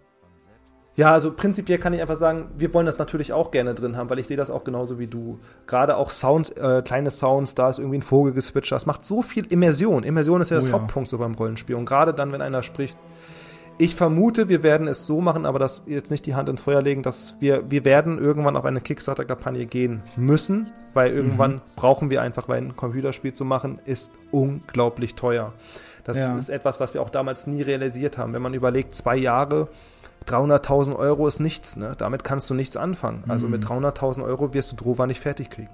ja, 0.96 1.12
also 1.12 1.32
prinzipiell 1.32 1.78
kann 1.78 1.94
ich 1.94 2.00
einfach 2.02 2.16
sagen, 2.16 2.50
wir 2.58 2.74
wollen 2.74 2.84
das 2.84 2.98
natürlich 2.98 3.32
auch 3.32 3.50
gerne 3.50 3.74
drin 3.74 3.96
haben, 3.96 4.10
weil 4.10 4.18
ich 4.18 4.26
sehe 4.26 4.36
das 4.36 4.50
auch 4.50 4.64
genauso 4.64 4.98
wie 4.98 5.06
du. 5.06 5.38
Gerade 5.66 5.96
auch 5.96 6.10
Sounds, 6.10 6.50
äh, 6.50 6.82
kleine 6.84 7.10
Sounds, 7.10 7.54
da 7.54 7.70
ist 7.70 7.78
irgendwie 7.78 7.98
ein 7.98 8.02
Vogel 8.02 8.32
geswitcht. 8.32 8.72
Das 8.72 8.86
macht 8.86 9.04
so 9.04 9.22
viel 9.22 9.46
Immersion. 9.46 10.02
Immersion 10.02 10.40
ist 10.40 10.50
ja 10.50 10.56
oh, 10.56 10.60
das 10.60 10.68
ja. 10.68 10.74
Hauptpunkt 10.74 11.08
so 11.08 11.16
beim 11.16 11.34
Rollenspiel. 11.34 11.76
Und 11.76 11.86
gerade 11.86 12.12
dann, 12.12 12.32
wenn 12.32 12.42
einer 12.42 12.62
spricht, 12.62 12.96
ich 13.80 13.94
vermute, 13.94 14.50
wir 14.50 14.62
werden 14.62 14.86
es 14.86 15.06
so 15.06 15.22
machen, 15.22 15.46
aber 15.46 15.58
das 15.58 15.84
jetzt 15.86 16.10
nicht 16.10 16.26
die 16.26 16.34
Hand 16.34 16.50
ins 16.50 16.60
Feuer 16.60 16.82
legen, 16.82 17.02
dass 17.02 17.36
wir, 17.40 17.70
wir 17.70 17.86
werden 17.86 18.18
irgendwann 18.18 18.56
auf 18.56 18.66
eine 18.66 18.80
Kickstarter-Kampagne 18.80 19.64
gehen 19.64 20.02
müssen, 20.16 20.70
weil 20.92 21.12
irgendwann 21.12 21.54
mhm. 21.54 21.60
brauchen 21.76 22.10
wir 22.10 22.20
einfach, 22.20 22.46
weil 22.46 22.58
ein 22.58 22.76
Computerspiel 22.76 23.32
zu 23.32 23.46
machen, 23.46 23.78
ist 23.86 24.12
unglaublich 24.30 25.14
teuer. 25.14 25.54
Das 26.04 26.18
ja. 26.18 26.36
ist 26.36 26.50
etwas, 26.50 26.78
was 26.78 26.92
wir 26.92 27.00
auch 27.00 27.08
damals 27.08 27.46
nie 27.46 27.62
realisiert 27.62 28.18
haben. 28.18 28.34
Wenn 28.34 28.42
man 28.42 28.52
überlegt, 28.52 28.94
zwei 28.94 29.16
Jahre, 29.16 29.68
300.000 30.26 30.94
Euro 30.96 31.26
ist 31.26 31.40
nichts, 31.40 31.76
ne? 31.76 31.94
Damit 31.96 32.22
kannst 32.22 32.50
du 32.50 32.54
nichts 32.54 32.76
anfangen. 32.76 33.24
Also 33.28 33.48
mit 33.48 33.64
300.000 33.64 34.18
mhm. 34.18 34.24
Euro 34.24 34.52
wirst 34.52 34.72
du 34.72 34.76
Drova 34.76 35.06
nicht 35.06 35.20
fertig 35.20 35.48
kriegen. 35.48 35.70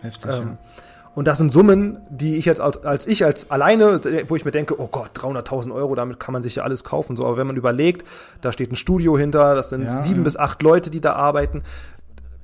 Heftig, 0.00 0.32
ähm, 0.32 0.42
ja. 0.42 0.82
Und 1.16 1.26
das 1.26 1.38
sind 1.38 1.50
Summen, 1.50 1.96
die 2.10 2.36
ich 2.36 2.44
jetzt 2.44 2.60
als 2.60 3.06
ich 3.06 3.24
als 3.24 3.50
alleine, 3.50 3.98
wo 4.28 4.36
ich 4.36 4.44
mir 4.44 4.50
denke, 4.50 4.78
oh 4.78 4.88
Gott, 4.88 5.12
300.000 5.14 5.74
Euro, 5.74 5.94
damit 5.94 6.20
kann 6.20 6.34
man 6.34 6.42
sich 6.42 6.56
ja 6.56 6.62
alles 6.62 6.84
kaufen. 6.84 7.16
So, 7.16 7.24
aber 7.24 7.38
wenn 7.38 7.46
man 7.46 7.56
überlegt, 7.56 8.06
da 8.42 8.52
steht 8.52 8.70
ein 8.70 8.76
Studio 8.76 9.16
hinter, 9.16 9.54
das 9.54 9.70
sind 9.70 9.84
ja, 9.84 9.88
sieben 9.88 10.18
ja. 10.18 10.24
bis 10.24 10.36
acht 10.36 10.62
Leute, 10.62 10.90
die 10.90 11.00
da 11.00 11.14
arbeiten. 11.14 11.62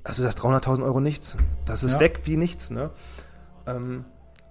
Also 0.05 0.23
das 0.23 0.39
300.000 0.39 0.83
Euro 0.85 1.01
nichts. 1.01 1.37
Das 1.67 1.83
ist 1.83 1.93
ja. 1.93 2.01
weg 2.01 2.23
wie 2.25 2.39
nichts. 2.39 2.71
Ne? 2.71 2.89
Ähm, 3.67 4.07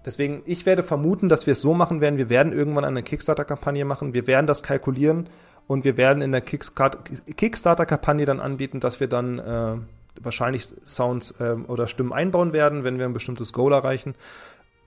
deswegen, 0.06 0.44
ich 0.46 0.68
werde 0.68 0.84
vermuten, 0.84 1.28
dass 1.28 1.48
wir 1.48 1.54
es 1.54 1.62
so 1.62 1.74
machen 1.74 2.00
werden. 2.00 2.18
Wir 2.18 2.30
werden 2.30 2.54
irgendwann 2.54 2.86
eine 2.86 3.02
Kickstarter-Kampagne 3.02 3.86
machen. 3.86 4.14
Wir 4.14 4.28
werden 4.28 4.46
das 4.46 4.62
kalkulieren 4.62 5.30
und 5.66 5.84
wir 5.84 5.98
werden 5.98 6.22
in 6.22 6.32
der 6.32 6.42
Kickstarter-Kampagne 6.42 8.28
dann 8.28 8.40
anbieten, 8.40 8.80
dass 8.80 9.00
wir 9.00 9.08
dann 9.08 9.40
äh, 9.40 9.78
wahrscheinlich 10.20 10.68
Sounds 10.86 11.36
ähm, 11.40 11.66
oder 11.66 11.88
Stimmen 11.88 12.14
einbauen 12.14 12.54
werden, 12.54 12.84
wenn 12.84 12.98
wir 12.98 13.06
ein 13.06 13.14
bestimmtes 13.14 13.54
Goal 13.54 13.74
erreichen. 13.74 14.16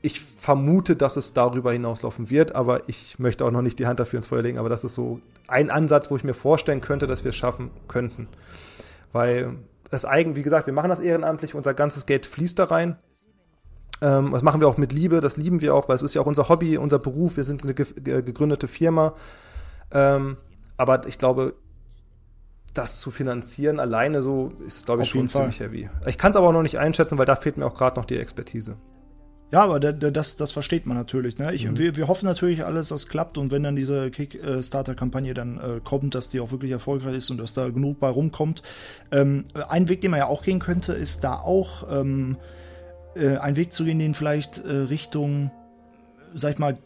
Ich 0.03 0.21
vermute, 0.21 0.97
dass 0.97 1.17
es 1.17 1.33
darüber 1.33 1.73
hinauslaufen 1.73 2.29
wird, 2.29 2.55
aber 2.55 2.89
ich 2.89 3.19
möchte 3.19 3.45
auch 3.45 3.51
noch 3.51 3.63
nicht 3.63 3.79
die 3.79 3.87
Hand 3.87 4.01
dafür 4.01 4.19
ins 4.19 4.27
Feuer 4.27 4.43
legen. 4.43 4.59
Aber 4.59 4.69
das 4.69 4.85
ist 4.85 4.95
so 4.95 5.21
ein 5.49 5.71
Ansatz, 5.71 6.11
wo 6.11 6.17
ich 6.17 6.25
mir 6.25 6.35
vorstellen 6.35 6.83
könnte, 6.83 7.07
dass 7.07 7.25
wir 7.25 7.31
es 7.31 7.37
schaffen 7.37 7.71
könnten. 7.89 8.29
Weil 9.13 9.55
das 9.91 10.05
eigen, 10.05 10.37
wie 10.37 10.43
gesagt, 10.43 10.67
wir 10.67 10.75
machen 10.75 10.91
das 10.91 11.01
ehrenamtlich, 11.01 11.55
unser 11.55 11.73
ganzes 11.73 12.05
Geld 12.05 12.27
fließt 12.27 12.59
da 12.59 12.65
rein. 12.65 12.97
Ähm, 14.03 14.33
das 14.33 14.43
machen 14.43 14.61
wir 14.61 14.69
auch 14.69 14.77
mit 14.77 14.93
Liebe, 14.93 15.21
das 15.21 15.37
lieben 15.37 15.61
wir 15.61 15.75
auch, 15.75 15.89
weil 15.89 15.97
es 15.97 16.03
ist 16.03 16.15
ja 16.15 16.21
auch 16.21 16.27
unser 16.27 16.49
Hobby, 16.49 16.77
unser 16.77 16.99
Beruf, 16.99 17.37
wir 17.37 17.45
sind 17.45 17.63
eine 17.63 17.75
gegründete 17.75 18.69
Firma. 18.69 19.15
Ähm, 19.91 20.37
aber 20.77 21.07
ich 21.07 21.19
glaube, 21.19 21.55
das 22.75 22.99
zu 22.99 23.11
finanzieren 23.11 23.81
alleine 23.81 24.23
so 24.23 24.53
ist, 24.67 24.85
glaube 24.85 25.03
ich, 25.03 25.09
Auf 25.09 25.13
schon 25.13 25.29
ziemlich 25.29 25.59
Fall. 25.59 25.69
heavy. 25.69 25.89
Ich 26.07 26.19
kann 26.19 26.33
es 26.33 26.37
aber 26.37 26.49
auch 26.49 26.53
noch 26.53 26.63
nicht 26.63 26.79
einschätzen, 26.79 27.17
weil 27.19 27.27
da 27.27 27.37
fehlt 27.37 27.57
mir 27.57 27.67
auch 27.67 27.75
gerade 27.75 27.97
noch 27.97 28.05
die 28.05 28.19
Expertise. 28.19 28.77
Ja, 29.53 29.63
aber 29.63 29.79
das, 29.79 30.37
das 30.37 30.51
versteht 30.51 30.85
man 30.85 30.97
natürlich. 30.97 31.39
Ne? 31.39 31.55
Ich, 31.55 31.65
mhm. 31.65 31.79
wir, 31.79 31.95
wir 31.95 32.09
hoffen 32.09 32.27
natürlich 32.27 32.65
alles, 32.65 32.89
dass 32.89 33.07
klappt 33.07 33.39
und 33.39 33.53
wenn 33.53 33.63
dann 33.63 33.77
diese 33.77 34.11
Kickstarter-Kampagne 34.11 35.33
dann 35.33 35.59
äh, 35.59 35.81
kommt, 35.85 36.17
dass 36.17 36.29
die 36.29 36.41
auch 36.41 36.51
wirklich 36.51 36.73
erfolgreich 36.73 37.15
ist 37.15 37.31
und 37.31 37.39
dass 37.39 37.55
da 37.55 37.69
genug 37.69 38.01
bei 38.01 38.09
rumkommt. 38.09 38.63
Ähm, 39.13 39.45
ein 39.69 39.89
Weg, 39.89 40.01
den 40.01 40.11
man 40.11 40.19
ja 40.19 40.27
auch 40.27 40.43
gehen 40.43 40.59
könnte, 40.59 40.95
ist 40.95 41.23
da 41.23 41.37
auch 41.37 41.87
ähm, 41.89 42.37
äh, 43.15 43.37
ein 43.37 43.55
Weg 43.55 43.73
zu 43.73 43.85
gehen, 43.85 44.01
den 44.01 44.15
vielleicht 44.15 44.59
äh, 44.59 44.73
Richtung, 44.73 45.53
sag 46.35 46.55
ich 46.55 46.59
mal, 46.59 46.77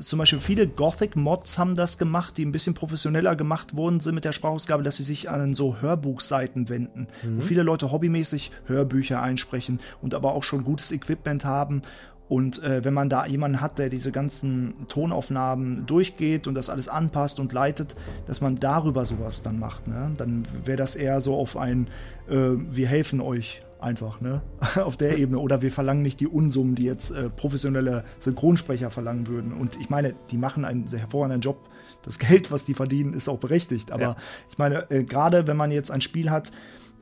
zum 0.00 0.18
Beispiel 0.18 0.40
viele 0.40 0.68
Gothic-Mods 0.68 1.58
haben 1.58 1.74
das 1.74 1.98
gemacht, 1.98 2.36
die 2.36 2.44
ein 2.44 2.52
bisschen 2.52 2.74
professioneller 2.74 3.36
gemacht 3.36 3.76
worden 3.76 4.00
sind 4.00 4.14
mit 4.14 4.24
der 4.24 4.32
Sprachausgabe, 4.32 4.82
dass 4.82 4.96
sie 4.96 5.02
sich 5.02 5.30
an 5.30 5.54
so 5.54 5.80
Hörbuchseiten 5.80 6.68
wenden, 6.68 7.08
mhm. 7.22 7.38
wo 7.38 7.40
viele 7.42 7.62
Leute 7.62 7.90
hobbymäßig 7.90 8.50
Hörbücher 8.66 9.20
einsprechen 9.20 9.80
und 10.00 10.14
aber 10.14 10.34
auch 10.34 10.44
schon 10.44 10.64
gutes 10.64 10.92
Equipment 10.92 11.44
haben. 11.44 11.82
Und 12.28 12.62
äh, 12.62 12.84
wenn 12.84 12.94
man 12.94 13.08
da 13.08 13.26
jemanden 13.26 13.60
hat, 13.60 13.80
der 13.80 13.88
diese 13.88 14.12
ganzen 14.12 14.86
Tonaufnahmen 14.86 15.84
durchgeht 15.86 16.46
und 16.46 16.54
das 16.54 16.70
alles 16.70 16.86
anpasst 16.86 17.40
und 17.40 17.52
leitet, 17.52 17.96
dass 18.28 18.40
man 18.40 18.60
darüber 18.60 19.04
sowas 19.04 19.42
dann 19.42 19.58
macht, 19.58 19.88
ne? 19.88 20.12
dann 20.16 20.44
wäre 20.64 20.76
das 20.76 20.94
eher 20.94 21.20
so 21.20 21.34
auf 21.34 21.56
ein 21.56 21.88
äh, 22.28 22.52
Wir 22.70 22.86
helfen 22.86 23.20
euch 23.20 23.62
einfach, 23.82 24.20
ne? 24.20 24.42
Auf 24.76 24.96
der 24.96 25.18
Ebene. 25.18 25.38
Oder 25.38 25.62
wir 25.62 25.70
verlangen 25.70 26.02
nicht 26.02 26.20
die 26.20 26.26
Unsummen, 26.26 26.74
die 26.74 26.84
jetzt 26.84 27.10
äh, 27.10 27.30
professionelle 27.30 28.04
Synchronsprecher 28.18 28.90
verlangen 28.90 29.26
würden. 29.26 29.52
Und 29.52 29.76
ich 29.80 29.90
meine, 29.90 30.14
die 30.30 30.38
machen 30.38 30.64
einen 30.64 30.86
sehr 30.88 31.00
hervorragenden 31.00 31.40
Job. 31.40 31.68
Das 32.02 32.18
Geld, 32.18 32.50
was 32.50 32.64
die 32.64 32.74
verdienen, 32.74 33.12
ist 33.12 33.28
auch 33.28 33.38
berechtigt. 33.38 33.92
Aber 33.92 34.02
ja. 34.02 34.16
ich 34.48 34.58
meine, 34.58 34.90
äh, 34.90 35.04
gerade 35.04 35.46
wenn 35.46 35.56
man 35.56 35.70
jetzt 35.70 35.90
ein 35.90 36.00
Spiel 36.00 36.30
hat 36.30 36.52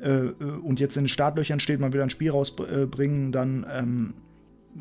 äh, 0.00 0.08
äh 0.08 0.32
und 0.62 0.80
jetzt 0.80 0.96
in 0.96 1.04
den 1.04 1.08
Startlöchern 1.08 1.60
steht, 1.60 1.80
man 1.80 1.92
will 1.92 2.02
ein 2.02 2.10
Spiel 2.10 2.30
rausbringen, 2.30 3.32
dann 3.32 3.66
ähm, 3.70 4.14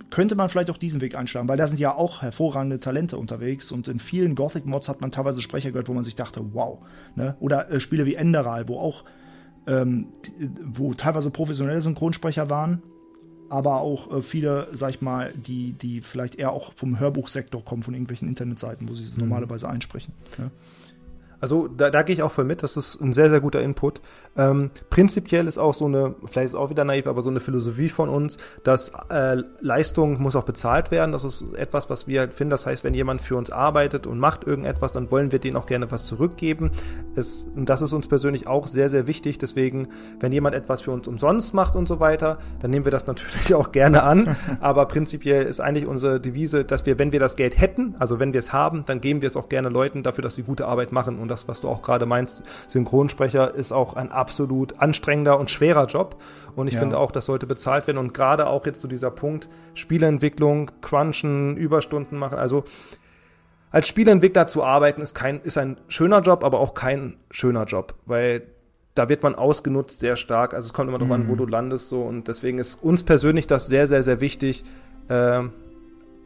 könnte 0.10 0.36
man 0.36 0.50
vielleicht 0.50 0.70
auch 0.70 0.78
diesen 0.78 1.02
Weg 1.02 1.18
einschlagen, 1.18 1.48
weil 1.48 1.58
da 1.58 1.68
sind 1.68 1.80
ja 1.80 1.94
auch 1.94 2.22
hervorragende 2.22 2.80
Talente 2.80 3.18
unterwegs 3.18 3.72
und 3.72 3.88
in 3.88 4.00
vielen 4.00 4.36
Gothic-Mods 4.36 4.90
hat 4.90 5.02
man 5.02 5.12
teilweise 5.12 5.42
Sprecher 5.42 5.72
gehört, 5.72 5.90
wo 5.90 5.94
man 5.94 6.04
sich 6.04 6.16
dachte, 6.16 6.54
wow. 6.54 6.80
Ne? 7.16 7.36
Oder 7.40 7.72
äh, 7.72 7.80
Spiele 7.80 8.06
wie 8.06 8.16
Enderal, 8.16 8.68
wo 8.68 8.80
auch 8.80 9.04
ähm, 9.68 10.08
wo 10.64 10.94
teilweise 10.94 11.30
professionelle 11.30 11.82
Synchronsprecher 11.82 12.50
waren, 12.50 12.82
aber 13.50 13.82
auch 13.82 14.12
äh, 14.12 14.24
viele, 14.24 14.68
sag 14.72 14.92
ich 14.92 15.02
mal, 15.02 15.34
die, 15.34 15.74
die 15.74 16.02
vielleicht 16.02 16.36
eher 16.36 16.52
auch 16.52 16.74
vom 16.74 17.00
Hörbuchsektor 17.00 17.64
kommen, 17.64 17.84
von 17.84 17.94
irgendwelchen 17.94 18.28
Internetseiten, 18.28 18.90
wo 18.90 18.94
sie 18.94 19.12
mhm. 19.12 19.20
normalerweise 19.20 19.70
einsprechen. 19.70 20.14
Ja. 20.38 20.50
Also 21.40 21.68
da, 21.68 21.90
da 21.90 22.02
gehe 22.02 22.14
ich 22.14 22.24
auch 22.24 22.32
voll 22.32 22.46
mit, 22.46 22.64
das 22.64 22.78
ist 22.78 23.00
ein 23.00 23.14
sehr, 23.14 23.30
sehr 23.30 23.42
guter 23.42 23.62
Input. 23.62 24.02
Ähm, 24.36 24.72
prinzipiell 24.90 25.48
ist 25.48 25.58
auch 25.58 25.74
so 25.74 25.86
eine, 25.86 26.16
vielleicht 26.26 26.48
ist 26.48 26.56
auch 26.56 26.70
wieder 26.70 26.84
naiv, 26.84 27.08
aber 27.08 27.22
so 27.22 27.30
eine 27.30 27.40
Philosophie 27.40 27.90
von 27.90 28.10
uns, 28.10 28.38
dass 28.64 28.92
äh, 29.10 29.38
Leistung 29.62 30.22
muss 30.22 30.36
auch 30.36 30.44
bezahlt 30.44 30.92
werden. 30.92 31.12
Das 31.12 31.24
ist 31.24 31.44
etwas, 31.56 31.90
was 31.90 32.08
wir 32.08 32.22
halt 32.22 32.34
finden. 32.34 32.52
Das 32.52 32.66
heißt, 32.66 32.84
wenn 32.84 32.94
jemand 32.94 33.22
für 33.22 33.36
uns 33.36 33.50
arbeitet 33.50 34.08
und 34.08 34.20
macht 34.20 34.46
irgendetwas, 34.46 34.92
dann 34.92 35.12
wollen 35.12 35.32
wir 35.32 35.40
denen 35.40 35.58
auch 35.58 35.66
gerne 35.66 35.92
was 35.92 36.06
zurückgeben. 36.06 36.72
Es, 37.16 37.48
und 37.56 37.68
das 37.70 37.82
ist 37.82 37.94
uns 37.94 38.08
persönlich 38.08 38.48
auch 38.48 38.68
sehr, 38.68 38.90
sehr 38.90 39.08
wichtig. 39.08 39.38
Deswegen, 39.38 39.90
wenn 40.20 40.32
jemand 40.32 40.56
etwas 40.56 40.82
für 40.82 40.92
uns 40.92 41.08
umsonst 41.08 41.54
macht 41.54 41.76
und 41.76 41.88
so 41.88 42.00
weiter, 42.00 42.38
dann 42.60 42.72
nehmen 42.72 42.86
wir 42.86 42.92
das 42.92 43.08
natürlich 43.08 43.54
auch 43.56 43.72
gerne 43.72 44.04
an. 44.04 44.36
aber 44.60 44.86
prinzipiell 44.86 45.46
ist 45.46 45.60
eigentlich 45.60 45.88
unsere 45.88 46.20
Devise, 46.20 46.64
dass 46.64 46.86
wir, 46.86 47.00
wenn 47.00 47.12
wir 47.12 47.20
das 47.20 47.36
Geld 47.36 47.60
hätten, 47.60 47.96
also 48.00 48.20
wenn 48.20 48.34
wir 48.34 48.40
es 48.40 48.54
haben, 48.54 48.84
dann 48.86 49.02
geben 49.02 49.22
wir 49.22 49.28
es 49.28 49.38
auch 49.38 49.50
gerne 49.50 49.70
Leuten 49.70 50.04
dafür, 50.04 50.22
dass 50.22 50.36
sie 50.36 50.44
gute 50.44 50.68
Arbeit 50.68 50.92
machen. 50.92 51.20
Und 51.28 51.32
das, 51.32 51.50
was 51.50 51.60
du 51.60 51.68
auch 51.68 51.82
gerade 51.82 52.06
meinst, 52.06 52.42
Synchronsprecher 52.70 53.54
ist 53.54 53.74
auch 53.74 53.98
ein 53.98 54.14
absolut 54.14 54.80
anstrengender 54.80 55.38
und 55.38 55.52
schwerer 55.52 55.86
Job. 55.88 56.22
Und 56.56 56.68
ich 56.68 56.76
ja. 56.76 56.80
finde 56.80 56.98
auch, 56.98 57.12
das 57.12 57.26
sollte 57.26 57.46
bezahlt 57.46 57.86
werden. 57.86 57.98
Und 57.98 58.14
gerade 58.14 58.48
auch 58.48 58.66
jetzt 58.66 58.78
zu 58.78 58.84
so 58.84 58.88
dieser 58.88 59.12
Punkt 59.12 59.50
Spieleentwicklung, 59.74 60.72
Crunchen, 60.80 61.58
Überstunden 61.58 62.18
machen. 62.18 62.38
Also 62.38 62.64
als 63.72 63.90
Spieleentwickler 63.90 64.48
zu 64.48 64.64
arbeiten 64.64 65.02
ist 65.02 65.14
kein, 65.14 65.42
ist 65.42 65.58
ein 65.58 65.76
schöner 65.90 66.22
Job, 66.22 66.46
aber 66.46 66.62
auch 66.62 66.74
kein 66.74 67.18
schöner 67.30 67.66
Job, 67.66 67.96
weil 68.06 68.44
da 68.96 69.10
wird 69.10 69.22
man 69.22 69.36
ausgenutzt 69.36 70.00
sehr 70.00 70.16
stark. 70.16 70.54
Also 70.54 70.68
es 70.68 70.74
kommt 70.74 70.88
immer 70.88 70.98
darauf 70.98 71.16
mhm. 71.16 71.24
an, 71.24 71.28
wo 71.28 71.34
mhm. 71.34 71.38
du 71.40 71.46
landest 71.46 71.90
so. 71.90 72.04
Und 72.04 72.30
deswegen 72.30 72.58
ist 72.58 72.82
uns 72.82 73.04
persönlich 73.04 73.48
das 73.48 73.68
sehr, 73.68 73.86
sehr, 73.86 74.02
sehr 74.02 74.22
wichtig, 74.22 74.64
äh, 75.10 75.44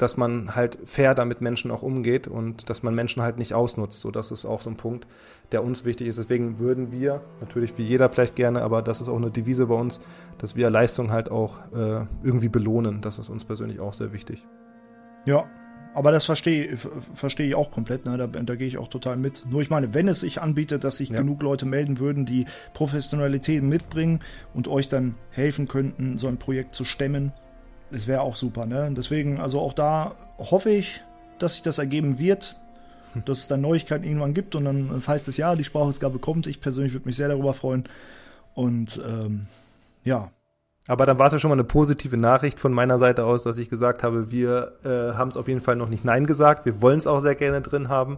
dass 0.02 0.18
man 0.18 0.56
halt 0.56 0.80
fair 0.86 1.14
damit 1.14 1.42
Menschen 1.42 1.70
auch 1.72 1.84
umgeht 1.84 2.28
und 2.28 2.70
dass 2.70 2.82
man 2.82 2.96
Menschen 2.96 3.22
halt 3.22 3.38
nicht 3.38 3.54
ausnutzt. 3.54 4.02
So, 4.02 4.12
das 4.12 4.32
ist 4.32 4.46
auch 4.46 4.62
so 4.62 4.70
ein 4.70 4.78
Punkt, 4.78 5.06
der 5.52 5.64
uns 5.64 5.86
wichtig 5.86 6.08
ist. 6.08 6.18
Deswegen 6.18 6.60
würden 6.60 6.92
wir, 6.92 7.22
natürlich 7.40 7.78
wie 7.78 7.84
jeder 7.84 8.10
vielleicht 8.10 8.36
gerne, 8.36 8.62
aber 8.62 8.82
das 8.82 9.02
ist 9.02 9.10
auch 9.10 9.18
eine 9.18 9.32
Devise 9.32 9.68
bei 9.68 9.76
uns, 9.76 10.00
dass 10.38 10.56
wir 10.56 10.70
Leistung 10.70 11.12
halt 11.12 11.30
auch 11.30 11.60
äh, 11.74 12.06
irgendwie 12.24 12.50
belohnen. 12.50 13.02
Das 13.02 13.20
ist 13.20 13.30
uns 13.30 13.46
persönlich 13.46 13.80
auch 13.80 13.94
sehr 13.94 14.12
wichtig. 14.12 14.46
Ja, 15.26 15.46
aber 15.94 16.12
das 16.12 16.26
verstehe 16.26 16.78
versteh 16.78 17.50
ich 17.50 17.56
auch 17.56 17.70
komplett, 17.70 18.06
ne? 18.06 18.18
da, 18.18 18.28
da 18.28 18.56
gehe 18.56 18.68
ich 18.68 18.78
auch 18.78 18.88
total 18.88 19.18
mit. 19.18 19.44
Nur 19.50 19.62
ich 19.62 19.70
meine, 19.70 19.94
wenn 19.94 20.08
es 20.08 20.22
sich 20.22 20.42
anbietet, 20.42 20.84
dass 20.84 20.98
sich 20.98 21.10
ja. 21.10 21.18
genug 21.18 21.44
Leute 21.44 21.66
melden 21.66 22.00
würden, 22.00 22.26
die 22.26 22.46
Professionalität 22.74 23.62
mitbringen 23.62 24.22
und 24.54 24.68
euch 24.68 24.88
dann 24.88 25.16
helfen 25.30 25.68
könnten, 25.68 26.18
so 26.18 26.28
ein 26.28 26.38
Projekt 26.38 26.76
zu 26.76 26.86
stemmen, 26.86 27.34
das 27.92 28.08
wäre 28.08 28.22
auch 28.22 28.36
super, 28.36 28.66
ne? 28.66 28.92
Deswegen, 28.96 29.40
also 29.40 29.60
auch 29.60 29.74
da 29.74 30.16
hoffe 30.38 30.70
ich, 30.70 31.04
dass 31.40 31.54
sich 31.54 31.62
das 31.62 31.80
ergeben 31.80 32.20
wird, 32.20 32.60
hm. 33.14 33.24
dass 33.26 33.40
es 33.40 33.48
dann 33.48 33.62
Neuigkeiten 33.62 34.04
irgendwann 34.04 34.34
gibt 34.34 34.56
und 34.56 34.66
dann 34.66 34.90
das 34.90 35.08
heißt 35.08 35.28
es 35.28 35.38
ja, 35.38 35.56
die 35.56 35.64
Sprachausgabe 35.64 36.20
kommt. 36.20 36.48
Ich 36.48 36.62
persönlich 36.62 36.94
würde 36.94 37.08
mich 37.08 37.18
sehr 37.18 37.28
darüber 37.28 37.54
freuen. 37.54 37.84
Und 38.54 39.02
ähm, 39.08 39.48
ja. 40.04 40.32
Aber 40.88 41.06
dann 41.06 41.20
war 41.20 41.28
es 41.28 41.34
ja 41.34 41.40
schon 41.40 41.50
mal 41.50 41.56
eine 41.56 41.64
positive 41.64 42.18
Nachricht 42.18 42.60
von 42.60 42.74
meiner 42.74 42.98
Seite 42.98 43.24
aus, 43.24 43.44
dass 43.44 43.58
ich 43.58 43.70
gesagt 43.70 44.04
habe, 44.04 44.32
wir 44.32 44.74
äh, 44.84 45.16
haben 45.16 45.30
es 45.30 45.38
auf 45.38 45.48
jeden 45.48 45.62
Fall 45.62 45.76
noch 45.76 45.90
nicht 45.90 46.04
Nein 46.04 46.26
gesagt. 46.26 46.66
Wir 46.66 46.82
wollen 46.82 46.98
es 46.98 47.08
auch 47.08 47.20
sehr 47.20 47.36
gerne 47.36 47.62
drin 47.62 47.88
haben. 47.88 48.18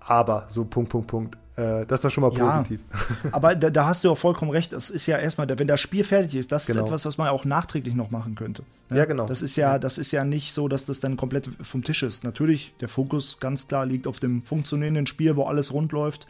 Aber 0.00 0.44
so 0.48 0.64
Punkt, 0.64 0.90
Punkt, 0.90 1.06
Punkt. 1.06 1.38
Äh, 1.56 1.86
das 1.86 1.98
ist 1.98 2.04
doch 2.04 2.10
schon 2.10 2.22
mal 2.22 2.30
positiv. 2.30 2.80
Ja, 2.92 3.30
aber 3.32 3.54
da, 3.54 3.70
da, 3.70 3.86
hast 3.86 4.02
du 4.02 4.10
auch 4.10 4.18
vollkommen 4.18 4.50
recht. 4.50 4.72
Das 4.72 4.90
ist 4.90 5.06
ja 5.06 5.18
erstmal, 5.18 5.46
wenn 5.48 5.68
das 5.68 5.80
Spiel 5.80 6.02
fertig 6.02 6.34
ist, 6.34 6.50
das 6.50 6.66
genau. 6.66 6.80
ist 6.80 6.86
etwas, 6.86 7.06
was 7.06 7.18
man 7.18 7.28
auch 7.28 7.44
nachträglich 7.44 7.94
noch 7.94 8.10
machen 8.10 8.34
könnte. 8.34 8.62
Ne? 8.90 8.98
Ja, 8.98 9.04
genau. 9.04 9.26
Das 9.26 9.40
ist 9.40 9.56
ja, 9.56 9.78
das 9.78 9.98
ist 9.98 10.10
ja 10.10 10.24
nicht 10.24 10.52
so, 10.52 10.66
dass 10.66 10.84
das 10.86 11.00
dann 11.00 11.16
komplett 11.16 11.48
vom 11.62 11.84
Tisch 11.84 12.02
ist. 12.02 12.24
Natürlich, 12.24 12.74
der 12.80 12.88
Fokus 12.88 13.38
ganz 13.38 13.68
klar 13.68 13.86
liegt 13.86 14.06
auf 14.06 14.18
dem 14.18 14.42
funktionierenden 14.42 15.06
Spiel, 15.06 15.36
wo 15.36 15.44
alles 15.44 15.72
rund 15.72 15.92
läuft. 15.92 16.26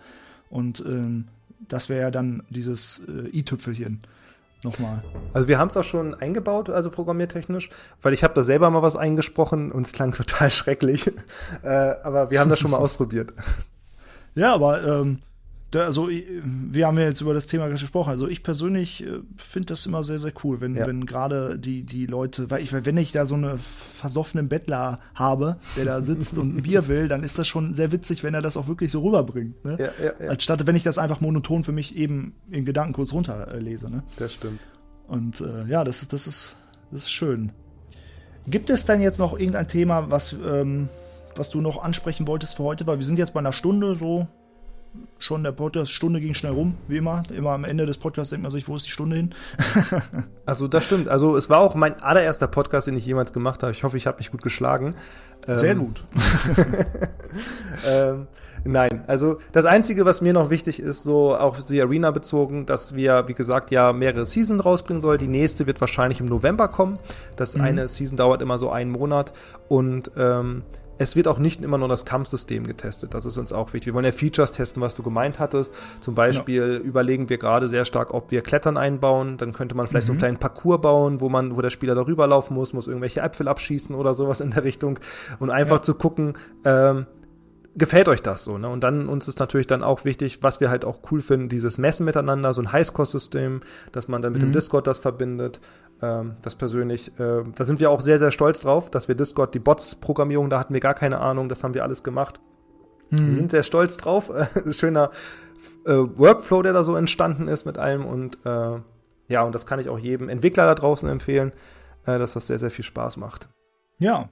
Und 0.51 0.81
ähm, 0.87 1.29
das 1.69 1.89
wäre 1.89 2.03
ja 2.03 2.11
dann 2.11 2.43
dieses 2.51 3.03
äh, 3.09 3.37
i-Tüpfelchen 3.37 4.01
nochmal. 4.63 5.03
Also 5.33 5.49
wir 5.49 5.59
haben 5.59 5.69
es 5.69 5.77
auch 5.77 5.85
schon 5.85 6.15
eingebaut, 6.15 6.71
also 6.71 6.91
programmiertechnisch, 6.91 7.71
weil 8.03 8.13
ich 8.13 8.25
habe 8.25 8.35
da 8.35 8.43
selber 8.43 8.71
mal 8.71 8.83
was 8.83 8.97
eingesprochen 8.97 9.73
und 9.73 9.87
es 9.87 9.93
klang 9.93 10.13
total 10.17 10.51
schrecklich. 10.51 11.11
äh, 11.63 11.69
aber 11.69 12.31
wir 12.31 12.41
haben 12.41 12.51
das 12.51 12.59
schon 12.59 12.71
mal 12.71 12.77
ausprobiert. 12.81 13.33
Ja, 14.35 14.55
aber 14.55 15.01
ähm, 15.01 15.19
da, 15.75 15.87
also 15.87 16.09
wir 16.09 16.87
haben 16.87 16.99
ja 16.99 17.05
jetzt 17.05 17.21
über 17.21 17.35
das 17.35 17.47
Thema 17.47 17.69
gesprochen. 17.69 18.11
Also 18.11 18.29
ich 18.29 18.43
persönlich 18.43 19.05
äh, 19.05 19.21
finde 19.37 19.67
das 19.67 19.87
immer 19.87 20.05
sehr, 20.05 20.19
sehr 20.19 20.33
cool, 20.45 20.61
wenn, 20.61 20.77
ja. 20.77 20.87
wenn 20.87 21.05
gerade 21.05 21.59
die, 21.59 21.85
die 21.85 22.07
Leute, 22.07 22.51
weil 22.51 22.63
ich, 22.63 22.73
wenn 22.73 22.97
ich 22.97 23.13
da 23.13 23.27
so 23.27 23.35
eine 23.35 23.59
versoffenen 23.59 24.49
Bettler 24.49 25.01
habe, 25.15 25.57
der 25.77 25.85
da 25.85 26.01
sitzt 26.01 26.39
und 26.39 26.57
ein 26.57 26.63
Bier 26.63 26.87
will, 26.89 27.09
dann 27.09 27.23
ist 27.23 27.39
das 27.39 27.49
schon 27.49 27.75
sehr 27.75 27.93
witzig, 27.93 28.23
wenn 28.23 28.35
er 28.35 28.43
das 28.43 28.57
auch 28.57 28.69
wirklich 28.69 28.91
so 28.91 29.03
rüberbringt. 29.03 29.65
Ne? 29.65 29.77
Ja, 29.79 30.05
ja, 30.05 30.13
ja. 30.21 30.29
Als 30.29 30.45
statt, 30.45 30.67
wenn 30.67 30.77
ich 30.77 30.85
das 30.85 30.99
einfach 30.99 31.21
monoton 31.21 31.65
für 31.65 31.73
mich 31.73 31.97
eben 31.97 32.35
in 32.51 32.65
Gedanken 32.65 32.93
kurz 32.93 33.13
runterlese. 33.13 33.91
Ne? 33.91 34.05
Das 34.17 34.33
stimmt. 34.33 34.61
Und 35.09 35.41
äh, 35.41 35.67
ja, 35.67 35.85
das 35.85 36.03
ist, 36.03 36.13
das 36.13 36.27
ist, 36.27 36.57
das 36.91 37.03
ist 37.03 37.13
schön. 37.13 37.53
Gibt 38.47 38.71
es 38.71 38.85
denn 38.85 39.01
jetzt 39.01 39.19
noch 39.19 39.39
irgendein 39.39 39.69
Thema, 39.69 40.11
was, 40.11 40.35
ähm, 40.47 40.89
was 41.37 41.51
du 41.51 41.61
noch 41.61 41.83
ansprechen 41.83 42.27
wolltest 42.27 42.57
für 42.57 42.65
heute? 42.65 42.87
Weil 42.87 42.99
wir 42.99 43.05
sind 43.05 43.19
jetzt 43.19 43.35
bei 43.35 43.41
einer 43.41 43.53
Stunde 43.53 43.95
so 43.95 44.29
schon 45.19 45.43
der 45.43 45.53
Podcast, 45.53 45.93
Stunde 45.93 46.21
ging 46.21 46.35
schnell 46.35 46.53
rum, 46.53 46.77
wie 46.89 46.99
immer. 46.99 47.23
Immer 47.37 47.51
am 47.51 47.65
Ende 47.65 47.87
des 47.87 47.99
Podcasts 47.99 48.31
denkt 48.31 48.43
man 48.43 48.53
sich, 48.53 48.69
wo 48.69 48.77
ist 48.77 48.87
die 48.87 48.91
Stunde 48.91 49.17
hin? 49.17 49.35
also 50.47 50.69
das 50.69 50.85
stimmt. 50.85 51.09
Also 51.09 51.37
es 51.37 51.51
war 51.51 51.61
auch 51.61 51.75
mein 51.75 52.01
allererster 52.03 52.47
Podcast, 52.47 52.87
den 52.87 52.97
ich 52.97 53.07
jemals 53.07 53.33
gemacht 53.33 53.63
habe. 53.63 53.73
Ich 53.73 53.85
hoffe, 53.85 53.97
ich 53.97 54.07
habe 54.07 54.19
mich 54.19 54.31
gut 54.31 54.43
geschlagen. 54.43 54.95
Sehr 55.47 55.73
ähm, 55.73 55.79
gut. 55.79 56.05
ähm, 57.89 58.27
nein, 58.65 59.05
also 59.07 59.39
das 59.53 59.65
Einzige, 59.65 60.05
was 60.05 60.21
mir 60.21 60.33
noch 60.33 60.51
wichtig 60.51 60.81
ist, 60.81 61.03
so 61.03 61.37
auf 61.37 61.65
die 61.65 61.81
Arena 61.83 62.11
bezogen, 62.11 62.67
dass 62.67 62.95
wir, 62.95 63.29
wie 63.29 63.35
gesagt, 63.35 63.71
ja 63.71 63.93
mehrere 63.93 64.27
Seasons 64.27 64.65
rausbringen 64.65 65.01
sollen. 65.01 65.19
Die 65.19 65.29
nächste 65.29 65.67
wird 65.67 65.81
wahrscheinlich 65.81 66.21
im 66.21 66.27
November 66.27 66.69
kommen. 66.69 66.99
Das 67.37 67.57
mhm. 67.57 67.65
eine 67.65 67.89
Season 67.89 68.17
dauert 68.17 68.43
immer 68.43 68.59
so 68.59 68.71
einen 68.71 68.91
Monat 68.91 69.33
und 69.69 70.11
ähm, 70.17 70.63
es 70.99 71.17
wird 71.17 71.29
auch 71.29 71.39
nicht 71.39 71.63
immer 71.63 71.79
nur 71.79 71.89
das 71.89 72.05
Kampfsystem 72.05 72.67
getestet. 72.67 73.15
Das 73.15 73.27
ist 73.27 73.37
uns 73.39 73.53
auch 73.53 73.73
wichtig. 73.73 73.87
Wir 73.87 73.95
wollen 73.95 74.05
ja 74.05 74.13
Features 74.13 74.53
testen, 74.53 74.83
was 74.83 74.95
du 74.95 75.03
gemeint 75.03 75.39
hattest. 75.39 75.75
Zum 76.01 76.15
Beispiel 76.15 76.63
ja. 76.75 76.79
überlegen 76.79 77.29
wir 77.29 77.39
gerade 77.39 77.69
sehr 77.69 77.85
stark, 77.85 78.15
ob 78.15 78.31
wir 78.31 78.43
Klettern 78.43 78.77
einbauen. 78.77 79.37
Dann 79.37 79.53
könnte 79.53 79.75
man 79.75 79.87
vielleicht 79.87 80.05
mhm. 80.05 80.07
so 80.07 80.13
einen 80.13 80.19
mhm. 80.19 80.21
kleinen 80.21 80.39
Parcours 80.39 80.81
bauen, 80.81 81.21
wo 81.21 81.29
man, 81.29 81.57
wo 81.57 81.61
der 81.61 81.71
Spieler 81.71 81.95
darüber 81.95 82.27
laufen 82.27 82.55
muss, 82.55 82.73
muss 82.73 82.87
irgendwelche 82.87 83.21
Äpfel 83.21 83.49
abschießen 83.49 83.95
oder 83.95 84.15
sowas 84.15 84.41
in 84.41 84.51
der 84.51 84.65
Richtung. 84.65 84.99
Und 85.39 85.51
einfach 85.51 85.77
ja. 85.77 85.83
zu 85.83 85.95
gucken, 85.95 86.35
ähm, 86.65 87.07
gefällt 87.77 88.09
euch 88.09 88.23
das 88.23 88.45
so, 88.45 88.59
ne? 88.59 88.69
Und 88.69 88.85
dann 88.85 89.09
uns 89.09 89.27
ist 89.29 89.41
natürlich 89.41 89.67
dann 89.67 89.83
auch 89.83 90.05
wichtig, 90.05 90.43
was 90.43 90.61
wir 90.61 90.71
halt 90.71 90.85
auch 90.85 91.01
cool 91.11 91.21
finden, 91.21 91.49
dieses 91.49 91.79
Messen 91.79 92.05
miteinander, 92.05 92.55
so 92.55 92.63
ein 92.63 92.73
Highscore-System, 92.73 93.61
dass 93.93 94.09
man 94.09 94.23
dann 94.23 94.33
mit 94.33 94.43
mhm. 94.43 94.49
dem 94.49 94.53
Discord 94.53 94.87
das 94.87 94.99
verbindet. 94.99 95.61
Ähm, 96.03 96.37
das 96.43 96.57
persönlich, 96.57 97.09
äh, 97.19 97.43
da 97.55 97.65
sind 97.65 97.81
wir 97.81 97.91
auch 97.91 98.01
sehr, 98.01 98.19
sehr 98.19 98.31
stolz 98.31 98.61
drauf, 98.61 98.91
dass 98.91 99.09
wir 99.09 99.15
Discord, 99.15 99.55
die 99.55 99.59
Bots-Programmierung, 99.59 100.51
da 100.51 100.59
hatten 100.59 100.75
wir 100.75 100.81
gar 100.81 100.95
keine 100.95 101.21
Ahnung, 101.21 101.49
das 101.49 101.63
haben 101.63 101.75
wir 101.75 101.83
alles 101.83 102.03
gemacht. 102.03 102.41
Mhm. 103.11 103.27
Wir 103.27 103.35
sind 103.35 103.51
sehr 103.51 103.63
stolz 103.63 103.97
drauf. 103.97 104.31
schöner 104.71 105.11
äh, 105.87 105.93
Workflow, 105.93 106.63
der 106.63 106.73
da 106.73 106.83
so 106.83 106.97
entstanden 106.97 107.49
ist 107.49 107.65
mit 107.65 107.79
allem 107.79 108.05
und 108.05 108.39
äh, 108.45 108.81
ja, 109.29 109.43
und 109.43 109.55
das 109.55 109.67
kann 109.67 109.79
ich 109.79 109.89
auch 109.89 109.99
jedem 109.99 110.29
Entwickler 110.29 110.67
da 110.67 110.75
draußen 110.75 111.09
empfehlen, 111.09 111.53
äh, 112.07 112.19
dass 112.19 112.35
das 112.35 112.47
sehr, 112.47 112.59
sehr 112.59 112.71
viel 112.71 112.85
Spaß 112.85 113.17
macht. 113.17 113.49
Ja, 113.99 114.29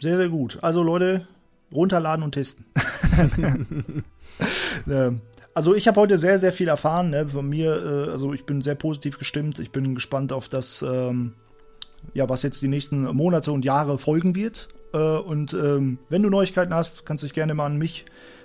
sehr, 0.00 0.16
sehr 0.16 0.28
gut. 0.28 0.58
Also 0.62 0.82
Leute, 0.82 1.28
runterladen 1.72 2.24
und 2.24 2.32
testen. 2.32 2.66
ähm, 4.90 5.20
also 5.54 5.74
ich 5.74 5.88
habe 5.88 6.00
heute 6.00 6.18
sehr, 6.18 6.38
sehr 6.38 6.52
viel 6.52 6.68
erfahren. 6.68 7.10
Ne? 7.10 7.28
Von 7.28 7.48
mir, 7.48 8.06
äh, 8.08 8.10
also 8.10 8.32
ich 8.32 8.44
bin 8.44 8.62
sehr 8.62 8.74
positiv 8.74 9.18
gestimmt. 9.18 9.58
Ich 9.58 9.70
bin 9.70 9.94
gespannt 9.94 10.32
auf 10.32 10.48
das, 10.48 10.82
ähm, 10.82 11.34
ja, 12.14 12.28
was 12.28 12.42
jetzt 12.42 12.62
die 12.62 12.68
nächsten 12.68 13.02
Monate 13.02 13.52
und 13.52 13.64
Jahre 13.64 13.98
folgen 13.98 14.34
wird. 14.34 14.68
Äh, 14.92 14.98
und 14.98 15.54
ähm, 15.54 15.98
wenn 16.08 16.22
du 16.22 16.30
Neuigkeiten 16.30 16.74
hast, 16.74 17.06
kannst 17.06 17.22
du 17.22 17.26
dich 17.26 17.34
gerne 17.34 17.54
mal 17.54 17.66
an 17.66 17.78
mich 17.78 18.04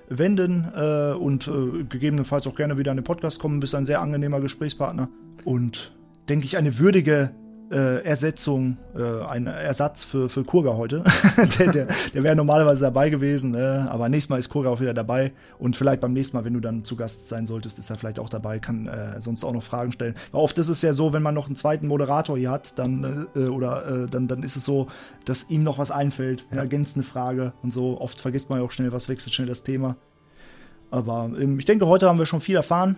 wenden 0.10 0.72
äh, 0.76 1.14
und 1.14 1.48
äh, 1.48 1.84
gegebenenfalls 1.84 2.48
auch 2.48 2.56
gerne 2.56 2.78
wieder 2.78 2.92
in 2.92 2.98
den 2.98 3.04
Podcast 3.04 3.40
kommen. 3.40 3.60
Bist 3.60 3.76
ein 3.76 3.86
sehr 3.86 4.02
angenehmer 4.02 4.40
Gesprächspartner 4.40 5.10
und 5.44 5.94
denke 6.30 6.46
ich 6.46 6.58
eine 6.58 6.80
würdige 6.80 7.32
äh, 7.72 8.04
Ersetzung, 8.04 8.78
äh, 8.96 9.26
ein 9.26 9.48
Ersatz 9.48 10.06
für, 10.06 10.30
für 10.30 10.44
Kurga 10.44 10.78
heute. 10.78 11.04
der 11.60 11.72
der, 11.72 11.88
der 12.14 12.24
wäre 12.24 12.36
normalerweise 12.36 12.84
dabei 12.84 13.10
gewesen, 13.10 13.52
ne? 13.52 13.88
aber 13.90 14.10
nächstes 14.10 14.30
Mal 14.30 14.38
ist 14.38 14.50
Kurga 14.50 14.70
auch 14.70 14.80
wieder 14.80 14.94
dabei 14.94 15.34
und 15.60 15.76
vielleicht 15.76 16.02
beim 16.02 16.14
nächsten 16.14 16.38
Mal, 16.38 16.46
wenn 16.46 16.54
du 16.54 16.60
dann 16.60 16.84
zu 16.84 16.96
Gast 16.96 17.28
sein 17.28 17.46
solltest, 17.46 17.80
ist 17.80 17.90
er 17.90 17.98
vielleicht 17.98 18.20
auch 18.20 18.30
dabei, 18.30 18.60
kann 18.60 18.88
äh, 18.88 19.20
sonst 19.22 19.44
auch 19.44 19.54
noch 19.54 19.64
Fragen 19.64 19.92
stellen. 19.92 20.16
Weil 20.32 20.42
oft 20.42 20.58
ist 20.58 20.70
es 20.70 20.82
ja 20.82 20.94
so, 20.94 21.14
wenn 21.14 21.24
man 21.24 21.36
noch 21.36 21.48
einen 21.48 21.56
zweiten 21.56 21.88
Moderator 21.88 22.38
hier 22.38 22.52
hat, 22.52 22.78
dann 22.80 23.28
äh, 23.36 23.40
oder 23.48 24.04
äh, 24.04 24.08
dann, 24.08 24.28
dann 24.28 24.44
ist 24.44 24.56
es 24.56 24.66
so, 24.66 24.88
dass 25.26 25.50
ihm 25.50 25.64
noch 25.64 25.78
was 25.78 25.92
einfällt, 25.92 26.46
eine 26.52 26.62
ergänzende 26.62 27.08
Frage 27.08 27.54
und 27.64 27.72
so. 27.72 28.00
Oft 28.00 28.20
vergisst 28.20 28.50
man 28.50 28.60
ja 28.60 28.66
auch 28.66 28.72
schnell 28.72 28.92
was, 28.92 29.10
wechselt 29.10 29.34
schnell 29.34 29.48
das 29.48 29.64
Thema. 29.64 29.98
Aber 30.90 31.30
ähm, 31.40 31.60
ich 31.60 31.66
denke, 31.66 31.88
heute 31.88 32.08
haben 32.08 32.20
wir 32.20 32.26
schon 32.26 32.40
viel 32.40 32.56
erfahren. 32.56 32.96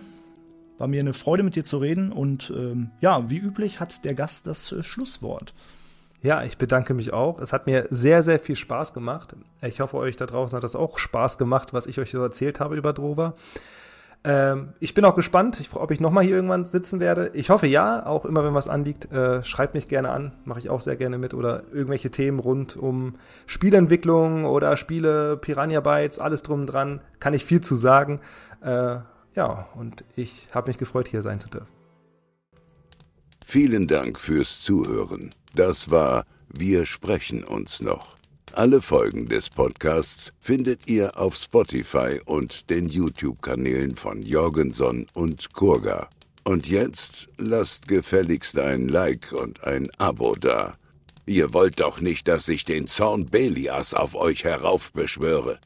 War 0.80 0.88
mir 0.88 1.00
eine 1.00 1.12
Freude, 1.12 1.42
mit 1.42 1.56
dir 1.56 1.64
zu 1.64 1.76
reden. 1.76 2.10
Und 2.10 2.50
ähm, 2.56 2.90
ja, 3.00 3.28
wie 3.28 3.36
üblich 3.36 3.80
hat 3.80 4.02
der 4.06 4.14
Gast 4.14 4.46
das 4.46 4.72
äh, 4.72 4.82
Schlusswort. 4.82 5.52
Ja, 6.22 6.42
ich 6.42 6.56
bedanke 6.56 6.94
mich 6.94 7.12
auch. 7.12 7.38
Es 7.38 7.52
hat 7.52 7.66
mir 7.66 7.86
sehr, 7.90 8.22
sehr 8.22 8.40
viel 8.40 8.56
Spaß 8.56 8.94
gemacht. 8.94 9.36
Ich 9.60 9.80
hoffe, 9.80 9.98
euch 9.98 10.16
da 10.16 10.24
draußen 10.24 10.56
hat 10.56 10.64
das 10.64 10.76
auch 10.76 10.96
Spaß 10.96 11.36
gemacht, 11.36 11.74
was 11.74 11.84
ich 11.84 12.00
euch 12.00 12.10
so 12.10 12.22
erzählt 12.22 12.60
habe 12.60 12.78
über 12.78 12.94
Drover. 12.94 13.34
Ähm, 14.24 14.70
ich 14.80 14.94
bin 14.94 15.04
auch 15.04 15.16
gespannt, 15.16 15.60
ich, 15.60 15.74
ob 15.74 15.90
ich 15.90 16.00
nochmal 16.00 16.24
hier 16.24 16.36
irgendwann 16.36 16.64
sitzen 16.64 16.98
werde. 16.98 17.30
Ich 17.34 17.50
hoffe 17.50 17.66
ja, 17.66 18.06
auch 18.06 18.24
immer 18.24 18.42
wenn 18.42 18.54
was 18.54 18.68
anliegt, 18.68 19.12
äh, 19.12 19.44
schreibt 19.44 19.74
mich 19.74 19.86
gerne 19.86 20.10
an, 20.12 20.32
mache 20.46 20.60
ich 20.60 20.70
auch 20.70 20.80
sehr 20.80 20.96
gerne 20.96 21.18
mit. 21.18 21.34
Oder 21.34 21.64
irgendwelche 21.74 22.10
Themen 22.10 22.38
rund 22.38 22.74
um 22.74 23.16
Spielentwicklung 23.44 24.46
oder 24.46 24.78
Spiele, 24.78 25.36
Piranha 25.36 25.80
Bytes, 25.80 26.18
alles 26.18 26.42
drum 26.42 26.64
dran, 26.64 27.02
kann 27.18 27.34
ich 27.34 27.44
viel 27.44 27.60
zu 27.60 27.76
sagen. 27.76 28.20
Äh, 28.62 28.96
ja, 29.34 29.68
und 29.74 30.04
ich 30.16 30.48
habe 30.52 30.68
mich 30.70 30.78
gefreut, 30.78 31.08
hier 31.08 31.22
sein 31.22 31.40
zu 31.40 31.48
dürfen. 31.48 31.68
Vielen 33.44 33.88
Dank 33.88 34.18
fürs 34.18 34.62
Zuhören. 34.62 35.30
Das 35.54 35.90
war 35.90 36.24
Wir 36.48 36.86
sprechen 36.86 37.44
uns 37.44 37.80
noch. 37.80 38.16
Alle 38.52 38.82
Folgen 38.82 39.28
des 39.28 39.48
Podcasts 39.48 40.32
findet 40.40 40.88
ihr 40.88 41.16
auf 41.18 41.36
Spotify 41.36 42.20
und 42.24 42.68
den 42.70 42.88
YouTube-Kanälen 42.88 43.94
von 43.94 44.22
Jorgenson 44.22 45.06
und 45.14 45.52
Kurga. 45.52 46.08
Und 46.42 46.68
jetzt 46.68 47.28
lasst 47.38 47.86
gefälligst 47.86 48.58
ein 48.58 48.88
Like 48.88 49.32
und 49.32 49.62
ein 49.64 49.88
Abo 49.98 50.34
da. 50.34 50.74
Ihr 51.26 51.52
wollt 51.54 51.78
doch 51.78 52.00
nicht, 52.00 52.26
dass 52.26 52.48
ich 52.48 52.64
den 52.64 52.88
Zorn 52.88 53.26
Belias 53.26 53.94
auf 53.94 54.16
euch 54.16 54.42
heraufbeschwöre. 54.42 55.60